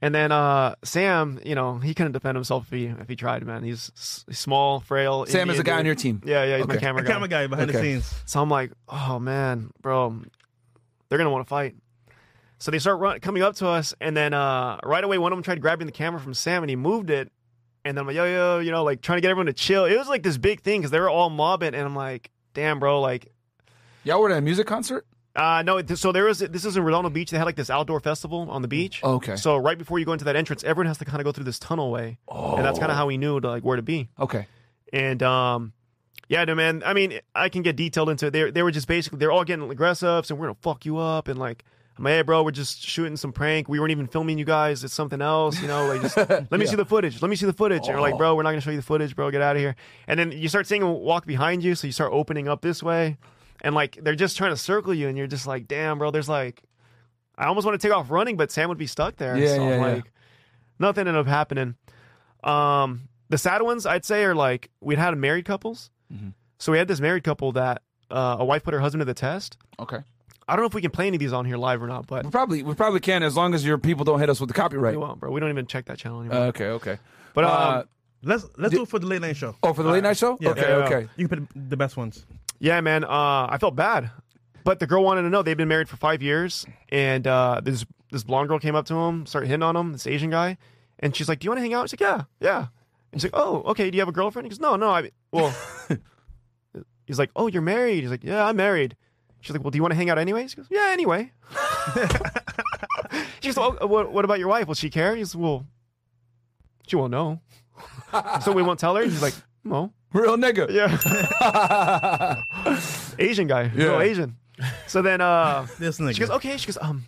And 0.00 0.14
then 0.14 0.30
uh, 0.30 0.76
Sam, 0.84 1.40
you 1.44 1.56
know, 1.56 1.78
he 1.78 1.94
couldn't 1.94 2.12
defend 2.12 2.36
himself 2.36 2.66
if 2.66 2.70
he 2.78 2.84
if 2.86 3.08
he 3.08 3.16
tried, 3.16 3.44
man. 3.44 3.64
He's 3.64 3.90
s- 3.96 4.24
small, 4.30 4.78
frail. 4.78 5.26
Sam 5.26 5.50
is 5.50 5.58
Indian 5.58 5.60
a 5.60 5.64
guy 5.64 5.72
dude. 5.72 5.78
on 5.80 5.86
your 5.86 5.94
team. 5.96 6.22
Yeah, 6.24 6.44
yeah, 6.44 6.58
he's 6.58 6.66
my 6.68 6.74
Okay. 6.74 6.80
camera 6.86 7.02
A 7.02 7.04
guy. 7.04 7.12
camera 7.12 7.28
guy 7.28 7.46
behind 7.48 7.70
the 7.70 7.76
Okay. 7.76 7.94
scenes. 7.94 8.14
So 8.24 8.40
I'm 8.40 8.48
like, 8.48 8.70
oh 8.88 9.18
man, 9.18 9.72
bro, 9.82 10.22
they're 11.08 11.18
gonna 11.18 11.30
want 11.30 11.44
to 11.44 11.48
fight. 11.48 11.74
So 12.60 12.70
they 12.70 12.78
start 12.78 13.00
run, 13.00 13.18
coming 13.18 13.42
up 13.42 13.56
to 13.56 13.66
us, 13.66 13.92
and 14.00 14.16
then 14.16 14.32
uh, 14.32 14.78
right 14.84 15.02
away, 15.02 15.18
one 15.18 15.32
of 15.32 15.36
them 15.36 15.42
tried 15.42 15.60
grabbing 15.60 15.86
the 15.86 15.92
camera 15.92 16.20
from 16.20 16.34
Sam, 16.34 16.62
and 16.62 16.70
he 16.70 16.76
moved 16.76 17.10
it. 17.10 17.32
And 17.84 17.96
then 17.96 18.02
I'm 18.02 18.06
like, 18.06 18.14
yo, 18.14 18.26
yo, 18.26 18.58
you 18.60 18.70
know, 18.70 18.84
like 18.84 19.00
trying 19.00 19.16
to 19.16 19.22
get 19.22 19.30
everyone 19.32 19.46
to 19.46 19.52
chill. 19.52 19.86
It 19.86 19.96
was 19.98 20.06
like 20.08 20.22
this 20.22 20.38
big 20.38 20.60
thing 20.60 20.82
because 20.82 20.92
they 20.92 21.00
were 21.00 21.10
all 21.10 21.30
mobbing, 21.30 21.74
and 21.74 21.82
I'm 21.84 21.96
like, 21.96 22.30
damn, 22.52 22.78
bro, 22.78 23.00
like, 23.00 23.32
Y'all 24.04 24.20
were 24.20 24.30
at 24.30 24.38
a 24.38 24.40
music 24.40 24.68
concert. 24.68 25.04
Uh, 25.36 25.62
no. 25.62 25.84
So 25.84 26.12
there 26.12 26.24
was 26.24 26.38
this 26.38 26.64
is 26.64 26.76
in 26.76 26.84
Redondo 26.84 27.10
Beach. 27.10 27.30
They 27.30 27.38
had 27.38 27.44
like 27.44 27.56
this 27.56 27.70
outdoor 27.70 28.00
festival 28.00 28.48
on 28.50 28.62
the 28.62 28.68
beach. 28.68 29.00
Oh, 29.02 29.14
Okay. 29.14 29.36
So 29.36 29.56
right 29.56 29.76
before 29.78 29.98
you 29.98 30.04
go 30.04 30.12
into 30.12 30.24
that 30.26 30.36
entrance, 30.36 30.62
everyone 30.64 30.86
has 30.86 30.98
to 30.98 31.04
kind 31.04 31.20
of 31.20 31.24
go 31.24 31.32
through 31.32 31.44
this 31.44 31.58
tunnel 31.58 31.90
way, 31.90 32.18
and 32.28 32.64
that's 32.64 32.78
kind 32.78 32.90
of 32.90 32.96
how 32.96 33.06
we 33.06 33.16
knew 33.16 33.40
to, 33.40 33.48
like 33.48 33.64
where 33.64 33.76
to 33.76 33.82
be. 33.82 34.08
Okay. 34.18 34.46
And 34.92 35.22
um, 35.22 35.72
yeah, 36.28 36.44
no, 36.44 36.54
man. 36.54 36.82
I 36.86 36.92
mean, 36.94 37.18
I 37.34 37.48
can 37.48 37.62
get 37.62 37.76
detailed 37.76 38.10
into 38.10 38.26
it. 38.26 38.30
They 38.30 38.50
they 38.50 38.62
were 38.62 38.70
just 38.70 38.86
basically 38.88 39.18
they're 39.18 39.32
all 39.32 39.44
getting 39.44 39.68
aggressive, 39.70 40.24
so 40.26 40.34
we're 40.34 40.46
gonna 40.46 40.58
fuck 40.60 40.86
you 40.86 40.98
up, 40.98 41.26
and 41.28 41.38
like, 41.38 41.64
I'm 41.98 42.04
like, 42.04 42.12
hey, 42.12 42.22
bro, 42.22 42.42
we're 42.42 42.50
just 42.52 42.82
shooting 42.82 43.16
some 43.16 43.32
prank. 43.32 43.68
We 43.68 43.78
weren't 43.80 43.90
even 43.92 44.06
filming 44.06 44.38
you 44.38 44.44
guys. 44.44 44.84
It's 44.84 44.94
something 44.94 45.20
else, 45.20 45.60
you 45.60 45.68
know. 45.68 45.86
Like, 45.86 46.02
just 46.02 46.16
let 46.28 46.50
me 46.52 46.66
see 46.66 46.76
the 46.76 46.84
footage. 46.84 47.20
Let 47.22 47.28
me 47.28 47.36
see 47.36 47.46
the 47.46 47.52
footage. 47.52 47.86
And 47.88 47.96
we're 47.96 48.02
like, 48.02 48.16
bro, 48.16 48.34
we're 48.36 48.42
not 48.44 48.50
gonna 48.50 48.60
show 48.60 48.70
you 48.70 48.76
the 48.76 48.82
footage, 48.82 49.14
bro. 49.16 49.30
Get 49.30 49.42
out 49.42 49.56
of 49.56 49.60
here. 49.60 49.74
And 50.06 50.18
then 50.18 50.30
you 50.32 50.48
start 50.48 50.66
seeing 50.68 50.80
them 50.80 50.92
walk 50.92 51.26
behind 51.26 51.64
you, 51.64 51.74
so 51.74 51.86
you 51.88 51.92
start 51.92 52.12
opening 52.12 52.46
up 52.48 52.62
this 52.62 52.82
way, 52.82 53.16
and 53.64 53.74
like 53.74 53.98
they're 54.00 54.14
just 54.14 54.36
trying 54.36 54.52
to 54.52 54.56
circle 54.56 54.94
you, 54.94 55.08
and 55.08 55.18
you're 55.18 55.26
just 55.26 55.46
like, 55.46 55.66
damn, 55.66 55.98
bro. 55.98 56.12
There's 56.12 56.28
like, 56.28 56.62
I 57.36 57.46
almost 57.46 57.66
want 57.66 57.80
to 57.80 57.84
take 57.84 57.96
off 57.96 58.10
running, 58.10 58.36
but 58.36 58.52
Sam 58.52 58.68
would 58.68 58.78
be 58.78 58.86
stuck 58.86 59.16
there. 59.16 59.36
Yeah, 59.36 59.48
so 59.48 59.54
yeah, 59.54 59.62
I'm 59.62 59.68
yeah. 59.80 59.94
like, 59.94 60.12
nothing 60.78 61.08
ended 61.08 61.16
up 61.16 61.26
happening. 61.26 61.74
Um, 62.44 63.08
the 63.30 63.38
sad 63.38 63.62
ones 63.62 63.86
I'd 63.86 64.04
say 64.04 64.22
are 64.24 64.34
like 64.34 64.70
we'd 64.80 64.98
had 64.98 65.16
married 65.16 65.46
couples. 65.46 65.90
Mm-hmm. 66.12 66.28
So 66.58 66.70
we 66.72 66.78
had 66.78 66.86
this 66.86 67.00
married 67.00 67.24
couple 67.24 67.52
that 67.52 67.82
uh, 68.10 68.36
a 68.38 68.44
wife 68.44 68.62
put 68.62 68.74
her 68.74 68.80
husband 68.80 69.00
to 69.00 69.06
the 69.06 69.14
test. 69.14 69.56
Okay. 69.80 69.98
I 70.46 70.56
don't 70.56 70.62
know 70.62 70.66
if 70.66 70.74
we 70.74 70.82
can 70.82 70.90
play 70.90 71.06
any 71.06 71.16
of 71.16 71.20
these 71.20 71.32
on 71.32 71.46
here 71.46 71.56
live 71.56 71.82
or 71.82 71.86
not, 71.86 72.06
but 72.06 72.24
We 72.24 72.30
probably 72.30 72.62
we 72.62 72.74
probably 72.74 73.00
can 73.00 73.22
as 73.22 73.34
long 73.34 73.54
as 73.54 73.64
your 73.64 73.78
people 73.78 74.04
don't 74.04 74.20
hit 74.20 74.28
us 74.28 74.40
with 74.40 74.48
the 74.48 74.54
copyright. 74.54 74.92
we 74.92 74.98
won't, 74.98 75.18
bro. 75.18 75.30
We 75.30 75.40
don't 75.40 75.48
even 75.48 75.66
check 75.66 75.86
that 75.86 75.96
channel 75.96 76.20
anymore. 76.20 76.38
Uh, 76.38 76.46
okay. 76.48 76.66
Okay. 76.66 76.98
but 77.32 77.44
um, 77.44 77.50
uh, 77.50 77.82
Let's 78.26 78.46
let's 78.56 78.74
do 78.74 78.82
it 78.82 78.88
for 78.88 78.98
the 78.98 79.06
late 79.06 79.20
night 79.20 79.36
show. 79.36 79.54
Oh, 79.62 79.72
for 79.72 79.82
the 79.82 79.90
late 79.90 80.02
night 80.02 80.16
show. 80.16 80.38
Yeah. 80.40 80.50
okay. 80.50 80.60
Yeah, 80.62 80.68
yeah. 80.78 80.84
Okay. 80.84 81.08
You 81.16 81.28
can 81.28 81.46
put 81.46 81.70
the 81.70 81.76
best 81.76 81.96
ones. 81.96 82.24
Yeah, 82.58 82.80
man, 82.80 83.04
uh, 83.04 83.46
I 83.50 83.58
felt 83.60 83.76
bad, 83.76 84.10
but 84.64 84.78
the 84.80 84.86
girl 84.86 85.04
wanted 85.04 85.22
to 85.22 85.30
know. 85.30 85.42
They've 85.42 85.56
been 85.56 85.68
married 85.68 85.88
for 85.88 85.96
five 85.96 86.22
years, 86.22 86.66
and 86.90 87.26
uh, 87.26 87.60
this 87.62 87.84
this 88.10 88.24
blonde 88.24 88.48
girl 88.48 88.58
came 88.58 88.74
up 88.74 88.86
to 88.86 88.94
him, 88.94 89.26
started 89.26 89.48
hitting 89.48 89.62
on 89.62 89.76
him. 89.76 89.92
This 89.92 90.06
Asian 90.06 90.30
guy, 90.30 90.56
And 90.98 91.14
she's 91.14 91.28
like, 91.28 91.40
"Do 91.40 91.46
you 91.46 91.50
want 91.50 91.58
to 91.58 91.62
hang 91.62 91.74
out?" 91.74 91.82
He's 91.82 91.92
like, 91.92 92.00
"Yeah, 92.00 92.22
yeah." 92.40 92.66
And 93.12 93.20
she's 93.20 93.32
like, 93.32 93.40
"Oh, 93.40 93.62
okay. 93.66 93.90
Do 93.90 93.96
you 93.96 94.00
have 94.00 94.08
a 94.08 94.12
girlfriend?" 94.12 94.46
He 94.46 94.50
goes, 94.50 94.60
"No, 94.60 94.76
no. 94.76 94.90
I 94.90 95.10
well." 95.32 95.54
he's 97.06 97.18
like, 97.18 97.30
"Oh, 97.36 97.46
you're 97.48 97.62
married." 97.62 98.02
He's 98.02 98.10
like, 98.10 98.24
"Yeah, 98.24 98.44
I'm 98.44 98.56
married." 98.56 98.96
She's 99.40 99.52
like, 99.52 99.62
"Well, 99.62 99.70
do 99.70 99.76
you 99.76 99.82
want 99.82 99.92
to 99.92 99.96
hang 99.96 100.10
out 100.10 100.18
anyways?" 100.18 100.52
He 100.52 100.56
goes, 100.56 100.68
"Yeah, 100.70 100.88
anyway." 100.90 101.32
she 103.40 103.48
goes, 103.48 103.58
"Oh, 103.58 103.86
what, 103.86 104.12
what 104.12 104.24
about 104.24 104.38
your 104.38 104.48
wife? 104.48 104.66
Will 104.66 104.74
she 104.74 104.90
care?" 104.90 105.14
He's 105.16 105.36
well, 105.36 105.66
she 106.86 106.96
won't 106.96 107.10
know. 107.10 107.40
so 108.42 108.52
we 108.52 108.62
won't 108.62 108.78
tell 108.78 108.94
her. 108.96 109.02
He's 109.02 109.22
like, 109.22 109.34
"No." 109.64 109.92
Real 110.12 110.36
nigga. 110.36 110.70
Yeah. 110.70 110.94
Asian 113.18 113.46
guy. 113.48 113.62
Real 113.74 113.92
Yeah. 113.94 114.00
Asian. 114.00 114.36
So 114.86 115.02
then 115.02 115.20
uh 115.20 115.66
This 115.78 115.98
nigga. 115.98 116.14
she 116.14 116.20
goes, 116.20 116.30
okay. 116.30 116.56
She 116.56 116.66
goes, 116.66 116.78
um, 116.80 117.04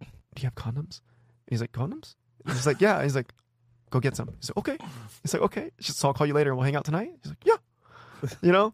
do 0.00 0.42
you 0.42 0.46
have 0.46 0.54
condoms? 0.54 1.00
He's 1.48 1.60
like, 1.60 1.72
condoms? 1.72 2.14
He's 2.46 2.66
like, 2.66 2.80
yeah. 2.80 3.02
He's 3.02 3.14
like, 3.14 3.30
go 3.90 4.00
get 4.00 4.16
some. 4.16 4.28
He's 4.40 4.50
like, 4.50 4.56
okay. 4.56 4.78
He's 5.22 5.34
like, 5.34 5.42
okay. 5.42 5.70
She's 5.80 5.96
so 5.96 6.08
I'll 6.08 6.14
call 6.14 6.26
you 6.26 6.32
later 6.34 6.50
and 6.50 6.56
we'll 6.58 6.64
hang 6.64 6.76
out 6.76 6.84
tonight. 6.86 7.10
He's 7.22 7.30
like, 7.32 7.44
yeah. 7.44 8.28
You 8.40 8.52
know? 8.52 8.72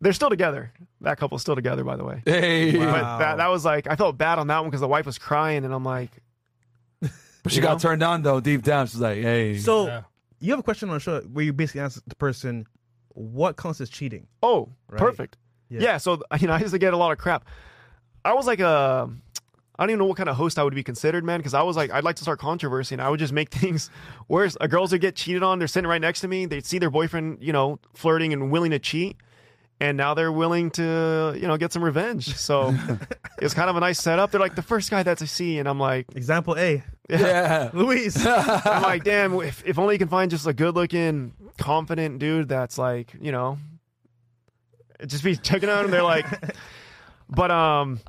They're 0.00 0.12
still 0.12 0.28
together. 0.30 0.72
That 1.00 1.18
couple's 1.18 1.40
still 1.40 1.56
together, 1.56 1.82
by 1.84 1.96
the 1.96 2.04
way. 2.04 2.22
Hey. 2.26 2.76
Wow. 2.76 2.92
But 2.92 3.18
that, 3.18 3.36
that 3.38 3.48
was 3.48 3.64
like, 3.64 3.86
I 3.88 3.96
felt 3.96 4.18
bad 4.18 4.38
on 4.38 4.46
that 4.48 4.58
one 4.60 4.68
because 4.68 4.80
the 4.82 4.86
wife 4.88 5.06
was 5.06 5.18
crying 5.18 5.64
and 5.64 5.72
I'm 5.74 5.84
like, 5.84 6.10
But 7.00 7.52
she 7.52 7.56
You 7.56 7.62
got 7.62 7.74
know? 7.74 7.78
turned 7.78 8.02
on 8.02 8.22
though. 8.22 8.40
Deep 8.40 8.62
down, 8.62 8.86
she's 8.88 9.00
like, 9.00 9.16
"Hey." 9.22 9.56
So 9.58 9.86
Yeah. 9.86 10.02
You 10.40 10.52
have 10.52 10.60
a 10.60 10.62
question 10.62 10.88
on 10.88 10.94
the 10.94 11.00
show 11.00 11.20
where 11.22 11.44
you 11.44 11.52
basically 11.52 11.80
ask 11.80 12.02
the 12.06 12.16
person, 12.16 12.66
"What 13.10 13.56
counts 13.56 13.80
as 13.80 13.90
cheating?" 13.90 14.26
oh, 14.42 14.70
Right. 14.88 14.98
perfect. 14.98 15.36
Yeah. 15.68 15.80
Yeah. 15.80 15.96
So, 15.98 16.22
you 16.40 16.46
know, 16.46 16.54
I 16.54 16.60
used 16.60 16.72
to 16.72 16.78
get 16.78 16.94
a 16.94 16.96
lot 16.96 17.12
of 17.12 17.18
crap. 17.18 17.44
I 18.24 18.34
was 18.34 18.46
like 18.46 18.60
a, 18.60 19.08
I 19.78 19.82
don't 19.82 19.90
even 19.90 19.98
know 20.00 20.06
what 20.06 20.16
kind 20.16 20.28
of 20.28 20.36
host 20.36 20.58
I 20.58 20.64
would 20.64 20.74
be 20.74 20.82
considered, 20.82 21.24
man, 21.24 21.38
because 21.38 21.54
I 21.54 21.62
was 21.62 21.76
like, 21.76 21.90
I'd 21.92 22.04
like 22.04 22.16
to 22.16 22.22
start 22.22 22.38
controversy 22.40 22.94
and 22.94 23.02
I 23.02 23.08
would 23.10 23.20
just 23.20 23.32
make 23.32 23.50
things 23.54 23.90
worse. 24.28 24.56
Uh, 24.60 24.66
girls 24.66 24.92
would 24.92 25.00
get 25.00 25.14
cheated 25.16 25.42
on. 25.42 25.58
They're 25.58 25.68
sitting 25.68 25.88
right 25.88 26.00
next 26.00 26.20
to 26.22 26.28
me. 26.28 26.46
They'd 26.46 26.66
see 26.66 26.78
their 26.78 26.90
boyfriend, 26.90 27.38
you 27.42 27.52
know, 27.52 27.78
flirting 27.94 28.32
and 28.32 28.50
willing 28.50 28.70
to 28.72 28.78
cheat. 28.78 29.16
And 29.80 29.96
now 29.96 30.14
they're 30.14 30.32
willing 30.32 30.70
to, 30.72 31.36
you 31.40 31.46
know, 31.46 31.56
get 31.56 31.72
some 31.72 31.84
revenge. 31.84 32.34
So 32.36 32.74
it's 33.40 33.54
kind 33.54 33.70
of 33.70 33.76
a 33.76 33.80
nice 33.80 34.00
setup. 34.00 34.32
They're 34.32 34.40
like 34.40 34.56
the 34.56 34.62
first 34.62 34.90
guy 34.90 35.04
that 35.04 35.22
I 35.22 35.24
see. 35.26 35.58
And 35.60 35.68
I'm 35.68 35.78
like, 35.78 36.06
Example 36.16 36.56
A, 36.58 36.82
yeah. 37.08 37.70
Luis. 37.74 38.24
I'm 38.24 38.82
like, 38.82 39.04
damn, 39.04 39.34
if, 39.40 39.62
if 39.66 39.78
only 39.78 39.94
you 39.94 39.98
can 39.98 40.08
find 40.08 40.30
just 40.30 40.46
a 40.46 40.52
good 40.52 40.74
looking, 40.74 41.32
confident 41.58 42.18
dude 42.18 42.48
that's 42.48 42.78
like, 42.78 43.12
you 43.20 43.32
know, 43.32 43.58
just 45.06 45.24
be 45.24 45.36
checking 45.36 45.68
out 45.68 45.84
and 45.84 45.92
they're 45.92 46.02
like, 46.02 46.26
but, 47.28 47.50
um, 47.50 48.00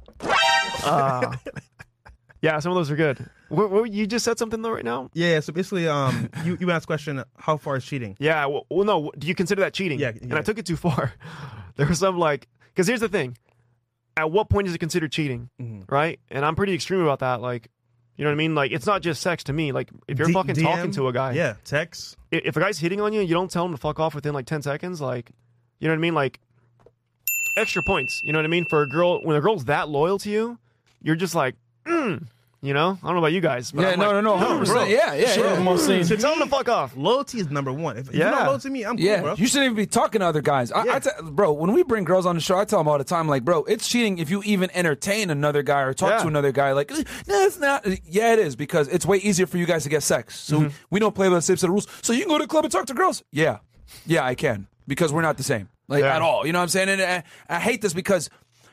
uh, 0.83 1.35
yeah, 2.41 2.59
some 2.59 2.71
of 2.71 2.75
those 2.75 2.91
are 2.91 2.95
good. 2.95 3.29
What, 3.49 3.71
what, 3.71 3.91
you 3.91 4.05
just 4.05 4.25
said 4.25 4.37
something 4.37 4.61
though 4.61 4.71
right 4.71 4.85
now? 4.85 5.09
yeah. 5.13 5.39
So 5.39 5.51
basically, 5.51 5.87
um, 5.87 6.29
you 6.45 6.55
you 6.59 6.69
asked 6.69 6.83
the 6.83 6.87
question, 6.87 7.23
"How 7.35 7.57
far 7.57 7.77
is 7.77 7.83
cheating?" 7.83 8.15
Yeah, 8.19 8.45
well, 8.45 8.67
well 8.69 8.85
no, 8.85 9.11
do 9.17 9.25
you 9.25 9.33
consider 9.33 9.61
that 9.61 9.73
cheating? 9.73 9.97
Yeah, 9.99 10.11
And. 10.21 10.35
I 10.35 10.43
took 10.43 10.59
it 10.59 10.67
too 10.67 10.75
far. 10.75 11.13
There 11.75 11.87
was 11.87 11.97
some 11.97 12.19
like, 12.19 12.47
because 12.67 12.85
here's 12.85 12.99
the 12.99 13.09
thing 13.09 13.35
at 14.19 14.31
what 14.31 14.49
point 14.49 14.67
is 14.67 14.73
it 14.73 14.79
considered 14.79 15.11
cheating? 15.11 15.49
Mhm. 15.61 15.89
Right? 15.89 16.19
And 16.29 16.45
I'm 16.45 16.55
pretty 16.55 16.73
extreme 16.73 17.01
about 17.01 17.19
that. 17.19 17.41
Like, 17.41 17.69
you 18.19 18.25
know 18.25 18.31
what 18.31 18.33
I 18.33 18.35
mean? 18.35 18.53
Like, 18.53 18.71
it's 18.73 18.85
not 18.85 19.01
just 19.01 19.21
sex 19.21 19.45
to 19.45 19.53
me. 19.53 19.71
Like, 19.71 19.89
if 20.09 20.19
you're 20.19 20.27
D- 20.27 20.33
fucking 20.33 20.55
DM? 20.55 20.61
talking 20.63 20.91
to 20.91 21.07
a 21.07 21.13
guy, 21.13 21.31
Yeah, 21.31 21.53
text. 21.63 22.17
i- 22.33 22.41
if 22.43 22.57
a 22.57 22.59
guy's 22.59 22.77
hitting 22.77 22.99
on 22.99 23.13
you, 23.13 23.21
you 23.21 23.33
don't 23.33 23.49
tell 23.49 23.65
him 23.65 23.71
to 23.71 23.77
fuck 23.77 23.97
off 23.99 24.13
within 24.13 24.33
like 24.33 24.45
10 24.45 24.61
seconds. 24.61 24.99
Like, 24.99 25.31
you 25.79 25.87
know 25.87 25.93
what 25.93 25.99
I 25.99 26.01
mean? 26.01 26.13
Like, 26.15 26.41
extra 27.57 27.81
points. 27.81 28.21
You 28.23 28.33
know 28.33 28.39
what 28.39 28.45
I 28.45 28.49
mean? 28.49 28.65
For 28.69 28.81
a 28.81 28.87
girl, 28.89 29.21
when 29.23 29.37
a 29.37 29.41
girl's 29.41 29.65
that 29.65 29.87
loyal 29.89 30.19
to 30.19 30.29
you, 30.29 30.59
you're 31.01 31.15
just 31.15 31.33
like, 31.33 31.55
mm, 31.85 32.27
you 32.61 32.73
know? 32.73 32.97
I 33.01 33.05
don't 33.07 33.13
know 33.15 33.19
about 33.19 33.31
you 33.31 33.41
guys. 33.41 33.71
But 33.71 33.81
Yeah, 33.83 33.87
I'm 33.91 33.99
no, 33.99 34.11
like, 34.11 34.23
no, 34.23 34.37
no, 34.37 34.59
100%. 34.61 34.65
bro. 34.65 34.83
yeah, 34.85 35.13
yeah, 35.13 35.27
Shit, 35.27 35.45
yeah. 35.45 35.55
Come 35.55 35.67
on, 35.67 35.77
scene. 35.77 36.03
To 36.03 36.17
Tell 36.17 36.33
him 36.33 36.39
me, 36.39 36.45
to 36.45 36.49
fuck 36.51 36.67
off. 36.69 36.95
Loyalty 36.95 37.39
is 37.39 37.49
number 37.49 37.71
one. 37.71 37.97
If, 37.97 38.09
if 38.09 38.15
Yeah. 38.15 38.25
you're 38.29 38.31
not 38.31 38.47
loyal 38.47 38.59
to 38.59 38.69
me, 38.69 38.83
I'm 38.85 38.97
cool, 38.97 39.05
Yeah, 39.05 39.21
bro. 39.21 39.33
you 39.35 39.47
shouldn't 39.47 39.65
even 39.65 39.75
be 39.77 39.85
talking 39.85 40.19
to 40.21 40.27
other 40.27 40.41
guys. 40.41 40.71
I, 40.71 40.81
I 40.81 40.85
Yeah. 40.85 40.99
tell- 40.99 41.23
bro, 41.31 41.51
when 41.53 41.71
we 41.73 41.83
bring 41.83 42.03
girls 42.03 42.25
on 42.25 42.35
the 42.35 42.41
show, 42.41 42.57
I 42.57 42.65
tell 42.65 42.79
them 42.79 42.87
all 42.87 42.97
the 42.97 43.03
time, 43.03 43.27
like, 43.27 43.43
bro, 43.45 43.63
it's 43.63 43.87
cheating 43.87 44.17
if 44.17 44.29
you 44.29 44.41
even 44.45 44.69
entertain 44.73 45.29
another 45.29 45.63
guy 45.63 45.81
or 45.81 45.93
talk 45.93 46.09
Yeah. 46.11 46.17
to 46.19 46.27
another 46.27 46.51
guy. 46.51 46.73
Like, 46.73 46.91
no, 46.91 46.97
it's 47.45 47.59
not. 47.59 47.85
Yeah, 48.05 48.33
it 48.33 48.39
is 48.39 48.55
because 48.55 48.87
it's 48.89 49.05
way 49.05 49.17
easier 49.17 49.45
for 49.47 49.57
you 49.57 49.65
guys 49.65 49.83
to 49.83 49.89
get 49.89 50.03
sex. 50.03 50.37
So 50.39 50.59
Mm-hmm. 50.59 50.67
we 50.89 50.99
don't 50.99 51.15
play 51.15 51.29
by 51.29 51.35
the 51.35 51.41
same 51.41 51.57
set 51.57 51.67
of 51.67 51.71
rules. 51.71 51.87
So 52.01 52.13
you 52.13 52.21
can 52.21 52.29
go 52.29 52.37
to 52.37 52.43
the 52.43 52.47
club 52.49 52.65
and 52.65 52.71
talk 52.71 52.85
to 52.87 52.93
girls. 52.93 53.23
Yeah, 53.31 53.57
yeah, 54.05 54.25
I 54.25 54.35
can 54.35 54.67
because 54.87 55.13
we're 55.13 55.21
not 55.21 55.37
the 55.37 55.43
same, 55.43 55.69
like 55.87 56.03
Yeah. 56.03 56.15
at 56.15 56.21
all. 56.21 56.45
You 56.45 56.51
know 56.53 56.59
what 56.59 56.63
I'm 56.63 56.69
saying? 56.69 56.89
And 56.89 57.01
I, 57.01 57.23
I 57.47 57.59
hate 57.59 57.81
this 57.81 57.93
because. 57.93 58.29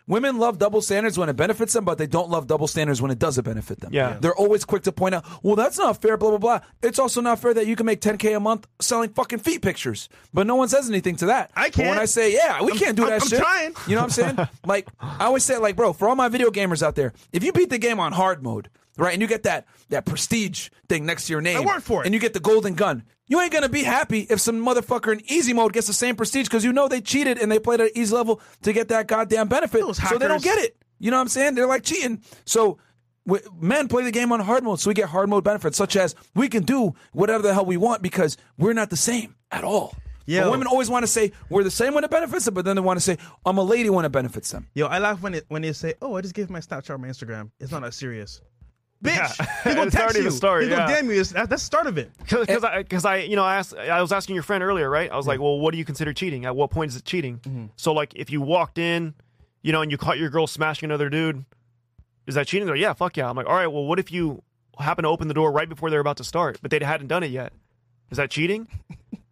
Women 0.09 0.39
love 0.39 0.59
double 0.59 0.81
standards 0.83 1.19
when 1.19 1.29
it 1.29 1.35
benefits 1.35 1.73
them, 1.73 1.85
but 1.85 1.99
they 1.99 2.07
don't 2.07 2.31
love 2.31 2.47
double 2.47 2.69
standards 2.69 3.03
when 3.03 3.11
it 3.11 3.19
doesn't 3.19 3.43
benefit 3.43 3.81
them. 3.81 3.93
Yeah. 3.93 4.17
They're 4.21 4.35
always 4.37 4.65
quick 4.65 4.85
to 4.85 4.93
point 4.93 5.17
out, 5.17 5.25
well, 5.43 5.57
that's 5.57 5.79
not 5.79 6.01
fair, 6.01 6.17
blah, 6.17 6.31
blah, 6.31 6.39
blah. 6.39 6.61
It's 6.81 7.01
also 7.01 7.21
not 7.21 7.41
fair 7.41 7.53
that 7.55 7.67
you 7.67 7.75
can 7.75 7.87
make 7.87 8.01
10K 8.01 8.37
a 8.37 8.41
month 8.41 8.69
selling 8.81 9.11
fucking 9.11 9.41
feet 9.41 9.63
pictures. 9.63 10.09
But 10.33 10.47
no 10.47 10.55
one 10.55 10.69
says 10.69 10.89
anything 10.89 11.17
to 11.17 11.27
that. 11.27 11.51
I 11.57 11.71
can't. 11.71 11.89
When 11.89 11.99
I 11.99 12.05
say, 12.05 12.33
yeah, 12.33 12.63
we 12.63 12.73
can't 12.79 12.97
do 12.97 13.03
I'm- 13.03 13.11
that 13.11 13.23
I'm 13.23 13.29
shit. 13.29 13.41
trying. 13.41 13.75
You 13.89 13.97
know 13.97 14.03
what 14.03 14.19
I'm 14.19 14.37
saying? 14.37 14.49
like, 14.65 14.87
I 15.01 15.25
always 15.25 15.43
say, 15.43 15.57
like, 15.59 15.75
bro, 15.75 15.93
for 15.93 16.09
all 16.09 16.15
my 16.15 16.29
video 16.29 16.51
gamers 16.51 16.85
out 16.85 16.95
there, 16.95 17.13
if 17.33 17.43
you 17.43 17.53
beat 17.53 17.71
the 17.71 17.79
game 17.79 17.99
on 17.99 18.13
hard 18.13 18.45
mode, 18.45 18.69
right, 18.97 19.13
and 19.13 19.21
you 19.23 19.29
get 19.29 19.43
that 19.45 19.67
that 19.89 20.05
prestige 20.07 20.71
thing 20.89 21.07
next 21.07 21.27
to 21.27 21.33
your 21.33 21.41
name, 21.41 21.59
I 21.59 21.61
worked 21.65 21.83
for 21.83 22.03
it. 22.03 22.07
and 22.07 22.15
you 22.15 22.21
get 22.21 22.35
the 22.35 22.41
golden 22.41 22.75
gun, 22.75 23.03
you 23.29 23.41
ain't 23.41 23.53
gonna 23.53 23.69
be 23.69 23.83
happy 23.83 24.21
if 24.31 24.41
some 24.41 24.65
motherfucker 24.65 25.13
in 25.13 25.21
easy 25.31 25.53
mode 25.53 25.73
gets 25.73 25.87
the 25.87 25.93
same 25.93 26.17
prestige 26.17 26.47
because 26.47 26.65
you 26.65 26.73
know 26.73 26.89
they 26.89 27.01
cheated 27.01 27.39
and 27.39 27.51
they 27.51 27.59
played 27.59 27.81
at 27.81 27.91
easy 27.97 28.15
level 28.15 28.41
to 28.63 28.73
get 28.73 28.89
that 28.89 29.07
goddamn 29.07 29.49
benefit, 29.49 29.81
Those 29.81 29.97
so 30.09 30.19
they 30.19 30.29
don't 30.29 30.43
get 30.43 30.59
it. 30.59 30.77
You 30.99 31.11
know 31.11 31.19
what 31.19 31.23
I'm 31.23 31.29
saying? 31.29 31.55
They're 31.55 31.67
like 31.67 31.83
cheating. 31.83 32.23
So 32.47 32.79
w- 33.27 33.45
men 33.61 33.87
play 33.89 34.03
the 34.05 34.11
game 34.13 34.33
on 34.33 34.41
hard 34.41 34.65
mode, 34.65 34.81
so 34.81 34.89
we 34.91 34.95
get 34.95 35.09
hard 35.09 35.29
mode 35.29 35.45
benefits, 35.45 35.77
such 35.77 35.95
as 35.97 36.15
we 36.35 36.49
can 36.49 36.63
do 36.63 36.95
whatever 37.13 37.43
the 37.43 37.53
hell 37.53 37.67
we 37.67 37.77
want 37.77 38.01
because 38.03 38.37
we're 38.57 38.73
not 38.73 38.89
the 38.91 38.97
same 38.97 39.35
at 39.51 39.63
all. 39.65 39.95
But 40.45 40.51
women 40.51 40.67
always 40.67 40.91
want 40.91 41.05
to 41.05 41.07
say 41.07 41.31
we're 41.51 41.63
the 41.63 41.71
same 41.71 41.95
when 41.95 42.03
it 42.03 42.11
benefits 42.11 42.47
them, 42.47 42.55
but 42.55 42.65
then 42.65 42.75
they 42.75 42.83
want 42.83 42.97
to 42.97 43.01
say 43.01 43.17
I'm 43.45 43.59
a 43.59 43.63
lady 43.63 43.91
when 43.91 44.05
it 44.05 44.09
benefits 44.11 44.51
them. 44.51 44.67
Yo, 44.75 44.87
I 44.87 44.99
laugh 44.99 45.23
when 45.23 45.35
it, 45.35 45.45
when 45.49 45.63
they 45.63 45.73
say, 45.73 45.95
"Oh, 46.03 46.17
I 46.17 46.21
just 46.21 46.35
gave 46.35 46.51
my 46.51 46.59
Snapchat, 46.59 46.99
my 46.99 47.07
Instagram." 47.09 47.51
It's 47.61 47.71
not 47.71 47.83
that 47.83 47.95
serious. 47.95 48.41
Bitch, 49.07 49.39
Yeah. 49.39 49.71
he 49.71 49.75
gonna 49.75 49.91
text 49.91 50.17
you. 50.17 50.31
story, 50.31 50.65
He 50.65 50.71
gonna 50.71 50.87
damn 50.87 51.07
you. 51.07 51.13
It's- 51.21 51.33
That's 51.33 51.49
the 51.49 51.59
start 51.59 51.87
of 51.87 51.99
it. 51.99 52.11
Because 52.29 52.65
I, 52.65 52.83
cause 52.83 53.05
I, 53.05 53.17
you 53.19 53.37
know, 53.37 53.45
I 53.45 53.57
asked, 53.57 53.75
I 53.75 54.01
was 54.03 54.13
asking 54.13 54.35
your 54.35 54.43
friend 54.43 54.63
earlier, 54.63 54.89
right? 54.91 55.11
I 55.11 55.17
was 55.17 55.27
like, 55.27 55.41
well, 55.41 55.59
what 55.59 55.73
do 55.73 55.79
you 55.79 55.85
consider 55.85 56.13
cheating? 56.13 56.45
At 56.45 56.55
what 56.57 56.71
point 56.71 56.91
is 56.91 56.97
it 56.97 57.05
cheating? 57.05 57.39
Mm-hmm. 57.41 57.65
So, 57.77 57.93
like, 57.93 58.13
if 58.17 58.31
you 58.31 58.41
walked 58.41 58.79
in, 58.79 59.15
you 59.63 59.73
know, 59.73 59.83
and 59.83 59.91
you 59.91 59.97
caught 59.99 60.19
your 60.19 60.31
girl 60.31 60.47
smashing 60.47 60.87
another 60.89 61.09
dude, 61.11 61.45
is 62.27 62.35
that 62.35 62.47
cheating? 62.47 62.67
They're 62.67 62.75
like, 62.77 62.83
yeah, 62.83 62.93
fuck 62.93 63.17
yeah. 63.17 63.29
I'm 63.29 63.37
like, 63.37 63.47
all 63.47 63.55
right, 63.55 63.67
well, 63.69 63.85
what 63.85 63.99
if 63.99 64.11
you 64.13 64.43
happen 64.79 65.05
to 65.05 65.09
open 65.09 65.29
the 65.29 65.35
door 65.35 65.51
right 65.53 65.69
before 65.69 65.91
they're 65.91 66.01
about 66.01 66.17
to 66.19 66.25
start, 66.25 66.59
but 66.63 66.71
they 66.71 66.79
hadn't 66.85 67.07
done 67.09 67.23
it 67.23 67.31
yet? 67.31 67.53
Is 68.11 68.19
that 68.19 68.31
cheating? 68.31 68.69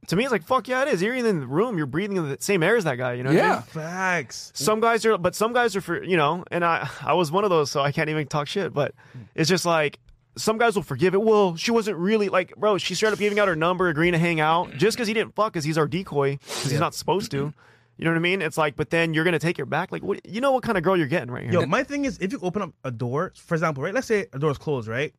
To 0.09 0.17
me, 0.17 0.25
it's 0.25 0.33
like, 0.33 0.45
fuck 0.45 0.69
yeah, 0.69 0.83
it 0.83 0.89
is. 0.89 1.03
You're 1.03 1.15
in 1.15 1.25
the 1.41 1.47
room, 1.47 1.77
you're 1.77 1.87
breathing 1.87 2.17
the 2.17 2.37
same 2.41 2.63
air 2.63 2.77
as 2.77 2.85
that 2.85 2.97
guy, 2.97 3.15
you 3.15 3.23
know? 3.23 3.31
what 3.33 3.41
I 3.41 3.47
Yeah. 3.47 3.53
mean? 3.55 3.63
Facts. 3.63 4.53
Some 4.55 4.81
guys 4.81 5.05
are, 5.07 5.17
but 5.19 5.35
some 5.35 5.53
guys 5.53 5.75
are 5.77 5.81
for 5.81 6.03
you 6.03 6.17
know, 6.17 6.45
and 6.51 6.65
I 6.65 6.89
I 7.03 7.15
was 7.15 7.31
one 7.33 7.45
of 7.45 7.51
those, 7.51 7.71
so 7.71 7.81
I 7.81 7.93
can't 7.93 8.09
even 8.11 8.27
talk 8.27 8.47
shit. 8.49 8.73
But 8.73 8.95
it's 9.35 9.49
just 9.49 9.65
like 9.67 9.99
some 10.37 10.59
guys 10.59 10.75
will 10.75 10.83
forgive 10.83 11.15
it. 11.15 11.23
Well, 11.23 11.55
she 11.57 11.71
wasn't 11.71 11.97
really 11.97 12.29
like, 12.29 12.57
bro. 12.57 12.77
She 12.79 12.95
straight 12.95 13.13
up 13.13 13.19
giving 13.19 13.39
out 13.39 13.47
her 13.49 13.55
number, 13.57 13.89
agreeing 13.89 14.13
to 14.15 14.19
hang 14.19 14.41
out, 14.41 14.73
just 14.73 14.97
because 14.97 15.07
he 15.09 15.15
didn't 15.15 15.35
fuck, 15.35 15.53
because 15.53 15.65
he's 15.65 15.79
our 15.79 15.87
decoy, 15.87 16.39
because 16.39 16.71
he's 16.71 16.81
not 16.81 16.95
supposed 16.95 17.31
to. 17.31 17.53
You 17.97 18.05
know 18.05 18.11
what 18.11 18.17
I 18.17 18.21
mean? 18.21 18.43
It's 18.43 18.59
like, 18.59 18.75
but 18.75 18.91
then 18.91 19.15
you're 19.15 19.23
gonna 19.23 19.39
take 19.39 19.57
her 19.59 19.65
back. 19.67 19.93
Like, 19.93 20.03
what? 20.03 20.27
You 20.27 20.41
know 20.41 20.51
what 20.51 20.65
kind 20.65 20.77
of 20.77 20.83
girl 20.83 20.97
you're 20.97 21.07
getting 21.07 21.31
right 21.31 21.45
here? 21.45 21.53
Yo, 21.61 21.67
my 21.67 21.85
thing 21.85 22.05
is, 22.05 22.19
if 22.19 22.33
you 22.33 22.41
open 22.43 22.61
up 22.63 22.73
a 22.83 22.91
door, 22.91 23.33
for 23.37 23.55
example, 23.55 23.85
right? 23.85 23.95
Let's 23.95 24.09
say 24.09 24.27
a 24.33 24.39
door 24.41 24.51
is 24.51 24.59
closed, 24.59 24.89
right? 24.89 25.15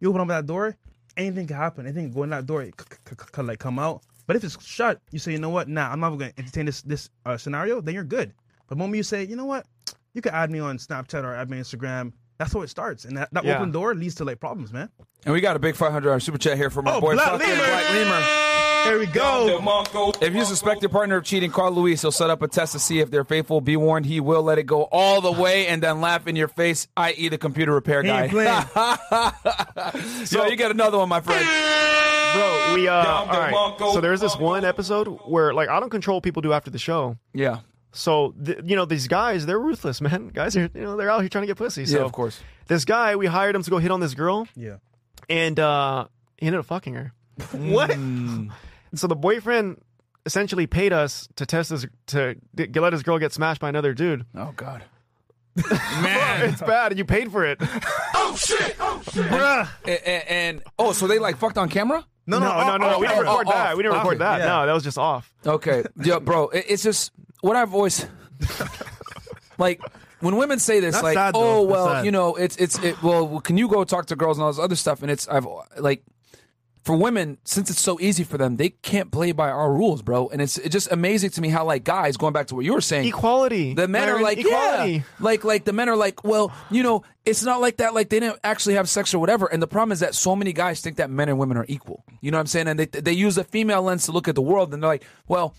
You 0.00 0.08
open 0.08 0.22
up 0.22 0.28
that 0.28 0.46
door, 0.46 0.74
anything 1.18 1.46
can 1.46 1.56
happen. 1.56 1.84
Anything 1.84 2.06
can 2.06 2.14
go 2.14 2.22
in 2.22 2.30
that 2.30 2.46
door, 2.46 2.62
it 2.62 2.72
c- 2.80 2.86
c- 2.90 3.10
c- 3.10 3.26
could 3.30 3.44
like 3.46 3.58
come 3.58 3.78
out. 3.78 4.00
But 4.26 4.36
if 4.36 4.44
it's 4.44 4.62
shut, 4.64 5.00
you 5.10 5.18
say, 5.18 5.32
you 5.32 5.38
know 5.38 5.50
what? 5.50 5.68
Nah, 5.68 5.90
I'm 5.90 6.00
not 6.00 6.10
going 6.10 6.32
to 6.32 6.38
entertain 6.38 6.66
this 6.66 6.82
this 6.82 7.10
uh, 7.26 7.36
scenario. 7.36 7.80
Then 7.80 7.94
you're 7.94 8.04
good. 8.04 8.32
But 8.66 8.76
the 8.76 8.76
moment 8.76 8.96
you 8.96 9.02
say, 9.02 9.24
you 9.24 9.36
know 9.36 9.44
what? 9.44 9.66
You 10.14 10.22
can 10.22 10.32
add 10.32 10.50
me 10.50 10.60
on 10.60 10.78
Snapchat 10.78 11.24
or 11.24 11.34
add 11.34 11.50
me 11.50 11.58
on 11.58 11.64
Instagram. 11.64 12.12
That's 12.38 12.52
how 12.52 12.62
it 12.62 12.68
starts, 12.70 13.04
and 13.04 13.16
that, 13.16 13.32
that 13.32 13.44
Yeah. 13.44 13.56
open 13.56 13.70
door 13.70 13.94
leads 13.94 14.16
to 14.16 14.24
like 14.24 14.40
problems, 14.40 14.72
man. 14.72 14.88
And 15.24 15.32
we 15.32 15.40
got 15.40 15.54
a 15.56 15.58
big 15.60 15.76
500 15.76 16.00
dollar 16.06 16.20
super 16.20 16.36
chat 16.38 16.56
here 16.56 16.68
from 16.70 16.88
our 16.88 16.96
Oh, 16.96 17.00
boy 17.00 17.14
Black 17.14 17.30
fucking 17.30 17.48
Lemur. 17.48 17.64
Black 17.64 17.90
Lemur. 17.90 18.22
There 18.84 18.98
we 18.98 19.06
go. 19.06 20.12
If 20.20 20.34
you 20.34 20.44
suspect 20.44 20.82
your 20.82 20.90
partner 20.90 21.16
of 21.16 21.24
cheating, 21.24 21.50
call 21.50 21.70
Luis. 21.70 22.02
He'll 22.02 22.12
set 22.12 22.28
up 22.28 22.42
a 22.42 22.48
test 22.48 22.72
to 22.72 22.78
see 22.78 23.00
if 23.00 23.10
they're 23.10 23.24
faithful. 23.24 23.62
Be 23.62 23.78
warned, 23.78 24.04
he 24.04 24.20
will 24.20 24.42
let 24.42 24.58
it 24.58 24.64
go 24.64 24.82
all 24.92 25.22
the 25.22 25.32
way 25.32 25.68
and 25.68 25.82
then 25.82 26.02
laugh 26.02 26.26
in 26.26 26.36
your 26.36 26.48
face, 26.48 26.86
i.e., 26.98 27.28
the 27.30 27.38
computer 27.38 27.72
repair 27.72 28.02
guy. 28.02 28.24
ain't 28.24 28.30
playing. 28.30 28.50
so 30.26 30.44
you 30.46 30.56
get 30.56 30.70
another 30.70 30.98
one, 30.98 31.08
my 31.08 31.20
friend. 31.22 31.44
bro, 32.34 32.74
we 32.74 32.86
uh, 32.88 32.94
all 32.94 33.26
right. 33.28 33.78
So 33.94 34.02
there's 34.02 34.20
this 34.20 34.36
one 34.36 34.64
episode 34.66 35.06
where 35.26 35.54
like 35.54 35.68
I 35.70 35.80
don't 35.80 35.88
control 35.90 36.18
what 36.18 36.24
people 36.24 36.42
do 36.42 36.52
after 36.52 36.70
the 36.70 36.78
show. 36.78 37.16
Yeah, 37.32 37.60
So 37.94 38.34
th- 38.44 38.58
you 38.64 38.76
know 38.76 38.84
these 38.84 39.08
guys, 39.08 39.46
they're 39.46 39.58
ruthless, 39.58 40.00
man. 40.00 40.28
Guys 40.34 40.56
are 40.56 40.68
you 40.74 40.82
know 40.82 40.96
they're 40.96 41.10
out 41.10 41.20
here 41.20 41.28
trying 41.28 41.42
to 41.42 41.46
get 41.46 41.56
pussy. 41.56 41.86
So 41.86 41.98
yeah, 41.98 42.04
of 42.04 42.12
course. 42.12 42.40
This 42.66 42.84
guy, 42.84 43.16
we 43.16 43.26
hired 43.26 43.54
him 43.54 43.62
to 43.62 43.70
go 43.70 43.78
hit 43.78 43.90
on 43.90 44.00
this 44.00 44.14
girl. 44.14 44.48
Yeah. 44.56 44.76
and 45.28 45.58
uh, 45.60 46.06
he 46.36 46.46
ended 46.46 46.60
up 46.60 46.66
fucking 46.66 46.94
her. 46.94 47.12
what? 47.52 47.90
so 48.94 49.06
the 49.06 49.16
boyfriend 49.16 49.80
essentially 50.26 50.66
paid 50.66 50.92
us 50.92 51.28
to 51.36 51.46
test 51.46 51.70
this 51.70 51.86
to 52.08 52.36
get, 52.56 52.74
let 52.76 52.92
his 52.92 53.02
girl 53.02 53.18
get 53.18 53.32
smashed 53.32 53.60
by 53.60 53.68
another 53.68 53.94
dude. 53.94 54.26
Oh 54.34 54.52
God. 54.56 54.82
Man, 56.02 56.48
it's 56.48 56.60
bad, 56.60 56.90
and 56.90 56.98
you 56.98 57.04
paid 57.04 57.30
for 57.30 57.44
it. 57.44 57.58
Oh 58.16 58.34
shit! 58.36 58.74
Oh 58.80 59.00
shit! 59.12 59.24
Bruh. 59.26 59.68
and, 59.84 60.00
and, 60.04 60.28
and- 60.28 60.62
oh, 60.80 60.90
so 60.90 61.06
they 61.06 61.20
like 61.20 61.36
fucked 61.36 61.58
on 61.58 61.68
camera? 61.68 62.04
No, 62.26 62.38
No, 62.40 62.46
no, 62.46 62.76
no, 62.76 62.94
oh, 62.94 62.98
we 62.98 63.06
oh, 63.06 63.10
didn't 63.10 63.26
oh, 63.26 63.30
record 63.30 63.46
oh, 63.48 63.52
that. 63.52 63.76
We 63.76 63.82
didn't 63.82 63.98
record 63.98 64.14
okay, 64.14 64.24
that. 64.24 64.38
yeah. 64.40 64.46
No, 64.46 64.66
that 64.66 64.72
was 64.72 64.82
just 64.82 64.98
off. 64.98 65.32
Okay, 65.46 65.84
yeah, 66.02 66.18
bro. 66.18 66.48
It, 66.48 66.64
it's 66.68 66.82
just 66.82 67.12
what 67.44 67.56
I've 67.56 67.74
always 67.74 68.06
like 69.58 69.80
when 70.20 70.36
women 70.36 70.58
say 70.58 70.80
this, 70.80 70.94
That's 70.94 71.02
like, 71.04 71.14
sad, 71.14 71.34
though. 71.34 71.40
oh 71.40 71.66
That's 71.66 71.72
well, 71.72 71.86
sad. 71.88 72.04
you 72.06 72.10
know, 72.10 72.34
it's 72.36 72.56
it's 72.56 72.78
it. 72.82 73.02
Well, 73.02 73.40
can 73.40 73.58
you 73.58 73.68
go 73.68 73.84
talk 73.84 74.06
to 74.06 74.16
girls 74.16 74.38
and 74.38 74.44
all 74.44 74.50
this 74.52 74.58
other 74.58 74.76
stuff? 74.76 75.02
And 75.02 75.10
it's 75.10 75.28
I've 75.28 75.46
like 75.78 76.02
for 76.82 76.96
women 76.96 77.38
since 77.44 77.70
it's 77.70 77.80
so 77.80 77.98
easy 78.00 78.24
for 78.24 78.36
them, 78.38 78.56
they 78.56 78.70
can't 78.70 79.10
play 79.10 79.32
by 79.32 79.50
our 79.50 79.72
rules, 79.72 80.02
bro. 80.02 80.28
And 80.28 80.40
it's 80.40 80.56
it's 80.58 80.72
just 80.72 80.90
amazing 80.90 81.30
to 81.30 81.40
me 81.42 81.48
how 81.50 81.64
like 81.64 81.84
guys 81.84 82.16
going 82.16 82.32
back 82.32 82.46
to 82.48 82.54
what 82.54 82.64
you 82.64 82.72
were 82.72 82.80
saying, 82.80 83.08
Equality. 83.08 83.74
the 83.74 83.86
men 83.88 84.04
are 84.08 84.12
Myron, 84.12 84.22
like, 84.22 84.38
equality. 84.38 84.92
yeah, 84.92 85.02
like 85.20 85.44
like 85.44 85.64
the 85.64 85.72
men 85.74 85.88
are 85.90 85.96
like, 85.96 86.24
well, 86.24 86.52
you 86.70 86.82
know, 86.82 87.02
it's 87.26 87.42
not 87.42 87.60
like 87.60 87.76
that. 87.78 87.92
Like 87.94 88.08
they 88.08 88.20
didn't 88.20 88.40
actually 88.44 88.74
have 88.74 88.88
sex 88.88 89.12
or 89.14 89.18
whatever. 89.18 89.46
And 89.46 89.62
the 89.62 89.66
problem 89.68 89.92
is 89.92 90.00
that 90.00 90.14
so 90.14 90.34
many 90.34 90.52
guys 90.54 90.80
think 90.80 90.96
that 90.96 91.10
men 91.10 91.28
and 91.28 91.38
women 91.38 91.56
are 91.58 91.66
equal. 91.68 92.02
You 92.22 92.30
know 92.30 92.38
what 92.38 92.42
I'm 92.42 92.46
saying? 92.46 92.68
And 92.68 92.78
they 92.78 92.86
they 92.86 93.12
use 93.12 93.36
a 93.38 93.44
female 93.44 93.82
lens 93.82 94.06
to 94.06 94.12
look 94.12 94.26
at 94.28 94.34
the 94.34 94.42
world, 94.42 94.72
and 94.72 94.82
they're 94.82 94.88
like, 94.90 95.04
well, 95.28 95.54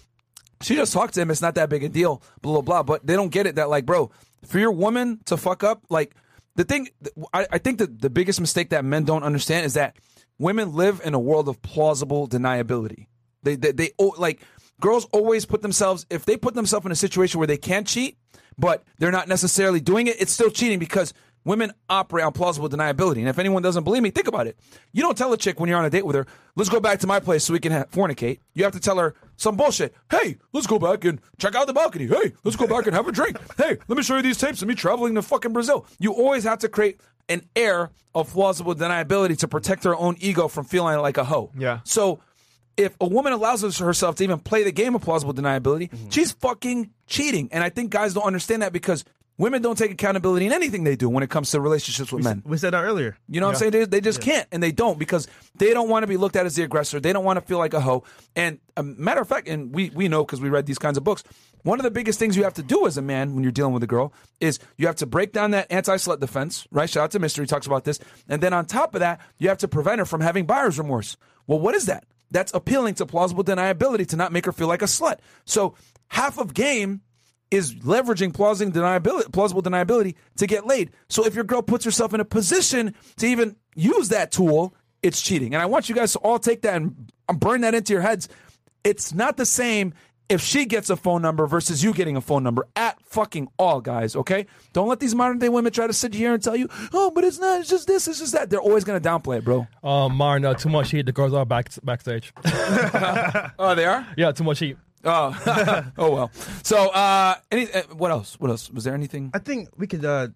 she 0.61 0.75
just 0.75 0.93
talked 0.93 1.13
to 1.15 1.21
him. 1.21 1.31
It's 1.31 1.41
not 1.41 1.55
that 1.55 1.69
big 1.69 1.83
a 1.83 1.89
deal. 1.89 2.21
Blah 2.41 2.53
blah 2.53 2.61
blah. 2.61 2.83
But 2.83 3.05
they 3.05 3.15
don't 3.15 3.29
get 3.29 3.47
it 3.47 3.55
that 3.55 3.69
like, 3.69 3.85
bro, 3.85 4.11
for 4.45 4.59
your 4.59 4.71
woman 4.71 5.19
to 5.25 5.37
fuck 5.37 5.63
up, 5.63 5.83
like 5.89 6.15
the 6.55 6.63
thing, 6.63 6.89
I, 7.33 7.47
I 7.51 7.57
think 7.57 7.79
that 7.79 8.01
the 8.01 8.09
biggest 8.09 8.39
mistake 8.39 8.69
that 8.69 8.85
men 8.85 9.03
don't 9.03 9.23
understand 9.23 9.65
is 9.65 9.73
that 9.73 9.97
women 10.39 10.73
live 10.73 11.01
in 11.03 11.13
a 11.13 11.19
world 11.19 11.49
of 11.49 11.61
plausible 11.61 12.27
deniability. 12.27 13.07
They 13.43 13.55
they, 13.55 13.71
they 13.71 13.91
oh, 13.99 14.13
like 14.17 14.41
girls 14.79 15.05
always 15.11 15.45
put 15.45 15.61
themselves 15.61 16.05
if 16.09 16.25
they 16.25 16.37
put 16.37 16.53
themselves 16.53 16.85
in 16.85 16.91
a 16.91 16.95
situation 16.95 17.39
where 17.39 17.47
they 17.47 17.57
can't 17.57 17.87
cheat, 17.87 18.17
but 18.57 18.83
they're 18.97 19.11
not 19.11 19.27
necessarily 19.27 19.79
doing 19.79 20.07
it. 20.07 20.19
It's 20.19 20.31
still 20.31 20.49
cheating 20.49 20.79
because. 20.79 21.13
Women 21.45 21.71
operate 21.87 22.25
on 22.25 22.33
plausible 22.33 22.67
deniability. 22.67 23.19
And 23.19 23.29
if 23.29 23.39
anyone 23.39 23.61
doesn't 23.61 23.83
believe 23.83 24.03
me, 24.03 24.09
think 24.09 24.27
about 24.27 24.47
it. 24.47 24.57
You 24.91 25.03
don't 25.03 25.17
tell 25.17 25.31
a 25.31 25.37
chick 25.37 25.59
when 25.59 25.69
you're 25.69 25.77
on 25.77 25.85
a 25.85 25.89
date 25.89 26.05
with 26.05 26.15
her, 26.15 26.25
let's 26.55 26.69
go 26.69 26.79
back 26.79 26.99
to 26.99 27.07
my 27.07 27.19
place 27.19 27.43
so 27.43 27.53
we 27.53 27.59
can 27.59 27.71
ha- 27.71 27.85
fornicate. 27.91 28.39
You 28.53 28.63
have 28.63 28.73
to 28.73 28.79
tell 28.79 28.97
her 28.97 29.13
some 29.37 29.55
bullshit. 29.55 29.95
Hey, 30.09 30.37
let's 30.53 30.65
go 30.67 30.79
back 30.79 31.05
and 31.05 31.21
check 31.37 31.55
out 31.55 31.67
the 31.67 31.73
balcony. 31.73 32.07
Hey, 32.07 32.33
let's 32.43 32.57
go 32.57 32.67
back 32.67 32.87
and 32.87 32.95
have 32.95 33.07
a 33.07 33.11
drink. 33.11 33.37
Hey, 33.57 33.77
let 33.87 33.95
me 33.95 34.01
show 34.01 34.15
you 34.15 34.23
these 34.23 34.37
tapes 34.37 34.61
of 34.61 34.67
me 34.67 34.75
traveling 34.75 35.15
to 35.15 35.21
fucking 35.21 35.53
Brazil. 35.53 35.85
You 35.99 36.13
always 36.13 36.43
have 36.45 36.59
to 36.59 36.69
create 36.69 36.99
an 37.29 37.43
air 37.55 37.91
of 38.13 38.31
plausible 38.31 38.73
deniability 38.73 39.37
to 39.39 39.47
protect 39.47 39.83
her 39.83 39.95
own 39.95 40.15
ego 40.19 40.47
from 40.47 40.65
feeling 40.65 40.97
like 40.99 41.17
a 41.17 41.23
hoe. 41.23 41.51
Yeah. 41.57 41.81
So 41.83 42.21
if 42.77 42.95
a 42.99 43.07
woman 43.07 43.33
allows 43.33 43.61
herself 43.77 44.15
to 44.15 44.23
even 44.23 44.39
play 44.39 44.63
the 44.63 44.71
game 44.71 44.95
of 44.95 45.01
plausible 45.01 45.33
deniability, 45.33 45.89
mm-hmm. 45.89 46.09
she's 46.09 46.31
fucking 46.31 46.91
cheating. 47.07 47.49
And 47.51 47.63
I 47.63 47.69
think 47.69 47.91
guys 47.91 48.13
don't 48.13 48.23
understand 48.23 48.61
that 48.61 48.73
because 48.73 49.05
women 49.37 49.61
don't 49.61 49.77
take 49.77 49.91
accountability 49.91 50.45
in 50.45 50.53
anything 50.53 50.83
they 50.83 50.95
do 50.95 51.09
when 51.09 51.23
it 51.23 51.29
comes 51.29 51.51
to 51.51 51.59
relationships 51.59 52.11
with 52.11 52.23
men. 52.23 52.41
We 52.45 52.57
said 52.57 52.73
that 52.73 52.83
earlier. 52.83 53.17
You 53.27 53.39
know 53.39 53.47
what 53.47 53.55
I'm 53.55 53.59
saying? 53.59 53.71
They, 53.71 53.85
they 53.85 54.01
just 54.01 54.21
can't, 54.21 54.47
and 54.51 54.61
they 54.61 54.71
don't 54.71 54.97
because 54.97 55.27
they 55.55 55.73
don't 55.73 55.89
want 55.89 56.03
to 56.03 56.07
be 56.07 56.17
looked 56.17 56.35
at 56.35 56.45
as 56.45 56.55
the 56.55 56.63
aggressor. 56.63 56.99
They 56.99 57.13
don't 57.13 57.25
want 57.25 57.37
to 57.37 57.45
feel 57.45 57.57
like 57.57 57.73
a 57.73 57.81
hoe. 57.81 58.03
And 58.35 58.59
a 58.77 58.83
matter 58.83 59.21
of 59.21 59.27
fact, 59.27 59.47
and 59.47 59.73
we 59.73 59.89
we 59.91 60.07
know 60.07 60.23
because 60.23 60.41
we 60.41 60.49
read 60.49 60.65
these 60.65 60.79
kinds 60.79 60.97
of 60.97 61.03
books. 61.03 61.23
One 61.63 61.79
of 61.79 61.83
the 61.83 61.91
biggest 61.91 62.19
things 62.19 62.37
you 62.37 62.43
have 62.43 62.53
to 62.55 62.63
do 62.63 62.85
as 62.85 62.95
a 62.95 63.01
man 63.01 63.33
when 63.33 63.41
you're 63.41 63.51
dealing 63.51 63.73
with 63.73 63.81
a 63.81 63.87
girl 63.87 64.13
is 64.39 64.59
you 64.77 64.85
have 64.85 64.97
to 64.97 65.07
break 65.07 65.31
down 65.33 65.49
that 65.51 65.71
anti-slut 65.71 66.19
defense, 66.19 66.67
right? 66.69 66.87
Shout 66.87 67.05
out 67.05 67.11
to 67.11 67.19
Mystery 67.19 67.47
talks 67.47 67.65
about 67.65 67.85
this, 67.85 67.99
and 68.29 68.41
then 68.41 68.53
on 68.53 68.65
top 68.65 68.93
of 68.93 68.99
that, 68.99 69.19
you 69.39 69.49
have 69.49 69.57
to 69.59 69.67
prevent 69.67 69.97
her 69.97 70.05
from 70.05 70.21
having 70.21 70.45
buyer's 70.45 70.77
remorse. 70.77 71.17
Well, 71.47 71.59
what 71.59 71.73
is 71.73 71.87
that? 71.87 72.05
That's 72.29 72.53
appealing 72.53 72.95
to 72.95 73.05
plausible 73.05 73.43
deniability 73.43 74.07
to 74.09 74.15
not 74.15 74.31
make 74.31 74.45
her 74.45 74.51
feel 74.51 74.67
like 74.67 74.81
a 74.81 74.85
slut. 74.85 75.19
So 75.45 75.75
half 76.09 76.37
of 76.37 76.53
game 76.53 77.01
is 77.51 77.75
leveraging 77.75 78.33
plausible 78.33 78.71
deniability, 78.71 79.31
plausible 79.31 79.61
deniability 79.63 80.15
to 80.37 80.47
get 80.47 80.65
laid. 80.65 80.91
So 81.09 81.25
if 81.25 81.35
your 81.35 81.43
girl 81.43 81.61
puts 81.61 81.85
herself 81.85 82.13
in 82.13 82.19
a 82.19 82.25
position 82.25 82.95
to 83.17 83.27
even 83.27 83.55
use 83.75 84.09
that 84.09 84.31
tool, 84.31 84.73
it's 85.03 85.21
cheating. 85.21 85.53
And 85.53 85.61
I 85.61 85.65
want 85.67 85.87
you 85.89 85.95
guys 85.95 86.13
to 86.13 86.19
all 86.19 86.39
take 86.39 86.63
that 86.63 86.75
and 86.75 87.11
burn 87.39 87.61
that 87.61 87.75
into 87.75 87.93
your 87.93 88.01
heads. 88.01 88.27
It's 88.83 89.13
not 89.13 89.37
the 89.37 89.45
same 89.45 89.93
if 90.27 90.41
she 90.41 90.65
gets 90.65 90.89
a 90.89 90.95
phone 90.95 91.21
number 91.21 91.45
versus 91.45 91.83
you 91.83 91.93
getting 91.93 92.17
a 92.17 92.21
phone 92.21 92.41
number 92.43 92.67
at 92.75 92.99
fucking 93.03 93.47
all, 93.59 93.79
guys, 93.79 94.15
okay? 94.15 94.47
Don't 94.73 94.87
let 94.87 94.99
these 94.99 95.13
modern 95.13 95.37
day 95.37 95.49
women 95.49 95.71
try 95.71 95.85
to 95.85 95.93
sit 95.93 96.13
here 96.13 96.33
and 96.33 96.41
tell 96.41 96.55
you, 96.55 96.67
oh, 96.93 97.11
but 97.11 97.23
it's 97.23 97.37
not, 97.39 97.59
it's 97.61 97.69
just 97.69 97.87
this, 97.87 98.07
it's 98.07 98.19
just 98.19 98.33
that. 98.33 98.49
They're 98.49 98.59
always 98.59 98.83
going 98.83 98.99
to 98.99 99.07
downplay 99.07 99.37
it, 99.37 99.45
bro. 99.45 99.67
Um, 99.83 100.15
Martin, 100.15 100.45
uh, 100.45 100.55
too 100.55 100.69
much 100.69 100.89
heat. 100.91 101.05
The 101.05 101.11
girls 101.11 101.33
are 101.33 101.45
back 101.45 101.69
backstage. 101.83 102.33
Oh, 103.59 103.75
they 103.75 103.85
are? 103.85 104.07
yeah, 104.17 104.31
too 104.31 104.43
much 104.43 104.59
heat. 104.59 104.77
Oh, 105.05 105.83
oh 105.97 106.11
well. 106.11 106.31
So, 106.63 106.89
uh, 106.89 107.35
any, 107.51 107.71
uh, 107.71 107.83
what 107.93 108.11
else? 108.11 108.39
What 108.39 108.49
else? 108.49 108.71
Was 108.71 108.83
there 108.83 108.93
anything? 108.93 109.31
I 109.33 109.39
think 109.39 109.69
we 109.77 109.87
could, 109.87 110.03
uh, 110.03 110.29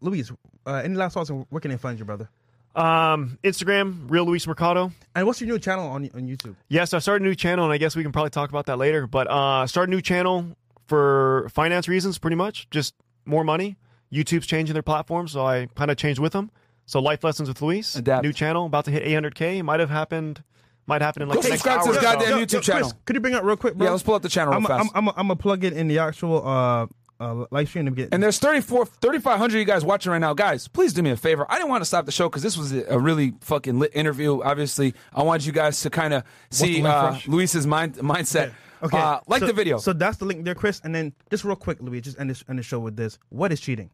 Luis, 0.00 0.30
uh, 0.66 0.74
any 0.74 0.94
last 0.94 1.14
thoughts 1.14 1.30
on 1.30 1.46
where 1.50 1.60
can 1.60 1.70
they 1.70 1.76
find 1.76 1.98
you, 1.98 2.04
brother? 2.04 2.28
Um, 2.74 3.38
Instagram, 3.44 4.10
real 4.10 4.24
Luis 4.24 4.46
Mercado. 4.46 4.92
And 5.14 5.26
what's 5.26 5.40
your 5.40 5.48
new 5.48 5.58
channel 5.58 5.88
on 5.88 6.04
on 6.14 6.22
YouTube? 6.26 6.54
Yes, 6.68 6.94
I 6.94 7.00
started 7.00 7.24
a 7.24 7.28
new 7.28 7.34
channel, 7.34 7.64
and 7.64 7.72
I 7.72 7.76
guess 7.78 7.94
we 7.96 8.02
can 8.02 8.12
probably 8.12 8.30
talk 8.30 8.48
about 8.48 8.66
that 8.66 8.78
later. 8.78 9.06
But 9.06 9.26
uh, 9.30 9.66
start 9.66 9.88
a 9.88 9.90
new 9.90 10.00
channel 10.00 10.46
for 10.86 11.48
finance 11.52 11.88
reasons, 11.88 12.18
pretty 12.18 12.36
much, 12.36 12.68
just 12.70 12.94
more 13.26 13.44
money. 13.44 13.76
YouTube's 14.12 14.46
changing 14.46 14.74
their 14.74 14.82
platform, 14.82 15.28
so 15.28 15.44
I 15.44 15.68
kind 15.74 15.90
of 15.90 15.96
changed 15.96 16.20
with 16.20 16.32
them. 16.32 16.50
So 16.86 17.00
life 17.00 17.24
lessons 17.24 17.48
with 17.48 17.60
Luis, 17.62 17.94
Adapt. 17.96 18.24
new 18.24 18.32
channel, 18.32 18.66
about 18.66 18.84
to 18.86 18.90
hit 18.90 19.04
800k. 19.04 19.62
Might 19.62 19.80
have 19.80 19.90
happened, 19.90 20.42
might 20.86 21.02
happen 21.02 21.22
in 21.22 21.28
like 21.28 21.36
Go 21.36 21.42
the 21.42 21.48
next 21.50 21.62
subscribe 21.62 21.82
to 21.84 21.88
hour 21.88 21.92
this 21.94 22.02
so. 22.02 22.12
goddamn 22.18 22.38
Yo, 22.38 22.44
YouTube 22.44 22.52
yo, 22.54 22.60
channel. 22.60 22.82
Chris, 22.90 22.94
could 23.04 23.16
you 23.16 23.20
bring 23.20 23.34
it 23.34 23.42
real 23.44 23.56
quick, 23.56 23.74
bro? 23.74 23.86
Yeah, 23.86 23.90
let's 23.92 24.02
pull 24.02 24.14
up 24.14 24.22
the 24.22 24.28
channel 24.28 24.52
real 24.52 24.60
I'm 24.60 24.66
fast. 24.66 24.90
I'm 24.94 25.08
I'm 25.08 25.14
I'm 25.16 25.28
gonna 25.28 25.36
plug 25.36 25.64
it 25.64 25.72
in 25.72 25.88
the 25.88 25.98
actual 26.00 26.46
uh, 26.46 26.86
uh 27.20 27.46
live 27.50 27.68
stream 27.68 27.84
to 27.86 27.92
get. 27.92 28.08
And 28.12 28.22
there's 28.22 28.38
34, 28.40 28.86
3,500 28.86 29.54
of 29.54 29.58
you 29.60 29.64
guys 29.64 29.84
watching 29.84 30.10
right 30.10 30.18
now. 30.18 30.34
Guys, 30.34 30.66
please 30.68 30.92
do 30.92 31.02
me 31.02 31.10
a 31.10 31.16
favor. 31.16 31.46
I 31.48 31.54
didn't 31.56 31.70
want 31.70 31.82
to 31.82 31.86
stop 31.86 32.04
the 32.06 32.12
show 32.12 32.28
because 32.28 32.42
this 32.42 32.56
was 32.56 32.72
a 32.72 32.84
a 32.88 32.98
really 32.98 33.34
fucking 33.42 33.78
lit 33.78 33.92
interview. 33.94 34.42
Obviously, 34.42 34.94
I 35.12 35.22
wanted 35.22 35.46
you 35.46 35.52
guys 35.52 35.80
to 35.82 35.90
kind 35.90 36.14
of 36.14 36.24
see 36.50 36.80
the 36.82 36.88
uh, 36.88 37.18
Luis's 37.28 37.66
mind, 37.66 37.94
mindset. 37.96 38.52
okay, 38.82 38.98
Uh, 38.98 39.20
like 39.28 39.40
so- 39.40 39.46
the 39.46 39.52
video. 39.52 39.78
So 39.78 39.92
that's 39.92 40.16
the 40.18 40.24
link 40.24 40.44
there, 40.44 40.56
Chris. 40.56 40.80
And 40.82 40.92
then 40.94 41.12
just 41.30 41.44
real 41.44 41.54
quick, 41.56 41.78
Luis, 41.80 42.02
just 42.02 42.18
end 42.18 42.28
this 42.28 42.42
end 42.48 42.58
the 42.58 42.62
show 42.64 42.80
with 42.80 42.96
this. 42.96 43.18
What 43.28 43.52
is 43.52 43.60
cheating? 43.60 43.90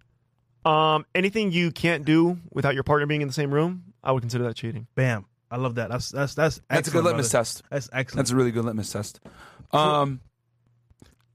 Um, 0.64 1.06
anything 1.14 1.52
you 1.52 1.70
can't 1.70 2.04
do 2.04 2.38
without 2.52 2.74
your 2.74 2.82
partner 2.82 3.06
being 3.06 3.20
in 3.22 3.28
the 3.28 3.34
same 3.34 3.52
room, 3.52 3.84
I 4.02 4.12
would 4.12 4.22
consider 4.22 4.44
that 4.44 4.56
cheating. 4.56 4.86
Bam. 4.94 5.24
I 5.50 5.56
love 5.56 5.76
that. 5.76 5.88
That's 5.90 6.10
that's 6.10 6.34
that's 6.34 6.60
That's 6.68 6.88
a 6.88 6.90
good 6.90 7.04
litmus 7.04 7.30
brother. 7.30 7.44
test. 7.44 7.62
That's 7.70 7.88
excellent. 7.92 8.16
That's 8.18 8.30
a 8.32 8.36
really 8.36 8.50
good 8.50 8.64
litmus 8.64 8.92
test. 8.92 9.20
Um, 9.72 10.20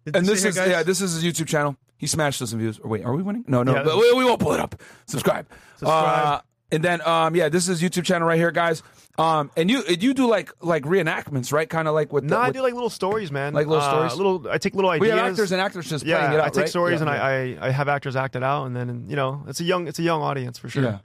Did 0.05 0.15
and 0.17 0.25
you 0.25 0.31
this 0.33 0.41
see 0.43 0.49
is 0.49 0.55
here, 0.55 0.63
guys? 0.65 0.71
yeah, 0.71 0.83
this 0.83 1.01
is 1.01 1.21
his 1.21 1.23
YouTube 1.23 1.47
channel. 1.47 1.77
He 1.97 2.07
smashed 2.07 2.41
us 2.41 2.49
some 2.49 2.59
views. 2.59 2.79
Or 2.79 2.89
wait, 2.89 3.05
are 3.05 3.13
we 3.13 3.23
winning? 3.23 3.45
No, 3.47 3.63
no, 3.63 3.73
Yeah. 3.75 3.83
but 3.83 3.97
we, 3.97 4.11
we 4.13 4.25
won't 4.25 4.39
pull 4.41 4.53
it 4.53 4.59
up. 4.59 4.75
Subscribe. 5.05 5.47
Subscribe. 5.77 6.25
Uh, 6.25 6.41
and 6.71 6.83
then 6.83 7.01
um, 7.07 7.35
yeah, 7.35 7.49
this 7.49 7.69
is 7.69 7.79
his 7.79 7.89
YouTube 7.89 8.03
channel 8.03 8.27
right 8.27 8.37
here, 8.37 8.51
guys. 8.51 8.83
Um, 9.17 9.51
and 9.55 9.69
you 9.69 9.83
you 9.87 10.13
do 10.15 10.27
like 10.27 10.51
like 10.61 10.83
reenactments, 10.83 11.53
right? 11.53 11.69
Kind 11.69 11.87
of 11.87 11.93
like 11.93 12.11
with 12.11 12.23
No, 12.23 12.31
the, 12.31 12.37
I 12.41 12.47
with- 12.47 12.55
do 12.55 12.61
like 12.63 12.73
little 12.73 12.89
stories, 12.89 13.31
man. 13.31 13.53
Like 13.53 13.67
little 13.67 13.83
Uh, 13.83 13.89
stories? 14.09 14.15
Little, 14.15 14.47
I 14.49 14.57
take 14.57 14.73
little 14.75 14.89
we 14.91 14.97
ideas. 14.97 15.11
have 15.19 15.31
actors 15.31 15.51
and 15.51 15.61
actresses 15.61 16.03
yeah, 16.03 16.17
playing 16.17 16.33
it 16.33 16.39
out. 16.39 16.45
I 16.45 16.49
take 16.49 16.57
right? 16.61 16.69
stories 16.69 16.99
Yeah, 17.01 17.07
and 17.07 17.15
yeah. 17.15 17.59
I, 17.61 17.65
I 17.65 17.67
I 17.67 17.71
have 17.71 17.87
actors 17.87 18.15
act 18.15 18.35
it 18.35 18.43
out, 18.43 18.65
and 18.65 18.75
then 18.75 19.05
you 19.07 19.15
know 19.15 19.43
it's 19.47 19.59
a 19.59 19.63
young 19.63 19.87
it's 19.87 19.99
a 19.99 20.03
young 20.03 20.21
audience 20.21 20.57
for 20.57 20.67
sure. 20.67 20.83
yeah. 20.83 20.97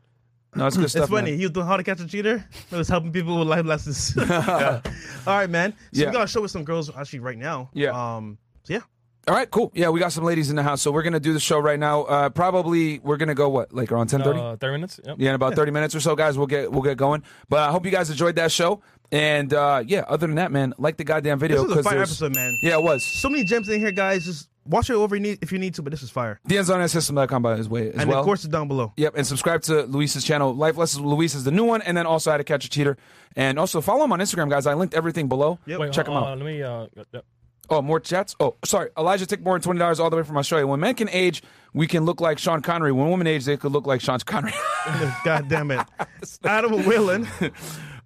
No, 0.55 0.67
it's 0.67 0.77
good 0.77 0.91
stuff. 0.91 1.03
It's 1.05 1.11
funny. 1.11 1.31
man. 1.33 1.39
He 1.39 1.45
was 1.45 1.53
doing 1.53 1.67
how 1.67 1.77
to 1.77 1.85
catch 1.85 2.01
a 2.01 2.07
cheater. 2.07 2.45
It 2.71 2.77
was 2.77 2.89
helping 2.89 3.13
people 3.13 3.39
with 3.39 3.49
life 3.49 3.65
lessons. 3.67 4.17
All 4.19 4.81
right, 5.27 5.49
man. 5.51 5.73
So 5.93 6.01
Yeah. 6.03 6.07
we 6.07 6.13
got 6.13 6.25
a 6.25 6.27
show 6.27 6.41
with 6.43 6.51
some 6.51 6.65
girls 6.65 6.91
actually 6.97 7.21
right 7.21 7.39
now. 7.39 7.71
Yeah. 7.75 7.91
Um. 8.17 8.39
So 8.65 8.73
yeah. 8.75 8.81
All 9.27 9.35
right, 9.35 9.51
cool. 9.51 9.71
Yeah, 9.75 9.91
we 9.91 10.01
got 10.01 10.13
some 10.13 10.25
ladies 10.25 10.49
in 10.49 10.57
the 10.57 10.63
house, 10.63 10.81
so 10.81 10.91
we're 10.91 11.03
gonna 11.03 11.21
do 11.21 11.35
the 11.35 11.41
show 11.41 11.59
right 11.59 11.79
now. 11.79 12.05
Uh, 12.05 12.31
probably 12.31 12.99
we're 13.01 13.19
gonna 13.19 13.35
go 13.35 13.51
what 13.51 13.75
like 13.75 13.93
around 13.93 14.07
ten 14.07 14.23
thirty. 14.23 14.41
Uh, 14.41 14.57
30 14.57 14.73
minutes? 14.73 15.01
Yep. 15.05 15.17
Yeah, 15.19 15.29
in 15.31 15.35
about 15.35 15.55
thirty 15.55 15.71
minutes 15.71 15.95
or 15.95 16.01
so, 16.01 16.17
guys. 16.17 16.39
We'll 16.39 16.47
get 16.47 16.73
we'll 16.73 16.81
get 16.83 16.97
going. 16.97 17.23
But 17.51 17.59
I 17.69 17.71
hope 17.71 17.85
you 17.85 17.91
guys 17.91 18.09
enjoyed 18.09 18.37
that 18.37 18.51
show. 18.51 18.81
And 19.13 19.53
uh, 19.53 19.83
yeah, 19.87 20.05
other 20.09 20.27
than 20.27 20.37
that, 20.37 20.51
man, 20.51 20.73
like 20.79 20.97
the 20.97 21.05
goddamn 21.05 21.39
video. 21.39 21.59
This 21.59 21.69
was 21.69 21.73
a 21.73 21.83
'cause 21.83 21.93
fire 21.93 22.03
episode, 22.03 22.35
man. 22.35 22.59
Yeah, 22.63 22.79
it 22.79 22.83
was. 22.83 23.05
So 23.05 23.29
many 23.29 23.45
gems 23.45 23.69
in 23.69 23.81
here, 23.81 23.91
guys. 23.93 24.25
Just 24.25 24.49
watch 24.69 24.91
it 24.91 24.95
over 24.95 25.17
you 25.17 25.21
need- 25.23 25.39
if 25.43 25.51
you 25.53 25.59
need 25.59 25.75
to, 25.75 25.83
but 25.83 25.91
this 25.91 26.03
is 26.03 26.11
fire. 26.11 26.41
DNZonSystem.com 26.49 27.43
by 27.43 27.57
his 27.57 27.69
way 27.69 27.89
as 27.89 27.97
and 27.97 28.09
well. 28.09 28.21
of 28.21 28.25
course, 28.25 28.45
it's 28.45 28.53
down 28.53 28.69
below. 28.69 28.93
Yep, 28.97 29.15
and 29.17 29.27
subscribe 29.27 29.63
to 29.63 29.83
Luis's 29.85 30.25
channel. 30.25 30.55
Life 30.55 30.77
Lessons 30.77 31.03
with 31.03 31.13
Luis 31.13 31.35
is 31.35 31.45
the 31.45 31.51
new 31.51 31.65
one, 31.65 31.83
and 31.83 31.97
then 31.97 32.07
also 32.07 32.31
How 32.31 32.37
to 32.37 32.45
Catch 32.45 32.65
a 32.65 32.71
Cheater. 32.71 32.97
And 33.37 33.59
also 33.59 33.81
follow 33.81 34.05
him 34.05 34.13
on 34.13 34.21
Instagram, 34.21 34.51
guys. 34.51 34.67
I 34.67 34.75
linked 34.75 34.95
everything 34.95 35.29
below. 35.29 35.59
Yep. 35.67 35.81
Wait, 35.81 35.93
Check 35.93 36.09
uh, 36.09 36.15
them 36.15 36.23
out. 36.23 36.27
uh, 36.29 36.37
Let 36.37 36.45
me. 36.45 36.63
Uh, 36.63 36.87
yep. 37.13 37.25
Oh, 37.71 37.83
more 37.83 38.01
chats? 38.01 38.35
Oh, 38.41 38.57
sorry. 38.65 38.89
Elijah 38.97 39.27
took 39.27 39.41
more 39.43 39.55
than 39.55 39.61
twenty 39.63 39.79
dollars 39.79 40.01
all 40.01 40.09
the 40.09 40.17
way 40.17 40.23
from 40.23 40.39
Australia. 40.39 40.67
When 40.67 40.81
men 40.81 40.95
can 40.95 41.09
age, 41.11 41.43
we 41.75 41.87
can 41.87 42.05
look 42.07 42.19
like 42.21 42.39
Sean 42.39 42.63
Connery. 42.63 42.93
When 42.93 43.11
women 43.11 43.27
age, 43.27 43.45
they 43.45 43.59
could 43.59 43.73
look 43.73 43.87
like 43.87 44.01
Sean 44.01 44.19
Connery. 44.21 44.55
God 45.25 45.49
damn 45.49 45.71
it. 45.71 45.87
Adam 46.45 46.87
Willen. 46.87 47.29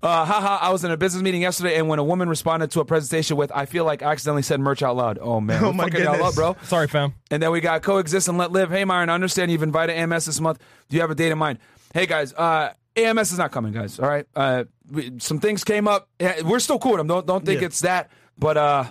Uh, 0.02 0.24
haha, 0.24 0.58
I 0.60 0.70
was 0.70 0.82
in 0.84 0.90
a 0.90 0.96
business 0.96 1.22
meeting 1.22 1.42
yesterday, 1.42 1.76
and 1.78 1.88
when 1.88 1.98
a 2.00 2.04
woman 2.04 2.28
responded 2.28 2.72
to 2.72 2.80
a 2.80 2.84
presentation 2.84 3.36
with, 3.36 3.52
I 3.54 3.66
feel 3.66 3.84
like 3.84 4.02
I 4.02 4.10
accidentally 4.10 4.42
said 4.42 4.58
merch 4.60 4.82
out 4.82 4.96
loud. 4.96 5.18
Oh, 5.20 5.40
man. 5.40 5.62
Oh, 5.62 5.66
We're 5.68 5.72
my 5.74 5.84
fucking 5.84 6.02
y'all 6.02 6.12
goodness. 6.14 6.28
up, 6.30 6.34
bro. 6.34 6.56
Sorry, 6.64 6.88
fam. 6.88 7.14
And 7.30 7.40
then 7.42 7.52
we 7.52 7.60
got 7.60 7.82
Coexist 7.82 8.26
and 8.26 8.36
Let 8.36 8.50
Live. 8.50 8.70
Hey, 8.70 8.84
Myron, 8.84 9.10
I 9.10 9.14
understand 9.14 9.52
you've 9.52 9.62
invited 9.62 9.94
AMS 9.96 10.26
this 10.26 10.40
month. 10.40 10.58
Do 10.88 10.96
you 10.96 11.02
have 11.02 11.10
a 11.10 11.14
date 11.14 11.30
in 11.30 11.38
mind? 11.38 11.60
Hey, 11.94 12.06
guys, 12.06 12.32
uh, 12.34 12.72
AMS 12.96 13.30
is 13.32 13.38
not 13.38 13.52
coming, 13.52 13.72
guys. 13.72 14.00
All 14.00 14.08
right. 14.08 14.26
Uh, 14.34 14.64
we, 14.90 15.12
some 15.18 15.38
things 15.38 15.62
came 15.62 15.86
up. 15.86 16.08
We're 16.44 16.58
still 16.58 16.78
cool 16.80 16.92
with 16.92 16.98
them. 16.98 17.06
Don't, 17.06 17.26
don't 17.26 17.46
think 17.46 17.60
Yeah. 17.60 17.66
it's 17.66 17.80
that. 17.82 18.10
But 18.36 18.56
uh, 18.56 18.84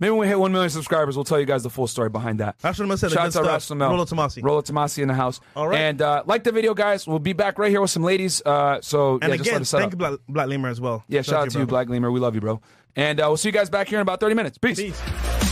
Maybe 0.00 0.10
when 0.10 0.20
we 0.20 0.26
hit 0.26 0.38
one 0.38 0.50
million 0.50 0.70
subscribers, 0.70 1.14
we'll 1.16 1.24
tell 1.24 1.38
you 1.38 1.46
guys 1.46 1.62
the 1.62 1.70
full 1.70 1.86
story 1.86 2.08
behind 2.08 2.40
that. 2.40 2.58
Rashford 2.58 2.88
Mel 2.88 2.96
said 2.96 3.10
the 3.10 3.14
Shout 3.14 3.36
out 3.36 3.44
to. 3.44 3.48
Rashford 3.50 3.76
Mel. 3.76 3.90
Rollo 3.90 4.04
Tomassi. 4.06 4.42
Rollo 4.42 4.62
Tomassi 4.62 5.02
in 5.02 5.08
the 5.08 5.14
house. 5.14 5.40
All 5.54 5.68
right. 5.68 5.78
And 5.78 6.00
uh, 6.02 6.22
like 6.26 6.42
the 6.44 6.52
video, 6.52 6.72
guys. 6.74 7.06
We'll 7.06 7.18
be 7.18 7.34
back 7.34 7.58
right 7.58 7.70
here 7.70 7.80
with 7.82 7.90
some 7.90 8.02
ladies. 8.02 8.40
Uh, 8.44 8.80
so 8.80 9.18
And 9.20 9.30
yeah, 9.30 9.36
just 9.36 9.40
let 9.40 9.46
again, 9.50 9.60
us 9.62 9.70
thank 9.70 9.84
up. 9.84 9.92
you, 9.92 9.96
Black, 9.98 10.18
Black 10.28 10.48
Lemur, 10.48 10.68
as 10.70 10.80
well. 10.80 11.04
Yeah, 11.06 11.22
shout 11.22 11.42
out 11.42 11.50
to 11.50 11.58
you. 11.60 11.66
Black 11.66 11.88
Lemur. 11.88 12.10
We 12.10 12.18
love 12.18 12.34
you, 12.34 12.40
bro. 12.40 12.60
And 12.96 13.20
uh, 13.20 13.24
we'll 13.28 13.36
see 13.36 13.48
you 13.48 13.52
guys 13.52 13.70
back 13.70 13.88
here 13.88 13.98
in 13.98 14.02
about 14.02 14.20
30 14.20 14.34
minutes. 14.34 14.58
Peace. 14.58 14.80
Peace. 14.80 15.49